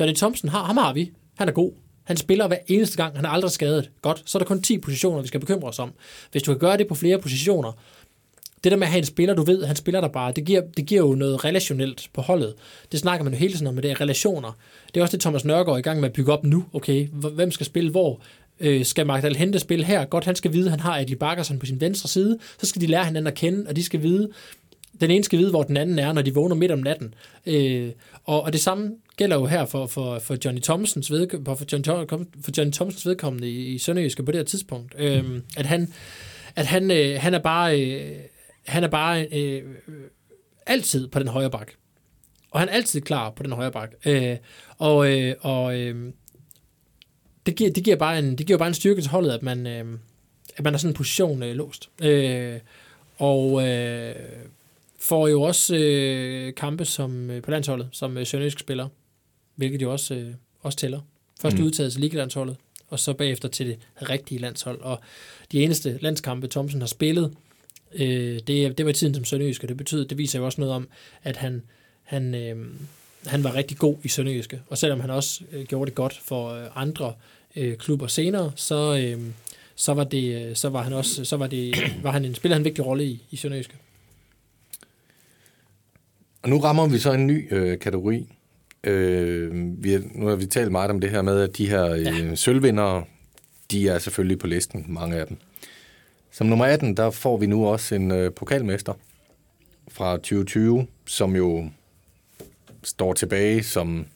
Johnny 0.00 0.14
Thompson, 0.14 0.48
har, 0.50 0.64
ham 0.64 0.76
har 0.76 0.92
vi. 0.92 1.10
Han 1.34 1.48
er 1.48 1.52
god. 1.52 1.72
Han 2.04 2.16
spiller 2.16 2.48
hver 2.48 2.58
eneste 2.66 2.96
gang. 2.96 3.16
Han 3.16 3.24
er 3.24 3.28
aldrig 3.28 3.50
skadet. 3.50 3.90
Godt, 4.02 4.22
så 4.26 4.38
er 4.38 4.40
der 4.40 4.46
kun 4.46 4.62
10 4.62 4.78
positioner, 4.78 5.22
vi 5.22 5.28
skal 5.28 5.40
bekymre 5.40 5.68
os 5.68 5.78
om. 5.78 5.92
Hvis 6.32 6.42
du 6.42 6.52
kan 6.52 6.58
gøre 6.58 6.76
det 6.76 6.86
på 6.88 6.94
flere 6.94 7.18
positioner, 7.18 7.72
det 8.64 8.72
der 8.72 8.78
med 8.78 8.86
at 8.86 8.90
have 8.90 8.98
en 8.98 9.04
spiller, 9.04 9.34
du 9.34 9.42
ved, 9.42 9.64
han 9.64 9.76
spiller 9.76 10.00
der 10.00 10.08
bare, 10.08 10.32
det 10.32 10.44
giver, 10.44 10.62
det 10.76 10.86
giver 10.86 11.00
jo 11.00 11.14
noget 11.14 11.44
relationelt 11.44 12.10
på 12.12 12.20
holdet. 12.20 12.54
Det 12.92 13.00
snakker 13.00 13.24
man 13.24 13.32
jo 13.32 13.38
hele 13.38 13.52
tiden 13.52 13.66
om, 13.66 13.74
med 13.74 13.82
det 13.82 13.90
er 13.90 14.00
relationer. 14.00 14.52
Det 14.94 15.00
er 15.00 15.02
også 15.04 15.16
det, 15.16 15.20
Thomas 15.20 15.44
Nørgaard 15.44 15.74
er 15.74 15.78
i 15.78 15.82
gang 15.82 16.00
med 16.00 16.08
at 16.08 16.12
bygge 16.12 16.32
op 16.32 16.44
nu. 16.44 16.64
Okay, 16.72 17.08
hvem 17.08 17.50
skal 17.50 17.66
spille 17.66 17.90
hvor? 17.90 18.20
Øh, 18.60 18.84
skal 18.84 19.06
Magdal 19.06 19.36
Hente 19.36 19.58
spille 19.58 19.84
her? 19.84 20.04
Godt, 20.04 20.24
han 20.24 20.36
skal 20.36 20.52
vide, 20.52 20.64
at 20.64 20.70
han 20.70 20.80
har 20.80 20.98
Adli 20.98 21.14
Bakkersen 21.14 21.58
på 21.58 21.66
sin 21.66 21.80
venstre 21.80 22.08
side. 22.08 22.38
Så 22.58 22.66
skal 22.66 22.82
de 22.82 22.86
lære 22.86 23.04
hinanden 23.04 23.26
at 23.26 23.34
kende, 23.34 23.68
og 23.68 23.76
de 23.76 23.82
skal 23.82 24.02
vide, 24.02 24.28
den 25.00 25.10
ene 25.10 25.24
skal 25.24 25.38
vide, 25.38 25.50
hvor 25.50 25.62
den 25.62 25.76
anden 25.76 25.98
er, 25.98 26.12
når 26.12 26.22
de 26.22 26.34
vågner 26.34 26.54
midt 26.54 26.72
om 26.72 26.78
natten. 26.78 27.14
Øh, 27.46 27.90
og, 28.24 28.42
og 28.42 28.52
det 28.52 28.60
samme 28.60 28.90
gælder 29.16 29.36
jo 29.36 29.46
her 29.46 29.64
for, 29.64 29.86
for, 29.86 30.18
for 30.18 30.36
Johnny 30.44 30.60
Thompsons 30.60 31.10
vedkommende, 31.10 31.56
for 31.56 31.64
John, 31.72 31.84
for 32.44 32.50
Johnny 32.58 32.72
Thompsons 32.72 33.06
vedkommende 33.06 33.50
i, 33.50 33.66
i 33.66 33.78
Sønderjyske 33.78 34.22
på 34.22 34.32
det 34.32 34.38
her 34.38 34.44
tidspunkt. 34.44 34.94
Øh, 34.98 35.40
at 35.56 35.66
han, 35.66 35.92
at 36.56 36.66
han, 36.66 36.90
øh, 36.90 37.20
han 37.20 37.34
er 37.34 37.38
bare, 37.38 37.80
øh, 37.80 38.18
han 38.66 38.84
er 38.84 38.88
bare 38.88 39.26
øh, 39.32 39.62
øh, 39.88 39.94
altid 40.66 41.08
på 41.08 41.18
den 41.18 41.28
højre 41.28 41.50
bak. 41.50 41.72
Og 42.50 42.60
han 42.60 42.68
er 42.68 42.72
altid 42.72 43.00
klar 43.00 43.30
på 43.30 43.42
den 43.42 43.52
højre 43.52 43.72
bak. 43.72 43.92
Øh, 44.06 44.36
og 44.78 45.12
øh, 45.12 45.34
og 45.40 45.78
øh, 45.78 46.12
det, 47.46 47.56
giver, 47.56 47.70
det, 47.70 47.84
giver 47.84 47.96
bare 47.96 48.18
en, 48.18 48.38
det 48.38 48.46
giver 48.46 48.58
bare 48.58 48.68
en 48.68 48.74
styrke 48.74 49.00
til 49.00 49.10
holdet, 49.10 49.30
at 49.30 49.42
man, 49.42 49.66
øh, 49.66 49.98
at 50.56 50.64
man 50.64 50.74
er 50.74 50.78
sådan 50.78 50.90
en 50.90 50.94
position 50.94 51.42
øh, 51.42 51.54
låst. 51.54 51.90
Øh, 52.02 52.58
og 53.16 53.68
øh, 53.68 54.14
får 54.98 55.28
jo 55.28 55.42
også 55.42 55.76
øh, 55.76 56.54
kampe 56.54 56.84
som, 56.84 57.30
øh, 57.30 57.42
på 57.42 57.50
landsholdet, 57.50 57.88
som 57.92 58.18
øh, 58.18 58.26
Sønderjysk 58.26 58.58
spiller, 58.58 58.88
hvilket 59.54 59.82
jo 59.82 59.92
også, 59.92 60.14
øh, 60.14 60.34
også 60.60 60.78
tæller. 60.78 61.00
Først 61.40 61.58
mm. 61.58 61.64
udtaget 61.64 61.92
til 61.92 62.00
Ligalandsholdet, 62.00 62.56
og 62.88 62.98
så 62.98 63.12
bagefter 63.12 63.48
til 63.48 63.66
det 63.66 63.78
rigtige 64.10 64.40
landshold. 64.40 64.80
Og 64.80 65.00
de 65.52 65.62
eneste 65.62 65.98
landskampe, 66.00 66.46
Thomsen 66.46 66.80
har 66.80 66.86
spillet, 66.86 67.34
øh, 67.94 68.40
det, 68.46 68.78
det 68.78 68.84
var 68.84 68.90
i 68.90 68.94
tiden 68.94 69.14
som 69.14 69.24
Sønderjysk, 69.24 69.62
og 69.62 69.68
det 69.68 69.76
betyder, 69.76 70.04
det 70.04 70.18
viser 70.18 70.38
jo 70.38 70.44
også 70.44 70.60
noget 70.60 70.74
om, 70.74 70.88
at 71.22 71.36
han, 71.36 71.62
han, 72.02 72.34
øh, 72.34 72.66
han 73.26 73.44
var 73.44 73.54
rigtig 73.54 73.78
god 73.78 73.96
i 74.02 74.08
Sønderjyske. 74.08 74.60
Og 74.68 74.78
selvom 74.78 75.00
han 75.00 75.10
også 75.10 75.44
øh, 75.52 75.64
gjorde 75.64 75.86
det 75.86 75.94
godt 75.94 76.20
for 76.24 76.48
øh, 76.48 76.66
andre 76.74 77.14
øh, 77.56 77.76
klubber 77.76 78.06
senere, 78.06 78.52
så, 78.56 78.96
øh, 78.96 79.20
så 79.74 79.94
var 79.94 80.04
det 80.04 80.58
så 80.58 80.68
var 80.68 80.82
han 80.82 80.92
også 80.92 81.24
så 81.24 81.36
var 81.36 81.46
det 81.46 81.74
var 82.02 82.10
han 82.10 82.24
en 82.24 82.34
spiller 82.34 82.54
han 82.54 82.60
en 82.60 82.64
vigtig 82.64 82.86
rolle 82.86 83.04
i 83.04 83.22
i 83.30 83.36
Sønderjyske. 83.36 83.74
Og 86.42 86.48
nu 86.48 86.58
rammer 86.58 86.86
vi 86.86 86.98
så 86.98 87.12
en 87.12 87.26
ny 87.26 87.54
øh, 87.54 87.78
kategori. 87.78 88.26
Øh, 88.84 89.50
vi 89.84 89.98
nu 90.14 90.26
har 90.26 90.36
vi 90.36 90.46
talt 90.46 90.72
meget 90.72 90.90
om 90.90 91.00
det 91.00 91.10
her 91.10 91.22
med, 91.22 91.40
at 91.40 91.56
de 91.56 91.68
her 91.68 91.90
øh, 91.90 92.02
ja. 92.02 92.34
sølvvindere, 92.34 93.04
de 93.70 93.88
er 93.88 93.98
selvfølgelig 93.98 94.38
på 94.38 94.46
listen, 94.46 94.84
mange 94.88 95.16
af 95.16 95.26
dem. 95.26 95.36
Som 96.30 96.46
nummer 96.46 96.64
18, 96.64 96.96
der 96.96 97.10
får 97.10 97.36
vi 97.36 97.46
nu 97.46 97.66
også 97.66 97.94
en 97.94 98.10
øh, 98.10 98.32
pokalmester 98.32 98.92
fra 99.88 100.16
2020, 100.16 100.86
som 101.06 101.36
jo 101.36 101.70
står 102.82 103.12
tilbage 103.12 103.62
som... 103.62 104.06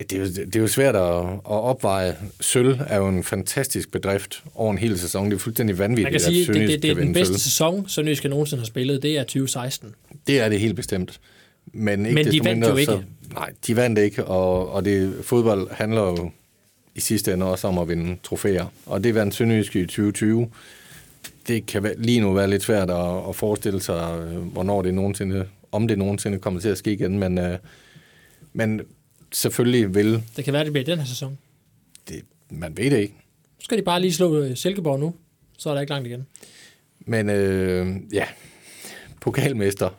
Ja, 0.00 0.04
det, 0.04 0.12
er 0.16 0.20
jo, 0.20 0.26
det 0.26 0.56
er 0.56 0.60
jo 0.60 0.68
svært 0.68 0.96
at, 0.96 1.24
at 1.32 1.40
opveje. 1.44 2.16
Sølv 2.40 2.80
er 2.86 2.96
jo 2.96 3.08
en 3.08 3.24
fantastisk 3.24 3.90
bedrift 3.90 4.44
over 4.54 4.72
en 4.72 4.78
hel 4.78 4.98
sæson. 4.98 5.30
Det 5.30 5.34
er 5.34 5.38
fuldstændig 5.38 5.78
vanvittigt, 5.78 6.04
Man 6.04 6.12
kan 6.12 6.20
sige, 6.20 6.48
at 6.48 6.54
det, 6.54 6.68
det, 6.68 6.82
det 6.82 6.90
er 6.90 6.94
den 6.94 7.12
bedste 7.12 7.34
sølv. 7.34 7.40
sæson, 7.40 7.88
Sønderjyske 7.88 8.28
nogensinde 8.28 8.60
har 8.60 8.66
spillet. 8.66 9.02
Det 9.02 9.18
er 9.18 9.22
2016. 9.22 9.94
Det 10.26 10.40
er 10.40 10.48
det 10.48 10.60
helt 10.60 10.76
bestemt. 10.76 11.20
Men, 11.74 12.06
ikke 12.06 12.14
Men 12.14 12.32
de 12.32 12.44
vandt 12.44 12.44
mindre, 12.44 12.68
jo 12.68 12.76
ikke. 12.76 12.92
Så, 12.92 13.02
nej, 13.34 13.52
de 13.66 13.76
vandt 13.76 13.98
ikke, 13.98 14.24
og, 14.24 14.70
og 14.70 14.84
det, 14.84 15.24
fodbold 15.24 15.70
handler 15.70 16.02
jo 16.02 16.30
i 16.94 17.00
sidste 17.00 17.32
ende 17.32 17.46
også 17.46 17.68
om 17.68 17.78
at 17.78 17.88
vinde 17.88 18.16
trofæer. 18.22 18.66
Og 18.86 19.04
det 19.04 19.14
vandt 19.14 19.34
Sønderjyske 19.34 19.80
i 19.80 19.86
2020. 19.86 20.50
Det 21.46 21.66
kan 21.66 21.94
lige 21.98 22.20
nu 22.20 22.32
være 22.32 22.50
lidt 22.50 22.62
svært 22.62 22.90
at, 22.90 23.28
at 23.28 23.36
forestille 23.36 23.80
sig, 23.80 24.18
øh, 24.20 24.36
hvornår 24.36 24.82
det 24.82 24.94
nogensinde, 24.94 25.46
om 25.72 25.88
det 25.88 25.98
nogensinde 25.98 26.38
kommer 26.38 26.60
til 26.60 26.68
at 26.68 26.78
ske 26.78 26.92
igen, 26.92 27.18
men, 27.18 27.38
uh, 27.38 27.54
men 28.52 28.80
selvfølgelig 29.32 29.94
vil... 29.94 30.22
Det 30.36 30.44
kan 30.44 30.52
være, 30.52 30.64
det 30.64 30.72
bliver 30.72 30.84
den 30.84 30.98
her 30.98 31.06
sæson. 31.06 31.38
Det, 32.08 32.22
man 32.50 32.76
ved 32.76 32.90
det 32.90 32.98
ikke. 32.98 33.14
Så 33.58 33.64
skal 33.64 33.78
de 33.78 33.82
bare 33.82 34.00
lige 34.00 34.12
slå 34.12 34.38
øh, 34.38 34.56
Silkeborg 34.56 35.00
nu, 35.00 35.14
så 35.58 35.70
er 35.70 35.74
der 35.74 35.80
ikke 35.80 35.92
langt 35.92 36.06
igen. 36.08 36.26
Men 37.00 37.30
øh, 37.30 37.96
ja, 38.12 38.24
pokalmester. 39.20 39.90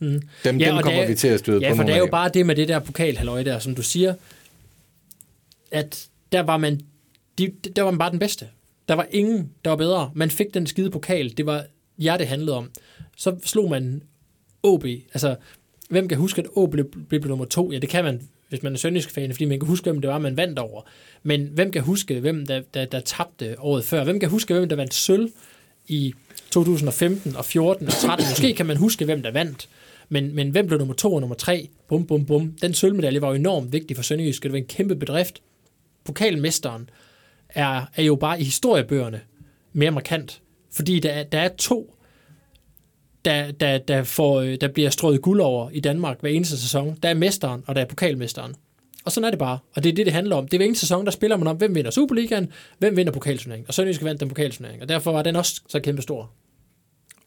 Mm. 0.00 0.22
Dem, 0.44 0.58
ja, 0.58 0.66
dem 0.66 0.82
kommer 0.82 1.02
er, 1.02 1.06
vi 1.06 1.14
til 1.14 1.28
at 1.28 1.38
støde 1.38 1.60
ja, 1.60 1.68
på 1.68 1.74
Ja, 1.74 1.78
for 1.80 1.86
det 1.86 1.94
er 1.94 1.98
jo 1.98 2.04
af. 2.04 2.10
bare 2.10 2.30
det 2.34 2.46
med 2.46 2.56
det 2.56 2.68
der 2.68 2.78
pokalhalløj 2.78 3.42
der, 3.42 3.58
som 3.58 3.74
du 3.74 3.82
siger, 3.82 4.14
at 5.70 6.08
der 6.32 6.40
var 6.40 6.56
man, 6.56 6.80
de, 7.38 7.52
der 7.76 7.82
var 7.82 7.90
man 7.90 7.98
bare 7.98 8.10
den 8.10 8.18
bedste. 8.18 8.46
Der 8.88 8.94
var 8.94 9.06
ingen, 9.10 9.50
der 9.64 9.70
var 9.70 9.76
bedre. 9.76 10.10
Man 10.14 10.30
fik 10.30 10.54
den 10.54 10.66
skide 10.66 10.90
pokal. 10.90 11.36
Det 11.36 11.46
var 11.46 11.64
jer, 11.98 12.16
det 12.16 12.26
handlede 12.26 12.56
om. 12.56 12.70
Så 13.16 13.36
slog 13.44 13.70
man 13.70 14.02
OB. 14.62 14.84
Altså, 14.84 15.36
hvem 15.90 16.08
kan 16.08 16.18
huske, 16.18 16.42
at 16.42 16.48
OB 16.54 16.70
blev, 16.70 16.90
blev 17.08 17.26
nummer 17.26 17.44
to? 17.44 17.72
Ja, 17.72 17.78
det 17.78 17.88
kan 17.88 18.04
man, 18.04 18.28
hvis 18.48 18.62
man 18.62 18.72
er 18.72 18.76
sønderjysk 18.78 19.10
fan, 19.10 19.32
fordi 19.32 19.44
man 19.44 19.60
kan 19.60 19.68
huske, 19.68 19.90
hvem 19.90 20.00
det 20.00 20.10
var, 20.10 20.18
man 20.18 20.36
vandt 20.36 20.58
over. 20.58 20.82
Men 21.22 21.48
hvem 21.52 21.70
kan 21.70 21.82
huske, 21.82 22.20
hvem 22.20 22.46
der, 22.46 22.62
der, 22.74 22.84
der 22.84 23.00
tabte 23.00 23.56
året 23.58 23.84
før? 23.84 24.04
Hvem 24.04 24.20
kan 24.20 24.28
huske, 24.28 24.54
hvem 24.54 24.68
der 24.68 24.76
vandt 24.76 24.94
sølv 24.94 25.30
i 25.88 26.14
2015 26.50 27.36
og 27.36 27.44
14 27.44 27.86
og 27.86 27.92
13? 27.92 28.26
Måske 28.30 28.54
kan 28.54 28.66
man 28.66 28.76
huske, 28.76 29.04
hvem 29.04 29.22
der 29.22 29.30
vandt. 29.30 29.68
Men, 30.08 30.34
men 30.34 30.50
hvem 30.50 30.66
blev 30.66 30.78
nummer 30.78 30.94
to 30.94 31.14
og 31.14 31.20
nummer 31.20 31.36
tre? 31.36 31.68
Bum, 31.88 32.06
bum, 32.06 32.26
bum. 32.26 32.54
Den 32.62 32.74
sølvmedalje 32.74 33.22
var 33.22 33.28
jo 33.28 33.34
enormt 33.34 33.72
vigtig 33.72 33.96
for 33.96 34.02
Sønderjysk. 34.02 34.42
Det 34.42 34.52
var 34.52 34.58
en 34.58 34.64
kæmpe 34.64 34.96
bedrift. 34.96 35.42
Pokalmesteren 36.04 36.90
er, 37.48 37.84
er 37.96 38.02
jo 38.02 38.16
bare 38.16 38.40
i 38.40 38.44
historiebøgerne 38.44 39.20
mere 39.72 39.90
markant. 39.90 40.42
Fordi 40.72 41.00
der, 41.00 41.22
der 41.22 41.38
er 41.38 41.48
to, 41.48 41.94
der, 43.24 43.50
der, 43.50 43.78
der, 43.78 44.02
får, 44.02 44.40
øh, 44.40 44.58
der 44.60 44.68
bliver 44.68 44.90
strået 44.90 45.22
guld 45.22 45.40
over 45.40 45.70
i 45.70 45.80
Danmark 45.80 46.20
hver 46.20 46.30
eneste 46.30 46.58
sæson. 46.58 46.98
Der 47.02 47.08
er 47.08 47.14
mesteren, 47.14 47.62
og 47.66 47.74
der 47.74 47.80
er 47.80 47.86
pokalmesteren. 47.86 48.54
Og 49.04 49.12
sådan 49.12 49.24
er 49.24 49.30
det 49.30 49.38
bare. 49.38 49.58
Og 49.74 49.82
det 49.82 49.90
er 49.90 49.94
det, 49.94 50.06
det 50.06 50.14
handler 50.14 50.36
om. 50.36 50.48
Det 50.48 50.54
er 50.54 50.58
hver 50.58 50.66
eneste 50.66 50.86
sæson, 50.86 51.04
der 51.04 51.10
spiller 51.10 51.36
man 51.36 51.46
om, 51.46 51.56
hvem 51.56 51.74
vinder 51.74 51.90
Superligaen, 51.90 52.52
hvem 52.78 52.96
vinder 52.96 53.12
pokalturneringen. 53.12 53.68
Og 53.68 53.74
Sønderjysk 53.74 54.04
vandt 54.04 54.20
den 54.20 54.28
pokalturnering. 54.28 54.82
Og 54.82 54.88
derfor 54.88 55.12
var 55.12 55.22
den 55.22 55.36
også 55.36 55.60
så 55.68 55.80
kæmpe 55.80 56.02
stor. 56.02 56.30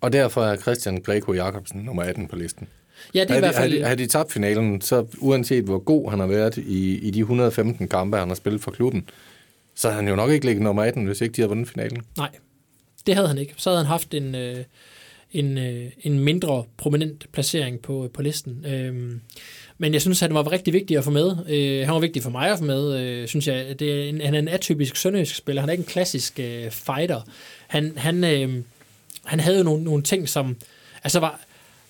Og 0.01 0.13
derfor 0.13 0.43
er 0.43 0.55
Christian 0.55 1.01
Greco 1.01 1.33
Jacobsen 1.33 1.81
nummer 1.81 2.03
18 2.03 2.27
på 2.27 2.35
listen. 2.35 2.67
Ja, 3.13 3.21
det 3.21 3.31
er 3.31 3.35
i 3.35 3.39
hvert 3.39 3.55
fald... 3.55 3.83
Har 3.83 3.95
de, 3.95 4.03
de 4.03 4.07
tabt 4.07 4.31
finalen, 4.31 4.81
så 4.81 5.05
uanset 5.17 5.63
hvor 5.63 5.79
god 5.79 6.09
han 6.09 6.19
har 6.19 6.27
været 6.27 6.57
i, 6.57 6.97
i 6.97 7.11
de 7.11 7.19
115 7.19 7.87
kampe, 7.87 8.17
han 8.17 8.27
har 8.27 8.35
spillet 8.35 8.61
for 8.61 8.71
klubben, 8.71 9.09
så 9.75 9.87
havde 9.87 9.95
han 9.95 10.07
jo 10.07 10.15
nok 10.15 10.31
ikke 10.31 10.45
ligget 10.45 10.63
nummer 10.63 10.83
18, 10.83 11.05
hvis 11.05 11.21
ikke 11.21 11.33
de 11.33 11.41
havde 11.41 11.49
vundet 11.49 11.69
finalen. 11.69 12.01
Nej, 12.17 12.29
det 13.07 13.15
havde 13.15 13.27
han 13.27 13.37
ikke. 13.37 13.53
Så 13.57 13.69
havde 13.69 13.77
han 13.83 13.87
haft 13.87 14.13
en, 14.13 14.35
øh, 14.35 14.63
en, 15.31 15.57
øh, 15.57 15.91
en 16.01 16.19
mindre 16.19 16.63
prominent 16.77 17.25
placering 17.31 17.79
på, 17.81 18.09
på 18.13 18.21
listen. 18.21 18.65
Øh, 18.65 19.11
men 19.77 19.93
jeg 19.93 20.01
synes, 20.01 20.19
han 20.19 20.33
var 20.33 20.51
rigtig 20.51 20.73
vigtig 20.73 20.97
at 20.97 21.03
få 21.03 21.11
med. 21.11 21.35
Øh, 21.49 21.85
han 21.85 21.93
var 21.93 21.99
vigtig 21.99 22.23
for 22.23 22.29
mig 22.29 22.51
at 22.51 22.57
få 22.57 22.63
med, 22.63 22.99
øh, 22.99 23.27
synes 23.27 23.47
jeg. 23.47 23.79
Det 23.79 23.91
er 23.91 24.09
en, 24.09 24.21
han 24.21 24.33
er 24.33 24.39
en 24.39 24.47
atypisk 24.47 24.95
sønderjysk 24.95 25.35
spiller. 25.35 25.61
Han 25.61 25.69
er 25.69 25.71
ikke 25.71 25.81
en 25.81 25.87
klassisk 25.87 26.39
øh, 26.39 26.71
fighter. 26.71 27.21
Han, 27.67 27.93
han, 27.97 28.23
øh, 28.23 28.63
han 29.26 29.39
havde 29.39 29.57
jo 29.57 29.63
nogle, 29.63 29.84
nogle 29.84 30.03
ting, 30.03 30.30
som... 30.30 30.55
Altså 31.03 31.19
var, 31.19 31.39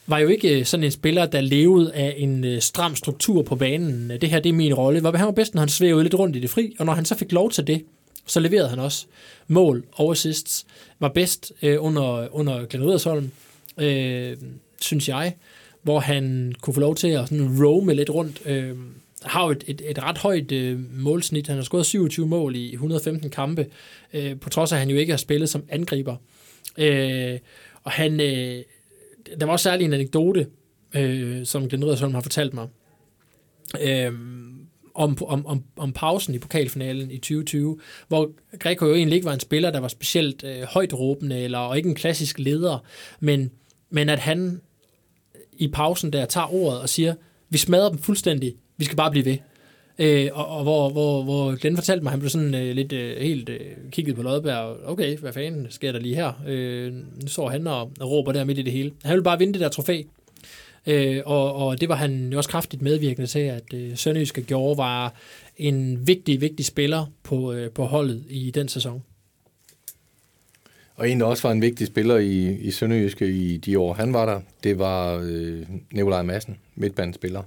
var 0.07 0.19
jo 0.19 0.27
ikke 0.27 0.59
øh, 0.59 0.65
sådan 0.65 0.83
en 0.83 0.91
spiller, 0.91 1.25
der 1.25 1.41
levede 1.41 1.93
af 1.93 2.15
en 2.17 2.43
øh, 2.43 2.61
stram 2.61 2.95
struktur 2.95 3.41
på 3.41 3.55
banen. 3.55 4.11
Øh, 4.11 4.21
det 4.21 4.29
her, 4.29 4.39
det 4.39 4.49
er 4.49 4.53
min 4.53 4.73
rolle. 4.73 5.17
Han 5.17 5.25
var 5.25 5.31
bedst, 5.31 5.53
når 5.53 5.59
han 5.59 5.69
svævede 5.69 6.03
lidt 6.03 6.15
rundt 6.15 6.35
i 6.35 6.39
det 6.39 6.49
fri, 6.49 6.75
og 6.79 6.85
når 6.85 6.93
han 6.93 7.05
så 7.05 7.15
fik 7.15 7.31
lov 7.31 7.51
til 7.51 7.67
det, 7.67 7.83
så 8.25 8.39
leverede 8.39 8.69
han 8.69 8.79
også 8.79 9.05
mål 9.47 9.83
og 9.91 10.11
assists. 10.11 10.65
Var 10.99 11.09
bedst 11.09 11.53
øh, 11.61 11.77
under, 11.79 12.35
under 12.35 12.65
Glenn 12.65 12.85
Riddersholm, 12.85 13.31
øh, 13.77 14.37
synes 14.81 15.09
jeg, 15.09 15.35
hvor 15.81 15.99
han 15.99 16.55
kunne 16.61 16.73
få 16.73 16.79
lov 16.79 16.95
til 16.95 17.07
at 17.07 17.27
sådan 17.27 17.65
roame 17.65 17.93
lidt 17.93 18.09
rundt. 18.09 18.41
Øh, 18.45 18.75
har 19.23 19.45
jo 19.45 19.51
et, 19.51 19.63
et, 19.67 19.81
et 19.85 20.03
ret 20.03 20.17
højt 20.17 20.51
øh, 20.51 20.79
målsnit. 20.93 21.47
Han 21.47 21.55
har 21.55 21.63
scoret 21.63 21.85
27 21.85 22.27
mål 22.27 22.55
i 22.55 22.73
115 22.73 23.29
kampe, 23.29 23.65
øh, 24.13 24.39
på 24.39 24.49
trods 24.49 24.71
af, 24.71 24.75
at 24.75 24.79
han 24.79 24.89
jo 24.89 24.97
ikke 24.97 25.11
har 25.11 25.17
spillet 25.17 25.49
som 25.49 25.63
angriber. 25.69 26.15
Øh, 26.77 27.39
og 27.83 27.91
han, 27.91 28.19
øh, 28.19 28.63
der 29.39 29.45
var 29.45 29.51
også 29.51 29.63
særlig 29.63 29.85
en 29.85 29.93
anekdote, 29.93 30.47
øh, 30.95 31.45
som 31.45 31.69
Glenn 31.69 31.83
Riddersholm 31.83 32.13
har 32.13 32.21
fortalt 32.21 32.53
mig, 32.53 32.67
øh, 33.81 34.13
om, 34.93 35.17
om, 35.27 35.45
om, 35.45 35.63
om 35.77 35.93
pausen 35.93 36.35
i 36.35 36.39
pokalfinalen 36.39 37.11
i 37.11 37.17
2020, 37.17 37.79
hvor 38.07 38.31
Greco 38.59 38.85
jo 38.85 38.93
egentlig 38.93 39.15
ikke 39.15 39.25
var 39.25 39.33
en 39.33 39.39
spiller, 39.39 39.71
der 39.71 39.79
var 39.79 39.87
specielt 39.87 40.43
øh, 40.43 40.63
højt 40.63 40.93
råbende, 40.93 41.39
eller 41.39 41.57
og 41.57 41.77
ikke 41.77 41.89
en 41.89 41.95
klassisk 41.95 42.39
leder, 42.39 42.85
men, 43.19 43.51
men 43.89 44.09
at 44.09 44.19
han 44.19 44.61
i 45.53 45.67
pausen 45.67 46.13
der 46.13 46.25
tager 46.25 46.53
ordet 46.53 46.81
og 46.81 46.89
siger, 46.89 47.15
vi 47.49 47.57
smadrer 47.57 47.89
dem 47.89 47.97
fuldstændig, 47.97 48.55
vi 48.77 48.85
skal 48.85 48.97
bare 48.97 49.11
blive 49.11 49.25
ved. 49.25 49.37
Øh, 50.01 50.29
og, 50.33 50.47
og 50.47 50.63
hvor, 50.63 50.89
hvor, 50.89 51.23
hvor 51.23 51.55
Glenn 51.55 51.77
fortalte 51.77 52.03
mig, 52.03 52.11
han 52.11 52.19
blev 52.19 52.29
sådan 52.29 52.53
øh, 52.55 52.75
lidt 52.75 52.93
øh, 52.93 53.17
helt 53.17 53.49
øh, 53.49 53.59
kigget 53.91 54.15
på 54.15 54.21
Lodberg. 54.21 54.77
Okay, 54.85 55.17
hvad 55.17 55.33
fanden 55.33 55.67
sker 55.69 55.91
der 55.91 55.99
lige 55.99 56.15
her? 56.15 56.33
Øh, 56.47 56.93
nu 56.93 57.27
står 57.27 57.49
han 57.49 57.67
og, 57.67 57.91
og 57.99 58.11
råber 58.11 58.31
der 58.31 58.43
midt 58.43 58.57
i 58.57 58.61
det 58.61 58.73
hele. 58.73 58.91
Han 59.03 59.11
ville 59.11 59.23
bare 59.23 59.39
vinde 59.39 59.53
det 59.53 59.61
der 59.61 59.69
trofæ. 59.69 60.01
øh, 60.87 61.21
og, 61.25 61.55
og 61.55 61.81
det 61.81 61.89
var 61.89 61.95
han 61.95 62.29
jo 62.31 62.37
også 62.37 62.49
kraftigt 62.49 62.81
medvirkende 62.81 63.27
til, 63.27 63.39
at 63.39 63.73
øh, 63.73 63.97
Sønderjyske 63.97 64.41
gjorde 64.41 64.77
var 64.77 65.13
en 65.57 66.07
vigtig, 66.07 66.41
vigtig 66.41 66.65
spiller 66.65 67.05
på, 67.23 67.53
øh, 67.53 67.71
på 67.71 67.85
holdet 67.85 68.23
i 68.29 68.51
den 68.51 68.67
sæson. 68.67 69.03
Og 70.95 71.09
en, 71.09 71.19
der 71.19 71.25
også 71.25 71.47
var 71.47 71.51
en 71.51 71.61
vigtig 71.61 71.87
spiller 71.87 72.17
i, 72.17 72.55
i 72.55 72.71
Sønderjyske 72.71 73.27
i 73.27 73.57
de 73.57 73.79
år, 73.79 73.93
han 73.93 74.13
var 74.13 74.25
der, 74.25 74.41
det 74.63 74.79
var 74.79 75.21
øh, 75.23 75.61
Nikolaj 75.91 76.21
Madsen, 76.21 76.57
midtbanespiller. 76.75 77.43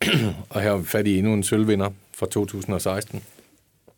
og 0.50 0.62
her 0.62 0.70
er 0.70 0.76
vi 0.76 0.84
fat 0.84 1.06
i 1.06 1.18
endnu 1.18 1.34
en 1.34 1.42
sølvvinder 1.42 1.90
fra 2.14 2.26
2016. 2.26 3.22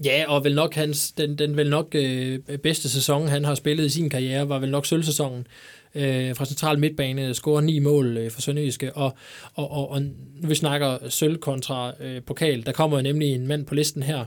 Ja, 0.05 0.25
og 0.29 0.45
vel 0.45 0.55
nok 0.55 0.75
hans, 0.75 1.13
den, 1.13 1.39
den 1.39 1.57
vel 1.57 1.71
nok 1.71 1.95
øh, 1.95 2.39
bedste 2.63 2.89
sæson, 2.89 3.29
han 3.29 3.45
har 3.45 3.55
spillet 3.55 3.85
i 3.85 3.89
sin 3.89 4.11
karriere, 4.11 4.49
var 4.49 4.59
vel 4.59 4.71
nok 4.71 4.87
sølvsæsonen 4.87 5.47
øh, 5.95 6.37
fra 6.37 6.45
central 6.45 6.79
midtbane, 6.79 7.35
scorer 7.35 7.61
ni 7.61 7.79
mål 7.79 8.17
øh, 8.17 8.31
for 8.31 8.41
Sønderjyske, 8.41 8.93
og, 8.93 9.15
og, 9.55 9.71
og, 9.71 9.91
og 9.91 10.03
nu 10.03 10.49
vi 10.49 10.55
snakker 10.55 11.09
sølv 11.09 11.39
kontra 11.39 11.93
øh, 12.01 12.23
pokal, 12.23 12.67
der 12.67 12.73
kommer 12.73 13.01
nemlig 13.01 13.35
en 13.35 13.47
mand 13.47 13.67
på 13.67 13.75
listen 13.75 14.03
her, 14.03 14.25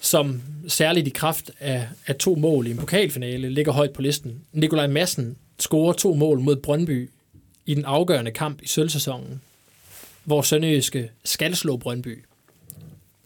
som 0.00 0.42
særligt 0.68 1.06
i 1.06 1.10
kraft 1.10 1.50
af, 1.60 1.88
af 2.06 2.16
to 2.16 2.34
mål 2.34 2.66
i 2.66 2.70
en 2.70 2.76
pokalfinale 2.76 3.50
ligger 3.50 3.72
højt 3.72 3.92
på 3.92 4.02
listen. 4.02 4.40
Nikolaj 4.52 4.86
Madsen 4.86 5.36
scorer 5.58 5.92
to 5.92 6.14
mål 6.14 6.40
mod 6.40 6.56
Brøndby 6.56 7.10
i 7.66 7.74
den 7.74 7.84
afgørende 7.84 8.30
kamp 8.30 8.62
i 8.62 8.68
sølvsæsonen, 8.68 9.40
hvor 10.24 10.42
Sønderjyske 10.42 11.10
skal 11.24 11.56
slå 11.56 11.76
Brøndby 11.76 12.24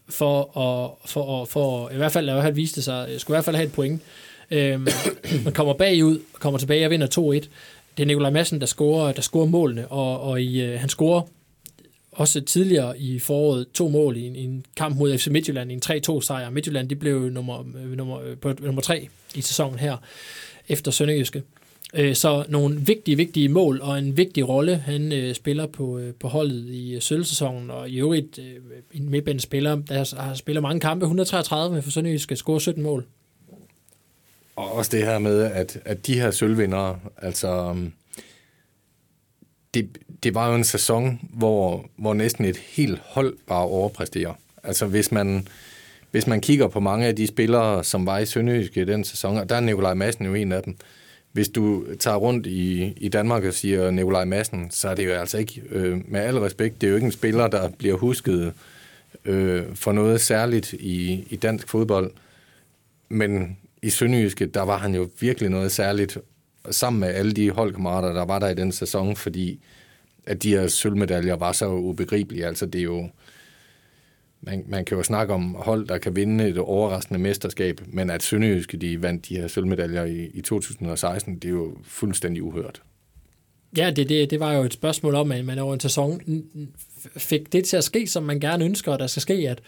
for 0.08 0.58
at, 0.58 1.10
for 1.10 1.42
at, 1.42 1.48
for 1.48 1.90
i 1.90 1.96
hvert 1.96 2.12
fald, 2.12 2.28
i 2.28 2.32
hvert 2.32 2.44
fald 2.44 2.74
det 2.74 2.84
sig, 2.84 3.08
skulle 3.18 3.34
i 3.34 3.36
hvert 3.36 3.44
fald 3.44 3.56
have 3.56 3.66
et 3.66 3.72
point. 3.72 4.02
Øhm, 4.50 4.88
man 5.44 5.52
kommer 5.52 5.74
bagud, 5.74 6.20
kommer 6.32 6.58
tilbage 6.58 6.86
og 6.86 6.90
vinder 6.90 7.40
2-1. 7.42 7.48
Det 7.96 8.02
er 8.02 8.06
Nikolaj 8.06 8.30
Madsen, 8.30 8.60
der 8.60 8.66
scorer, 8.66 9.12
der 9.12 9.22
scorer 9.22 9.46
målene, 9.46 9.88
og, 9.88 10.20
og 10.20 10.42
i, 10.42 10.62
øh, 10.62 10.80
han 10.80 10.88
scorer 10.88 11.22
også 12.12 12.40
tidligere 12.40 12.98
i 12.98 13.18
foråret 13.18 13.66
to 13.74 13.88
mål 13.88 14.16
i 14.16 14.26
en, 14.26 14.36
i 14.36 14.44
en 14.44 14.64
kamp 14.76 14.96
mod 14.96 15.18
FC 15.18 15.26
Midtjylland 15.26 15.70
i 15.70 15.74
en 15.74 15.82
3-2 16.18 16.20
sejr. 16.20 16.50
Midtjylland 16.50 16.88
de 16.88 16.96
blev 16.96 17.30
nummer, 17.30 17.64
øh, 17.84 17.92
nummer, 17.92 18.20
øh, 18.20 18.36
på 18.36 18.52
nummer 18.60 18.82
3 18.82 19.08
i 19.34 19.40
sæsonen 19.40 19.78
her 19.78 19.96
efter 20.68 20.90
Sønderjyske. 20.90 21.42
Øh, 21.94 22.14
så 22.14 22.44
nogle 22.48 22.80
vigtige, 22.80 23.16
vigtige 23.16 23.48
mål 23.48 23.80
og 23.82 23.98
en 23.98 24.16
vigtig 24.16 24.48
rolle, 24.48 24.76
han 24.76 25.12
øh, 25.12 25.34
spiller 25.34 25.66
på, 25.66 25.98
øh, 25.98 26.14
på 26.14 26.28
holdet 26.28 26.68
i 26.68 26.94
øh, 26.94 27.02
sølvsæsonen, 27.02 27.70
og 27.70 27.88
i 27.88 27.98
øvrigt 27.98 28.38
øh, 28.38 28.56
en 28.92 29.10
midtbanespiller, 29.10 29.76
spiller, 29.76 30.04
der 30.04 30.22
har 30.22 30.34
spiller 30.34 30.60
mange 30.60 30.80
kampe, 30.80 31.04
133 31.04 31.82
for 31.82 31.90
Sønderjyske, 31.90 32.36
score 32.36 32.60
17 32.60 32.82
mål. 32.82 33.06
Og 34.56 34.72
også 34.72 34.90
det 34.96 35.04
her 35.04 35.18
med, 35.18 35.42
at, 35.42 35.78
at 35.84 36.06
de 36.06 36.14
her 36.14 36.30
sølvvindere, 36.30 36.98
altså 37.16 37.48
øhm, 37.48 37.92
det, 39.74 39.98
det 40.22 40.34
var 40.34 40.48
jo 40.48 40.54
en 40.54 40.64
sæson, 40.64 41.20
hvor, 41.32 41.86
hvor 41.96 42.14
næsten 42.14 42.44
et 42.44 42.56
helt 42.56 43.00
hold 43.04 43.36
bare 43.46 43.64
overpræsterer. 43.64 44.34
Altså 44.62 44.86
hvis 44.86 45.12
man, 45.12 45.48
hvis 46.10 46.26
man 46.26 46.40
kigger 46.40 46.68
på 46.68 46.80
mange 46.80 47.06
af 47.06 47.16
de 47.16 47.26
spillere, 47.26 47.84
som 47.84 48.06
var 48.06 48.18
i 48.18 48.26
Sønderjyske 48.26 48.82
i 48.82 48.84
den 48.84 49.04
sæson, 49.04 49.36
og 49.36 49.48
der 49.48 49.56
er 49.56 49.60
Nikolaj 49.60 49.94
Madsen 49.94 50.26
jo 50.26 50.34
en 50.34 50.52
af 50.52 50.62
dem, 50.62 50.76
hvis 51.36 51.48
du 51.48 51.84
tager 51.98 52.16
rundt 52.16 52.46
i, 52.46 52.92
i 52.96 53.08
Danmark 53.08 53.44
og 53.44 53.54
siger 53.54 53.90
Nikolaj 53.90 54.24
Madsen, 54.24 54.70
så 54.70 54.88
er 54.88 54.94
det 54.94 55.06
jo 55.06 55.12
altså 55.12 55.38
ikke, 55.38 55.62
øh, 55.70 56.00
med 56.08 56.20
al 56.20 56.38
respekt, 56.38 56.80
det 56.80 56.86
er 56.86 56.90
jo 56.90 56.96
ikke 56.96 57.04
en 57.04 57.12
spiller, 57.12 57.48
der 57.48 57.68
bliver 57.68 57.96
husket 57.96 58.52
øh, 59.24 59.62
for 59.74 59.92
noget 59.92 60.20
særligt 60.20 60.72
i, 60.72 61.26
i 61.30 61.36
dansk 61.36 61.68
fodbold. 61.68 62.10
Men 63.08 63.58
i 63.82 63.90
Sønderjyske, 63.90 64.46
der 64.46 64.62
var 64.62 64.78
han 64.78 64.94
jo 64.94 65.10
virkelig 65.20 65.50
noget 65.50 65.72
særligt, 65.72 66.18
sammen 66.70 67.00
med 67.00 67.08
alle 67.08 67.32
de 67.32 67.50
holdkammerater, 67.50 68.12
der 68.12 68.24
var 68.24 68.38
der 68.38 68.48
i 68.48 68.54
den 68.54 68.72
sæson, 68.72 69.16
fordi 69.16 69.60
at 70.26 70.42
de 70.42 70.50
her 70.50 70.66
sølvmedaljer 70.66 71.36
var 71.36 71.52
så 71.52 71.68
ubegribelige. 71.68 72.46
Altså 72.46 72.66
det 72.66 72.78
er 72.78 72.84
jo, 72.84 73.08
man, 74.46 74.64
man 74.68 74.84
kan 74.84 74.96
jo 74.96 75.02
snakke 75.02 75.34
om 75.34 75.54
hold, 75.54 75.88
der 75.88 75.98
kan 75.98 76.16
vinde 76.16 76.48
et 76.48 76.58
overraskende 76.58 77.20
mesterskab, 77.20 77.80
men 77.86 78.10
at 78.10 78.22
Sønderjyske 78.22 78.76
de 78.76 79.02
vandt 79.02 79.28
de 79.28 79.36
her 79.36 79.48
sølvmedaljer 79.48 80.04
i, 80.04 80.30
i 80.34 80.40
2016, 80.40 81.34
det 81.34 81.44
er 81.44 81.52
jo 81.52 81.76
fuldstændig 81.82 82.42
uhørt. 82.42 82.82
Ja, 83.76 83.90
det, 83.90 84.08
det, 84.08 84.30
det 84.30 84.40
var 84.40 84.52
jo 84.52 84.62
et 84.62 84.72
spørgsmål 84.72 85.14
om, 85.14 85.32
at 85.32 85.44
man 85.44 85.58
over 85.58 85.74
en 85.74 85.80
sæson 85.80 86.20
fik 87.16 87.52
det 87.52 87.64
til 87.64 87.76
at 87.76 87.84
ske, 87.84 88.06
som 88.06 88.22
man 88.22 88.40
gerne 88.40 88.64
ønsker, 88.64 88.92
at 88.92 89.00
der 89.00 89.06
skal 89.06 89.22
ske, 89.22 89.34
at 89.34 89.60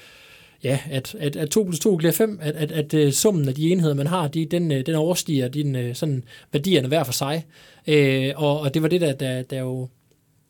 ja, 0.65 0.79
at, 0.91 1.15
at, 1.19 1.37
at 1.37 1.51
2 1.51 1.65
plus 1.65 1.79
2 1.79 1.97
bliver 1.97 2.13
5, 2.13 2.39
at, 2.43 2.57
at, 2.57 2.73
at, 2.73 2.95
at 2.95 3.15
summen 3.15 3.49
af 3.49 3.55
de 3.55 3.71
enheder, 3.71 3.95
man 3.95 4.07
har, 4.07 4.29
de, 4.29 4.47
den, 4.47 4.73
øh, 4.73 4.87
den 4.87 4.95
overstiger 4.95 5.49
din, 5.49 5.77
øh, 5.77 5.95
sådan, 5.95 6.25
værdierne 6.53 6.89
hver 6.89 7.05
for 7.05 7.13
sig. 7.13 7.47
Øh, 7.87 8.33
og, 8.37 8.61
og 8.61 8.75
det 8.75 8.83
var 8.83 8.89
det, 8.89 9.01
der, 9.01 9.13
der, 9.13 9.43
der 9.43 9.61
jo 9.61 9.89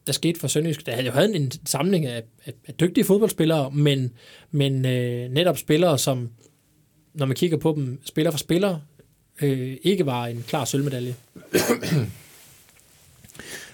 der 0.09 0.15
skete 0.15 0.41
for 0.41 0.49
Sønderjysk. 0.49 0.87
Der 0.87 0.93
havde 0.93 1.07
jo 1.07 1.13
havde 1.13 1.37
en 1.37 1.53
samling 1.67 2.07
af, 2.07 2.23
af, 2.47 2.53
af 2.69 2.75
dygtige 2.75 3.05
fodboldspillere, 3.05 3.71
men, 3.71 4.13
men 4.51 4.87
øh, 4.87 5.31
netop 5.31 5.59
spillere, 5.59 5.99
som, 5.99 6.29
når 7.15 7.27
man 7.27 7.37
kigger 7.37 7.57
på 7.57 7.73
dem, 7.77 8.01
spiller 8.05 8.31
for 8.31 8.39
spiller, 8.39 8.79
øh, 9.43 9.77
ikke 9.83 10.07
var 10.07 10.27
en 10.27 10.45
klar 10.49 10.65
sølvmedalje. 10.65 11.15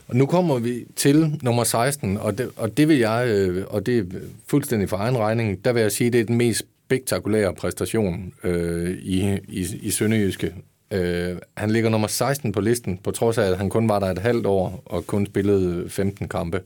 Og 0.08 0.16
nu 0.16 0.26
kommer 0.26 0.58
vi 0.58 0.84
til 0.96 1.38
nummer 1.42 1.64
16, 1.64 2.16
og 2.16 2.38
det, 2.38 2.50
og 2.56 2.76
det 2.76 2.88
vil 2.88 2.98
jeg, 2.98 3.26
øh, 3.28 3.64
og 3.66 3.86
det 3.86 3.98
er 3.98 4.04
fuldstændig 4.46 4.88
for 4.88 4.96
egen 4.96 5.18
regning, 5.18 5.64
der 5.64 5.72
vil 5.72 5.82
jeg 5.82 5.92
sige, 5.92 6.10
det 6.10 6.20
er 6.20 6.24
den 6.24 6.36
mest 6.36 6.62
spektakulære 6.86 7.54
præstation 7.54 8.32
øh, 8.44 8.90
i, 8.90 9.38
i, 9.48 9.66
i 9.82 9.90
Sønderjyske. 9.90 10.54
Øh, 10.94 11.36
han 11.56 11.70
ligger 11.70 11.90
nummer 11.90 12.08
16 12.08 12.52
på 12.52 12.60
listen, 12.60 12.98
på 12.98 13.10
trods 13.10 13.38
af, 13.38 13.50
at 13.50 13.58
han 13.58 13.68
kun 13.68 13.88
var 13.88 13.98
der 13.98 14.06
et 14.06 14.18
halvt 14.18 14.46
år 14.46 14.82
og 14.86 15.06
kun 15.06 15.26
spillede 15.26 15.90
15 15.90 16.28
kampe. 16.28 16.60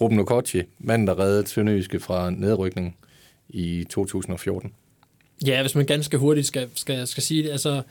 Ruben 0.00 0.18
Okochi, 0.18 0.62
manden, 0.78 1.06
der 1.06 1.18
reddede 1.18 1.48
Sønderjyske 1.48 2.00
fra 2.00 2.30
nedrykning 2.30 2.96
i 3.48 3.84
2014. 3.90 4.72
Ja, 5.46 5.60
hvis 5.60 5.74
man 5.74 5.86
ganske 5.86 6.16
hurtigt 6.16 6.46
skal, 6.46 6.68
skal, 6.74 7.06
skal 7.06 7.22
sige 7.22 7.42
det. 7.42 7.50
Altså, 7.50 7.82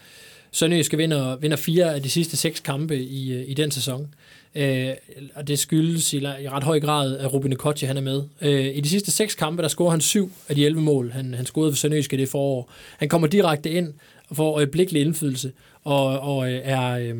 Sønderjyske 0.52 0.98
vinder, 0.98 1.36
vinder 1.36 1.58
fire 1.58 1.96
af 1.96 2.04
de 2.04 2.10
sidste 2.10 2.38
seks 2.38 2.60
kampe 2.60 2.98
i, 2.98 3.46
i 3.46 3.54
den 3.54 3.72
sæson. 3.72 4.14
Øh, 4.56 4.90
og 5.36 5.48
det 5.48 5.60
skyldes 5.60 6.14
i, 6.14 6.18
i 6.18 6.50
ret 6.50 6.64
høj 6.64 6.80
grad, 6.80 7.18
at 7.18 7.34
Ruben 7.34 7.54
Okochi 7.54 7.86
han 7.86 7.98
er 7.98 8.02
med. 8.02 8.24
Øh, 8.42 8.66
I 8.78 8.82
de 8.82 8.90
sidste 8.90 9.12
seks 9.12 9.36
kampe, 9.36 9.62
der 9.62 9.68
scorer 9.68 9.92
han 9.92 10.02
syv 10.02 10.32
af 10.50 10.56
de 10.56 10.66
11 10.66 10.82
mål, 10.82 11.12
han, 11.12 11.34
han 11.34 11.46
scorede 11.46 11.72
for 11.72 11.78
Sønderjyske 11.78 12.18
det 12.18 12.30
forår. 12.30 12.72
Han 12.98 13.10
kommer 13.10 13.28
direkte 13.28 13.72
ind 13.72 13.94
og 14.28 14.36
får 14.36 14.56
øjeblikkelig 14.56 15.02
indflydelse, 15.02 15.52
og, 15.84 16.20
og 16.20 16.52
øh, 16.52 16.62
er... 16.64 16.98
Øh, 16.98 17.16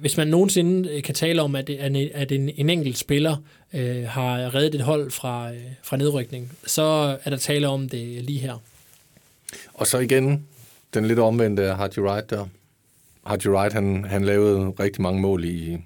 hvis 0.00 0.16
man 0.16 0.28
nogensinde 0.28 1.02
kan 1.02 1.14
tale 1.14 1.42
om, 1.42 1.54
at, 1.54 1.66
det, 1.66 1.76
at 2.14 2.32
en, 2.32 2.50
en 2.56 2.70
enkelt 2.70 2.98
spiller 2.98 3.36
øh, 3.74 4.04
har 4.08 4.54
reddet 4.54 4.74
et 4.74 4.80
hold 4.80 5.10
fra, 5.10 5.52
øh, 5.52 5.60
fra 5.82 5.96
nedrykning, 5.96 6.52
så 6.66 6.82
er 7.24 7.30
der 7.30 7.36
tale 7.36 7.68
om 7.68 7.88
det 7.88 8.24
lige 8.24 8.38
her. 8.38 8.62
Og 9.74 9.86
så 9.86 9.98
igen, 9.98 10.46
den 10.94 11.04
lidt 11.04 11.18
omvendte 11.18 11.62
Hardy 11.62 11.98
Wright 11.98 12.30
der. 12.30 12.46
Hardy 13.26 13.46
Wright, 13.46 13.72
han, 13.72 14.04
han 14.04 14.24
lavede 14.24 14.70
rigtig 14.70 15.02
mange 15.02 15.20
mål 15.20 15.44
i, 15.44 15.78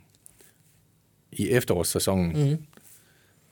i 1.32 1.48
efterårssæsonen. 1.50 2.50
Mm. 2.50 2.58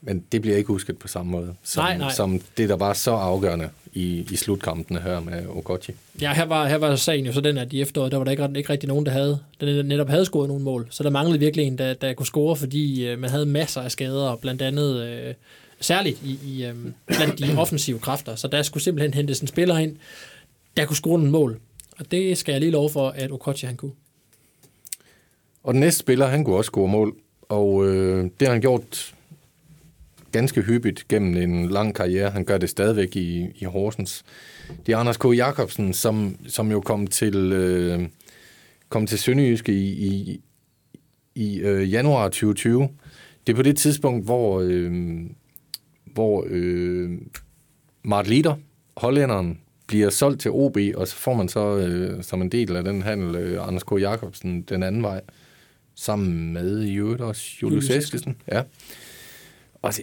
Men 0.04 0.24
det 0.32 0.42
bliver 0.42 0.56
ikke 0.56 0.68
husket 0.68 0.98
på 0.98 1.08
samme 1.08 1.32
måde, 1.32 1.54
som, 1.62 1.84
nej, 1.84 1.98
nej. 1.98 2.12
som 2.12 2.40
det, 2.56 2.68
der 2.68 2.76
var 2.76 2.92
så 2.92 3.10
afgørende 3.10 3.68
i, 3.92 4.26
i 4.30 4.36
slutkampene 4.36 5.00
her 5.00 5.20
med 5.20 5.46
Okochi. 5.46 5.92
Ja, 6.20 6.32
her 6.32 6.44
var, 6.44 6.68
her 6.68 6.76
var 6.76 6.96
sagen 6.96 7.26
jo 7.26 7.32
så 7.32 7.40
den, 7.40 7.58
at 7.58 7.72
i 7.72 7.80
efteråret, 7.80 8.12
der 8.12 8.18
var 8.18 8.24
der 8.24 8.30
ikke, 8.30 8.48
ikke 8.56 8.70
rigtig 8.70 8.88
nogen, 8.88 9.06
der 9.06 9.12
havde, 9.12 9.38
der 9.60 9.82
netop 9.82 10.08
havde 10.08 10.24
scoret 10.24 10.48
nogle 10.48 10.64
mål. 10.64 10.86
Så 10.90 11.02
der 11.02 11.10
manglede 11.10 11.38
virkelig 11.38 11.66
en, 11.66 11.78
der, 11.78 11.94
der 11.94 12.12
kunne 12.12 12.26
score, 12.26 12.56
fordi 12.56 13.06
øh, 13.06 13.18
man 13.18 13.30
havde 13.30 13.46
masser 13.46 13.80
af 13.80 13.90
skader, 13.90 14.36
blandt 14.36 14.62
andet 14.62 15.02
øh, 15.06 15.34
særligt 15.80 16.22
i, 16.24 16.38
i 16.44 16.64
øh, 16.64 16.74
blandt 17.06 17.38
de 17.38 17.58
offensive 17.58 17.98
kræfter. 17.98 18.34
Så 18.34 18.48
der 18.48 18.62
skulle 18.62 18.82
simpelthen 18.82 19.14
hentes 19.14 19.40
en 19.40 19.46
spiller 19.46 19.78
ind, 19.78 19.96
der 20.76 20.84
kunne 20.84 20.96
score 20.96 21.18
nogle 21.18 21.30
mål. 21.30 21.60
Og 21.98 22.10
det 22.10 22.38
skal 22.38 22.52
jeg 22.52 22.60
lige 22.60 22.72
love 22.72 22.90
for, 22.90 23.08
at 23.08 23.32
Okochi 23.32 23.66
han 23.66 23.76
kunne. 23.76 23.92
Og 25.62 25.74
den 25.74 25.80
næste 25.80 25.98
spiller, 25.98 26.26
han 26.26 26.44
kunne 26.44 26.56
også 26.56 26.68
score 26.68 26.88
mål. 26.88 27.16
Og 27.48 27.86
øh, 27.86 28.30
det 28.40 28.48
har 28.48 28.52
han 28.52 28.60
gjort 28.60 29.14
ganske 30.32 30.62
hyppigt 30.62 31.08
gennem 31.08 31.36
en 31.36 31.68
lang 31.68 31.94
karriere. 31.94 32.30
Han 32.30 32.44
gør 32.44 32.58
det 32.58 32.70
stadigvæk 32.70 33.16
i, 33.16 33.46
i 33.54 33.64
Horsens. 33.64 34.24
Det 34.86 34.92
er 34.92 34.96
Anders 34.96 35.16
K. 35.16 35.24
Jacobsen, 35.24 35.92
som, 35.92 36.36
som 36.46 36.70
jo 36.70 36.80
kom 36.80 37.06
til, 37.06 37.52
øh, 37.52 38.08
kom 38.88 39.06
til 39.06 39.18
Sønderjyske 39.18 39.72
i, 39.72 40.06
i, 40.06 40.40
i 41.34 41.60
øh, 41.60 41.92
januar 41.92 42.24
2020. 42.24 42.88
Det 43.46 43.52
er 43.52 43.56
på 43.56 43.62
det 43.62 43.76
tidspunkt, 43.76 44.24
hvor, 44.24 44.60
øh, 44.60 45.20
hvor 46.04 46.46
øh, 46.48 47.10
Mart 48.02 48.28
Lieder, 48.28 48.54
hollænderen, 48.96 49.58
bliver 49.86 50.10
solgt 50.10 50.40
til 50.40 50.50
OB, 50.50 50.76
og 50.94 51.08
så 51.08 51.16
får 51.16 51.34
man 51.34 51.48
så 51.48 51.76
øh, 51.76 52.22
som 52.22 52.42
en 52.42 52.52
del 52.52 52.76
af 52.76 52.84
den 52.84 53.02
handel 53.02 53.36
øh, 53.36 53.66
Anders 53.66 53.82
K. 53.82 53.92
Jacobsen 54.00 54.62
den 54.62 54.82
anden 54.82 55.02
vej, 55.02 55.20
sammen 55.94 56.52
med 56.52 56.82
i 56.82 56.94
øvrigt 56.94 57.20
også 57.20 57.42
Julius 57.62 57.90
Eskesen. 57.90 58.36
Ja. 58.52 58.62
Og 59.82 59.94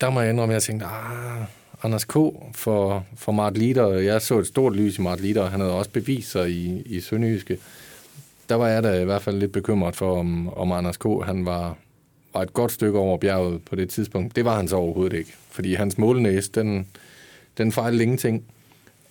der 0.00 0.10
må 0.10 0.20
jeg 0.20 0.30
indrømme, 0.30 0.54
at 0.54 0.54
jeg 0.54 0.62
tænkte, 0.62 0.86
ah, 0.86 1.46
Anders 1.82 2.04
K. 2.04 2.12
for, 2.52 3.06
for 3.16 3.32
Mart 3.32 3.58
Lider. 3.58 3.88
Jeg 3.88 4.22
så 4.22 4.38
et 4.38 4.46
stort 4.46 4.76
lys 4.76 4.98
i 4.98 5.00
Mart 5.00 5.20
Lider, 5.20 5.46
han 5.46 5.60
havde 5.60 5.72
også 5.72 5.90
beviser 5.90 6.44
i, 6.44 6.82
i 6.86 7.00
Sønderjyske. 7.00 7.58
Der 8.48 8.54
var 8.54 8.68
jeg 8.68 8.82
da 8.82 9.00
i 9.00 9.04
hvert 9.04 9.22
fald 9.22 9.38
lidt 9.38 9.52
bekymret 9.52 9.96
for, 9.96 10.18
om, 10.18 10.48
om 10.48 10.72
Anders 10.72 10.96
K. 10.96 11.04
han 11.24 11.44
var, 11.44 11.76
var 12.34 12.42
et 12.42 12.52
godt 12.52 12.72
stykke 12.72 12.98
over 12.98 13.18
bjerget 13.18 13.62
på 13.62 13.76
det 13.76 13.90
tidspunkt. 13.90 14.36
Det 14.36 14.44
var 14.44 14.56
han 14.56 14.68
så 14.68 14.76
overhovedet 14.76 15.16
ikke, 15.18 15.34
fordi 15.50 15.74
hans 15.74 15.98
målnæs, 15.98 16.48
den, 16.48 16.88
den 17.58 17.72
fejlede 17.72 18.02
ingenting. 18.02 18.44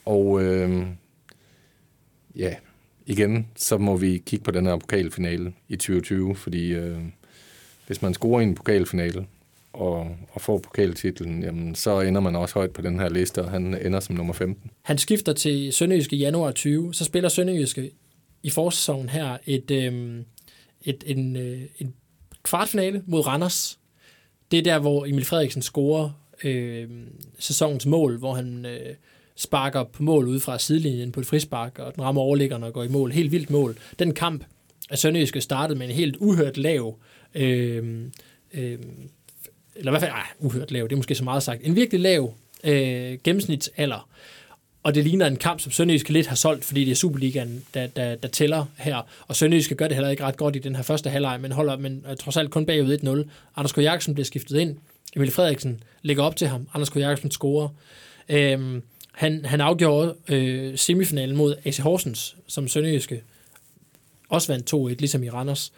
Og 0.06 0.44
øh, 0.44 0.86
ja, 2.36 2.56
igen, 3.06 3.48
så 3.56 3.78
må 3.78 3.98
vi 3.98 4.24
kigge 4.26 4.44
på 4.44 4.52
den 4.52 4.66
her 4.66 4.78
pokalfinale 4.78 5.54
i 5.70 5.76
2020, 5.76 6.36
fordi 6.36 6.74
øh, 6.74 6.98
hvis 7.88 8.02
man 8.02 8.14
scorer 8.14 8.42
i 8.42 8.44
en 8.44 8.56
pokalfinale 8.56 9.26
og, 9.76 10.18
og 10.32 10.42
får 10.42 10.58
pokaltitlen, 10.58 11.44
jamen, 11.44 11.76
så 11.76 12.02
ender 12.02 12.22
man 12.22 12.36
også 12.36 12.54
højt 12.54 12.72
på 12.72 12.82
den 12.82 13.00
her 13.00 13.10
liste, 13.10 13.42
og 13.42 13.52
han 13.52 13.86
ender 13.86 14.00
som 14.00 14.16
nummer 14.16 14.34
15. 14.34 14.72
Han 14.82 14.98
skifter 14.98 15.34
til 15.34 15.74
Sønderjyske 15.74 16.16
i 16.16 16.20
januar 16.20 16.52
20, 16.52 16.94
så 16.94 17.06
spiller 17.06 17.30
Sønderjyske 17.30 17.92
i 18.44 18.50
forsæsonen 18.50 19.10
her 19.10 19.38
et, 19.46 19.72
øh, 19.72 20.22
et, 20.82 21.04
en, 21.08 21.36
øh, 21.36 21.62
en 21.80 21.94
kvartfinale 22.44 23.04
mod 23.06 23.28
Randers. 23.28 23.80
Det 24.52 24.60
er 24.60 24.64
der, 24.64 24.80
hvor 24.80 25.06
Emil 25.06 25.26
Frederiksen 25.26 25.62
scorer 25.62 26.10
øh, 26.44 26.90
sæsonens 27.40 27.86
mål, 27.86 28.18
hvor 28.18 28.34
han 28.34 28.66
øh, 28.66 28.96
sparker 29.36 29.84
på 29.84 30.04
mål 30.04 30.28
ud 30.28 30.40
fra 30.40 30.60
sidelinjen 30.60 31.12
på 31.12 31.20
et 31.20 31.26
frispark, 31.26 31.80
og 31.80 31.96
den 31.96 32.04
rammer 32.04 32.22
overliggerne 32.22 32.66
og 32.66 32.74
går 32.74 32.84
i 32.84 32.88
mål. 32.88 33.12
Helt 33.12 33.32
vildt 33.32 33.50
mål. 33.50 33.78
Den 34.00 34.14
kamp 34.14 34.44
af 34.90 34.98
Sønderjyske 34.98 35.42
startede 35.42 35.80
med 35.80 35.88
en 35.88 35.96
helt 35.96 36.16
uhørt 36.16 36.58
lav, 36.58 37.00
øh, 37.36 38.06
øh, 38.54 38.80
eller 39.76 39.92
i 39.92 39.94
hvert 39.94 40.02
fald, 40.02 40.12
ej, 40.12 40.26
uhørt 40.40 40.72
lav, 40.72 40.84
det 40.84 40.92
er 40.92 40.96
måske 40.96 41.16
så 41.16 41.24
meget 41.24 41.44
sagt, 41.44 41.62
en 41.64 41.76
virkelig 41.76 42.02
lav 42.02 42.34
øh, 42.64 43.18
gennemsnitsalder. 43.24 44.10
Og 44.84 44.96
det 44.96 45.04
ligner 45.04 45.28
en 45.28 45.36
kamp, 45.36 45.60
som 45.60 45.72
Sønderjyske 45.72 46.14
lidt 46.14 46.28
har 46.28 46.36
solgt, 46.36 46.66
fordi 46.66 46.86
det 46.86 46.92
er 46.92 46.96
Superligaen, 46.96 47.64
der, 47.74 47.88
der, 47.88 48.16
der 48.16 48.28
tæller 48.28 48.66
her. 48.78 49.02
Og 49.28 49.36
Sønderjyske 49.36 49.76
gør 49.76 49.88
det 49.88 49.96
heller 49.96 50.10
ikke 50.10 50.24
ret 50.24 50.38
godt 50.38 50.56
i 50.56 50.60
den 50.60 50.76
her 50.76 50.84
første 50.84 51.10
halvleg, 51.10 51.42
men 51.42 51.52
holder 51.52 51.78
men 51.78 52.06
øh, 52.10 52.18
trods 52.18 52.38
alt 52.38 52.52
kun 52.52 52.66
bagud 52.66 53.24
1-0. 53.26 53.30
Anders 53.56 53.72
K. 53.72 53.78
Jakobsen 53.78 54.14
bliver 54.14 54.26
skiftet 54.26 54.60
ind. 54.60 54.78
Emil 55.16 55.32
Frederiksen 55.32 55.84
lægger 56.02 56.24
op 56.24 56.36
til 56.36 56.48
ham. 56.48 56.68
Anders 56.74 56.90
K. 56.90 56.96
Jakobsen 56.96 57.32
scorer. 57.32 57.70
Øhm, 58.30 58.84
han, 59.12 59.46
han 59.46 59.62
afgjorde 59.62 60.16
øh, 60.28 60.78
semifinalen 60.78 61.36
mod 61.36 61.56
AC 61.66 61.78
Horsens, 61.78 62.36
som 62.48 62.68
Sønderjyske 62.68 63.22
også 64.30 64.54
vandt 64.54 64.74
2-1, 64.74 64.96
ligesom 65.00 65.24
i 65.24 65.30
Randers. 65.30 65.72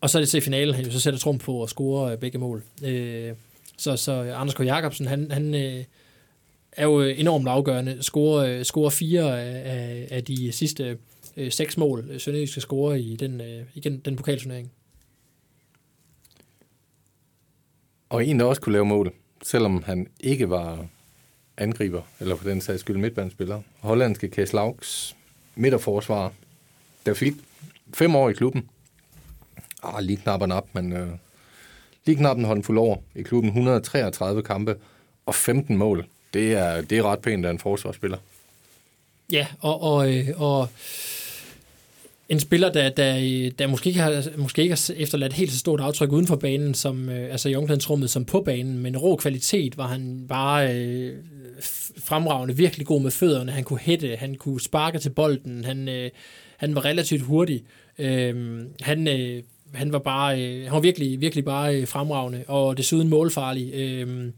Og 0.00 0.10
så 0.10 0.18
er 0.18 0.22
det 0.22 0.28
til 0.28 0.40
finalen, 0.40 0.74
han 0.74 0.84
jo 0.84 0.90
så 0.90 1.00
sætter 1.00 1.20
trum 1.20 1.38
på 1.38 1.62
at 1.62 1.70
score 1.70 2.12
øh, 2.12 2.18
begge 2.18 2.38
mål. 2.38 2.62
Øh, 2.84 3.34
så, 3.76 3.96
så 3.96 4.12
Anders 4.12 4.54
K. 4.54 4.60
Jacobsen, 4.60 5.06
han, 5.06 5.30
han 5.30 5.54
øh, 5.54 5.84
er 6.72 6.84
jo 6.84 7.02
øh, 7.02 7.20
enormt 7.20 7.48
afgørende. 7.48 8.02
Scorer, 8.02 8.46
øh, 8.46 8.64
scorer 8.64 8.90
fire 8.90 9.42
af, 9.42 10.08
af 10.10 10.24
de 10.24 10.52
sidste 10.52 10.98
øh, 11.36 11.52
seks 11.52 11.76
mål, 11.76 12.08
øh, 12.10 12.20
Sønderjysk 12.20 12.52
skal 12.52 12.62
score 12.62 13.00
i 13.00 13.16
den, 13.16 13.40
øh, 13.40 13.64
igen, 13.74 13.98
den 13.98 14.16
pokalturnering. 14.16 14.70
Og 18.08 18.26
en, 18.26 18.40
der 18.40 18.46
også 18.46 18.60
kunne 18.60 18.72
lave 18.72 18.84
mål, 18.84 19.12
selvom 19.42 19.82
han 19.82 20.06
ikke 20.20 20.50
var 20.50 20.86
angriber, 21.56 22.02
eller 22.20 22.36
for 22.36 22.48
den 22.48 22.60
sags 22.60 22.80
skyld 22.80 22.96
midtbanespiller. 22.96 23.62
Hollandske 23.80 24.28
Kees 24.28 24.52
Lauks 24.52 25.16
midterforsvar, 25.54 26.32
der 27.06 27.14
fik 27.14 27.34
fem 27.94 28.16
år 28.16 28.30
i 28.30 28.32
klubben. 28.32 28.68
Ah, 29.82 30.04
lige 30.04 30.16
knap 30.16 30.42
og 30.42 30.68
men 30.72 30.92
øh, 30.92 31.08
lige 32.06 32.16
knap 32.16 32.36
en 32.36 32.44
håndfuld 32.44 32.78
år 32.78 33.02
i 33.14 33.22
klubben. 33.22 33.48
133 33.48 34.42
kampe 34.42 34.76
og 35.26 35.34
15 35.34 35.76
mål 35.76 36.06
det 36.36 36.52
er, 36.52 36.80
det 36.80 36.98
er 36.98 37.02
ret 37.02 37.18
pænt 37.18 37.46
af 37.46 37.50
en 37.50 37.58
forsvarsspiller. 37.58 38.18
Ja, 39.32 39.46
og, 39.60 39.82
og, 39.82 40.14
øh, 40.14 40.28
og 40.36 40.68
en 42.28 42.40
spiller, 42.40 42.72
der, 42.72 42.88
der, 42.88 43.50
der 43.58 43.66
måske, 43.66 43.88
ikke 43.88 44.00
har, 44.00 44.24
måske 44.36 44.62
ikke 44.62 44.74
har 44.74 44.94
efterladt 44.96 45.32
helt 45.32 45.52
så 45.52 45.58
stort 45.58 45.80
aftryk 45.80 46.12
uden 46.12 46.26
for 46.26 46.36
banen, 46.36 46.74
som, 46.74 47.08
øh, 47.08 47.30
altså 47.30 47.48
i 47.48 47.54
omklædningsrummet, 47.54 48.10
som 48.10 48.24
på 48.24 48.40
banen, 48.40 48.78
men 48.78 48.96
rå 48.96 49.16
kvalitet 49.16 49.76
var 49.76 49.86
han 49.86 50.24
bare 50.28 50.74
øh, 50.74 51.14
fremragende, 52.04 52.56
virkelig 52.56 52.86
god 52.86 53.00
med 53.02 53.10
fødderne, 53.10 53.52
han 53.52 53.64
kunne 53.64 53.78
hætte, 53.78 54.16
han 54.16 54.34
kunne 54.34 54.60
sparke 54.60 54.98
til 54.98 55.10
bolden, 55.10 55.64
han, 55.64 55.88
øh, 55.88 56.10
han 56.56 56.74
var 56.74 56.84
relativt 56.84 57.22
hurtig, 57.22 57.64
øh, 57.98 58.60
han, 58.80 59.08
øh, 59.08 59.42
han 59.76 59.92
var 59.92 59.98
bare, 59.98 60.42
øh, 60.42 60.62
han 60.64 60.72
var 60.72 60.80
virkelig, 60.80 61.20
virkelig 61.20 61.44
bare 61.44 61.76
øh, 61.76 61.88
fremragende, 61.88 62.44
og 62.48 62.76
desuden 62.76 63.08
målfarlig, 63.08 63.74
øh, 63.74 64.32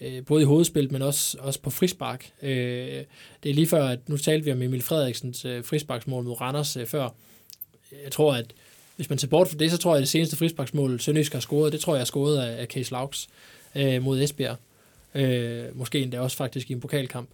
øh, 0.00 0.24
både 0.24 0.42
i 0.42 0.44
hovedspil, 0.44 0.92
men 0.92 1.02
også, 1.02 1.36
også 1.40 1.60
på 1.60 1.70
frispark. 1.70 2.30
Øh, 2.42 3.04
det 3.42 3.50
er 3.50 3.54
lige 3.54 3.66
før, 3.66 3.84
at 3.84 4.08
nu 4.08 4.16
talte 4.16 4.44
vi 4.44 4.52
om 4.52 4.62
Emil 4.62 4.82
Frederiksens 4.82 5.44
øh, 5.44 5.64
frisparksmål 5.64 6.24
mod 6.24 6.40
Randers 6.40 6.76
øh, 6.76 6.86
før. 6.86 7.08
Jeg 8.04 8.12
tror, 8.12 8.34
at 8.34 8.46
hvis 8.96 9.08
man 9.10 9.18
ser 9.18 9.28
bort 9.28 9.48
fra 9.48 9.56
det, 9.58 9.70
så 9.70 9.78
tror 9.78 9.90
jeg, 9.90 9.96
at 9.96 10.00
det 10.00 10.08
seneste 10.08 10.36
frisparksmål, 10.36 11.00
Sønderjysk 11.00 11.32
har 11.32 11.40
scoret, 11.40 11.72
det 11.72 11.80
tror 11.80 11.94
jeg 11.94 12.00
er 12.00 12.04
scoret 12.04 12.38
af, 12.38 12.60
af 12.60 12.66
Case 12.66 12.92
Laux 12.92 13.28
øh, 13.74 14.02
mod 14.02 14.20
Esbjerg. 14.20 14.56
Øh, 15.14 15.78
måske 15.78 16.02
endda 16.02 16.20
også 16.20 16.36
faktisk 16.36 16.70
i 16.70 16.72
en 16.72 16.80
pokalkamp. 16.80 17.28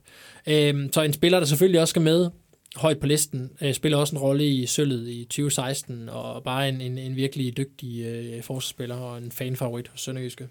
Øh, 0.47 0.89
så 0.93 1.03
en 1.03 1.13
spiller, 1.13 1.39
der 1.39 1.47
selvfølgelig 1.47 1.81
også 1.81 1.93
skal 1.93 2.03
med 2.03 2.31
højt 2.77 2.99
på 2.99 3.07
listen, 3.07 3.51
øh, 3.61 3.75
spiller 3.75 3.99
også 3.99 4.17
en 4.17 4.23
rolle 4.23 4.49
i 4.49 4.67
sølvet 4.67 5.09
i 5.09 5.25
2016, 5.25 6.09
og 6.09 6.43
bare 6.43 6.69
en, 6.69 6.81
en, 6.81 6.99
en 6.99 7.17
virkelig 7.17 7.57
dygtig 7.57 8.05
øh, 8.05 8.43
forsvarsspiller 8.43 8.97
og 8.97 9.19
en 9.19 9.33
fanfavorit 9.33 9.89
hos 9.89 10.01
Sønderjyske. 10.01 10.49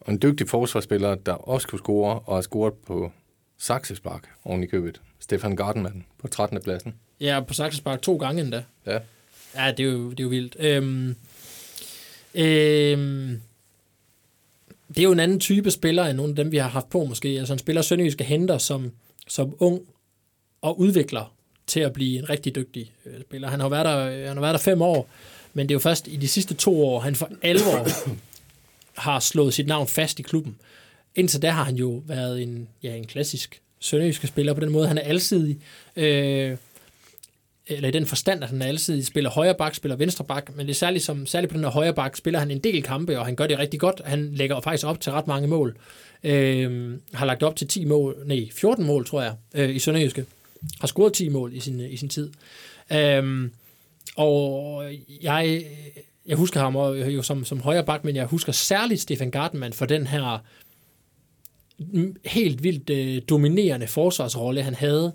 Og 0.00 0.12
en 0.12 0.22
dygtig 0.22 0.48
forsvarsspiller, 0.48 1.14
der 1.14 1.32
også 1.32 1.68
kunne 1.68 1.78
score, 1.78 2.18
og 2.18 2.36
har 2.36 2.42
scoret 2.42 2.74
på 2.74 3.12
Saxespark 3.58 4.28
oven 4.44 4.62
i 4.62 4.66
købet. 4.66 5.00
Stefan 5.18 5.56
Gardenman 5.56 6.04
på 6.18 6.28
13. 6.28 6.62
pladsen. 6.62 6.94
Ja, 7.20 7.40
på 7.40 7.54
Saxespark 7.54 8.02
to 8.02 8.16
gange 8.16 8.42
endda. 8.42 8.64
Ja. 8.86 8.98
Ja, 9.56 9.70
det 9.70 9.86
er 9.86 9.90
jo, 9.90 10.10
det 10.10 10.20
er 10.20 10.24
jo 10.24 10.28
vildt. 10.28 10.56
Øhm, 10.58 11.16
øhm, 12.34 13.40
det 14.88 14.98
er 14.98 15.02
jo 15.02 15.12
en 15.12 15.20
anden 15.20 15.40
type 15.40 15.70
spiller 15.70 16.04
end 16.04 16.16
nogle 16.16 16.30
af 16.30 16.36
dem, 16.36 16.52
vi 16.52 16.56
har 16.56 16.68
haft 16.68 16.88
på 16.88 17.04
måske. 17.04 17.28
Altså 17.28 17.52
en 17.52 17.58
spiller, 17.58 17.82
Sønderjyske 17.82 18.24
henter 18.24 18.58
som, 18.58 18.92
som 19.28 19.56
ung 19.58 19.80
og 20.66 20.80
udvikler 20.80 21.32
til 21.66 21.80
at 21.80 21.92
blive 21.92 22.18
en 22.18 22.30
rigtig 22.30 22.54
dygtig 22.54 22.92
øh, 23.06 23.20
spiller. 23.20 23.48
Han 23.48 23.60
har, 23.60 23.68
været 23.68 23.84
der, 23.84 24.26
han 24.26 24.36
har 24.36 24.40
været 24.40 24.52
der 24.52 24.58
fem 24.58 24.82
år, 24.82 25.08
men 25.54 25.68
det 25.68 25.72
er 25.72 25.74
jo 25.74 25.78
først 25.78 26.08
i 26.08 26.16
de 26.16 26.28
sidste 26.28 26.54
to 26.54 26.84
år, 26.86 27.00
han 27.00 27.14
for 27.14 27.30
alvor 27.42 27.88
har 29.06 29.20
slået 29.20 29.54
sit 29.54 29.66
navn 29.66 29.88
fast 29.88 30.18
i 30.18 30.22
klubben. 30.22 30.56
Indtil 31.14 31.42
da 31.42 31.50
har 31.50 31.64
han 31.64 31.76
jo 31.76 32.02
været 32.06 32.42
en, 32.42 32.68
ja, 32.82 32.94
en 32.94 33.06
klassisk 33.06 33.60
sønderjyske 33.80 34.26
spiller 34.26 34.54
på 34.54 34.60
den 34.60 34.70
måde. 34.70 34.88
Han 34.88 34.98
er 34.98 35.02
alsidig, 35.02 35.58
øh, 35.96 36.56
eller 37.66 37.88
i 37.88 37.92
den 37.92 38.06
forstand, 38.06 38.42
at 38.42 38.50
han 38.50 38.62
er 38.62 38.66
alsidig, 38.66 39.06
spiller 39.06 39.30
højre 39.30 39.54
bak, 39.54 39.74
spiller 39.74 39.96
venstre 39.96 40.24
bak, 40.24 40.56
men 40.56 40.66
det 40.66 40.72
er 40.72 40.76
særligt, 40.76 41.04
som, 41.04 41.26
særligt 41.26 41.50
på 41.50 41.56
den 41.56 41.64
her 41.64 41.70
højre 41.70 41.94
bak, 41.94 42.16
spiller 42.16 42.40
han 42.40 42.50
en 42.50 42.58
del 42.58 42.82
kampe, 42.82 43.18
og 43.18 43.24
han 43.24 43.36
gør 43.36 43.46
det 43.46 43.58
rigtig 43.58 43.80
godt. 43.80 44.00
Han 44.04 44.30
lægger 44.34 44.60
faktisk 44.60 44.86
op 44.86 45.00
til 45.00 45.12
ret 45.12 45.26
mange 45.26 45.48
mål. 45.48 45.76
Øh, 46.24 46.94
har 47.12 47.26
lagt 47.26 47.42
op 47.42 47.56
til 47.56 47.68
10 47.68 47.84
mål, 47.84 48.16
nej, 48.24 48.48
14 48.52 48.84
mål, 48.84 49.06
tror 49.06 49.22
jeg, 49.22 49.34
øh, 49.54 49.76
i 49.76 49.78
Sønderjyske. 49.78 50.24
Har 50.80 50.86
scoret 50.86 51.12
10 51.12 51.28
mål 51.28 51.54
i 51.54 51.60
sin, 51.60 51.80
i 51.80 51.96
sin 51.96 52.08
tid. 52.08 52.30
Øhm, 52.92 53.52
og 54.16 54.84
jeg 55.22 55.64
jeg 56.26 56.36
husker 56.36 56.60
ham 56.60 56.76
jo 57.08 57.22
som, 57.22 57.44
som 57.44 57.60
højre 57.60 57.84
bak, 57.84 58.04
men 58.04 58.16
jeg 58.16 58.26
husker 58.26 58.52
særligt 58.52 59.00
Stefan 59.00 59.30
Gartenmann 59.30 59.72
for 59.72 59.86
den 59.86 60.06
her 60.06 60.38
helt 62.24 62.62
vildt 62.62 62.90
øh, 62.90 63.22
dominerende 63.28 63.86
forsvarsrolle, 63.86 64.62
han 64.62 64.74
havde 64.74 65.12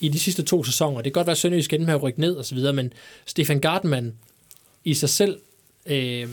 i 0.00 0.08
de 0.08 0.18
sidste 0.18 0.42
to 0.42 0.64
sæsoner. 0.64 0.96
Det 0.96 1.04
kan 1.04 1.12
godt 1.12 1.26
være, 1.26 1.32
at 1.32 1.38
Sønderjysk 1.38 1.72
endte 1.72 1.86
med 1.86 1.94
at 1.94 2.02
rykke 2.02 2.20
ned 2.20 2.34
og 2.34 2.44
så 2.44 2.54
videre, 2.54 2.72
men 2.72 2.92
Stefan 3.26 3.60
Gartenmann 3.60 4.14
i 4.84 4.94
sig 4.94 5.08
selv 5.08 5.38
øh, 5.86 6.28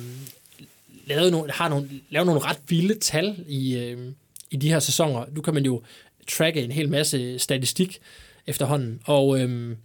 lavede 1.06 1.32
nogle, 1.32 1.52
har 1.52 1.69
nogle, 1.69 1.90
lavede 2.10 2.26
nogle 2.26 2.41
ret 2.41 2.57
vilde 2.68 2.99
tal 2.99 3.45
i, 3.48 3.76
øh, 3.76 4.11
i 4.52 4.56
de 4.56 4.69
her 4.69 4.80
sæsoner. 4.80 5.26
Nu 5.32 5.41
kan 5.41 5.53
man 5.53 5.65
jo 5.65 5.82
tracke 6.27 6.61
en 6.61 6.72
hel 6.72 6.90
masse 6.90 7.40
statistik 7.40 7.99
efterhånden, 8.48 8.99
og, 9.06 9.40
øhm, 9.40 9.76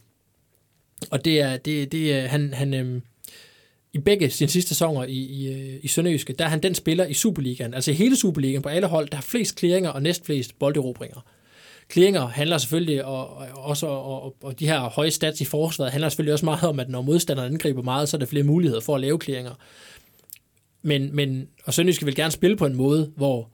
og 1.10 1.24
det 1.24 1.40
er, 1.40 1.56
det, 1.56 1.92
det 1.92 2.14
er 2.14 2.26
han, 2.26 2.54
han, 2.54 2.74
øhm, 2.74 3.02
i 3.92 3.98
begge 3.98 4.30
sine 4.30 4.50
sidste 4.50 4.68
sæsoner 4.68 5.04
i, 5.04 5.12
i, 5.12 5.52
øh, 5.52 5.80
i 5.82 5.88
Sønderjyske, 5.88 6.32
der 6.32 6.44
er 6.44 6.48
han 6.48 6.62
den 6.62 6.74
spiller 6.74 7.06
i 7.06 7.14
Superligaen, 7.14 7.74
altså 7.74 7.90
i 7.90 7.94
hele 7.94 8.16
Superligaen 8.16 8.62
på 8.62 8.68
alle 8.68 8.86
hold, 8.86 9.08
der 9.08 9.16
har 9.16 9.22
flest 9.22 9.58
clearinger 9.58 9.90
og 9.90 10.02
næstflest 10.02 10.58
bolderobringer. 10.58 11.24
Clearinger 11.92 12.26
handler 12.26 12.58
selvfølgelig 12.58 13.04
og, 13.04 13.36
og 13.36 13.46
også 13.54 13.86
og, 13.86 14.36
og, 14.42 14.60
de 14.60 14.66
her 14.66 14.80
høje 14.80 15.10
stats 15.10 15.40
i 15.40 15.44
forsvaret 15.44 15.92
handler 15.92 16.08
selvfølgelig 16.08 16.32
også 16.32 16.44
meget 16.44 16.64
om, 16.64 16.80
at 16.80 16.88
når 16.88 17.02
modstanderen 17.02 17.52
angriber 17.52 17.82
meget, 17.82 18.08
så 18.08 18.16
er 18.16 18.18
der 18.18 18.26
flere 18.26 18.44
muligheder 18.44 18.80
for 18.80 18.94
at 18.94 19.00
lave 19.00 19.20
clearinger. 19.22 19.54
Men, 20.82 21.16
men 21.16 21.48
og 21.64 21.74
Sønderjyske 21.74 22.04
vil 22.04 22.14
gerne 22.14 22.30
spille 22.30 22.56
på 22.56 22.66
en 22.66 22.74
måde, 22.74 23.12
hvor 23.16 23.50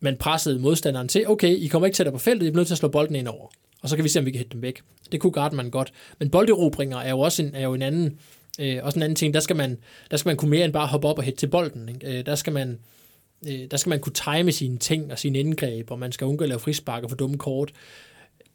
man 0.00 0.16
pressede 0.16 0.58
modstanderen 0.58 1.08
til, 1.08 1.28
okay, 1.28 1.56
I 1.56 1.66
kommer 1.66 1.86
ikke 1.86 1.96
tættere 1.96 2.12
på 2.12 2.18
feltet, 2.18 2.46
I 2.46 2.50
bliver 2.50 2.60
nødt 2.60 2.66
til 2.66 2.74
at 2.74 2.78
slå 2.78 2.88
bolden 2.88 3.16
ind 3.16 3.28
over. 3.28 3.48
Og 3.86 3.90
så 3.90 3.96
kan 3.96 4.04
vi 4.04 4.08
se, 4.08 4.18
om 4.18 4.26
vi 4.26 4.30
kan 4.30 4.38
hætte 4.38 4.52
dem 4.52 4.62
væk. 4.62 4.80
Det 5.12 5.20
kunne 5.20 5.32
Gardman 5.32 5.70
godt. 5.70 5.92
Men 6.18 6.30
bolderobringer 6.30 6.96
er 6.96 7.10
jo 7.10 7.20
også 7.20 7.42
en, 7.42 7.54
er 7.54 7.62
jo 7.62 7.74
en 7.74 7.82
anden 7.82 8.18
Øh, 8.58 8.78
også 8.82 8.98
en 8.98 9.02
anden 9.02 9.16
ting, 9.16 9.34
der 9.34 9.40
skal, 9.40 9.56
man, 9.56 9.78
der 10.10 10.16
skal 10.16 10.28
man 10.28 10.36
kunne 10.36 10.50
mere 10.50 10.64
end 10.64 10.72
bare 10.72 10.86
hoppe 10.86 11.08
op 11.08 11.18
og 11.18 11.24
hætte 11.24 11.38
til 11.38 11.46
bolden. 11.46 11.88
Ikke? 11.88 12.18
Øh, 12.18 12.26
der, 12.26 12.34
skal 12.34 12.52
man, 12.52 12.78
øh, 13.48 13.60
der 13.70 13.76
skal 13.76 13.90
man 13.90 14.00
kunne 14.00 14.12
time 14.12 14.52
sine 14.52 14.78
ting 14.78 15.12
og 15.12 15.18
sine 15.18 15.38
indgreb, 15.38 15.90
og 15.90 15.98
man 15.98 16.12
skal 16.12 16.26
undgå 16.26 16.42
at 16.42 16.48
lave 16.48 16.60
frisparker 16.60 17.08
for 17.08 17.16
dumme 17.16 17.38
kort. 17.38 17.72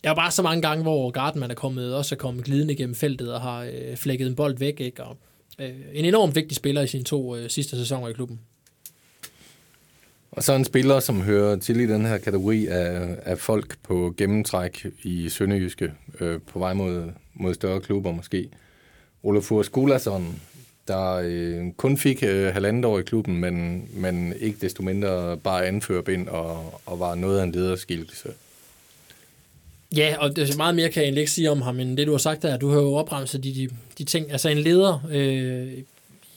Der 0.03 0.09
er 0.09 0.15
bare 0.15 0.31
så 0.31 0.41
mange 0.41 0.61
gange, 0.61 0.83
hvor 0.83 1.11
Garden 1.11 1.43
er 1.43 1.53
kommet, 1.53 1.95
også 1.95 2.15
er 2.15 2.17
kommet 2.17 2.45
glidende 2.45 2.75
gennem 2.75 2.95
feltet 2.95 3.33
og 3.33 3.41
har 3.41 3.63
øh, 3.63 3.97
flækket 3.97 4.27
en 4.27 4.35
bold 4.35 4.57
væk, 4.57 4.79
ikke? 4.79 5.03
og 5.03 5.17
øh, 5.59 5.75
en 5.93 6.05
enormt 6.05 6.35
vigtig 6.35 6.55
spiller 6.55 6.81
i 6.81 6.87
sine 6.87 7.03
to 7.03 7.35
øh, 7.35 7.49
sidste 7.49 7.77
sæsoner 7.77 8.07
i 8.07 8.13
klubben. 8.13 8.39
Og 10.31 10.43
så 10.43 10.53
en 10.53 10.65
spiller, 10.65 10.99
som 10.99 11.21
hører 11.21 11.55
til 11.55 11.79
i 11.79 11.87
den 11.87 12.05
her 12.05 12.17
kategori 12.17 12.67
af, 12.67 13.15
af 13.23 13.37
folk 13.37 13.75
på 13.83 14.13
gennemtræk 14.17 14.85
i 15.03 15.29
Sønderjyske, 15.29 15.91
øh, 16.19 16.39
på 16.47 16.59
vej 16.59 16.73
mod, 16.73 17.11
mod 17.33 17.53
større 17.53 17.81
klubber 17.81 18.11
måske. 18.11 18.49
Olafur 19.23 19.63
Skolason, 19.63 20.41
der 20.87 21.21
øh, 21.23 21.71
kun 21.77 21.97
fik 21.97 22.23
øh, 22.23 22.53
halvandet 22.53 22.85
år 22.85 22.99
i 22.99 23.01
klubben, 23.01 23.37
men, 23.37 23.87
men 23.93 24.33
ikke 24.39 24.57
desto 24.61 24.83
mindre 24.83 25.37
bare 25.37 25.65
anførbind 25.65 26.27
og, 26.27 26.81
og 26.85 26.99
var 26.99 27.15
noget 27.15 27.39
af 27.39 27.43
en 27.43 27.51
lederskikkelse. 27.51 28.29
Ja, 29.95 30.15
og 30.19 30.35
det 30.35 30.49
er 30.49 30.57
meget 30.57 30.75
mere 30.75 30.89
kan 30.89 31.01
jeg 31.01 31.05
egentlig 31.05 31.21
ikke 31.21 31.31
sige 31.31 31.51
om 31.51 31.61
ham, 31.61 31.75
men 31.75 31.97
det 31.97 32.07
du 32.07 32.11
har 32.11 32.17
sagt 32.17 32.45
er, 32.45 32.53
at 32.53 32.61
Du 32.61 32.69
har 32.69 32.81
jo 32.81 32.93
opremset 32.93 33.43
de, 33.43 33.53
de, 33.53 33.69
de 33.97 34.03
ting. 34.03 34.31
Altså 34.31 34.49
en 34.49 34.57
leder 34.57 35.07
øh, 35.11 35.73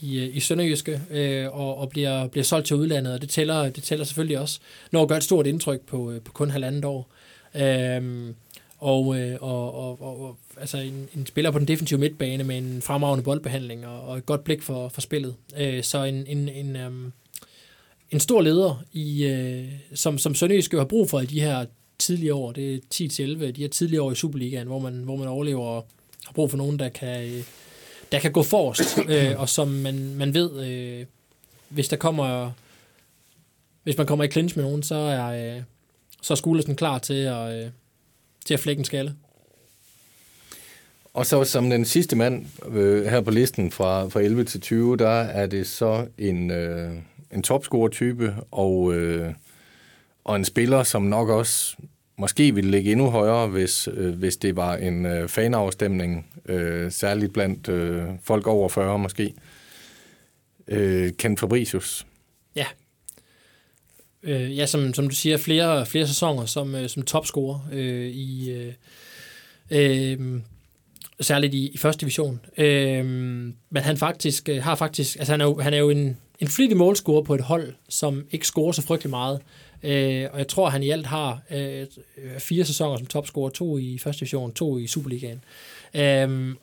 i, 0.04 0.30
i 0.30 0.40
Sønderjyske 0.40 1.00
øh, 1.10 1.56
og, 1.56 1.78
og 1.78 1.88
bliver, 1.88 2.26
bliver 2.26 2.44
solgt 2.44 2.66
til 2.66 2.76
udlandet, 2.76 3.14
og 3.14 3.20
det 3.20 3.28
tæller, 3.28 3.68
det 3.70 3.82
tæller 3.82 4.04
selvfølgelig 4.04 4.38
også. 4.38 4.60
Når 4.92 5.02
at 5.02 5.08
gøre 5.08 5.18
et 5.18 5.24
stort 5.24 5.46
indtryk 5.46 5.80
på, 5.80 6.10
øh, 6.10 6.20
på 6.20 6.32
kun 6.32 6.50
halvandet 6.50 6.84
år. 6.84 7.10
Øhm, 7.54 8.28
øh, 8.28 8.34
og, 8.78 9.20
øh, 9.20 9.36
og, 9.40 9.74
og, 9.74 10.02
og 10.02 10.36
altså 10.60 10.78
en, 10.78 11.08
en 11.16 11.26
spiller 11.26 11.50
på 11.50 11.58
den 11.58 11.68
defensive 11.68 12.00
midtbane 12.00 12.44
med 12.44 12.58
en 12.58 12.82
fremragende 12.82 13.24
boldbehandling 13.24 13.86
og, 13.86 14.00
og 14.00 14.18
et 14.18 14.26
godt 14.26 14.44
blik 14.44 14.62
for, 14.62 14.88
for 14.88 15.00
spillet. 15.00 15.34
Øh, 15.58 15.82
så 15.82 16.04
en, 16.04 16.26
en, 16.26 16.48
en, 16.48 16.86
um, 16.86 17.12
en 18.10 18.20
stor 18.20 18.40
leder, 18.40 18.84
i, 18.92 19.24
øh, 19.24 19.64
som, 19.94 20.18
som 20.18 20.34
Sønderjyske 20.34 20.76
har 20.76 20.84
brug 20.84 21.10
for 21.10 21.20
i 21.20 21.26
de 21.26 21.40
her 21.40 21.66
tidlige 21.98 22.34
år. 22.34 22.52
Det 22.52 22.74
er 22.74 22.78
10-11, 22.94 23.50
de 23.50 23.60
her 23.60 23.68
tidlige 23.68 24.02
år 24.02 24.12
i 24.12 24.14
Superligaen, 24.14 24.66
hvor 24.66 24.78
man, 24.78 24.94
hvor 24.94 25.16
man 25.16 25.28
overlever 25.28 25.64
og 25.64 25.86
har 26.24 26.32
brug 26.32 26.50
for 26.50 26.56
nogen, 26.56 26.78
der 26.78 26.88
kan, 26.88 27.24
øh, 27.24 27.42
der 28.14 28.20
kan 28.20 28.32
gå 28.32 28.42
forrest, 28.42 28.98
øh, 29.08 29.40
og 29.40 29.48
som 29.48 29.68
man, 29.68 30.14
man 30.14 30.34
ved, 30.34 30.66
øh, 30.66 31.06
hvis 31.68 31.88
der 31.88 31.96
kommer 31.96 32.50
hvis 33.82 33.98
man 33.98 34.06
kommer 34.06 34.24
i 34.24 34.30
clinch 34.30 34.56
med 34.56 34.64
nogen, 34.64 34.82
så 34.82 34.94
er, 34.94 35.56
øh, 35.56 35.62
så 36.22 36.34
er 36.34 36.36
Skulersen 36.36 36.76
klar 36.76 36.98
til 36.98 37.14
at, 37.14 37.64
øh, 37.64 37.70
til 38.46 38.54
at 38.54 38.60
flække 38.60 38.80
en 38.80 38.84
skalle. 38.84 39.14
Og 41.14 41.26
så 41.26 41.44
som 41.44 41.70
den 41.70 41.84
sidste 41.84 42.16
mand 42.16 42.46
øh, 42.68 43.06
her 43.06 43.20
på 43.20 43.30
listen 43.30 43.70
fra, 43.70 44.08
fra 44.08 44.20
11 44.20 44.44
til 44.44 44.60
20, 44.60 44.96
der 44.96 45.08
er 45.08 45.46
det 45.46 45.66
så 45.66 46.06
en, 46.18 46.50
øh, 46.50 46.92
en 47.32 47.42
topscorer-type 47.42 48.34
og, 48.50 48.94
øh, 48.94 49.34
og 50.24 50.36
en 50.36 50.44
spiller, 50.44 50.82
som 50.82 51.02
nok 51.02 51.28
også 51.28 51.76
måske 52.16 52.54
ville 52.54 52.70
ligge 52.70 52.92
endnu 52.92 53.10
højere, 53.10 53.46
hvis, 53.46 53.88
øh, 53.92 54.14
hvis 54.14 54.36
det 54.36 54.56
var 54.56 54.76
en 54.76 55.06
øh, 55.06 55.28
fanafstemning, 55.28 56.26
øh, 56.46 56.92
særligt 56.92 57.32
blandt 57.32 57.68
øh, 57.68 58.04
folk 58.22 58.46
over 58.46 58.68
40 58.68 58.98
måske. 58.98 59.34
Øh, 60.68 61.12
Ken 61.18 61.38
Fabricius. 61.38 62.06
Ja. 62.56 62.66
Øh, 64.22 64.58
ja, 64.58 64.66
som, 64.66 64.94
som 64.94 65.08
du 65.08 65.14
siger, 65.14 65.36
flere, 65.36 65.86
flere 65.86 66.06
sæsoner 66.06 66.46
som, 66.46 66.74
øh, 66.74 66.88
som 66.88 67.02
topscorer 67.02 67.68
øh, 67.72 68.06
i... 68.06 68.50
Øh, 68.50 68.72
øh, 69.70 70.40
særligt 71.20 71.54
i, 71.54 71.68
i 71.68 71.76
første 71.76 72.00
division. 72.00 72.40
Øh, 72.58 73.04
men 73.70 73.82
han 73.82 73.96
faktisk 73.96 74.48
øh, 74.48 74.62
har 74.62 74.74
faktisk, 74.74 75.16
altså 75.16 75.32
han 75.32 75.40
er 75.40 75.44
jo, 75.44 75.60
han 75.60 75.74
er 75.74 75.78
jo 75.78 75.90
en, 75.90 76.16
en 76.40 76.48
flittig 76.48 76.76
målscorer 76.76 77.22
på 77.22 77.34
et 77.34 77.40
hold, 77.40 77.74
som 77.88 78.24
ikke 78.30 78.46
scorer 78.46 78.72
så 78.72 78.82
frygtelig 78.82 79.10
meget. 79.10 79.40
Øh, 79.84 80.28
og 80.32 80.38
jeg 80.38 80.48
tror, 80.48 80.68
han 80.68 80.82
i 80.82 80.90
alt 80.90 81.06
har 81.06 81.40
øh, 81.50 81.86
fire 82.38 82.64
sæsoner 82.64 82.96
som 82.96 83.06
topscorer, 83.06 83.50
to 83.50 83.78
i 83.78 83.98
første 83.98 84.20
division, 84.20 84.52
to 84.52 84.78
i 84.78 84.86
Superligaen. 84.86 85.44
Øh, 85.94 86.54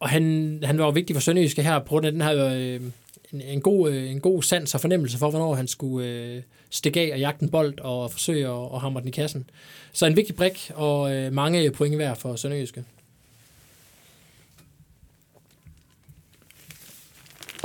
og 0.00 0.08
han, 0.08 0.58
han 0.64 0.78
var 0.78 0.84
jo 0.84 0.90
vigtig 0.90 1.16
for 1.16 1.20
Sønderjyske 1.20 1.62
her 1.62 1.78
på 1.78 1.88
grund 1.88 2.06
af 2.06 2.12
den 2.12 2.20
her 2.20 2.54
øh, 2.54 2.80
en, 3.32 3.40
en, 3.40 3.60
god, 3.60 3.90
øh, 3.90 4.10
en 4.10 4.20
god 4.20 4.42
sans 4.42 4.74
og 4.74 4.80
fornemmelse 4.80 5.18
for, 5.18 5.30
hvornår 5.30 5.54
han 5.54 5.68
skulle 5.68 6.08
øh, 6.08 6.42
stikke 6.70 7.00
af 7.00 7.12
og 7.12 7.18
jagte 7.18 7.42
en 7.42 7.50
bold 7.50 7.80
og 7.80 8.10
forsøge 8.10 8.48
at, 8.48 8.68
at 8.74 8.80
hamre 8.80 9.00
den 9.00 9.08
i 9.08 9.12
kassen. 9.12 9.50
Så 9.92 10.06
en 10.06 10.16
vigtig 10.16 10.36
brik 10.36 10.70
og 10.74 11.14
øh, 11.14 11.32
mange 11.32 11.70
point 11.70 11.98
værd 11.98 12.16
for 12.16 12.36
Sønderjyske. 12.36 12.84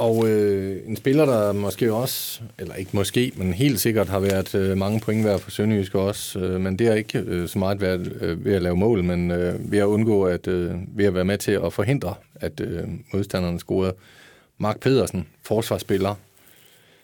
Og 0.02 0.30
øh, 0.30 0.82
en 0.88 0.96
spiller, 0.96 1.26
der 1.26 1.54
måske 1.54 1.94
også, 1.94 2.42
eller 2.60 2.76
ikke 2.76 2.92
måske, 2.94 3.32
men 3.36 3.54
helt 3.54 3.80
sikkert 3.80 4.10
har 4.10 4.20
været 4.20 4.56
øh, 4.56 4.78
mange 4.78 5.00
point 5.00 5.26
værd 5.26 5.40
for 5.40 5.52
Sønderjysk 5.52 5.96
også, 5.96 6.40
øh, 6.40 6.62
men 6.62 6.80
det 6.80 6.88
har 6.88 6.94
ikke 6.94 7.20
øh, 7.20 7.50
så 7.50 7.60
meget 7.60 7.82
været 7.82 8.18
øh, 8.22 8.46
ved 8.46 8.54
at 8.54 8.62
lave 8.62 8.76
mål, 8.76 9.04
men 9.04 9.32
øh, 9.32 9.72
ved 9.72 9.80
at 9.80 9.86
undgå, 9.86 10.24
at 10.24 10.48
øh, 10.48 10.74
ved 10.88 11.06
at 11.06 11.14
være 11.14 11.26
med 11.26 11.38
til 11.38 11.52
at 11.52 11.74
forhindre, 11.74 12.14
at 12.36 12.60
øh, 12.60 12.84
modstanderne 13.14 13.60
scorede. 13.60 13.94
Mark 14.58 14.80
Pedersen, 14.80 15.28
forsvarsspiller, 15.44 16.16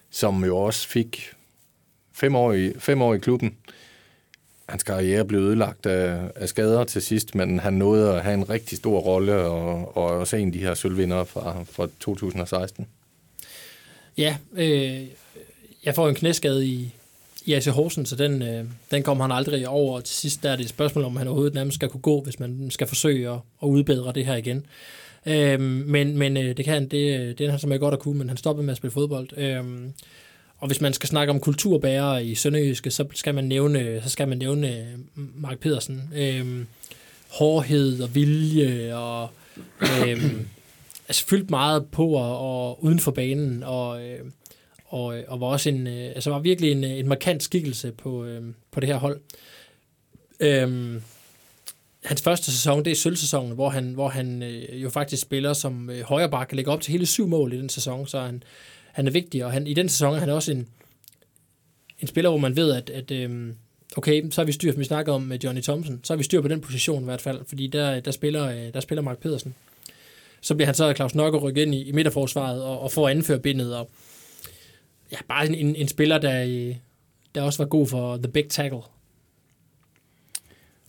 som 0.09 0.45
jo 0.45 0.57
også 0.57 0.87
fik 0.87 1.29
fem 2.13 2.35
år 2.35 2.53
i, 2.53 2.73
fem 2.79 3.01
år 3.01 3.13
i 3.13 3.17
klubben. 3.17 3.55
Hans 4.69 4.83
karriere 4.83 5.25
blev 5.25 5.39
ødelagt 5.39 5.85
af, 5.85 6.31
af 6.35 6.49
skader 6.49 6.83
til 6.83 7.01
sidst, 7.01 7.35
men 7.35 7.59
han 7.59 7.73
nåede 7.73 8.15
at 8.15 8.23
have 8.23 8.33
en 8.33 8.49
rigtig 8.49 8.77
stor 8.77 8.99
rolle, 8.99 9.35
og, 9.35 9.97
og 9.97 10.03
også 10.03 10.35
en 10.35 10.47
af 10.47 10.53
de 10.53 10.59
her 10.59 10.73
sølvvindere 10.73 11.25
fra, 11.25 11.63
fra 11.71 11.87
2016. 11.99 12.87
Ja, 14.17 14.37
øh, 14.55 15.03
jeg 15.85 15.95
får 15.95 16.09
en 16.09 16.15
knæskade 16.15 16.67
i, 16.67 16.93
i 17.45 17.53
AC 17.53 17.65
Horsen, 17.65 18.05
så 18.05 18.15
den, 18.15 18.41
øh, 18.41 18.65
den 18.91 19.03
kom 19.03 19.19
han 19.19 19.31
aldrig 19.31 19.67
over. 19.67 19.95
Og 19.95 20.03
til 20.03 20.15
sidst 20.15 20.43
der 20.43 20.51
er 20.51 20.55
det 20.55 20.63
et 20.63 20.69
spørgsmål, 20.69 21.05
om 21.05 21.15
han 21.15 21.27
overhovedet 21.27 21.53
nærmest 21.53 21.75
skal 21.75 21.89
kunne 21.89 22.01
gå, 22.01 22.21
hvis 22.21 22.39
man 22.39 22.71
skal 22.71 22.87
forsøge 22.87 23.29
at, 23.29 23.39
at 23.63 23.67
udbedre 23.67 24.11
det 24.13 24.25
her 24.25 24.35
igen. 24.35 24.65
Øh, 25.25 25.61
men 25.61 26.17
men 26.17 26.37
øh, 26.37 26.57
det 26.57 26.65
kan 26.65 26.73
han, 26.73 26.87
det, 26.87 27.19
øh, 27.19 27.27
det 27.37 27.41
er 27.41 27.49
han 27.49 27.59
som 27.59 27.71
er 27.71 27.77
godt 27.77 27.93
at 27.93 27.99
kunne, 27.99 28.17
men 28.17 28.27
han 28.27 28.37
stoppede 28.37 28.65
med 28.65 28.71
at 28.71 28.77
spille 28.77 28.93
fodbold. 28.93 29.37
Øh, 29.37 29.63
og 30.59 30.67
hvis 30.67 30.81
man 30.81 30.93
skal 30.93 31.09
snakke 31.09 31.33
om 31.33 31.39
kulturbærere 31.39 32.25
i 32.25 32.35
Sønderjyske, 32.35 32.91
så 32.91 33.05
skal 33.13 33.35
man 33.35 33.43
nævne, 33.43 34.01
så 34.03 34.09
skal 34.09 34.27
man 34.27 34.37
nævne 34.37 34.79
øh, 34.79 34.85
Mark 35.15 35.59
Pedersen. 35.59 36.13
Øhm, 36.15 36.67
hårdhed 37.29 38.01
og 38.01 38.15
vilje 38.15 38.95
og 38.95 39.29
øhm, 39.81 40.47
altså 41.07 41.25
fyldt 41.25 41.49
meget 41.49 41.85
på 41.91 42.07
og, 42.07 42.39
og 42.39 42.83
uden 42.83 42.99
for 42.99 43.11
banen 43.11 43.63
og, 43.63 44.03
øh, 44.03 44.19
og, 44.85 45.17
øh, 45.17 45.23
og 45.27 45.41
var 45.41 45.47
også 45.47 45.69
en, 45.69 45.87
øh, 45.87 46.05
altså 46.15 46.29
var 46.29 46.39
virkelig 46.39 46.71
en, 46.71 46.83
en 46.83 47.07
markant 47.07 47.43
skikkelse 47.43 47.91
på, 47.91 48.25
øh, 48.25 48.41
på 48.71 48.79
det 48.79 48.89
her 48.89 48.97
hold. 48.97 49.19
Øhm, 50.39 51.01
hans 52.03 52.21
første 52.21 52.51
sæson, 52.51 52.85
det 52.85 52.91
er 52.91 52.95
sølvsæsonen, 52.95 53.51
hvor 53.51 53.69
han, 53.69 53.93
hvor 53.93 54.09
han 54.09 54.43
øh, 54.43 54.83
jo 54.83 54.89
faktisk 54.89 55.21
spiller 55.21 55.53
som 55.53 55.89
øh, 55.89 56.01
højre 56.01 56.29
bakke, 56.29 56.55
lægger 56.55 56.71
op 56.71 56.81
til 56.81 56.91
hele 56.91 57.05
syv 57.05 57.27
mål 57.27 57.53
i 57.53 57.57
den 57.57 57.69
sæson, 57.69 58.07
så 58.07 58.19
han, 58.19 58.43
han 58.97 59.07
er 59.07 59.11
vigtig, 59.11 59.45
og 59.45 59.51
han, 59.51 59.67
i 59.67 59.73
den 59.73 59.89
sæson 59.89 60.15
er 60.15 60.19
han 60.19 60.29
også 60.29 60.51
en, 60.51 60.67
en 61.99 62.07
spiller, 62.07 62.29
hvor 62.29 62.39
man 62.39 62.55
ved, 62.55 62.73
at, 62.73 62.89
at 62.89 63.11
øh, 63.11 63.53
okay, 63.97 64.29
så 64.31 64.41
har 64.41 64.45
vi 64.45 64.51
styr, 64.51 64.71
som 64.71 64.79
vi 64.79 64.85
snakker 64.85 65.13
om 65.13 65.21
med 65.21 65.39
Johnny 65.39 65.61
Thompson, 65.61 65.99
så 66.03 66.13
har 66.13 66.17
vi 66.17 66.23
styr 66.23 66.41
på 66.41 66.47
den 66.47 66.61
position 66.61 67.01
i 67.01 67.05
hvert 67.05 67.21
fald, 67.21 67.41
fordi 67.45 67.67
der, 67.67 67.99
der, 67.99 68.11
spiller, 68.11 68.49
øh, 68.49 68.73
der 68.73 68.79
spiller 68.79 69.01
Mark 69.01 69.17
Pedersen. 69.17 69.55
Så 70.41 70.55
bliver 70.55 70.65
han 70.65 70.75
så 70.75 70.93
Claus 70.93 71.15
Nokke 71.15 71.37
rykket 71.37 71.61
ind 71.61 71.75
i, 71.75 71.83
i 71.83 71.91
midterforsvaret 71.91 72.63
og, 72.63 72.79
og 72.79 72.91
får 72.91 73.09
anført 73.09 73.41
bindet, 73.41 73.75
og 73.75 73.89
ja, 75.11 75.17
bare 75.27 75.49
en, 75.49 75.75
en 75.75 75.87
spiller, 75.87 76.17
der, 76.17 76.43
øh, 76.43 76.75
der 77.35 77.41
også 77.41 77.63
var 77.63 77.69
god 77.69 77.87
for 77.87 78.17
the 78.17 78.27
big 78.27 78.49
tackle. 78.49 78.81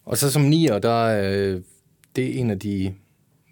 Og 0.04 0.18
så 0.18 0.30
som 0.30 0.42
nier, 0.42 0.78
der 0.78 1.06
er 1.06 1.60
det 2.16 2.24
er 2.24 2.40
en 2.40 2.50
af 2.50 2.58
de 2.58 2.94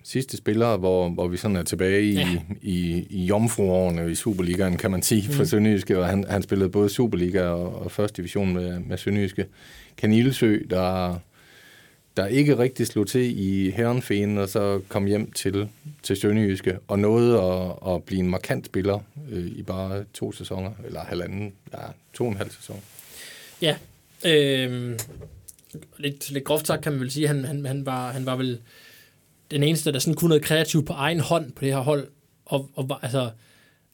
sidste 0.07 0.37
spillere, 0.37 0.77
hvor, 0.77 1.09
hvor 1.09 1.29
vi 1.29 1.37
sådan 1.37 1.57
er 1.57 1.63
tilbage 1.63 2.03
i, 2.03 2.15
ja. 2.15 2.39
i, 2.63 3.07
i 3.11 3.25
jomfruårene 3.25 4.11
i 4.11 4.15
Superligaen, 4.15 4.77
kan 4.77 4.91
man 4.91 5.03
sige, 5.03 5.33
for 5.33 5.43
mm. 5.43 5.47
Sønderjyske. 5.47 5.99
Og 5.99 6.07
han, 6.07 6.25
han 6.29 6.43
spillede 6.43 6.71
både 6.71 6.89
Superliga 6.89 7.43
og, 7.43 7.83
og 7.83 7.91
første 7.91 8.17
division 8.17 8.55
med, 8.55 8.81
med 8.81 8.97
Sønderjyske. 8.97 9.47
Kanilsø, 9.97 10.59
der, 10.71 11.19
der 12.17 12.27
ikke 12.27 12.59
rigtig 12.59 12.87
slog 12.87 13.07
til 13.07 13.39
i 13.39 13.71
Herrenfænen, 13.71 14.39
og 14.39 14.49
så 14.49 14.81
kom 14.89 15.07
hjem 15.07 15.33
til, 15.33 15.69
til 16.03 16.17
Sønderjyske, 16.17 16.79
og 16.89 16.99
nåede 16.99 17.43
at, 17.43 17.95
at 17.95 18.03
blive 18.03 18.21
en 18.21 18.31
markant 18.31 18.67
spiller 18.67 18.99
øh, 19.31 19.47
i 19.47 19.63
bare 19.63 20.05
to 20.15 20.33
sæsoner, 20.33 20.71
eller 20.87 21.01
halvanden, 21.01 21.53
ja, 21.73 21.79
to 22.15 22.25
og 22.25 22.31
en 22.31 22.37
halv 22.37 22.51
sæson. 22.51 22.81
Ja, 23.63 23.77
øh, 24.27 24.99
lidt, 25.99 26.31
lidt 26.31 26.45
groft 26.45 26.67
sagt 26.67 26.83
kan 26.83 26.93
man 26.93 27.01
vel 27.01 27.11
sige, 27.11 27.29
han, 27.29 27.45
han, 27.45 27.67
han, 27.67 27.87
var, 27.87 28.13
han 28.13 28.27
var 28.27 28.37
vel 28.37 28.59
den 29.51 29.63
eneste, 29.63 29.93
der 29.93 29.99
sådan 29.99 30.15
kunne 30.15 30.29
noget 30.29 30.45
kreativt 30.45 30.87
på 30.87 30.93
egen 30.93 31.21
hånd 31.21 31.53
på 31.53 31.65
det 31.65 31.73
her 31.73 31.81
hold, 31.81 32.09
og, 32.45 32.71
og 32.75 32.99
altså, 33.03 33.31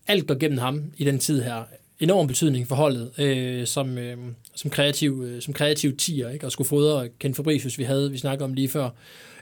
alt 0.09 0.27
går 0.27 0.35
gennem 0.35 0.59
ham 0.59 0.93
i 0.97 1.05
den 1.05 1.19
tid 1.19 1.43
her. 1.43 1.62
Enorm 2.01 2.27
betydning 2.27 2.69
for 2.69 2.74
holdet, 2.74 3.11
øh, 3.19 3.66
som, 3.66 3.99
øh, 3.99 4.16
som, 4.55 4.70
kreativ, 4.70 5.24
øh, 5.27 5.43
som 5.43 5.55
kreativ 5.55 5.97
tier, 5.97 6.29
ikke? 6.29 6.47
og 6.47 6.53
skulle 6.53 6.69
fodre 6.69 7.09
Ken 7.20 7.35
Fabricius, 7.35 7.79
vi 7.79 7.85
havde, 7.85 8.11
vi 8.11 8.19
snakkede 8.19 8.45
om 8.45 8.55
lige 8.55 8.69
før. 8.69 8.91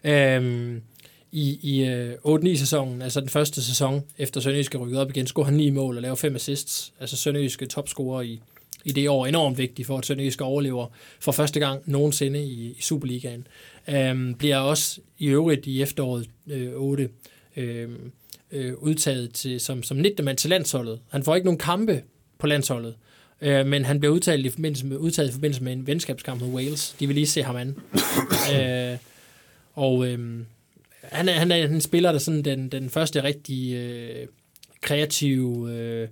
Øh, 0.05 0.81
i, 1.33 1.59
i 1.63 1.85
øh, 1.85 2.15
8-9-sæsonen, 2.27 3.03
altså 3.03 3.21
den 3.21 3.29
første 3.29 3.63
sæson, 3.63 4.03
efter 4.19 4.41
Sønderjyske 4.41 4.79
rykkede 4.79 5.01
op 5.01 5.11
igen, 5.11 5.27
skulle 5.27 5.47
han 5.47 5.55
9 5.55 5.71
mål 5.71 5.97
og 5.97 6.03
lave 6.03 6.17
5 6.17 6.35
assists. 6.35 6.93
Altså 7.01 7.17
Sønderjyske 7.17 7.67
topscorer 7.67 8.23
i, 8.23 8.41
i 8.85 8.93
det 8.93 9.09
år. 9.09 9.27
Enormt 9.27 9.59
vigtigt 9.59 9.87
for, 9.87 9.99
at 9.99 10.07
Sønderjyske 10.07 10.45
overlever 10.45 10.87
for 11.21 11.33
første 11.33 11.61
gang 11.61 11.83
nogensinde 11.87 12.45
i, 12.45 12.75
i 12.79 12.81
Superligaen. 12.81 13.47
Øhm, 13.91 14.35
bliver 14.35 14.57
også 14.57 15.01
i 15.19 15.27
øvrigt 15.27 15.67
i 15.67 15.83
efteråret 15.83 16.29
øh, 16.51 16.73
8 16.75 17.09
øhm, 17.57 18.13
øh, 18.53 18.75
udtaget 18.75 19.33
til, 19.33 19.61
som, 19.61 19.83
som 19.83 19.97
19. 19.97 20.25
mand 20.25 20.37
til 20.37 20.51
landsholdet. 20.51 21.01
Han 21.11 21.23
får 21.23 21.35
ikke 21.35 21.45
nogen 21.45 21.59
kampe 21.59 22.03
på 22.39 22.47
landsholdet, 22.47 22.95
øh, 23.41 23.67
men 23.67 23.85
han 23.85 24.01
bliver 24.01 24.15
udtaget 24.15 24.47
i, 24.47 24.49
forbindelse 24.49 24.87
med, 24.87 24.97
udtaget 24.97 25.29
i 25.29 25.33
forbindelse 25.33 25.63
med 25.63 25.73
en 25.73 25.87
venskabskamp 25.87 26.41
mod 26.41 26.49
Wales. 26.49 26.97
De 27.01 27.07
vil 27.07 27.15
lige 27.15 27.27
se 27.27 27.43
ham 27.43 27.57
an. 27.57 27.77
øh, 28.55 28.97
og 29.75 30.07
øh, 30.07 30.41
han, 31.03 31.29
er, 31.29 31.33
han 31.33 31.53
er 31.53 31.57
en 31.57 31.81
spiller, 31.81 32.13
der 32.13 32.19
sådan 32.19 32.43
den, 32.43 32.69
den 32.69 32.91
første 32.91 33.23
rigtig 33.23 33.75
øh, 33.75 34.27
kreative 34.81 35.73
øh, 35.73 36.09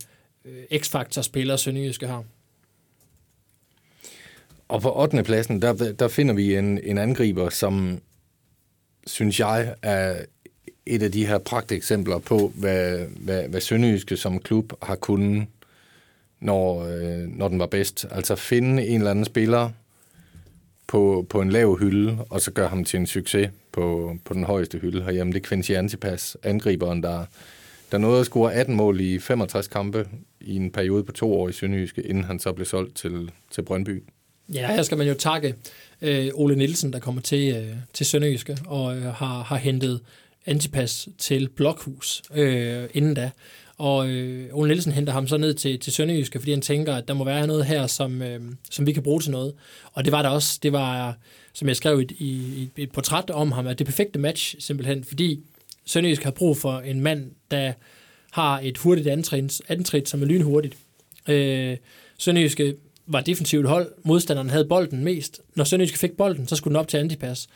X-Factor-spiller, 0.74 1.56
Sønderjyske 1.56 2.06
har. 2.06 2.24
Og 4.68 4.82
på 4.82 5.00
8. 5.00 5.22
pladsen, 5.22 5.62
der, 5.62 5.92
der 5.92 6.08
finder 6.08 6.34
vi 6.34 6.56
en, 6.56 6.80
en 6.84 6.98
angriber, 6.98 7.48
som 7.48 7.98
synes 9.06 9.40
jeg 9.40 9.74
er 9.82 10.16
et 10.86 11.02
af 11.02 11.12
de 11.12 11.26
her 11.26 11.38
pragteksempler 11.38 12.18
på, 12.18 12.52
hvad, 12.54 12.98
hvad, 12.98 13.48
hvad 13.48 13.60
Sønderjyske 13.60 14.16
som 14.16 14.38
klub 14.38 14.72
har 14.82 14.96
kunnet, 14.96 15.46
når, 16.40 16.84
øh, 16.84 17.28
når 17.28 17.48
den 17.48 17.58
var 17.58 17.66
bedst. 17.66 18.06
Altså 18.10 18.36
finde 18.36 18.86
en 18.86 19.00
eller 19.00 19.10
anden 19.10 19.24
spiller 19.24 19.70
på, 20.86 21.26
på 21.30 21.40
en 21.40 21.50
lav 21.50 21.78
hylde, 21.78 22.18
og 22.30 22.40
så 22.40 22.50
gøre 22.50 22.68
ham 22.68 22.84
til 22.84 23.00
en 23.00 23.06
succes 23.06 23.50
på, 23.72 24.16
på 24.24 24.34
den 24.34 24.44
højeste 24.44 24.78
hylde 24.78 25.02
herhjemme. 25.02 25.32
Det 25.32 25.42
er 25.44 25.48
Quincy 25.48 25.72
Antipas, 25.72 26.36
angriberen, 26.42 27.02
der, 27.02 27.24
der 27.92 27.98
nåede 27.98 28.20
at 28.20 28.26
score 28.26 28.54
18 28.54 28.76
mål 28.76 29.00
i 29.00 29.18
65 29.18 29.68
kampe 29.68 30.08
i 30.40 30.56
en 30.56 30.70
periode 30.70 31.04
på 31.04 31.12
to 31.12 31.34
år 31.34 31.48
i 31.48 31.52
Sønderjyske, 31.52 32.02
inden 32.02 32.24
han 32.24 32.38
så 32.38 32.52
blev 32.52 32.66
solgt 32.66 32.96
til, 32.96 33.30
til 33.50 33.62
Brøndby. 33.62 34.02
Ja, 34.54 34.74
her 34.74 34.82
skal 34.82 34.98
man 34.98 35.08
jo 35.08 35.14
takke 35.14 35.54
øh, 36.02 36.28
Ole 36.34 36.56
Nielsen, 36.56 36.92
der 36.92 36.98
kommer 36.98 37.20
til, 37.20 37.54
øh, 37.54 37.76
til 37.92 38.06
Sønderjyske 38.06 38.58
og 38.66 38.96
øh, 38.96 39.02
har, 39.02 39.42
har 39.42 39.56
hentet 39.56 40.00
Antipas 40.46 41.08
til 41.18 41.48
Blokhus 41.48 42.22
øh, 42.34 42.88
inden 42.94 43.14
da. 43.14 43.30
Og 43.78 44.08
øh, 44.08 44.48
Ole 44.52 44.68
Nielsen 44.68 44.92
henter 44.92 45.12
ham 45.12 45.28
så 45.28 45.36
ned 45.36 45.54
til, 45.54 45.80
til 45.80 45.92
Sønderjyske, 45.92 46.38
fordi 46.38 46.50
han 46.50 46.60
tænker, 46.60 46.94
at 46.94 47.08
der 47.08 47.14
må 47.14 47.24
være 47.24 47.46
noget 47.46 47.64
her, 47.64 47.86
som, 47.86 48.22
øh, 48.22 48.40
som 48.70 48.86
vi 48.86 48.92
kan 48.92 49.02
bruge 49.02 49.20
til 49.20 49.30
noget. 49.30 49.54
Og 49.92 50.04
det 50.04 50.12
var 50.12 50.22
der 50.22 50.28
også. 50.28 50.58
Det 50.62 50.72
var, 50.72 51.16
som 51.52 51.68
jeg 51.68 51.76
skrev 51.76 52.00
i, 52.00 52.04
i, 52.18 52.70
i 52.76 52.82
et 52.82 52.92
portræt 52.92 53.30
om 53.30 53.52
ham, 53.52 53.66
at 53.66 53.78
det 53.78 53.86
perfekte 53.86 54.18
match 54.18 54.56
simpelthen, 54.58 55.04
fordi 55.04 55.40
Sønderjysk 55.86 56.22
har 56.22 56.30
brug 56.30 56.56
for 56.56 56.78
en 56.80 57.00
mand, 57.00 57.30
der 57.50 57.72
har 58.30 58.60
et 58.62 58.78
hurtigt 58.78 59.08
antrit, 59.08 59.60
antrit 59.68 60.08
som 60.08 60.22
er 60.22 60.26
lynhurtigt. 60.26 60.76
Øh, 61.28 61.76
Sønderjyske 62.18 62.74
var 63.08 63.20
defensivt 63.20 63.68
hold. 63.68 63.92
Modstanderen 64.04 64.50
havde 64.50 64.64
bolden 64.64 65.04
mest. 65.04 65.40
Når 65.54 65.64
Sønderjyske 65.64 65.98
fik 65.98 66.16
bolden, 66.16 66.48
så 66.48 66.56
skulle 66.56 66.72
den 66.72 66.80
op 66.80 66.88
til 66.88 66.98
antipas. 66.98 67.48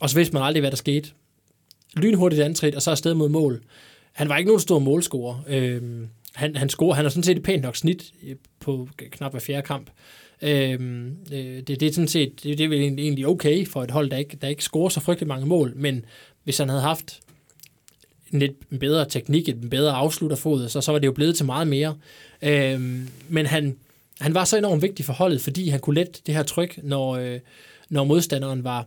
Og 0.00 0.10
så 0.10 0.16
vidste 0.16 0.34
man 0.34 0.42
aldrig, 0.42 0.60
hvad 0.60 0.70
der 0.70 0.76
skete. 0.76 1.10
Lynhurtigt 1.96 2.42
antrit, 2.42 2.74
og 2.74 2.82
så 2.82 2.90
afsted 2.90 3.14
mod 3.14 3.28
mål. 3.28 3.62
Han 4.12 4.28
var 4.28 4.36
ikke 4.36 4.48
nogen 4.48 4.60
stor 4.60 4.78
målscorer. 4.78 5.44
Øh, 5.48 5.82
han, 6.34 6.56
han, 6.56 6.68
scorer, 6.68 6.94
han 6.94 7.04
har 7.04 7.10
sådan 7.10 7.22
set 7.22 7.36
et 7.36 7.42
pænt 7.42 7.62
nok 7.62 7.76
snit 7.76 8.12
øh, 8.26 8.36
på 8.60 8.88
knap 8.98 9.32
hver 9.32 9.40
fjerde 9.40 9.66
kamp. 9.66 9.90
Øhm, 10.42 11.16
øh, 11.32 11.38
det, 11.38 11.68
det 11.68 11.82
er 11.82 11.92
sådan 11.92 12.08
set 12.08 12.42
det, 12.42 12.58
det 12.58 12.64
er 12.64 12.68
vel 12.68 12.80
egentlig 12.80 13.26
okay 13.26 13.66
for 13.66 13.82
et 13.82 13.90
hold, 13.90 14.10
der 14.10 14.16
ikke, 14.16 14.36
der 14.42 14.48
ikke 14.48 14.64
scorer 14.64 14.88
så 14.88 15.00
frygtelig 15.00 15.28
mange 15.28 15.46
mål, 15.46 15.72
men 15.76 16.04
hvis 16.44 16.58
han 16.58 16.68
havde 16.68 16.82
haft 16.82 17.20
en 18.32 18.38
lidt 18.38 18.80
bedre 18.80 19.08
teknik, 19.08 19.48
en 19.48 19.70
bedre 19.70 19.92
afslutterfod, 19.92 20.68
så, 20.68 20.80
så 20.80 20.92
var 20.92 20.98
det 20.98 21.06
jo 21.06 21.12
blevet 21.12 21.36
til 21.36 21.46
meget 21.46 21.68
mere. 21.68 21.96
Øhm, 22.42 23.08
men 23.28 23.46
han, 23.46 23.76
han 24.20 24.34
var 24.34 24.44
så 24.44 24.58
enormt 24.58 24.82
vigtig 24.82 25.04
for 25.04 25.12
holdet, 25.12 25.40
fordi 25.40 25.68
han 25.68 25.80
kunne 25.80 25.94
lette 25.94 26.20
det 26.26 26.34
her 26.34 26.42
tryk, 26.42 26.78
når, 26.82 27.16
øh, 27.16 27.40
når 27.88 28.04
modstanderen 28.04 28.64
var 28.64 28.86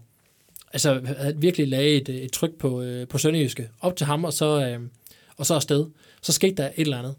altså 0.74 1.02
havde 1.18 1.38
virkelig 1.38 1.68
lagde 1.68 1.90
et, 1.90 2.10
et 2.10 2.32
tryk 2.32 2.52
på, 2.60 2.82
øh, 2.82 3.08
på 3.08 3.18
Sønderjyske 3.18 3.70
op 3.82 3.96
til 3.96 4.06
ham, 4.06 4.24
og 4.24 4.34
så, 4.34 4.66
øh, 4.66 4.80
og 5.38 5.46
så 5.46 5.56
afsted. 5.56 5.86
Så 6.22 6.32
skete 6.32 6.56
der 6.56 6.66
et 6.66 6.74
eller 6.78 6.98
andet. 6.98 7.16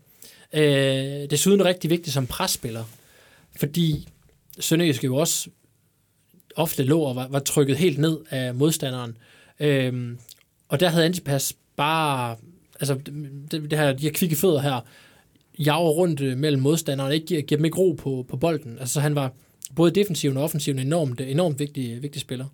Øh, 0.53 1.31
desuden 1.31 1.65
rigtig 1.65 1.91
vigtigt 1.91 2.15
som 2.15 2.27
presspiller, 2.27 2.85
fordi 3.57 4.09
Sønderjyske 4.61 5.05
jo 5.05 5.17
også 5.17 5.51
ofte 6.57 6.83
lå 6.83 7.01
og 7.01 7.17
var, 7.17 7.29
var 7.29 7.39
trykket 7.39 7.77
helt 7.77 7.99
ned 7.99 8.19
af 8.31 8.55
modstanderen. 8.55 9.17
Øh, 9.61 10.17
og 10.69 10.81
der 10.81 10.89
havde 10.89 11.05
Antipas 11.05 11.57
bare, 11.77 12.37
altså 12.81 12.95
det, 12.95 13.71
det 13.71 13.79
her, 13.79 13.93
de 13.93 14.03
her 14.03 14.13
kvikke 14.13 14.37
fødder 14.37 14.61
her, 14.61 14.81
jager 15.59 15.91
rundt 15.91 16.21
øh, 16.21 16.39
mellem 16.39 16.63
modstanderne, 16.63 17.15
ikke 17.15 17.27
giver, 17.27 17.43
giver 17.43 17.57
dem 17.57 17.65
ikke 17.65 17.79
ro 17.79 17.93
på, 17.93 18.27
på 18.29 18.37
bolden. 18.37 18.79
Altså 18.81 19.01
han 19.01 19.15
var 19.15 19.33
både 19.77 19.91
defensiven 19.91 20.37
og 20.37 20.43
offensiven 20.43 20.79
enormt, 20.79 21.21
øh, 21.21 21.31
enormt 21.31 21.59
vigtig, 21.59 21.93
øh, 21.97 22.03
vigtig 22.03 22.21
spiller. 22.21 22.47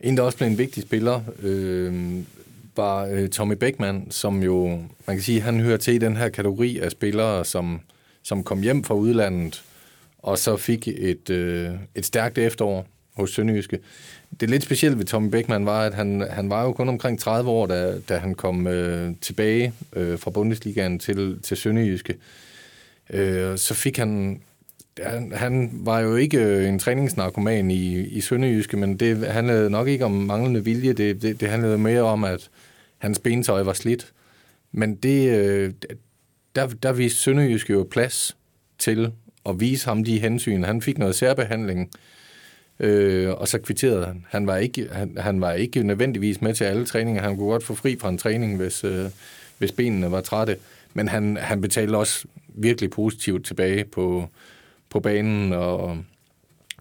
En, 0.00 0.16
der 0.16 0.22
også 0.22 0.38
blev 0.38 0.48
en 0.48 0.58
vigtig 0.58 0.82
spiller, 0.82 1.20
øh, 1.42 2.18
var 2.76 3.06
øh, 3.06 3.28
Tommy 3.28 3.54
Beckman, 3.54 4.06
som 4.10 4.42
jo, 4.42 4.68
man 5.06 5.16
kan 5.16 5.20
sige, 5.20 5.40
han 5.40 5.60
hører 5.60 5.76
til 5.76 5.94
i 5.94 5.98
den 5.98 6.16
her 6.16 6.28
kategori 6.28 6.78
af 6.78 6.90
spillere, 6.90 7.44
som, 7.44 7.80
som 8.22 8.44
kom 8.44 8.62
hjem 8.62 8.84
fra 8.84 8.94
udlandet, 8.94 9.64
og 10.18 10.38
så 10.38 10.56
fik 10.56 10.88
et, 10.88 11.30
øh, 11.30 11.70
et 11.94 12.06
stærkt 12.06 12.38
efterår 12.38 12.86
hos 13.12 13.30
Sønderjyske. 13.34 13.78
Det 14.40 14.50
lidt 14.50 14.62
specielle 14.62 14.98
ved 14.98 15.04
Tommy 15.04 15.28
Beckmann 15.28 15.66
var, 15.66 15.82
at 15.82 15.94
han, 15.94 16.26
han 16.30 16.50
var 16.50 16.62
jo 16.62 16.72
kun 16.72 16.88
omkring 16.88 17.18
30 17.18 17.50
år, 17.50 17.66
da, 17.66 17.98
da 18.08 18.16
han 18.16 18.34
kom 18.34 18.66
øh, 18.66 19.14
tilbage 19.20 19.72
øh, 19.92 20.18
fra 20.18 20.30
Bundesligaen 20.30 20.98
til, 20.98 21.38
til 21.42 21.56
Sønderjyske. 21.56 22.16
Øh, 23.10 23.58
så 23.58 23.74
fik 23.74 23.96
han... 23.96 24.40
Han, 25.02 25.32
han 25.32 25.70
var 25.72 26.00
jo 26.00 26.16
ikke 26.16 26.68
en 26.68 26.78
træningsnarkoman 26.78 27.70
i, 27.70 28.00
i 28.00 28.20
Sønderjyske, 28.20 28.76
men 28.76 28.96
det 28.96 29.26
handlede 29.26 29.70
nok 29.70 29.88
ikke 29.88 30.04
om 30.04 30.10
manglende 30.10 30.64
vilje. 30.64 30.92
Det, 30.92 31.22
det, 31.22 31.40
det 31.40 31.48
handlede 31.48 31.78
mere 31.78 32.02
om, 32.02 32.24
at 32.24 32.50
hans 32.98 33.18
bentøj 33.18 33.62
var 33.62 33.72
slidt. 33.72 34.12
Men 34.72 34.94
det, 34.94 35.30
øh, 35.30 35.72
der, 36.54 36.66
der 36.66 36.92
viste 36.92 37.18
Sønderjyske 37.18 37.72
jo 37.72 37.88
plads 37.90 38.36
til 38.78 39.12
at 39.46 39.60
vise 39.60 39.88
ham 39.88 40.04
de 40.04 40.18
hensyn. 40.18 40.62
Han 40.62 40.82
fik 40.82 40.98
noget 40.98 41.14
særbehandling, 41.14 41.80
øh, 41.80 41.98
Øh, 42.82 43.30
og 43.30 43.48
så 43.48 43.58
kvitterede 43.58 44.06
han. 44.06 44.24
Han 44.28 44.46
var, 44.46 44.56
ikke, 44.56 44.88
han, 44.92 45.16
han 45.18 45.40
var 45.40 45.52
ikke 45.52 45.82
nødvendigvis 45.82 46.40
med 46.40 46.54
til 46.54 46.64
alle 46.64 46.86
træninger. 46.86 47.22
Han 47.22 47.36
kunne 47.36 47.50
godt 47.50 47.64
få 47.64 47.74
fri 47.74 47.96
fra 48.00 48.08
en 48.08 48.18
træning, 48.18 48.56
hvis, 48.56 48.84
øh, 48.84 49.04
hvis 49.58 49.72
benene 49.72 50.10
var 50.10 50.20
trætte. 50.20 50.56
Men 50.94 51.08
han, 51.08 51.36
han 51.36 51.60
betalte 51.60 51.96
også 51.96 52.24
virkelig 52.48 52.90
positivt 52.90 53.46
tilbage 53.46 53.84
på, 53.84 54.28
på 54.90 55.00
banen, 55.00 55.52
og, 55.52 55.98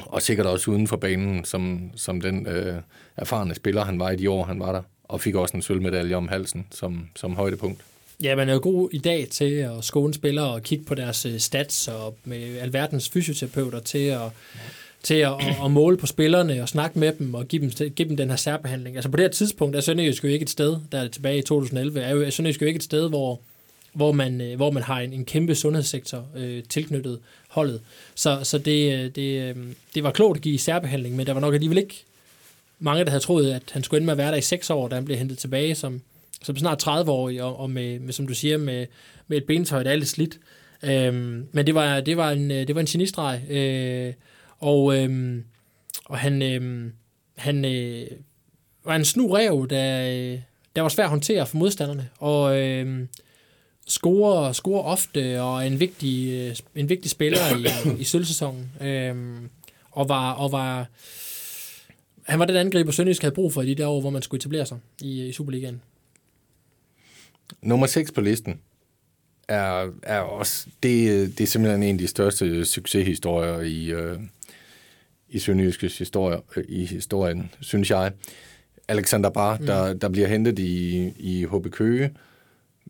og 0.06 0.22
sikkert 0.22 0.48
også 0.48 0.72
uden 0.72 0.88
for 0.88 0.98
banen, 0.98 1.46
som, 1.46 1.92
som 1.96 2.22
den 2.22 2.48
øh, 2.48 2.76
erfarne 3.18 3.56
spiller, 3.56 3.86
han 3.86 4.00
var 4.00 4.10
i 4.10 4.16
de 4.16 4.30
år, 4.30 4.44
han 4.44 4.60
var 4.60 4.72
der. 4.72 4.82
Og 5.04 5.22
fik 5.22 5.36
også 5.36 5.58
en 5.58 5.62
sølvmedalje 5.62 6.16
om 6.16 6.28
halsen 6.28 6.68
som, 6.72 7.08
som 7.16 7.36
højdepunkt. 7.36 7.82
Ja, 8.24 8.36
man 8.36 8.50
er 8.50 8.54
jo 8.54 8.60
god 8.64 8.90
i 8.92 8.98
dag 8.98 9.28
til 9.32 9.54
at 9.54 9.84
skåne 9.84 10.14
spillere 10.14 10.54
og 10.54 10.64
kigge 10.64 10.86
på 10.86 10.96
deres 10.96 11.26
øh, 11.26 11.40
stats 11.40 11.88
og 11.88 12.18
med 12.24 12.58
alverdens 12.58 13.10
fysioterapeuter 13.10 13.80
til 13.80 14.06
at, 14.06 14.22
til 15.04 15.16
at, 15.16 15.34
at, 15.66 15.72
måle 15.72 15.98
på 15.98 16.06
spillerne 16.06 16.62
og 16.62 16.70
snakke 16.70 17.00
med 17.00 17.14
dem 17.20 17.34
og 17.34 17.48
give 17.48 17.62
dem, 17.62 17.92
give 17.96 18.10
dem 18.10 18.18
den 18.18 18.30
her 18.30 18.36
særbehandling. 18.36 18.96
Altså 18.96 19.10
på 19.10 19.18
det 19.18 19.24
her 19.24 19.30
tidspunkt 19.30 19.76
er 19.76 19.82
Sønderjysk 19.82 20.24
jo 20.24 20.30
ikke 20.30 20.44
et 20.44 20.50
sted, 20.50 20.78
der 20.92 21.00
er 21.00 21.08
tilbage 21.08 21.38
i 21.38 21.42
2011, 21.42 22.02
er 22.02 22.12
jo 22.12 22.32
Sønderjysk 22.32 22.62
jo 22.62 22.68
ikke 22.68 22.78
et 22.78 22.84
sted, 22.84 23.10
hvor, 23.10 23.40
hvor, 23.94 24.12
man, 24.12 24.42
øh, 24.42 24.56
hvor 24.56 24.72
man 24.72 24.84
har 24.84 25.00
en, 25.00 25.14
en 25.14 25.26
kæmpe 25.26 25.56
sundhedssektor 25.56 26.26
øh, 26.36 26.64
tilknyttet 26.70 27.20
holdet. 27.48 27.82
Så, 28.16 28.40
så 28.44 28.58
det, 28.58 28.94
øh, 28.94 29.10
det, 29.16 29.42
øh, 29.42 29.56
det 29.96 30.04
var 30.04 30.12
klogt 30.12 30.38
at 30.38 30.42
give 30.42 30.60
særbehandling, 30.60 31.16
men 31.16 31.28
der 31.28 31.34
var 31.34 31.42
nok 31.42 31.54
alligevel 31.54 31.78
ikke 31.78 32.04
mange, 32.80 33.04
der 33.04 33.10
havde 33.10 33.24
troet, 33.24 33.52
at 33.52 33.64
han 33.72 33.84
skulle 33.84 33.98
ende 33.98 34.06
med 34.06 34.12
at 34.12 34.18
være 34.18 34.32
der 34.32 34.38
i 34.38 34.42
seks 34.42 34.70
år, 34.70 34.88
da 34.88 34.96
han 34.96 35.06
blev 35.06 35.18
hentet 35.18 35.38
tilbage 35.38 35.76
som, 35.76 36.02
som 36.44 36.58
snart 36.58 36.88
30-årig, 36.88 37.44
og, 37.44 37.60
og 37.60 37.70
med, 37.70 38.00
med, 38.00 38.14
som 38.14 38.28
du 38.28 38.34
siger, 38.34 38.58
med, 38.58 38.86
med 39.28 39.38
et 39.38 39.44
bentøj, 39.44 39.84
der 39.84 39.92
er 39.92 39.96
lidt 39.96 40.10
slidt. 40.10 40.40
Øhm, 40.84 41.48
men 41.52 41.68
det 41.68 41.76
var, 41.76 42.00
det 42.00 42.18
var 42.18 42.32
en, 42.32 42.50
det 42.50 42.76
var 42.76 42.82
en 42.82 42.88
genistreg, 42.88 43.42
øh, 43.50 44.14
og, 44.62 44.98
øhm, 44.98 45.44
og 46.06 46.18
han, 46.18 46.42
øhm, 46.42 46.94
han 47.38 47.66
øh, 47.66 48.08
var 48.86 48.96
en 48.96 49.06
snu 49.06 49.34
rev, 49.34 49.68
der, 49.70 50.02
øh, 50.02 50.40
der 50.76 50.82
var 50.82 50.90
svært 50.90 51.06
at 51.06 51.10
håndtere 51.10 51.48
for 51.48 51.58
modstanderne, 51.58 52.10
og 52.18 52.60
øh, 52.60 53.08
scorer, 53.88 54.52
scorer 54.52 54.84
ofte, 54.84 55.42
og 55.42 55.64
er 55.64 55.68
en 55.68 55.80
vigtig, 55.80 56.32
øh, 56.32 56.56
en 56.76 56.90
vigtig 56.90 57.12
spiller 57.12 57.40
i, 57.58 58.02
i 58.02 58.04
sølvsæsonen, 58.04 58.72
Øh, 58.82 59.16
og 59.92 60.10
var, 60.10 60.32
og 60.32 60.52
var 60.52 60.88
han 62.24 62.40
var 62.40 62.46
den 62.46 62.56
angriber, 62.56 62.92
Sønderjysk 62.92 63.22
havde 63.22 63.36
brug 63.36 63.54
for 63.54 63.62
i 63.62 63.66
de 63.66 63.76
der 63.76 63.88
år, 63.88 64.02
hvor 64.02 64.10
man 64.10 64.22
skulle 64.22 64.40
etablere 64.40 64.66
sig 64.66 64.78
i, 65.02 65.28
i 65.28 65.32
Superligaen. 65.32 65.82
Nummer 67.62 67.88
6 67.88 68.12
på 68.12 68.22
listen 68.22 68.60
er, 69.48 69.92
er 70.04 70.20
også, 70.20 70.68
det, 70.84 71.38
det 71.38 71.44
er 71.44 71.48
simpelthen 71.48 71.84
en 71.84 71.96
af 71.96 72.00
de 72.00 72.08
største 72.08 72.66
succeshistorier 72.66 73.60
i, 73.62 73.92
øh, 73.92 74.20
i 75.32 75.40
Sønderjyskes 75.40 75.98
historie, 75.98 76.38
øh, 76.56 76.64
i 76.68 76.86
historien, 76.86 77.52
synes 77.60 77.92
jeg. 77.92 78.12
Alexander 78.88 79.30
Bar, 79.30 79.58
mm. 79.58 79.66
der, 79.66 79.94
der 79.94 80.10
bliver 80.10 80.28
hentet 80.28 80.60
i, 80.60 81.08
i 81.20 81.46
HB 81.46 81.72
Køge, 81.72 82.12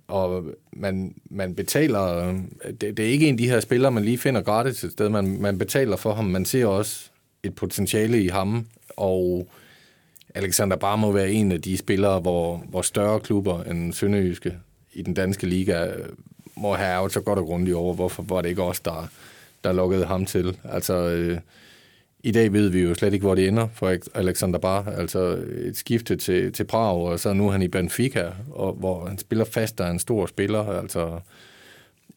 og 0.08 0.46
man, 0.74 1.16
man 1.30 1.56
betaler, 1.56 2.34
det, 2.82 2.98
det 2.98 3.00
er 3.00 3.10
ikke 3.10 3.28
en 3.28 3.34
af 3.34 3.38
de 3.38 3.50
her 3.50 3.60
spillere, 3.60 3.92
man 3.92 4.04
lige 4.04 4.18
finder 4.18 4.42
gratis 4.42 4.84
et 4.84 4.92
sted, 4.92 5.10
man, 5.10 5.42
man 5.42 5.58
betaler 5.58 5.98
for 5.98 6.14
ham, 6.14 6.26
man 6.26 6.46
ser 6.46 6.66
også 6.66 7.10
et 7.44 7.56
potentiale 7.56 8.24
i 8.24 8.28
ham, 8.28 8.68
og 8.98 9.48
Alexander 10.36 10.76
bare 10.76 10.98
må 10.98 11.12
være 11.12 11.32
en 11.32 11.52
af 11.52 11.62
de 11.62 11.78
spillere, 11.78 12.20
hvor, 12.20 12.64
hvor 12.70 12.82
større 12.82 13.20
klubber 13.20 13.64
end 13.64 13.94
Sønderjyske 13.94 14.54
i 14.94 15.02
den 15.02 15.14
danske 15.14 15.48
liga 15.48 15.86
øh, 15.86 16.10
må 16.56 16.74
have 16.74 16.90
ærget 16.90 17.12
så 17.12 17.22
godt 17.22 17.40
og 17.40 17.46
grundigt 17.46 17.76
over, 17.76 17.94
hvorfor 17.94 18.24
var 18.24 18.42
det 18.42 18.50
ikke 18.50 18.64
os, 18.64 18.80
der, 18.80 19.08
der 19.64 19.74
lukkede 19.74 20.06
ham 20.06 20.26
til. 20.26 20.58
Altså, 20.64 20.94
øh, 20.94 21.38
i 22.24 22.32
dag 22.32 22.54
ved 22.54 22.70
vi 22.70 22.80
jo 22.80 22.94
slet 22.94 23.14
ikke, 23.14 23.26
hvor 23.26 23.36
det 23.36 23.48
ender 23.48 23.68
for 23.74 23.98
Alexander 24.14 24.60
Bar. 24.60 24.94
Altså 24.98 25.20
et 25.58 25.78
skifte 25.78 26.16
til, 26.16 26.54
til 26.54 26.64
Prag, 26.64 26.98
og 26.98 27.20
så 27.20 27.34
nu 27.34 27.48
er 27.48 27.52
han 27.52 27.62
i 27.62 27.68
Benfica, 27.68 28.32
og, 28.52 28.74
hvor 28.74 29.06
han 29.06 29.18
spiller 29.18 29.46
fast, 29.46 29.78
der 29.78 29.86
er 29.86 29.92
en 29.92 30.00
stor 30.00 30.26
spiller, 30.26 30.80
altså 30.80 31.20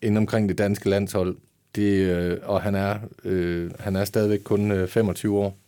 inden 0.03 0.17
omkring 0.17 0.49
det 0.49 0.59
danske 0.59 0.89
landshold. 0.89 1.37
Det, 1.75 1.93
øh, 1.93 2.39
og 2.43 2.63
han 2.63 2.75
er, 2.75 2.99
øh, 3.25 3.71
han 3.81 3.97
er 3.97 4.05
stadigvæk 4.05 4.41
kun 4.45 4.71
øh, 4.71 4.89
25 4.89 5.39
år. 5.39 5.59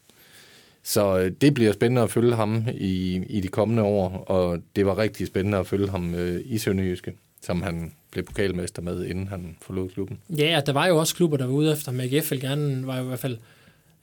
Så 0.83 1.19
øh, 1.19 1.31
det 1.41 1.55
bliver 1.55 1.73
spændende 1.73 2.03
at 2.03 2.11
følge 2.11 2.35
ham 2.35 2.65
i, 2.75 3.23
i 3.29 3.41
de 3.41 3.49
kommende 3.49 3.83
år, 3.83 4.09
og 4.09 4.59
det 4.77 4.87
var 4.87 4.99
rigtig 4.99 5.27
spændende 5.27 5.59
at 5.59 5.67
følge 5.67 5.89
ham 5.89 6.15
øh, 6.15 6.41
i 6.45 6.59
Sønderjyske, 6.59 7.13
som 7.43 7.63
han 7.63 7.93
blev 8.11 8.25
pokalmester 8.25 8.83
med, 8.83 9.05
inden 9.05 9.29
han 9.29 9.57
forlod 9.63 9.89
klubben. 9.89 10.19
Ja, 10.39 10.61
der 10.67 10.73
var 10.73 10.87
jo 10.87 10.97
også 10.97 11.15
klubber, 11.15 11.37
der 11.37 11.47
var 11.47 11.53
ude 11.53 11.73
efter 11.73 11.93
ham. 11.93 12.01
AGF 12.01 12.31
ville 12.31 12.49
gerne, 12.49 12.87
var 12.87 12.97
jo 12.97 13.05
i 13.05 13.07
hvert 13.07 13.19
fald, 13.19 13.39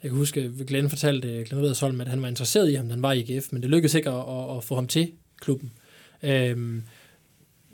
jeg 0.03 0.11
kan 0.11 0.17
huske, 0.17 0.51
Glenn 0.67 0.89
fortalte 0.89 1.27
Glenn 1.27 1.63
Redersholm, 1.63 2.01
at 2.01 2.07
han 2.07 2.21
var 2.21 2.27
interesseret 2.27 2.71
i 2.71 2.73
ham, 2.73 2.89
han 2.89 3.01
var 3.01 3.11
i 3.11 3.19
IGF, 3.19 3.51
men 3.51 3.61
det 3.61 3.69
lykkedes 3.69 3.93
ikke 3.93 4.09
at, 4.09 4.15
at, 4.15 4.57
at 4.57 4.63
få 4.63 4.75
ham 4.75 4.87
til 4.87 5.11
klubben. 5.41 5.71
Øhm, 6.23 6.83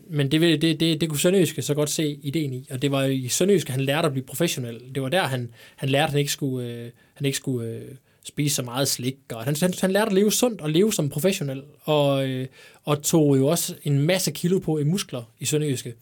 men 0.10 0.32
det, 0.32 0.62
det, 0.62 0.80
det, 0.80 1.02
det 1.02 1.10
kunne 1.10 1.20
Sønderjyske 1.20 1.62
så 1.62 1.74
godt 1.74 1.90
se 1.90 2.20
ideen 2.24 2.54
i, 2.54 2.68
og 2.72 2.82
det 2.82 2.92
var 2.92 3.04
i 3.04 3.28
Sønderjyske, 3.28 3.72
han 3.72 3.82
lærte 3.82 4.06
at 4.06 4.12
blive 4.12 4.26
professionel. 4.26 4.82
Det 4.96 5.04
var 5.04 5.10
der, 5.10 5.24
han, 5.24 5.52
han 5.76 5.90
lærte, 5.90 6.04
at 6.04 6.10
han 6.10 6.20
ikke 6.20 6.32
skulle, 6.32 6.68
øh, 6.68 6.90
han 7.14 7.26
ikke 7.26 7.38
skulle 7.38 7.70
øh, 7.70 7.82
spise 8.24 8.56
så 8.56 8.64
meget 8.64 8.88
slik, 8.88 9.18
og 9.34 9.44
han, 9.44 9.56
han, 9.62 9.74
han 9.82 9.92
lærte 9.92 10.10
at 10.10 10.14
leve 10.14 10.32
sundt 10.32 10.62
og 10.62 10.70
leve 10.70 10.94
som 10.94 11.10
professionel, 11.10 11.64
og, 11.82 12.30
øh, 12.30 12.48
og 12.84 13.04
tog 13.04 13.38
jo 13.38 13.48
også 13.48 13.76
en 13.84 14.00
masse 14.00 14.32
kilo 14.32 14.60
på 14.60 14.78
i 14.78 14.84
muskler 14.84 15.24
i 15.40 15.46
Sønderjyske, 15.46 15.94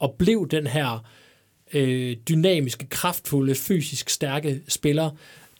og 0.00 0.14
blev 0.18 0.48
den 0.50 0.66
her 0.66 1.06
øh, 1.74 2.16
dynamiske, 2.28 2.86
kraftfulde, 2.86 3.54
fysisk 3.54 4.10
stærke 4.10 4.60
spiller, 4.68 5.10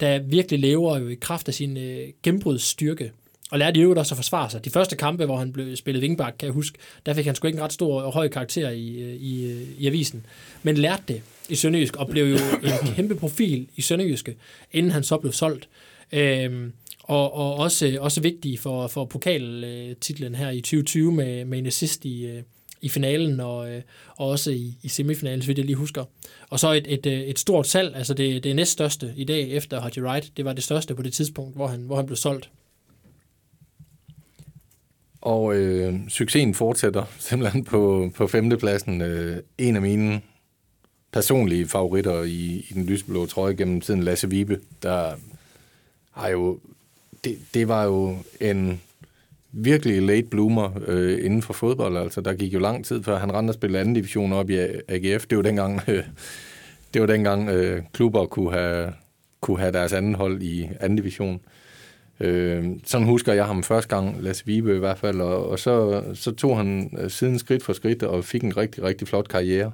der 0.00 0.18
virkelig 0.18 0.60
lever 0.60 0.98
jo 0.98 1.08
i 1.08 1.14
kraft 1.14 1.48
af 1.48 1.54
sin 1.54 1.76
øh, 1.76 2.08
gennembrudsstyrke. 2.22 3.12
Og 3.50 3.58
lærte 3.58 3.80
jo 3.80 3.94
også 3.96 4.14
at 4.14 4.16
forsvare 4.16 4.50
sig. 4.50 4.64
De 4.64 4.70
første 4.70 4.96
kampe, 4.96 5.24
hvor 5.24 5.36
han 5.36 5.52
blev 5.52 5.76
spillet 5.76 6.02
vingbak, 6.02 6.34
kan 6.38 6.46
jeg 6.46 6.52
huske, 6.52 6.78
der 7.06 7.14
fik 7.14 7.26
han 7.26 7.34
sgu 7.34 7.46
ikke 7.46 7.56
en 7.56 7.64
ret 7.64 7.72
stor 7.72 8.02
og 8.02 8.12
høj 8.12 8.28
karakter 8.28 8.70
i, 8.70 9.02
øh, 9.02 9.14
i, 9.14 9.44
øh, 9.44 9.62
i 9.78 9.86
avisen. 9.86 10.26
Men 10.62 10.76
lærte 10.76 11.02
det 11.08 11.22
i 11.48 11.54
Sønderjysk, 11.54 11.96
og 11.96 12.08
blev 12.08 12.24
jo 12.24 12.36
en 12.62 12.92
kæmpe 12.96 13.16
profil 13.16 13.68
i 13.76 13.82
Sønderjyske, 13.82 14.36
inden 14.72 14.92
han 14.92 15.02
så 15.02 15.16
blev 15.16 15.32
solgt. 15.32 15.68
Øhm, 16.12 16.72
og, 17.02 17.34
og 17.34 17.54
også, 17.54 17.98
også 18.00 18.20
vigtig 18.20 18.58
for, 18.58 18.86
for 18.86 19.04
pokaltitlen 19.04 20.34
her 20.34 20.50
i 20.50 20.60
2020 20.60 21.12
med, 21.12 21.44
med 21.44 21.58
en 21.58 21.66
assist 21.66 22.04
i, 22.04 22.26
øh, 22.26 22.42
i 22.86 22.88
finalen 22.88 23.40
og, 23.40 23.70
øh, 23.70 23.82
og 24.16 24.28
også 24.28 24.50
i, 24.50 24.78
i 24.82 24.88
semifinalen, 24.88 25.42
så 25.42 25.46
vidt 25.46 25.58
jeg 25.58 25.64
lige 25.66 25.76
husker. 25.76 26.04
Og 26.50 26.60
så 26.60 26.72
et, 26.72 26.86
et, 26.88 27.06
øh, 27.06 27.20
et 27.20 27.38
stort 27.38 27.66
salg, 27.66 27.96
altså 27.96 28.14
det, 28.14 28.44
det 28.44 28.56
næststørste 28.56 29.12
i 29.16 29.24
dag 29.24 29.50
efter 29.50 29.80
Haji 29.80 30.02
Wright, 30.02 30.36
det 30.36 30.44
var 30.44 30.52
det 30.52 30.64
største 30.64 30.94
på 30.94 31.02
det 31.02 31.12
tidspunkt, 31.12 31.56
hvor 31.56 31.66
han, 31.66 31.80
hvor 31.80 31.96
han 31.96 32.06
blev 32.06 32.16
solgt. 32.16 32.50
Og 35.20 35.56
øh, 35.56 35.94
succesen 36.08 36.54
fortsætter 36.54 37.04
simpelthen 37.18 37.64
på, 37.64 38.10
på 38.16 38.26
femtepladsen. 38.26 39.00
Øh, 39.00 39.36
en 39.58 39.76
af 39.76 39.82
mine 39.82 40.20
personlige 41.12 41.68
favoritter 41.68 42.22
i, 42.22 42.66
i 42.70 42.72
den 42.74 42.86
lysblå 42.86 43.26
trøje 43.26 43.54
gennem 43.54 43.80
tiden, 43.80 44.02
Lasse 44.02 44.30
Vibe, 44.30 44.60
der 44.82 45.12
har 46.10 46.28
jo... 46.28 46.58
Det, 47.24 47.38
det 47.54 47.68
var 47.68 47.84
jo 47.84 48.18
en 48.40 48.80
virkelig 49.52 50.02
late 50.02 50.26
bloomer 50.26 50.70
øh, 50.86 51.24
inden 51.24 51.42
for 51.42 51.52
fodbold. 51.52 51.96
Altså, 51.96 52.20
der 52.20 52.34
gik 52.34 52.54
jo 52.54 52.58
lang 52.58 52.84
tid, 52.84 53.02
før 53.02 53.18
han 53.18 53.34
rendte 53.34 53.50
og 53.50 53.54
spillede 53.54 53.80
anden 53.80 53.94
division 53.94 54.32
op 54.32 54.50
i 54.50 54.58
AGF. 54.88 55.26
Det 55.26 55.38
var 55.38 55.42
dengang, 55.42 55.80
øh, 55.88 56.04
det 56.94 57.00
var 57.00 57.06
dengang 57.06 57.48
øh, 57.48 57.82
klubber 57.92 58.26
kunne 58.26 58.52
have, 58.52 58.92
kunne 59.40 59.58
have 59.58 59.72
deres 59.72 59.92
anden 59.92 60.14
hold 60.14 60.42
i 60.42 60.68
anden 60.80 60.96
division. 60.96 61.40
Øh, 62.20 62.64
sådan 62.84 63.06
husker 63.06 63.32
jeg 63.32 63.46
ham 63.46 63.62
første 63.62 63.96
gang, 63.96 64.22
Lasse 64.22 64.46
Vibe 64.46 64.76
i 64.76 64.78
hvert 64.78 64.98
fald, 64.98 65.20
og, 65.20 65.48
og 65.48 65.58
så, 65.58 66.04
så 66.14 66.32
tog 66.32 66.56
han 66.56 66.98
øh, 66.98 67.10
siden 67.10 67.38
skridt 67.38 67.62
for 67.62 67.72
skridt 67.72 68.02
og 68.02 68.24
fik 68.24 68.42
en 68.44 68.56
rigtig, 68.56 68.84
rigtig 68.84 69.08
flot 69.08 69.28
karriere. 69.28 69.72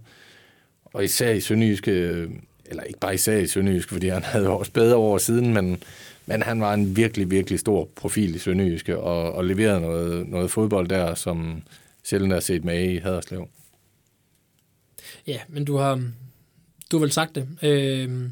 Og 0.84 1.04
især 1.04 1.30
i 1.30 1.40
Sønderjyske, 1.40 1.90
øh, 1.90 2.30
eller 2.66 2.82
ikke 2.82 2.98
bare 3.00 3.14
især 3.14 3.36
i 3.38 3.46
Sønderjyske, 3.46 3.92
fordi 3.92 4.08
han 4.08 4.22
havde 4.22 4.48
også 4.48 4.72
bedre 4.72 4.96
over 4.96 5.18
siden, 5.18 5.54
men 5.54 5.82
men 6.26 6.42
han 6.42 6.60
var 6.60 6.74
en 6.74 6.96
virkelig, 6.96 7.30
virkelig 7.30 7.58
stor 7.58 7.88
profil 7.96 8.34
i 8.34 8.38
Sønderjyske, 8.38 8.98
og, 8.98 9.32
og 9.32 9.44
leverede 9.44 9.80
noget, 9.80 10.28
noget 10.28 10.50
fodbold 10.50 10.88
der, 10.88 11.14
som 11.14 11.62
sjældent 12.04 12.32
er 12.32 12.40
set 12.40 12.64
med 12.64 12.84
i 12.84 12.96
Haderslev. 12.96 13.48
Ja, 15.26 15.40
men 15.48 15.64
du 15.64 15.76
har, 15.76 15.94
du 16.90 16.96
har 16.98 17.00
vel 17.00 17.12
sagt 17.12 17.34
det. 17.34 17.48
Øh, 17.62 18.30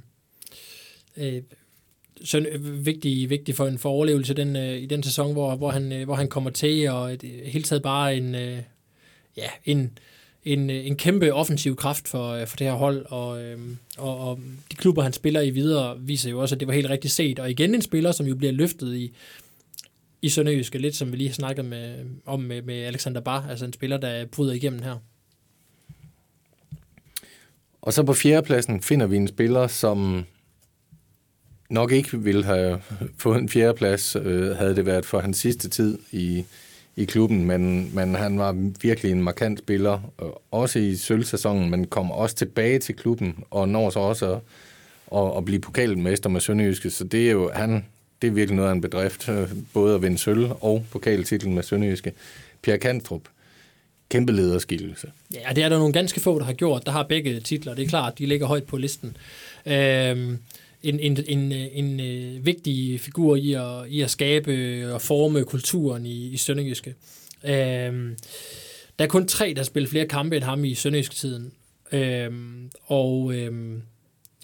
øh, 1.17 1.43
søn, 2.25 2.47
vigtig, 2.85 3.31
vigtig 3.31 3.55
for 3.55 3.67
en 3.67 3.79
for 3.79 3.89
overlevelse 3.89 4.35
den, 4.35 4.57
øh, 4.57 4.77
i 4.77 4.87
den 4.87 5.03
sæson, 5.03 5.33
hvor, 5.33 5.57
hvor, 5.57 5.71
han, 5.71 5.93
øh, 5.93 6.05
hvor 6.05 6.15
han 6.15 6.29
kommer 6.29 6.51
til, 6.51 6.89
og 6.89 7.13
et, 7.13 7.23
helt 7.45 7.67
taget 7.67 7.83
bare 7.83 8.17
en, 8.17 8.35
øh, 8.35 8.59
ja, 9.37 9.49
en, 9.65 9.99
en, 10.45 10.71
øh, 10.71 10.87
en 10.87 10.97
kæmpe 10.97 11.35
offensiv 11.35 11.77
kraft 11.77 12.09
for, 12.09 12.29
øh, 12.29 12.47
for 12.47 12.57
det 12.57 12.67
her 12.67 12.75
hold, 12.75 13.07
og, 13.09 13.43
øhm, 13.43 13.79
og, 13.99 14.19
og 14.19 14.41
de 14.71 14.77
klubber, 14.77 15.03
han 15.03 15.13
spiller 15.13 15.41
i 15.41 15.51
videre, 15.51 16.01
viser 16.01 16.31
jo 16.31 16.41
også, 16.41 16.55
at 16.55 16.61
det 16.61 16.69
var 16.69 16.75
helt 16.75 16.91
rigtigt 16.91 17.15
set. 17.15 17.39
Og 17.39 17.51
igen 17.51 17.75
en 17.75 17.83
spiller, 17.83 18.13
som 18.13 18.27
jo 18.27 18.35
bliver 18.35 18.53
løftet 18.53 18.97
i, 18.97 19.13
i 20.23 20.29
Sønderjyske, 20.29 20.79
lidt 20.79 20.97
som 20.97 21.13
vi 21.13 21.17
lige 21.17 21.29
har 21.29 21.35
snakket 21.35 21.65
med, 21.65 22.05
om 22.27 22.41
med, 22.41 22.63
med 22.63 22.75
Alexander 22.75 23.21
Bar, 23.21 23.47
altså 23.51 23.65
en 23.65 23.73
spiller, 23.73 23.97
der 23.97 24.27
bryder 24.27 24.53
igennem 24.53 24.83
her. 24.83 24.97
Og 27.83 27.93
så 27.93 28.03
på 28.03 28.13
fjerdepladsen 28.13 28.83
finder 28.83 29.07
vi 29.07 29.17
en 29.17 29.29
spiller, 29.29 29.67
som 29.67 30.25
nok 31.71 31.93
ikke 31.93 32.19
ville 32.19 32.45
have 32.45 32.81
fået 33.17 33.39
en 33.39 33.49
fjerdeplads, 33.49 34.17
øh, 34.17 34.57
havde 34.57 34.77
det 34.77 34.87
været 34.87 35.07
for 35.07 35.21
hans 35.21 35.39
sidste 35.39 35.69
tid 35.69 35.99
i, 36.13 36.45
i 36.97 37.05
klubben, 37.05 37.45
men, 37.45 37.91
men 37.95 38.15
han 38.15 38.39
var 38.39 38.71
virkelig 38.83 39.13
en 39.13 39.23
markant 39.23 39.59
spiller, 39.59 40.13
øh, 40.23 40.29
også 40.51 40.79
i 40.79 40.97
sølvsæsonen, 40.97 41.71
men 41.71 41.87
kom 41.87 42.11
også 42.11 42.37
tilbage 42.37 42.79
til 42.79 42.97
klubben, 42.97 43.45
og 43.51 43.69
når 43.69 43.91
så 43.91 43.99
også 43.99 44.33
at, 44.33 44.41
at, 45.19 45.37
at 45.37 45.45
blive 45.45 45.61
pokalmester 45.61 46.31
med 46.31 46.41
Sønderjyske, 46.41 46.91
så 46.91 47.05
det 47.05 47.27
er 47.27 47.33
jo, 47.33 47.51
han, 47.55 47.85
det 48.23 48.29
er 48.29 48.33
virkelig 48.33 48.57
noget 48.57 48.69
af 48.69 48.73
en 48.73 48.81
bedrift, 48.81 49.29
øh, 49.29 49.49
både 49.75 49.95
at 49.95 50.03
vinde 50.03 50.19
sølv 50.19 50.51
og 50.61 50.85
pokaltitlen 50.91 51.55
med 51.55 51.63
Sønderjyske. 51.63 52.13
Pierre 52.63 52.79
Kantrup, 52.79 53.23
kæmpe 54.09 54.33
lederskillelse. 54.33 55.11
Ja, 55.35 55.53
det 55.55 55.65
er 55.65 55.69
der 55.69 55.79
nogle 55.79 55.93
ganske 55.93 56.21
få, 56.21 56.39
der 56.39 56.45
har 56.45 56.53
gjort. 56.53 56.87
Der 56.87 56.93
har 56.93 57.03
begge 57.03 57.41
titler, 57.41 57.75
det 57.75 57.85
er 57.85 57.89
klart, 57.89 58.19
de 58.19 58.27
ligger 58.27 58.47
højt 58.47 58.65
på 58.65 58.77
listen. 58.77 59.17
Øhm, 59.67 60.39
en, 60.83 61.01
en, 61.01 61.19
en, 61.29 61.53
en, 61.53 61.85
en 61.85 62.01
øh, 62.01 62.47
vigtig 62.47 63.01
figur 63.01 63.37
i 63.37 63.53
at, 63.53 63.89
i 63.89 64.01
at 64.01 64.11
skabe 64.11 64.85
og 64.95 65.03
forme 65.03 65.45
kulturen 65.45 66.07
i, 66.07 66.29
i 66.29 66.37
Sønderjyske. 66.37 66.95
Øhm, 67.45 68.17
der 68.99 69.05
er 69.05 69.09
kun 69.09 69.27
tre, 69.27 69.55
der 69.57 69.63
spiller 69.63 69.89
flere 69.89 70.07
kampe 70.07 70.37
end 70.37 70.45
ham 70.45 70.65
i 70.65 70.75
Sønderjyske-tiden. 70.75 71.53
Øhm, 71.93 72.71
og 72.87 73.35
øhm, 73.35 73.83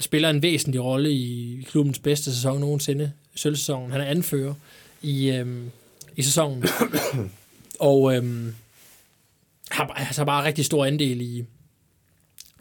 spiller 0.00 0.30
en 0.30 0.42
væsentlig 0.42 0.84
rolle 0.84 1.12
i 1.12 1.62
klubbens 1.68 1.98
bedste 1.98 2.34
sæson 2.34 2.60
nogensinde, 2.60 3.12
sølvsæsonen. 3.34 3.92
Han 3.92 4.00
er 4.00 4.04
anfører 4.04 4.54
i, 5.02 5.30
øhm, 5.30 5.70
i 6.16 6.22
sæsonen. 6.22 6.64
og 7.78 8.16
øhm, 8.16 8.54
har, 9.70 9.92
har 9.96 10.24
bare 10.24 10.44
rigtig 10.44 10.64
stor 10.64 10.84
andel 10.84 11.20
i, 11.20 11.44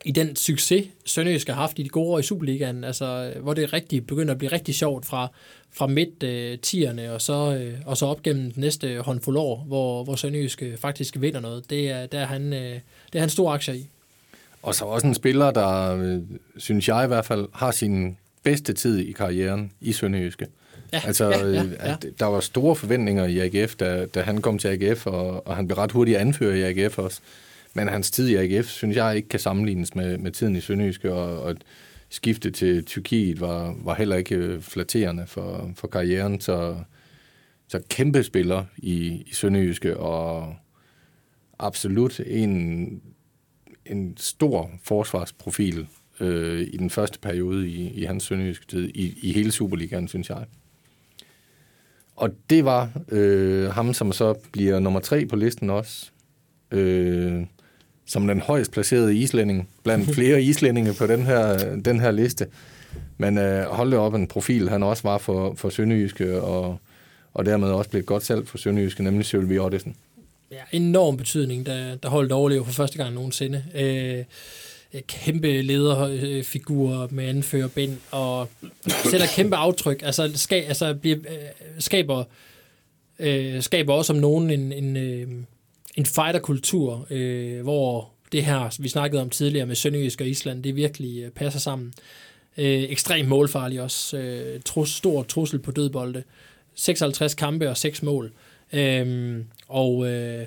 i 0.05 0.11
den 0.11 0.35
succes, 0.35 0.85
Sønderjysk 1.05 1.47
har 1.47 1.55
haft 1.55 1.79
i 1.79 1.83
de 1.83 1.89
gode 1.89 2.09
år 2.09 2.19
i 2.19 2.23
Superligaen, 2.23 2.83
altså, 2.83 3.33
hvor 3.41 3.53
det 3.53 3.73
rigtig 3.73 4.07
begynder 4.07 4.31
at 4.31 4.37
blive 4.37 4.51
rigtig 4.51 4.75
sjovt 4.75 5.05
fra, 5.05 5.31
fra 5.71 5.87
midt 5.87 6.23
øh, 6.23 6.59
tierne 6.59 7.13
og 7.13 7.21
så, 7.21 7.55
øh, 7.55 7.73
og 7.85 7.97
så 7.97 8.05
op 8.05 8.23
gennem 8.23 8.51
den 8.51 8.61
næste 8.61 9.01
håndfuld 9.01 9.37
år, 9.37 9.63
hvor, 9.67 10.03
hvor 10.03 10.15
Sønderjysk 10.15 10.63
faktisk 10.77 11.15
vinder 11.19 11.39
noget. 11.39 11.69
Det 11.69 11.89
er, 11.89 12.05
der 12.05 12.19
er 12.19 12.25
han, 12.25 12.53
øh, 12.53 12.79
det 13.13 13.15
er 13.15 13.19
han 13.19 13.29
stor 13.29 13.51
aktier 13.51 13.75
i. 13.75 13.89
Og 14.61 14.75
så 14.75 14.85
også 14.85 15.07
en 15.07 15.13
spiller, 15.13 15.51
der, 15.51 15.95
øh, 15.95 16.21
synes 16.57 16.87
jeg 16.87 17.03
i 17.03 17.07
hvert 17.07 17.25
fald, 17.25 17.47
har 17.53 17.71
sin 17.71 18.17
bedste 18.43 18.73
tid 18.73 18.97
i 18.97 19.11
karrieren 19.11 19.71
i 19.81 19.91
Sønderjyske. 19.91 20.47
Ja, 20.93 21.01
altså, 21.05 21.29
ja, 21.29 21.37
ja, 21.37 21.45
øh, 21.45 21.55
ja. 21.55 21.91
At 21.91 22.05
der 22.19 22.25
var 22.25 22.39
store 22.39 22.75
forventninger 22.75 23.25
i 23.25 23.39
AGF, 23.39 23.75
da, 23.75 24.05
da 24.05 24.21
han 24.21 24.41
kom 24.41 24.57
til 24.57 24.67
AGF, 24.67 25.07
og, 25.07 25.47
og 25.47 25.55
han 25.55 25.67
blev 25.67 25.77
ret 25.77 25.91
hurtigt 25.91 26.17
anfører 26.17 26.55
i 26.55 26.79
AGF 26.79 26.97
også. 26.97 27.21
Men 27.77 27.87
hans 27.87 28.11
tid 28.11 28.27
i 28.27 28.35
AGF, 28.35 28.67
synes 28.67 28.97
jeg, 28.97 29.15
ikke 29.15 29.29
kan 29.29 29.39
sammenlignes 29.39 29.95
med, 29.95 30.17
med 30.17 30.31
tiden 30.31 30.55
i 30.55 30.61
Sønderjyske, 30.61 31.13
og, 31.13 31.41
og 31.41 31.55
skifte 32.09 32.51
til 32.51 32.85
Tyrkiet 32.85 33.41
var, 33.41 33.75
var 33.83 33.95
heller 33.95 34.15
ikke 34.15 34.35
øh, 34.35 34.61
flatterende 34.61 35.27
for, 35.27 35.71
for 35.75 35.87
karrieren. 35.87 36.41
Så, 36.41 36.77
så 37.67 37.79
kæmpe 37.89 38.23
spiller 38.23 38.65
i, 38.77 39.23
i 39.27 39.33
Sønderjyske, 39.33 39.97
og 39.97 40.55
absolut 41.59 42.19
en, 42.19 43.01
en 43.85 44.17
stor 44.17 44.71
forsvarsprofil 44.83 45.87
øh, 46.19 46.61
i 46.61 46.77
den 46.77 46.89
første 46.89 47.19
periode 47.19 47.69
i, 47.69 47.89
i 47.89 48.03
hans 48.03 48.23
sønderjyske 48.23 48.65
tid, 48.65 48.89
i, 48.93 49.19
i 49.21 49.33
hele 49.33 49.51
Superligaen, 49.51 50.07
synes 50.07 50.29
jeg. 50.29 50.45
Og 52.15 52.29
det 52.49 52.65
var 52.65 52.89
øh, 53.09 53.71
ham, 53.71 53.93
som 53.93 54.11
så 54.11 54.33
bliver 54.51 54.79
nummer 54.79 54.99
tre 54.99 55.25
på 55.25 55.35
listen 55.35 55.69
også. 55.69 56.11
Øh, 56.71 57.45
som 58.05 58.27
den 58.27 58.41
højst 58.41 58.71
placerede 58.71 59.15
islænding, 59.15 59.69
blandt 59.83 60.09
flere 60.15 60.41
islændinge 60.43 60.93
på 60.93 61.07
den 61.07 61.25
her, 61.25 61.75
den 61.75 61.99
her 61.99 62.11
liste. 62.11 62.47
Men 63.17 63.37
øh, 63.37 63.65
hold 63.65 63.91
det 63.91 63.99
op 63.99 64.13
en 64.13 64.27
profil, 64.27 64.69
han 64.69 64.83
også 64.83 65.03
var 65.03 65.17
for, 65.17 65.53
for 65.57 65.69
Sønderjyske, 65.69 66.41
og, 66.41 66.77
og 67.33 67.45
dermed 67.45 67.69
også 67.69 67.89
blev 67.89 67.99
et 67.99 68.05
godt 68.05 68.25
salg 68.25 68.47
for 68.47 68.57
Sønderjyske, 68.57 69.03
nemlig 69.03 69.25
Sølvi 69.25 69.57
Ottesen. 69.57 69.95
Ja, 70.51 70.61
enorm 70.71 71.17
betydning, 71.17 71.65
der, 71.65 71.95
der 71.95 72.09
holdt 72.09 72.31
overlever 72.31 72.63
for 72.63 72.71
første 72.71 72.97
gang 72.97 73.13
nogensinde. 73.13 73.63
Øh, 73.75 74.23
kæmpe 75.07 75.61
lederfigur 75.61 77.07
med 77.11 77.25
anfører 77.25 77.67
bind, 77.67 77.97
og 78.11 78.49
sætter 79.11 79.27
kæmpe 79.35 79.55
aftryk. 79.55 80.01
Altså, 80.03 80.31
ska, 80.35 80.55
altså 80.55 80.93
bliver, 80.93 81.17
øh, 81.17 81.35
skaber, 81.79 82.23
øh, 83.19 83.61
skaber 83.61 83.93
også 83.93 84.13
om 84.13 84.19
nogen 84.19 84.49
en, 84.49 84.71
en, 84.71 84.97
øh, 84.97 85.27
en 85.95 86.05
fighterkultur, 86.05 87.07
øh, 87.09 87.61
hvor 87.61 88.09
det 88.31 88.45
her, 88.45 88.81
vi 88.81 88.89
snakkede 88.89 89.21
om 89.21 89.29
tidligere 89.29 89.65
med 89.65 89.75
Sønderjysk 89.75 90.21
og 90.21 90.27
Island, 90.27 90.63
det 90.63 90.75
virkelig 90.75 91.23
øh, 91.23 91.31
passer 91.31 91.59
sammen. 91.59 91.93
Øh, 92.57 92.83
ekstremt 92.83 93.29
målfarlig 93.29 93.81
også. 93.81 94.17
Øh, 94.17 94.61
trus, 94.61 94.95
stor 94.95 95.23
trussel 95.23 95.59
på 95.59 95.71
dødbolde. 95.71 96.23
56 96.75 97.33
kampe 97.33 97.69
og 97.69 97.77
6 97.77 98.03
mål. 98.03 98.31
Øh, 98.73 99.37
og 99.67 100.07
øh, 100.07 100.45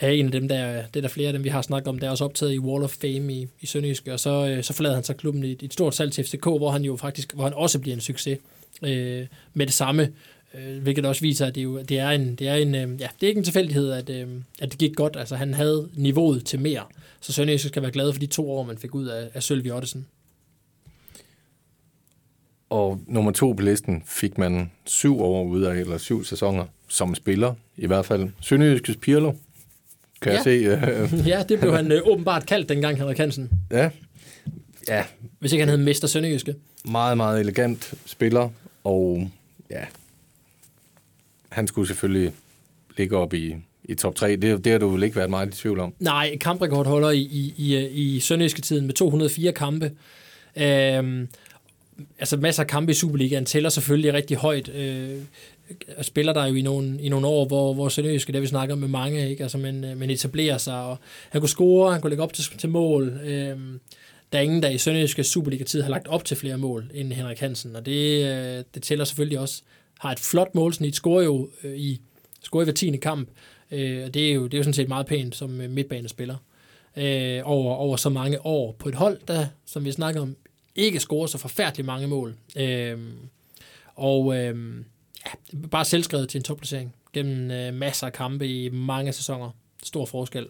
er 0.00 0.08
en 0.08 0.26
af 0.26 0.32
dem, 0.32 0.48
der, 0.48 0.82
det 0.86 0.96
er 0.96 1.00
der 1.00 1.08
flere 1.08 1.26
af 1.26 1.32
dem, 1.32 1.44
vi 1.44 1.48
har 1.48 1.62
snakket 1.62 1.88
om, 1.88 1.98
der 1.98 2.06
er 2.06 2.10
også 2.10 2.24
optaget 2.24 2.52
i 2.52 2.58
Wall 2.58 2.84
of 2.84 2.90
Fame 2.90 3.32
i, 3.32 3.48
i 3.60 3.66
Sønderjysk, 3.66 4.06
og 4.06 4.20
så, 4.20 4.46
øh, 4.46 4.64
så 4.64 4.72
forlader 4.72 4.94
han 4.94 5.04
sig 5.04 5.16
klubben 5.16 5.44
i, 5.44 5.52
et, 5.52 5.62
et 5.62 5.72
stort 5.72 5.94
salg 5.94 6.12
til 6.12 6.24
FCK, 6.24 6.44
hvor 6.44 6.70
han 6.70 6.82
jo 6.82 6.96
faktisk, 6.96 7.34
hvor 7.34 7.44
han 7.44 7.54
også 7.54 7.78
bliver 7.78 7.94
en 7.94 8.00
succes 8.00 8.38
øh, 8.82 9.26
med 9.54 9.66
det 9.66 9.74
samme, 9.74 10.12
øh, 10.54 10.82
hvilket 10.82 11.06
også 11.06 11.20
viser, 11.20 11.46
at 11.46 11.54
det, 11.54 11.64
jo, 11.64 11.82
det 11.82 11.98
er 11.98 12.10
en, 12.10 12.34
det 12.34 12.48
er 12.48 12.54
en, 12.54 12.74
øh, 12.74 13.00
ja, 13.00 13.08
det 13.20 13.26
er 13.26 13.28
ikke 13.28 13.38
en 13.38 13.44
tilfældighed, 13.44 13.90
at, 13.90 14.10
øh, 14.10 14.28
at 14.60 14.70
det 14.70 14.78
gik 14.78 14.96
godt, 14.96 15.16
altså 15.16 15.36
han 15.36 15.54
havde 15.54 15.88
niveauet 15.94 16.44
til 16.44 16.60
mere, 16.60 16.82
så 17.20 17.32
Sønderjysk 17.32 17.68
skal 17.68 17.82
være 17.82 17.90
glad 17.90 18.12
for 18.12 18.20
de 18.20 18.26
to 18.26 18.50
år, 18.50 18.64
man 18.64 18.78
fik 18.78 18.94
ud 18.94 19.06
af, 19.06 19.28
af 19.34 19.42
Sølvi 19.42 19.70
Ottesen. 19.70 20.06
Og 22.70 23.00
nummer 23.06 23.30
to 23.30 23.52
på 23.52 23.62
listen 23.62 24.02
fik 24.06 24.38
man 24.38 24.70
syv 24.86 25.20
år 25.20 25.44
ud 25.44 25.62
af, 25.62 25.76
eller 25.76 25.98
syv 25.98 26.24
sæsoner, 26.24 26.64
som 26.88 27.14
spiller, 27.14 27.54
i 27.76 27.86
hvert 27.86 28.06
fald. 28.06 28.28
Sønderjyskes 28.40 28.96
Pirlo, 28.96 29.32
kan 30.22 30.32
ja. 30.32 30.36
jeg 30.36 30.44
se. 30.44 31.16
Uh, 31.16 31.28
ja, 31.32 31.42
det 31.48 31.60
blev 31.60 31.76
han 31.76 31.92
uh, 31.92 31.98
åbenbart 32.04 32.46
kaldt 32.46 32.68
dengang, 32.68 32.98
Henrik 32.98 33.18
Hansen. 33.18 33.50
Ja. 33.70 33.90
ja. 34.88 35.04
Hvis 35.38 35.52
ikke 35.52 35.62
han 35.62 35.68
hed 35.68 35.84
Mester 35.84 36.08
Sønderjyske. 36.08 36.54
Meget, 36.84 37.16
meget 37.16 37.40
elegant 37.40 37.94
spiller, 38.06 38.48
og 38.84 39.30
ja, 39.70 39.84
han 41.50 41.66
skulle 41.66 41.86
selvfølgelig 41.86 42.32
ligge 42.96 43.16
op 43.16 43.34
i, 43.34 43.56
i 43.84 43.94
top 43.94 44.14
3. 44.14 44.36
Det, 44.36 44.64
det 44.64 44.72
har 44.72 44.78
du 44.78 44.88
vel 44.88 45.02
ikke 45.02 45.16
været 45.16 45.30
meget 45.30 45.54
i 45.54 45.56
tvivl 45.56 45.80
om? 45.80 45.94
Nej, 45.98 46.36
kamprekordholder 46.36 47.10
i, 47.10 47.20
i, 47.20 47.54
i, 47.56 47.88
i 47.88 48.20
Sønderjyske 48.20 48.60
tiden 48.60 48.86
med 48.86 48.94
204 48.94 49.52
kampe. 49.52 49.92
Øhm, 50.56 51.28
altså 52.18 52.36
masser 52.36 52.62
af 52.62 52.66
kampe 52.66 52.92
i 52.92 52.94
Superligaen 52.94 53.44
tæller 53.44 53.68
selvfølgelig 53.68 54.12
rigtig 54.12 54.36
højt. 54.36 54.68
Øh, 54.74 55.16
spiller 56.02 56.32
der 56.32 56.46
jo 56.46 56.54
i 56.54 56.62
nogle, 56.62 57.00
i 57.00 57.08
nogle 57.08 57.26
år, 57.26 57.46
hvor, 57.46 57.74
hvor 57.74 57.88
Sønderjyske, 57.88 58.32
der 58.32 58.40
vi 58.40 58.46
snakker 58.46 58.74
med 58.74 58.88
mange, 58.88 59.30
ikke? 59.30 59.42
Altså, 59.42 59.58
men, 59.58 59.84
øh, 59.84 59.96
men 59.96 60.10
etablerer 60.10 60.58
sig, 60.58 60.82
og 60.82 60.98
han 61.30 61.40
kunne 61.40 61.48
score, 61.48 61.92
han 61.92 62.00
kunne 62.00 62.10
lægge 62.10 62.22
op 62.22 62.32
til, 62.32 62.44
til 62.58 62.68
mål. 62.68 63.20
Øhm, 63.24 63.80
der 64.32 64.38
er 64.38 64.42
ingen, 64.42 64.62
der 64.62 64.68
i 64.68 64.78
Sønderjyske 64.78 65.24
Superliga-tid 65.24 65.82
har 65.82 65.90
lagt 65.90 66.08
op 66.08 66.24
til 66.24 66.36
flere 66.36 66.58
mål 66.58 66.90
end 66.94 67.12
Henrik 67.12 67.38
Hansen, 67.38 67.76
og 67.76 67.86
det, 67.86 68.24
øh, 68.24 68.64
det 68.74 68.82
tæller 68.82 69.04
selvfølgelig 69.04 69.38
også. 69.38 69.62
Har 70.00 70.12
et 70.12 70.20
flot 70.20 70.54
målsnit, 70.54 70.94
scorer 70.94 71.22
jo 71.22 71.50
øh, 71.64 71.76
i, 71.76 72.00
scorer 72.42 72.62
i 72.62 72.64
hver 72.64 72.72
tiende 72.72 72.98
kamp, 72.98 73.28
øh, 73.70 74.04
og 74.04 74.14
det 74.14 74.30
er, 74.30 74.34
jo, 74.34 74.44
det 74.44 74.54
er 74.54 74.58
jo 74.58 74.62
sådan 74.62 74.74
set 74.74 74.88
meget 74.88 75.06
pænt 75.06 75.36
som 75.36 75.60
øh, 75.60 75.70
midtbanespiller. 75.70 76.36
Øh, 76.96 77.40
over, 77.44 77.74
over 77.74 77.96
så 77.96 78.08
mange 78.08 78.46
år 78.46 78.72
på 78.72 78.88
et 78.88 78.94
hold, 78.94 79.20
der, 79.28 79.46
som 79.66 79.84
vi 79.84 79.92
snakker 79.92 80.20
om, 80.20 80.36
ikke 80.74 81.00
scorer 81.00 81.26
så 81.26 81.38
forfærdeligt 81.38 81.86
mange 81.86 82.06
mål. 82.06 82.36
Øh, 82.56 82.98
og 83.94 84.36
øh, 84.36 84.76
ja, 85.26 85.58
bare 85.70 85.84
selvskrevet 85.84 86.28
til 86.28 86.38
en 86.38 86.44
topplacering 86.44 86.94
gennem 87.12 87.50
øh, 87.50 87.74
masser 87.74 88.06
af 88.06 88.12
kampe 88.12 88.48
i 88.48 88.68
mange 88.68 89.12
sæsoner. 89.12 89.50
Stor 89.82 90.06
forskel. 90.06 90.48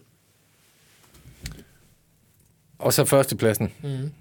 Og 2.79 2.93
så 2.93 3.05
førstepladsen. 3.05 3.73
Mm. 3.83 4.11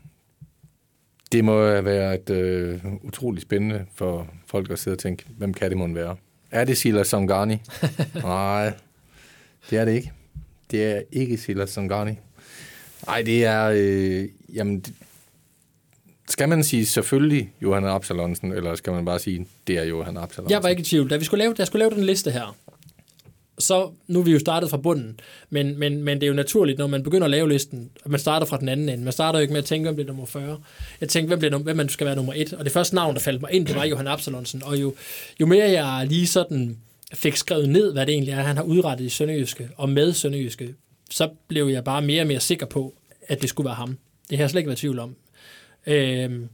Det 1.32 1.44
må 1.44 1.80
være 1.80 2.14
et 2.14 2.30
øh, 2.30 2.80
utroligt 3.02 3.42
spændende 3.42 3.86
for 3.94 4.28
folk 4.46 4.70
at 4.70 4.78
sidde 4.78 4.94
og 4.94 4.98
tænke, 4.98 5.24
hvem 5.38 5.54
kan 5.54 5.70
det 5.70 5.78
må 5.78 5.86
være? 5.86 6.16
Er 6.50 6.64
det 6.64 6.76
Silas 6.76 7.08
Songani? 7.08 7.62
Nej, 8.14 8.72
det 9.70 9.78
er 9.78 9.84
det 9.84 9.92
ikke. 9.92 10.12
Det 10.70 10.84
er 10.84 11.02
ikke 11.12 11.36
Silas 11.36 11.70
Songani. 11.70 12.12
Nej, 13.06 13.22
det 13.22 13.44
er... 13.44 13.72
Øh, 13.74 14.28
jamen, 14.54 14.80
det, 14.80 14.94
skal 16.28 16.48
man 16.48 16.64
sige 16.64 16.86
selvfølgelig 16.86 17.52
Johan 17.62 17.84
Absalonsen, 17.84 18.52
eller 18.52 18.74
skal 18.74 18.92
man 18.92 19.04
bare 19.04 19.18
sige, 19.18 19.46
det 19.66 19.78
er 19.78 19.84
Johan 19.84 20.16
Absalonsen? 20.16 20.52
Jeg 20.52 20.62
var 20.62 20.68
ikke 20.68 20.80
i 20.80 20.84
tvivl. 20.84 21.10
Da 21.10 21.16
vi 21.16 21.24
skulle 21.24 21.38
lave, 21.38 21.54
da 21.54 21.56
jeg 21.58 21.66
skulle 21.66 21.80
lave 21.80 21.94
den 21.94 22.04
liste 22.04 22.30
her, 22.30 22.56
så 23.60 23.90
nu 24.06 24.20
er 24.20 24.24
vi 24.24 24.32
jo 24.32 24.38
startet 24.38 24.70
fra 24.70 24.76
bunden, 24.76 25.20
men, 25.50 25.78
men, 25.78 26.02
men 26.02 26.16
det 26.20 26.22
er 26.22 26.28
jo 26.28 26.34
naturligt, 26.34 26.78
når 26.78 26.86
man 26.86 27.02
begynder 27.02 27.24
at 27.24 27.30
lave 27.30 27.48
listen, 27.48 27.90
at 28.04 28.10
man 28.10 28.20
starter 28.20 28.46
fra 28.46 28.56
den 28.56 28.68
anden 28.68 28.88
ende. 28.88 29.04
Man 29.04 29.12
starter 29.12 29.38
jo 29.38 29.42
ikke 29.42 29.52
med 29.52 29.58
at 29.58 29.64
tænke, 29.64 29.86
hvem 29.86 29.94
bliver 29.94 30.06
nummer 30.06 30.26
40. 30.26 30.60
Jeg 31.00 31.08
tænkte, 31.08 31.28
hvem, 31.28 31.38
bliver, 31.38 31.58
hvem 31.58 31.76
man 31.76 31.88
skal 31.88 32.06
være 32.06 32.16
nummer 32.16 32.32
1. 32.36 32.52
Og 32.52 32.64
det 32.64 32.72
første 32.72 32.94
navn, 32.94 33.14
der 33.14 33.20
faldt 33.20 33.40
mig 33.40 33.52
ind, 33.52 33.66
det 33.66 33.76
var 33.76 33.84
Johan 33.84 34.06
Absalonsen. 34.06 34.62
Og 34.64 34.80
jo, 34.80 34.94
jo 35.40 35.46
mere 35.46 35.70
jeg 35.70 36.06
lige 36.06 36.26
sådan 36.26 36.78
fik 37.14 37.36
skrevet 37.36 37.68
ned, 37.68 37.92
hvad 37.92 38.06
det 38.06 38.12
egentlig 38.12 38.32
er, 38.32 38.42
han 38.42 38.56
har 38.56 38.64
udrettet 38.64 39.04
i 39.04 39.08
Sønderjyske 39.08 39.68
og 39.76 39.88
med 39.88 40.12
Sønderjyske, 40.12 40.74
så 41.10 41.28
blev 41.48 41.66
jeg 41.66 41.84
bare 41.84 42.02
mere 42.02 42.22
og 42.22 42.26
mere 42.26 42.40
sikker 42.40 42.66
på, 42.66 42.94
at 43.28 43.40
det 43.42 43.48
skulle 43.48 43.64
være 43.64 43.74
ham. 43.74 43.98
Det 44.30 44.38
har 44.38 44.42
jeg 44.42 44.50
slet 44.50 44.58
ikke 44.60 44.68
været 44.68 44.78
i 44.78 44.80
tvivl 44.80 44.98
om. 44.98 45.16
Øhm, 45.86 46.48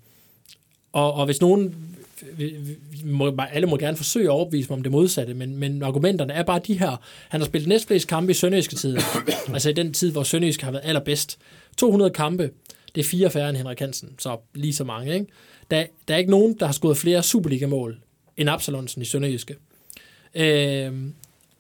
og, 0.93 1.15
og 1.15 1.25
hvis 1.25 1.41
nogen, 1.41 1.96
vi, 2.33 2.55
vi 2.91 3.03
må, 3.05 3.37
alle 3.53 3.67
må 3.67 3.77
gerne 3.77 3.97
forsøge 3.97 4.25
at 4.25 4.31
overbevise 4.31 4.69
mig 4.69 4.77
om 4.77 4.83
det 4.83 4.93
modsatte, 4.93 5.35
men, 5.35 5.57
men 5.57 5.83
argumenterne 5.83 6.33
er 6.33 6.43
bare 6.43 6.61
de 6.67 6.79
her. 6.79 6.97
Han 7.29 7.41
har 7.41 7.47
spillet 7.47 7.69
næstflest 7.69 8.09
kampe 8.09 8.31
i 8.31 8.35
Sønderjyske 8.35 8.77
tid, 8.77 8.99
altså 9.55 9.71
i 9.71 9.73
den 9.73 9.93
tid, 9.93 10.13
hvor 10.13 10.23
Sønderjyske 10.23 10.65
har 10.65 10.73
været 10.73 10.85
allerbedst. 10.85 11.39
200 11.77 12.11
kampe, 12.11 12.51
det 12.95 13.01
er 13.01 13.05
fire 13.05 13.31
færre 13.31 13.49
end 13.49 13.57
Henrik 13.57 13.81
Hansen, 13.81 14.09
så 14.19 14.37
lige 14.55 14.75
så 14.75 14.85
mange. 14.85 15.15
Ikke? 15.15 15.27
Der, 15.71 15.85
der 16.09 16.15
er 16.15 16.19
ikke 16.19 16.31
nogen, 16.31 16.57
der 16.61 16.67
har 16.67 16.73
scoret 16.73 16.97
flere 16.97 17.23
Superliga-mål 17.23 17.99
end 18.37 18.51
Absalonsen 18.51 19.03
i 19.03 19.05
Sønderjyske. 19.05 19.57
Øhm, 20.35 21.13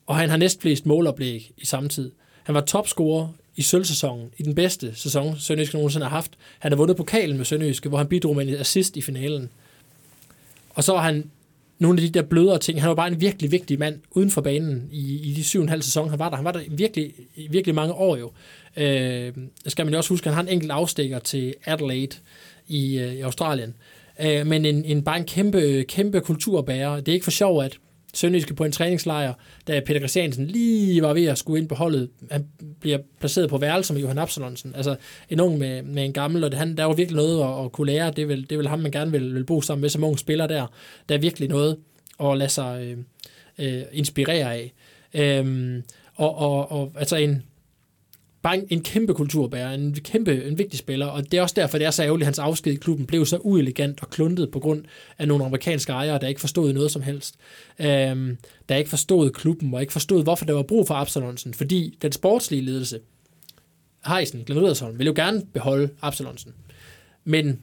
og 0.07 0.17
han 0.17 0.31
har 0.31 0.37
næstflest 0.37 0.87
måloplæg 0.87 1.51
i 1.57 1.67
samme 1.67 1.89
tid. 1.89 2.13
Han 2.45 2.55
var 2.55 2.61
topscorer 2.61 3.29
i 3.57 3.63
sølvsæsonen, 3.63 4.31
i 4.39 4.43
den 4.43 4.55
bedste 4.55 4.95
sæson, 4.95 5.39
Sønderjyske 5.39 5.77
nogensinde 5.77 6.07
har 6.07 6.17
haft. 6.17 6.33
Han 6.59 6.73
har 6.73 6.77
vundet 6.77 6.97
pokalen 6.97 7.37
med 7.37 7.45
Sønderjyske, 7.45 7.89
hvor 7.89 7.99
han 7.99 8.07
bidrog 8.09 8.37
med 8.37 8.49
en 8.49 8.55
assist 8.55 8.97
i 8.97 9.03
finalen. 9.03 9.51
Og 10.77 10.85
så 10.85 10.93
var 10.93 11.03
han 11.03 11.31
nogle 11.79 12.03
af 12.03 12.09
de 12.09 12.19
der 12.19 12.27
blødere 12.27 12.59
ting. 12.59 12.81
Han 12.81 12.89
var 12.89 12.95
bare 12.95 13.09
en 13.09 13.21
virkelig 13.21 13.53
vigtig 13.53 13.79
mand 13.79 14.01
uden 14.11 14.31
for 14.31 14.41
banen 14.41 14.89
i, 14.93 15.31
i 15.31 15.33
de 15.33 15.45
syv 15.45 15.61
og 15.61 15.63
en 15.63 15.69
halv 15.69 15.83
sæson, 15.83 16.11
han 16.11 16.19
var 16.19 16.29
der. 16.29 16.37
Han 16.37 16.45
var 16.45 16.53
der 16.53 16.61
virkelig, 16.71 17.13
virkelig 17.51 17.75
mange 17.75 17.95
år 17.95 18.17
jo. 18.17 18.33
Øh, 18.77 19.33
skal 19.67 19.85
man 19.85 19.93
jo 19.95 19.99
også 19.99 20.11
huske, 20.11 20.29
at 20.29 20.35
han 20.35 20.45
har 20.45 20.51
en 20.51 20.55
enkelt 20.55 20.73
afstikker 20.73 21.19
til 21.19 21.55
Adelaide 21.65 22.17
i, 22.69 22.99
øh, 22.99 23.15
i 23.15 23.21
Australien. 23.21 23.75
Øh, 24.21 24.47
men 24.47 24.65
en, 24.65 24.85
en, 24.85 25.03
bare 25.03 25.17
en 25.17 25.25
kæmpe, 25.25 25.85
kæmpe 25.89 26.21
kulturbærer. 26.21 27.01
Det 27.01 27.09
er 27.09 27.13
ikke 27.13 27.25
for 27.25 27.31
sjov, 27.31 27.63
at 27.63 27.79
Sønderjyske 28.17 28.55
på 28.55 28.65
en 28.65 28.73
træningslejr, 28.73 29.35
da 29.67 29.81
Peter 29.81 30.01
Christiansen 30.01 30.47
lige 30.47 31.03
var 31.03 31.15
ved 31.15 31.25
at 31.25 31.39
skulle 31.39 31.61
ind 31.61 31.69
på 31.69 31.75
holdet. 31.75 32.11
Han 32.31 32.47
bliver 32.81 32.99
placeret 33.21 33.49
på 33.49 33.59
værelse 33.59 33.93
med 33.93 34.01
Johan 34.01 34.19
Absalonsen. 34.19 34.73
Altså 34.77 34.97
en 35.31 35.41
ung 35.41 35.59
med, 35.59 35.83
med 35.83 36.05
en 36.05 36.13
gammel, 36.13 36.45
og 36.45 36.51
det, 36.51 36.59
han, 36.59 36.77
der 36.77 36.85
var 36.85 36.95
virkelig 36.95 37.17
noget 37.17 37.45
at, 37.45 37.65
at 37.65 37.73
kunne 37.73 37.87
lære. 37.87 38.11
Det 38.11 38.23
er, 38.23 38.27
vel, 38.27 38.43
det 38.43 38.53
er 38.53 38.57
vel 38.57 38.69
ham, 38.69 38.79
man 38.79 38.93
gerne 38.93 39.11
vil, 39.11 39.35
vil 39.35 39.45
bo 39.45 39.61
sammen 39.61 39.81
med 39.81 39.89
som 39.89 40.05
ung 40.05 40.19
spiller 40.19 40.47
der. 40.47 40.67
Der 41.09 41.15
er 41.15 41.19
virkelig 41.19 41.49
noget 41.49 41.77
at 42.21 42.39
lade 42.39 42.51
sig 42.51 42.83
øh, 42.83 42.99
øh, 43.59 43.83
inspirere 43.93 44.55
af. 44.55 44.73
Øhm, 45.15 45.83
og, 46.15 46.39
og, 46.39 46.73
og 46.73 46.93
altså 46.99 47.17
en, 47.17 47.43
bare 48.47 48.59
en, 48.59 48.67
en 48.71 48.83
kæmpe 48.83 49.15
kulturbærer, 49.15 49.75
en 49.75 49.95
kæmpe, 49.95 50.45
en 50.45 50.59
vigtig 50.59 50.79
spiller, 50.79 51.07
og 51.07 51.33
det 51.33 51.39
er 51.39 51.43
også 51.43 51.55
derfor, 51.55 51.79
det 51.79 51.87
er 51.87 51.91
så 51.91 52.03
ærgerligt, 52.03 52.25
at 52.25 52.27
hans 52.27 52.39
afsked 52.39 52.73
i 52.73 52.77
klubben 52.77 53.07
blev 53.07 53.27
så 53.27 53.37
uelegant 53.37 54.03
og 54.03 54.11
kluntet 54.11 54.51
på 54.51 54.61
grund 54.61 54.85
af 55.19 55.29
nogle 55.29 55.45
amerikanske 55.45 55.93
ejere, 55.93 56.19
der 56.19 56.27
ikke 56.27 56.41
forstod 56.41 56.73
noget 56.73 56.91
som 56.91 57.03
helst. 57.03 57.35
Øhm, 57.79 58.39
der 58.69 58.77
ikke 58.77 58.91
forstod 58.91 59.31
klubben, 59.31 59.75
og 59.75 59.81
ikke 59.81 59.93
forstod, 59.93 60.23
hvorfor 60.23 60.45
der 60.45 60.53
var 60.53 60.63
brug 60.63 60.87
for 60.87 60.95
Absalonsen, 60.95 61.55
fordi 61.55 61.99
den 62.03 62.13
sportslige 62.13 62.63
ledelse, 62.63 63.01
Heisen, 64.07 64.45
Glenn 64.45 64.61
Riddersholm, 64.61 64.99
ville 64.99 65.09
jo 65.09 65.25
gerne 65.25 65.43
beholde 65.55 65.89
Absalonsen. 66.03 66.53
Men 67.25 67.61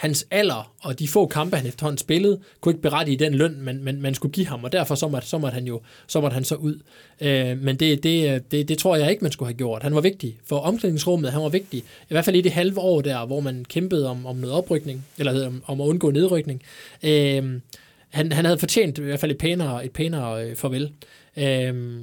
hans 0.00 0.26
alder 0.30 0.72
og 0.80 0.98
de 0.98 1.08
få 1.08 1.26
kampe, 1.26 1.56
han 1.56 1.66
efterhånden 1.66 1.98
spillede, 1.98 2.40
kunne 2.60 2.70
ikke 2.70 2.82
berette 2.82 3.12
i 3.12 3.16
den 3.16 3.34
løn, 3.34 3.60
man, 3.60 3.82
man, 3.84 4.00
man 4.00 4.14
skulle 4.14 4.32
give 4.32 4.46
ham, 4.46 4.64
og 4.64 4.72
derfor 4.72 4.94
så 4.94 5.08
måtte, 5.08 5.28
så 5.28 5.38
måtte 5.38 5.54
han 5.54 5.66
jo 5.66 5.80
så, 6.06 6.20
måtte 6.20 6.34
han 6.34 6.44
så 6.44 6.54
ud. 6.54 6.78
Øh, 7.20 7.62
men 7.62 7.76
det, 7.76 8.02
det, 8.02 8.50
det, 8.50 8.68
det 8.68 8.78
tror 8.78 8.96
jeg 8.96 9.10
ikke, 9.10 9.22
man 9.22 9.32
skulle 9.32 9.46
have 9.46 9.56
gjort. 9.56 9.82
Han 9.82 9.94
var 9.94 10.00
vigtig 10.00 10.38
for 10.44 10.58
omklædningsrummet, 10.58 11.32
han 11.32 11.42
var 11.42 11.48
vigtig, 11.48 11.78
i 11.78 11.84
hvert 12.08 12.24
fald 12.24 12.36
i 12.36 12.40
det 12.40 12.52
halve 12.52 12.80
år 12.80 13.00
der, 13.00 13.26
hvor 13.26 13.40
man 13.40 13.64
kæmpede 13.64 14.08
om, 14.08 14.26
om 14.26 14.36
noget 14.36 14.56
oprykning, 14.56 15.06
eller 15.18 15.46
om, 15.46 15.62
om 15.66 15.80
at 15.80 15.84
undgå 15.84 16.10
nedrykning. 16.10 16.62
Øh, 17.02 17.60
han, 18.08 18.32
han 18.32 18.44
havde 18.44 18.58
fortjent 18.58 18.98
i 18.98 19.02
hvert 19.02 19.20
fald 19.20 19.30
et 19.30 19.38
pænere, 19.38 19.84
et 19.84 19.92
pænere 19.92 20.44
øh, 20.44 20.56
farvel. 20.56 20.92
Øh, 21.36 22.00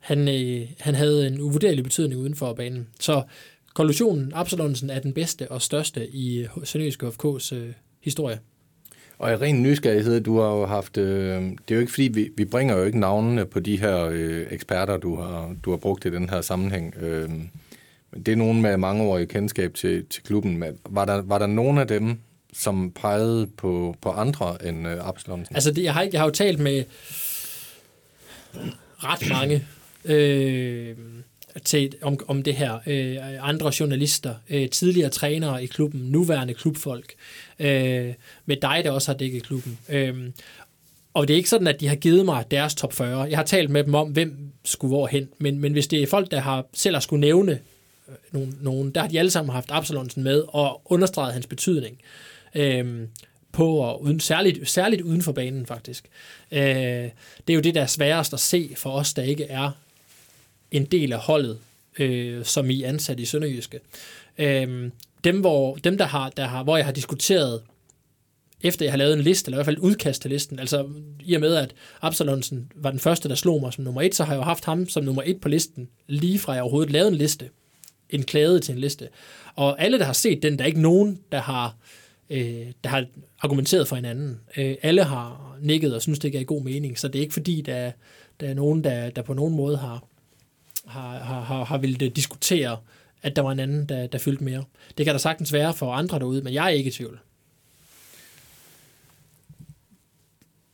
han, 0.00 0.28
øh, 0.28 0.68
han 0.80 0.94
havde 0.94 1.26
en 1.26 1.40
uvurderlig 1.40 1.84
betydning 1.84 2.20
uden 2.20 2.34
for 2.34 2.52
banen. 2.52 2.86
Så 3.00 3.22
konklusionen, 3.74 4.32
Absalonsen 4.34 4.90
er 4.90 4.98
den 4.98 5.12
bedste 5.12 5.50
og 5.50 5.62
største 5.62 6.08
i 6.08 6.46
Sønderjyske 6.64 7.06
FK's 7.06 7.54
øh, 7.54 7.72
historie. 8.00 8.38
Og 9.18 9.32
i 9.32 9.36
ren 9.36 9.62
nysgerrighed, 9.62 10.20
du 10.20 10.38
har 10.40 10.48
jo 10.48 10.66
haft... 10.66 10.96
Øh, 10.96 11.42
det 11.42 11.70
er 11.70 11.74
jo 11.74 11.80
ikke 11.80 11.92
fordi, 11.92 12.10
vi, 12.12 12.30
vi 12.36 12.44
bringer 12.44 12.76
jo 12.76 12.84
ikke 12.84 13.00
navnene 13.00 13.46
på 13.46 13.60
de 13.60 13.76
her 13.76 14.04
øh, 14.04 14.46
eksperter, 14.50 14.96
du 14.96 15.16
har, 15.16 15.54
du 15.64 15.70
har 15.70 15.76
brugt 15.76 16.04
i 16.04 16.10
den 16.10 16.30
her 16.30 16.40
sammenhæng. 16.40 16.94
Øh, 17.00 17.30
men 18.12 18.22
det 18.26 18.32
er 18.32 18.36
nogen 18.36 18.62
med 18.62 18.76
mangeårig 18.76 19.28
kendskab 19.28 19.74
til, 19.74 20.06
til 20.06 20.22
klubben. 20.22 20.56
Men 20.56 20.78
var 20.88 21.04
der, 21.04 21.22
var 21.22 21.38
der 21.38 21.46
nogen 21.46 21.78
af 21.78 21.88
dem, 21.88 22.18
som 22.52 22.90
pegede 22.90 23.46
på, 23.46 23.94
på 24.00 24.10
andre 24.10 24.66
end 24.66 24.88
øh, 24.88 25.08
Absalonsen? 25.08 25.56
Altså, 25.56 25.72
det, 25.72 25.82
jeg, 25.82 25.94
har, 25.94 26.08
jeg 26.12 26.20
har 26.20 26.26
jo 26.26 26.32
talt 26.32 26.58
med 26.58 26.84
ret 28.98 29.28
mange 29.30 29.66
øh, 30.04 30.96
til, 31.64 31.94
om, 32.02 32.18
om 32.28 32.42
det 32.42 32.54
her. 32.54 32.78
Øh, 32.86 33.16
andre 33.40 33.72
journalister, 33.80 34.34
øh, 34.50 34.68
tidligere 34.68 35.10
trænere 35.10 35.64
i 35.64 35.66
klubben, 35.66 36.00
nuværende 36.00 36.54
klubfolk, 36.54 37.14
øh, 37.58 38.14
med 38.46 38.56
dig, 38.62 38.80
der 38.84 38.90
også 38.90 39.12
har 39.12 39.18
dækket 39.18 39.42
klubben. 39.42 39.78
Øh, 39.88 40.30
og 41.14 41.28
det 41.28 41.34
er 41.34 41.36
ikke 41.36 41.50
sådan, 41.50 41.66
at 41.66 41.80
de 41.80 41.88
har 41.88 41.96
givet 41.96 42.24
mig 42.24 42.44
deres 42.50 42.74
top 42.74 42.92
40. 42.92 43.22
Jeg 43.22 43.38
har 43.38 43.44
talt 43.44 43.70
med 43.70 43.84
dem 43.84 43.94
om, 43.94 44.08
hvem 44.08 44.52
skulle 44.64 44.88
hvor 44.88 45.06
hen. 45.06 45.28
Men, 45.38 45.58
men 45.58 45.72
hvis 45.72 45.86
det 45.86 46.02
er 46.02 46.06
folk, 46.06 46.30
der 46.30 46.40
har 46.40 46.66
selv 46.72 46.94
har 46.94 47.00
skulle 47.00 47.20
nævne 47.20 47.52
øh, 48.08 48.14
nogen, 48.32 48.58
nogen, 48.60 48.90
der 48.90 49.00
har 49.00 49.08
de 49.08 49.18
alle 49.18 49.30
sammen 49.30 49.52
haft 49.52 49.70
Absalonsen 49.70 50.22
med 50.22 50.44
og 50.48 50.82
understreget 50.84 51.32
hans 51.32 51.46
betydning. 51.46 51.98
Øh, 52.54 53.06
på, 53.52 53.76
og 53.76 54.02
uden, 54.02 54.20
særligt, 54.20 54.68
særligt 54.68 55.02
uden 55.02 55.22
for 55.22 55.32
banen 55.32 55.66
faktisk. 55.66 56.04
Øh, 56.52 56.60
det 56.60 57.10
er 57.48 57.54
jo 57.54 57.60
det, 57.60 57.74
der 57.74 57.82
er 57.82 57.86
sværest 57.86 58.32
at 58.32 58.40
se 58.40 58.74
for 58.76 58.90
os, 58.90 59.14
der 59.14 59.22
ikke 59.22 59.44
er 59.44 59.70
en 60.70 60.84
del 60.84 61.12
af 61.12 61.18
holdet, 61.18 61.58
øh, 61.98 62.44
som 62.44 62.70
I 62.70 62.82
er 62.82 62.88
ansat 62.88 63.20
i 63.20 63.24
Sønderjyske. 63.24 63.80
Øh, 64.38 64.90
dem, 65.24 65.40
hvor, 65.40 65.74
dem 65.74 65.98
der 65.98 66.04
har, 66.04 66.30
der 66.30 66.46
har, 66.46 66.62
hvor 66.62 66.76
jeg 66.76 66.86
har 66.86 66.92
diskuteret, 66.92 67.62
efter 68.62 68.84
jeg 68.84 68.92
har 68.92 68.98
lavet 68.98 69.12
en 69.12 69.20
liste, 69.20 69.48
eller 69.48 69.56
i 69.56 69.58
hvert 69.58 69.66
fald 69.66 69.76
et 69.76 69.82
udkast 69.82 70.22
til 70.22 70.30
listen, 70.30 70.58
altså 70.58 70.88
i 71.24 71.34
og 71.34 71.40
med, 71.40 71.54
at 71.54 71.74
Absalonsen 72.02 72.72
var 72.74 72.90
den 72.90 73.00
første, 73.00 73.28
der 73.28 73.34
slog 73.34 73.60
mig 73.60 73.72
som 73.72 73.84
nummer 73.84 74.02
et, 74.02 74.14
så 74.14 74.24
har 74.24 74.32
jeg 74.32 74.38
jo 74.38 74.44
haft 74.44 74.64
ham 74.64 74.88
som 74.88 75.04
nummer 75.04 75.22
et 75.26 75.40
på 75.40 75.48
listen, 75.48 75.88
lige 76.06 76.38
fra 76.38 76.52
jeg 76.52 76.62
overhovedet 76.62 76.92
lavede 76.92 77.08
en 77.08 77.16
liste, 77.16 77.48
en 78.10 78.22
klæde 78.22 78.60
til 78.60 78.72
en 78.72 78.78
liste. 78.78 79.08
Og 79.54 79.82
alle, 79.82 79.98
der 79.98 80.04
har 80.04 80.12
set 80.12 80.42
den, 80.42 80.58
der 80.58 80.64
er 80.64 80.66
ikke 80.66 80.80
nogen, 80.80 81.18
der 81.32 81.40
har, 81.40 81.76
øh, 82.30 82.66
der 82.84 82.88
har 82.90 83.06
argumenteret 83.40 83.88
for 83.88 83.96
hinanden. 83.96 84.40
Øh, 84.56 84.74
alle 84.82 85.04
har 85.04 85.56
nikket 85.60 85.94
og 85.94 86.02
synes, 86.02 86.18
det 86.18 86.32
giver 86.32 86.44
god 86.44 86.62
mening, 86.62 86.98
så 86.98 87.08
det 87.08 87.18
er 87.18 87.22
ikke 87.22 87.34
fordi, 87.34 87.60
der, 87.60 87.92
der 88.40 88.48
er 88.48 88.54
nogen, 88.54 88.84
der, 88.84 89.10
der 89.10 89.22
på 89.22 89.34
nogen 89.34 89.56
måde 89.56 89.76
har, 89.76 90.04
har, 90.90 91.18
har, 91.18 91.40
har, 91.40 91.64
har 91.64 91.78
ville 91.78 92.08
diskutere, 92.08 92.78
at 93.22 93.36
der 93.36 93.42
var 93.42 93.52
en 93.52 93.60
anden, 93.60 93.88
der, 93.88 94.06
der 94.06 94.18
fyldte 94.18 94.44
mere. 94.44 94.64
Det 94.98 95.06
kan 95.06 95.14
der 95.14 95.18
sagtens 95.18 95.52
være 95.52 95.74
for 95.74 95.92
andre 95.92 96.18
derude, 96.18 96.42
men 96.42 96.54
jeg 96.54 96.64
er 96.64 96.68
ikke 96.68 96.88
i 96.88 96.92
tvivl. 96.92 97.20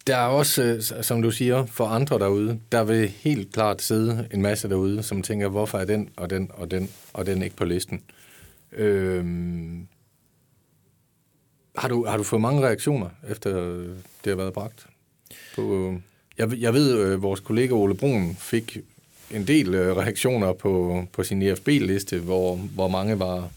Der 0.06 0.16
er 0.16 0.26
også, 0.26 0.62
øh, 0.62 0.82
som 1.02 1.22
du 1.22 1.30
siger, 1.30 1.66
for 1.66 1.86
andre 1.86 2.18
derude, 2.18 2.60
der 2.72 2.84
vil 2.84 3.08
helt 3.08 3.52
klart 3.52 3.82
sidde 3.82 4.28
en 4.32 4.42
masse 4.42 4.68
derude, 4.68 5.02
som 5.02 5.22
tænker, 5.22 5.48
hvorfor 5.48 5.78
er 5.78 5.84
den 5.84 6.10
og 6.16 6.30
den 6.30 6.50
og 6.54 6.70
den 6.70 6.90
og 7.12 7.26
den 7.26 7.42
ikke 7.42 7.56
på 7.56 7.64
listen? 7.64 8.02
Øhm, 8.72 9.86
har, 11.76 11.88
du, 11.88 12.06
har 12.06 12.16
du 12.16 12.22
fået 12.22 12.42
mange 12.42 12.62
reaktioner, 12.62 13.08
efter 13.28 13.58
øh, 13.58 13.88
det 14.24 14.30
har 14.30 14.34
været 14.34 14.52
bragt? 14.52 14.86
På, 15.54 15.62
øh, 15.62 16.00
jeg, 16.38 16.58
jeg 16.58 16.74
ved, 16.74 16.98
øh, 16.98 17.22
vores 17.22 17.40
kollega 17.40 17.74
Ole 17.74 17.94
Brun 17.94 18.36
fik 18.38 18.78
en 19.30 19.46
del 19.46 19.74
øh, 19.74 19.96
reaktioner 19.96 20.52
på, 20.52 21.04
på 21.12 21.24
sin 21.24 21.42
EFB-liste, 21.42 22.18
hvor, 22.18 22.56
hvor 22.56 22.88
mange 22.88 23.18
var, 23.18 23.50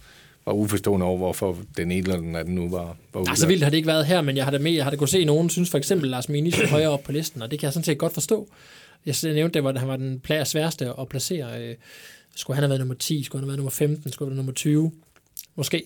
var 0.45 0.53
uforstående 0.53 1.05
over, 1.05 1.17
hvorfor 1.17 1.57
den 1.77 1.91
ene 1.91 1.99
eller 1.99 2.17
den 2.17 2.35
anden 2.35 2.55
nu 2.55 2.69
var, 2.69 2.97
var 3.13 3.21
ude. 3.21 3.35
så 3.35 3.47
vildt 3.47 3.63
har 3.63 3.69
det 3.69 3.77
ikke 3.77 3.87
været 3.87 4.05
her, 4.05 4.21
men 4.21 4.37
jeg 4.37 4.43
har 4.43 4.51
da 4.51 4.59
med, 4.59 4.71
jeg 4.71 4.83
har 4.83 4.91
da 4.91 4.97
kunnet 4.97 5.09
se, 5.09 5.25
nogen 5.25 5.49
synes 5.49 5.69
for 5.69 5.77
eksempel 5.77 6.09
Lars 6.09 6.29
Mini 6.29 6.49
er 6.49 6.67
højere 6.67 6.89
op 6.89 7.03
på 7.03 7.11
listen, 7.11 7.41
og 7.41 7.51
det 7.51 7.59
kan 7.59 7.65
jeg 7.65 7.73
sådan 7.73 7.83
set 7.83 7.97
godt 7.97 8.13
forstå. 8.13 8.47
Jeg 9.05 9.15
nævnte, 9.23 9.59
at 9.59 9.79
han 9.79 9.87
var 9.87 9.95
den 9.95 10.19
plads 10.19 10.49
sværeste 10.49 10.93
at 10.99 11.07
placere. 11.09 11.61
Øh, 11.63 11.75
skulle 12.35 12.55
han 12.55 12.63
have 12.63 12.69
været 12.69 12.79
nummer 12.79 12.95
10, 12.95 13.23
skulle 13.23 13.39
han 13.39 13.43
have 13.43 13.47
været 13.47 13.57
nummer 13.57 13.71
15, 13.71 14.11
skulle 14.11 14.29
han 14.29 14.31
have 14.31 14.37
været 14.37 14.45
nummer 14.45 14.53
20? 14.53 14.91
Måske. 15.55 15.83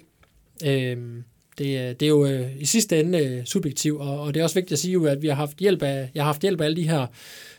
Øhm, 0.65 1.23
det, 1.57 1.65
øh, 1.65 1.89
det 1.89 2.01
er 2.01 2.07
jo 2.07 2.25
øh, 2.25 2.47
i 2.59 2.65
sidste 2.65 2.99
ende 2.99 3.19
øh, 3.19 3.45
subjektivt, 3.45 4.01
og, 4.01 4.21
og 4.21 4.33
det 4.33 4.39
er 4.39 4.43
også 4.43 4.55
vigtigt 4.55 4.71
at 4.71 4.79
sige, 4.79 4.91
jo, 4.91 5.05
at 5.05 5.21
vi 5.21 5.27
har 5.27 5.35
haft 5.35 5.57
hjælp 5.57 5.83
af, 5.83 6.09
jeg 6.15 6.23
har 6.23 6.27
haft 6.27 6.41
hjælp 6.41 6.61
af 6.61 6.65
alle 6.65 6.77
de 6.77 6.89
her 6.89 7.07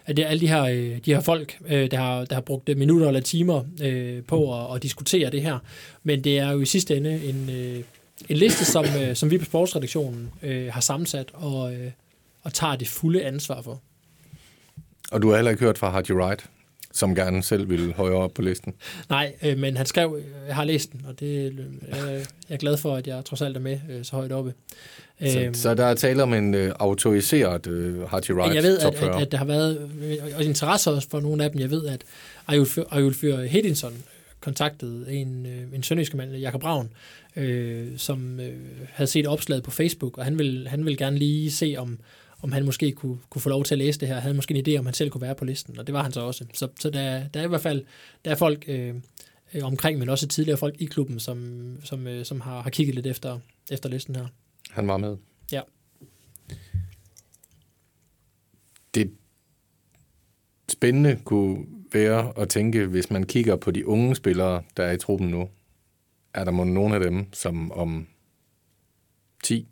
at 0.06 0.16
det 0.16 0.24
er 0.24 0.28
alle 0.28 0.40
de 0.40 0.48
her, 0.48 0.62
øh, 0.62 0.98
de 1.04 1.14
her 1.14 1.20
folk, 1.20 1.58
øh, 1.66 1.90
der, 1.90 1.96
har, 1.96 2.24
der 2.24 2.34
har 2.34 2.40
brugt 2.40 2.68
øh, 2.68 2.76
minutter 2.76 3.06
eller 3.06 3.20
timer 3.20 3.62
øh, 3.82 4.22
på 4.22 4.60
at, 4.60 4.76
at 4.76 4.82
diskutere 4.82 5.30
det 5.30 5.42
her. 5.42 5.58
Men 6.02 6.24
det 6.24 6.38
er 6.38 6.50
jo 6.50 6.60
i 6.60 6.64
sidste 6.64 6.96
ende 6.96 7.24
en, 7.24 7.50
øh, 7.50 7.82
en 8.28 8.36
liste, 8.36 8.64
som, 8.64 8.84
øh, 9.02 9.16
som 9.16 9.30
vi 9.30 9.38
på 9.38 9.44
sportsredaktionen 9.44 10.30
øh, 10.42 10.72
har 10.72 10.80
sammensat 10.80 11.30
og, 11.32 11.74
øh, 11.74 11.90
og 12.42 12.52
tager 12.52 12.76
det 12.76 12.88
fulde 12.88 13.24
ansvar 13.24 13.62
for. 13.62 13.80
Og 15.10 15.22
du 15.22 15.28
har 15.28 15.36
heller 15.36 15.50
ikke 15.50 15.64
hørt 15.64 15.78
fra 15.78 15.90
Hardy 15.90 16.10
Wright, 16.10 16.46
som 16.94 17.14
gerne 17.14 17.42
selv 17.42 17.70
ville 17.70 17.92
højere 17.92 18.16
op 18.16 18.34
på 18.34 18.42
listen? 18.42 18.74
Nej, 19.10 19.34
øh, 19.42 19.58
men 19.58 19.76
han 19.76 19.86
skrev, 19.86 20.18
jeg 20.46 20.54
har 20.54 20.64
læst 20.64 20.92
den, 20.92 21.06
og 21.08 21.20
det, 21.20 21.52
øh, 21.52 21.58
jeg 22.48 22.54
er 22.54 22.56
glad 22.56 22.76
for, 22.76 22.96
at 22.96 23.06
jeg 23.06 23.24
trods 23.24 23.42
alt 23.42 23.56
er 23.56 23.60
med 23.60 23.78
øh, 23.90 24.04
så 24.04 24.16
højt 24.16 24.32
oppe. 24.32 24.54
Så, 25.20 25.40
øhm, 25.40 25.54
så 25.54 25.74
der 25.74 25.84
er 25.84 25.94
tale 25.94 26.22
om 26.22 26.34
en 26.34 26.54
øh, 26.54 26.72
autoriseret 26.78 27.66
øh, 27.66 28.02
Hardy 28.02 28.30
Wright 28.30 28.54
Jeg 28.54 28.62
ved, 28.62 28.78
at, 28.78 28.94
at, 28.94 29.22
at 29.22 29.32
der 29.32 29.38
har 29.38 29.44
været 29.44 29.90
og 30.36 30.44
interesse 30.44 30.90
også 30.90 31.08
for 31.08 31.20
nogle 31.20 31.44
af 31.44 31.50
dem. 31.50 31.60
Jeg 31.60 31.70
ved, 31.70 31.86
at 31.86 32.02
Ayulfyr 32.90 33.36
Hedinson 33.36 33.92
kontaktede 34.40 35.12
en, 35.12 35.46
øh, 35.46 35.74
en 35.74 35.82
sønderjyske 35.82 36.16
mand, 36.16 36.32
Jakob 36.32 36.60
Braun, 36.60 36.90
øh, 37.36 37.86
som 37.96 38.40
øh, 38.40 38.52
havde 38.92 39.10
set 39.10 39.26
opslaget 39.26 39.62
på 39.62 39.70
Facebook, 39.70 40.18
og 40.18 40.24
han 40.24 40.38
ville, 40.38 40.68
han 40.68 40.84
ville 40.84 40.96
gerne 40.96 41.18
lige 41.18 41.50
se, 41.50 41.74
om, 41.78 41.98
om 42.44 42.52
han 42.52 42.64
måske 42.64 42.92
kunne, 42.92 43.18
kunne 43.30 43.42
få 43.42 43.48
lov 43.48 43.64
til 43.64 43.74
at 43.74 43.78
læse 43.78 44.00
det 44.00 44.08
her. 44.08 44.14
Han 44.14 44.22
havde 44.22 44.34
måske 44.34 44.54
en 44.54 44.66
idé, 44.68 44.78
om 44.78 44.84
han 44.84 44.94
selv 44.94 45.10
kunne 45.10 45.20
være 45.20 45.34
på 45.34 45.44
listen, 45.44 45.78
og 45.78 45.86
det 45.86 45.92
var 45.92 46.02
han 46.02 46.12
så 46.12 46.20
også. 46.20 46.46
Så, 46.54 46.68
så 46.80 46.90
der, 46.90 47.28
der 47.28 47.40
er 47.40 47.44
i 47.44 47.48
hvert 47.48 47.60
fald 47.60 47.84
der 48.24 48.30
er 48.30 48.34
folk 48.34 48.64
øh, 48.68 48.94
omkring, 49.62 49.98
men 49.98 50.08
også 50.08 50.28
tidligere 50.28 50.58
folk 50.58 50.74
i 50.78 50.84
klubben, 50.84 51.20
som, 51.20 51.78
som, 51.84 52.06
øh, 52.06 52.24
som 52.24 52.40
har, 52.40 52.62
har 52.62 52.70
kigget 52.70 52.94
lidt 52.94 53.06
efter, 53.06 53.38
efter 53.70 53.88
listen 53.88 54.16
her. 54.16 54.26
Han 54.70 54.88
var 54.88 54.96
med. 54.96 55.16
Ja. 55.52 55.60
Det 58.94 59.12
spændende 60.68 61.20
kunne 61.24 61.66
være 61.92 62.38
at 62.38 62.48
tænke, 62.48 62.86
hvis 62.86 63.10
man 63.10 63.26
kigger 63.26 63.56
på 63.56 63.70
de 63.70 63.86
unge 63.86 64.16
spillere, 64.16 64.62
der 64.76 64.84
er 64.84 64.92
i 64.92 64.98
truppen 64.98 65.28
nu, 65.28 65.48
er 66.34 66.44
der 66.44 66.50
måske 66.50 66.74
nogle 66.74 66.94
af 66.94 67.00
dem, 67.00 67.32
som 67.32 67.72
om 67.72 68.06
10 69.44 69.68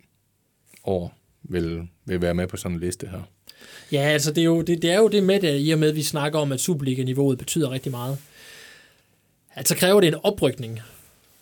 år 0.84 1.21
vil, 1.42 1.82
vil 2.04 2.22
være 2.22 2.34
med 2.34 2.46
på 2.46 2.56
sådan 2.56 2.76
en 2.76 2.80
liste 2.80 3.06
her? 3.06 3.20
Ja, 3.92 4.00
altså 4.00 4.32
det 4.32 4.40
er 4.40 4.44
jo 4.44 4.62
det, 4.62 4.82
det, 4.82 4.90
er 4.90 4.98
jo 4.98 5.08
det 5.08 5.22
med 5.22 5.40
det, 5.40 5.66
i 5.66 5.70
og 5.70 5.78
med, 5.78 5.88
at 5.88 5.96
vi 5.96 6.02
snakker 6.02 6.38
om, 6.38 6.52
at 6.52 6.60
Superliga-niveauet 6.60 7.38
betyder 7.38 7.70
rigtig 7.70 7.92
meget. 7.92 8.18
Altså 9.56 9.76
kræver 9.76 10.00
det 10.00 10.08
en 10.08 10.20
oprykning, 10.22 10.80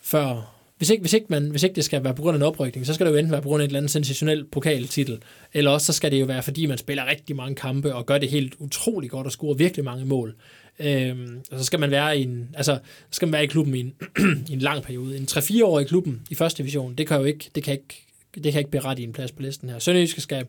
før 0.01 0.51
hvis 0.81 0.89
ikke, 0.89 1.01
hvis, 1.01 1.13
ikke 1.13 1.25
man, 1.29 1.49
hvis 1.49 1.63
ikke 1.63 1.75
det 1.75 1.83
skal 1.85 2.03
være 2.03 2.13
på 2.13 2.21
grund 2.21 2.35
af 2.35 2.39
en 2.39 2.45
oprykning, 2.45 2.85
så 2.85 2.93
skal 2.93 3.05
det 3.05 3.11
jo 3.11 3.17
enten 3.17 3.31
være 3.31 3.41
på 3.41 3.47
grund 3.47 3.61
af 3.61 3.65
et 3.65 3.69
eller 3.69 3.79
andet 3.79 3.91
sensationel 3.91 4.45
pokaltitel, 4.45 5.21
eller 5.53 5.71
også 5.71 5.85
så 5.85 5.93
skal 5.93 6.11
det 6.11 6.19
jo 6.19 6.25
være, 6.25 6.43
fordi 6.43 6.65
man 6.65 6.77
spiller 6.77 7.05
rigtig 7.05 7.35
mange 7.35 7.55
kampe 7.55 7.95
og 7.95 8.05
gør 8.05 8.17
det 8.17 8.29
helt 8.29 8.55
utrolig 8.59 9.09
godt 9.09 9.25
og 9.25 9.31
scorer 9.31 9.53
virkelig 9.53 9.85
mange 9.85 10.05
mål. 10.05 10.35
Øhm, 10.79 11.41
og 11.51 11.59
så 11.59 11.65
skal 11.65 11.79
man 11.79 11.91
være 11.91 12.19
i 12.19 12.23
en, 12.23 12.49
altså, 12.53 12.79
skal 13.11 13.25
man 13.27 13.33
være 13.33 13.43
i 13.43 13.47
klubben 13.47 13.75
i 13.75 13.79
en, 13.79 13.93
i 14.49 14.53
en 14.53 14.59
lang 14.59 14.83
periode. 14.83 15.17
En 15.17 15.27
3-4 15.31 15.63
år 15.63 15.79
i 15.79 15.83
klubben 15.83 16.21
i 16.29 16.35
første 16.35 16.57
division, 16.57 16.95
det 16.95 17.07
kan 17.07 17.17
jo 17.17 17.23
ikke, 17.23 17.49
det 17.55 17.63
kan 17.63 17.73
ikke, 17.73 18.05
det 18.35 18.51
kan 18.51 18.59
ikke 18.59 18.71
berette 18.71 19.01
i 19.01 19.05
en 19.05 19.13
plads 19.13 19.31
på 19.31 19.41
listen 19.41 19.69
her. 19.69 19.79
Sønderjyske 19.79 20.21
skal, 20.21 20.47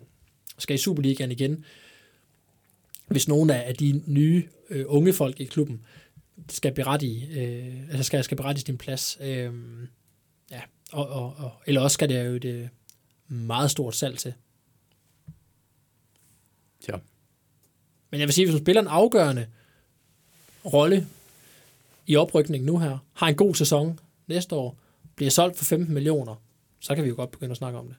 skal 0.58 0.74
i 0.74 0.78
Superligaen 0.78 1.30
igen. 1.30 1.64
Hvis 3.06 3.28
nogle 3.28 3.64
af 3.64 3.74
de 3.74 4.02
nye 4.06 4.44
øh, 4.70 4.84
unge 4.88 5.12
folk 5.12 5.40
i 5.40 5.44
klubben 5.44 5.80
skal 6.48 6.74
berette 6.74 7.06
i, 7.06 7.38
øh, 7.38 7.88
altså 7.88 8.02
skal, 8.02 8.24
skal 8.24 8.36
berette 8.36 8.60
i 8.60 8.62
din 8.62 8.78
plads. 8.78 9.18
Øh, 9.20 9.52
Ja, 10.52 10.60
og, 10.92 11.08
og, 11.08 11.34
og, 11.38 11.52
eller 11.66 11.80
også 11.80 11.94
skal 11.94 12.08
det 12.08 12.26
jo 12.26 12.32
et 12.32 12.44
øh, 12.44 12.68
meget 13.28 13.70
stort 13.70 13.96
salg 13.96 14.18
til. 14.18 14.34
Ja. 16.88 16.96
Men 18.10 18.20
jeg 18.20 18.28
vil 18.28 18.34
sige, 18.34 18.46
hvis 18.46 18.54
du 18.54 18.64
spiller 18.64 18.82
en 18.82 18.88
afgørende 18.88 19.46
rolle 20.64 21.06
i 22.06 22.16
oprykningen 22.16 22.66
nu 22.66 22.78
her, 22.78 22.98
har 23.12 23.28
en 23.28 23.34
god 23.34 23.54
sæson 23.54 24.00
næste 24.26 24.54
år, 24.54 24.78
bliver 25.16 25.30
solgt 25.30 25.58
for 25.58 25.64
15 25.64 25.94
millioner, 25.94 26.42
så 26.82 26.94
kan 26.94 27.04
vi 27.04 27.08
jo 27.08 27.14
godt 27.14 27.30
begynde 27.30 27.50
at 27.50 27.56
snakke 27.56 27.78
om 27.78 27.86
det. 27.86 27.96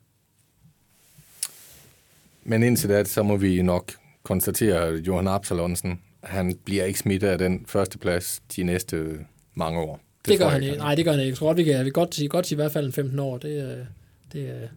Men 2.43 2.63
indtil 2.63 2.89
da, 2.89 3.03
så 3.03 3.23
må 3.23 3.37
vi 3.37 3.61
nok 3.61 3.93
konstatere, 4.23 4.87
at 4.87 5.07
Johan 5.07 5.27
Absalonsen, 5.27 6.01
han 6.23 6.57
bliver 6.65 6.85
ikke 6.85 6.99
smittet 6.99 7.27
af 7.27 7.37
den 7.37 7.65
første 7.67 7.97
plads 7.97 8.41
de 8.55 8.63
næste 8.63 9.25
mange 9.53 9.79
år. 9.79 9.99
Det, 10.25 10.31
det 10.31 10.39
gør 10.39 10.49
han 10.49 10.63
ikke. 10.63 10.77
Nej, 10.77 10.95
det 10.95 11.05
gør 11.05 11.11
han 11.11 11.19
ikke. 11.19 11.29
Jeg 11.29 11.37
tror 11.37 11.47
godt, 11.47 11.57
vi 11.57 11.63
kan, 11.63 11.85
vi 11.85 11.89
godt, 11.89 12.15
sige, 12.15 12.27
godt 12.27 12.47
sige 12.47 12.55
i 12.55 12.61
hvert 12.61 12.71
fald 12.71 12.85
en 12.85 12.91
15 12.91 13.19
år. 13.19 13.37
Det, 13.37 13.87
det, 14.33 14.69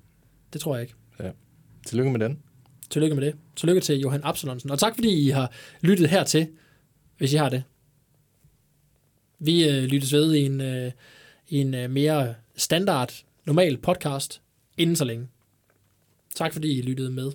det 0.53 0.61
tror 0.61 0.75
jeg 0.75 0.83
ikke. 0.83 0.95
Ja. 1.21 1.31
Tillykke 1.87 2.11
med 2.11 2.21
den. 2.21 2.43
Tillykke 2.91 3.17
med 3.17 3.27
det. 3.27 3.35
Tillykke 3.57 3.81
til 3.81 4.01
Johan 4.01 4.21
Absalonsen. 4.25 4.71
Og 4.71 4.79
tak 4.79 4.95
fordi 4.95 5.27
I 5.27 5.31
har 5.31 5.53
lyttet 5.81 6.09
hertil, 6.09 6.49
hvis 7.19 7.33
I 7.33 7.37
har 7.37 7.49
det. 7.49 7.63
Vi 9.39 9.69
øh, 9.69 9.85
lyttes 9.85 10.13
ved 10.13 10.35
i 10.35 10.47
en, 10.47 10.61
øh, 10.61 10.93
i 11.49 11.59
en 11.59 11.75
øh, 11.75 11.91
mere 11.91 12.35
standard, 12.57 13.25
normal 13.47 13.79
podcast 13.79 14.41
inden 14.77 14.97
så 14.97 15.05
længe. 15.05 15.29
Tak 16.35 16.53
fordi 16.53 16.79
I 16.79 16.83
lyttede 16.83 17.11
med. 17.11 17.33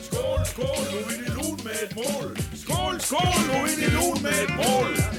Skål, 0.00 0.40
skål, 0.44 0.66
nu 0.92 0.98
er 0.98 1.24
det 1.24 1.34
lun 1.34 1.60
med 1.64 1.76
et 1.84 1.96
mål. 1.96 2.36
Skål, 2.54 3.00
skål, 3.00 3.40
nu 3.46 3.52
er 3.52 3.74
det 3.80 3.92
lun 3.92 4.22
med 4.22 4.30
et 4.44 4.50
mål. 4.56 5.09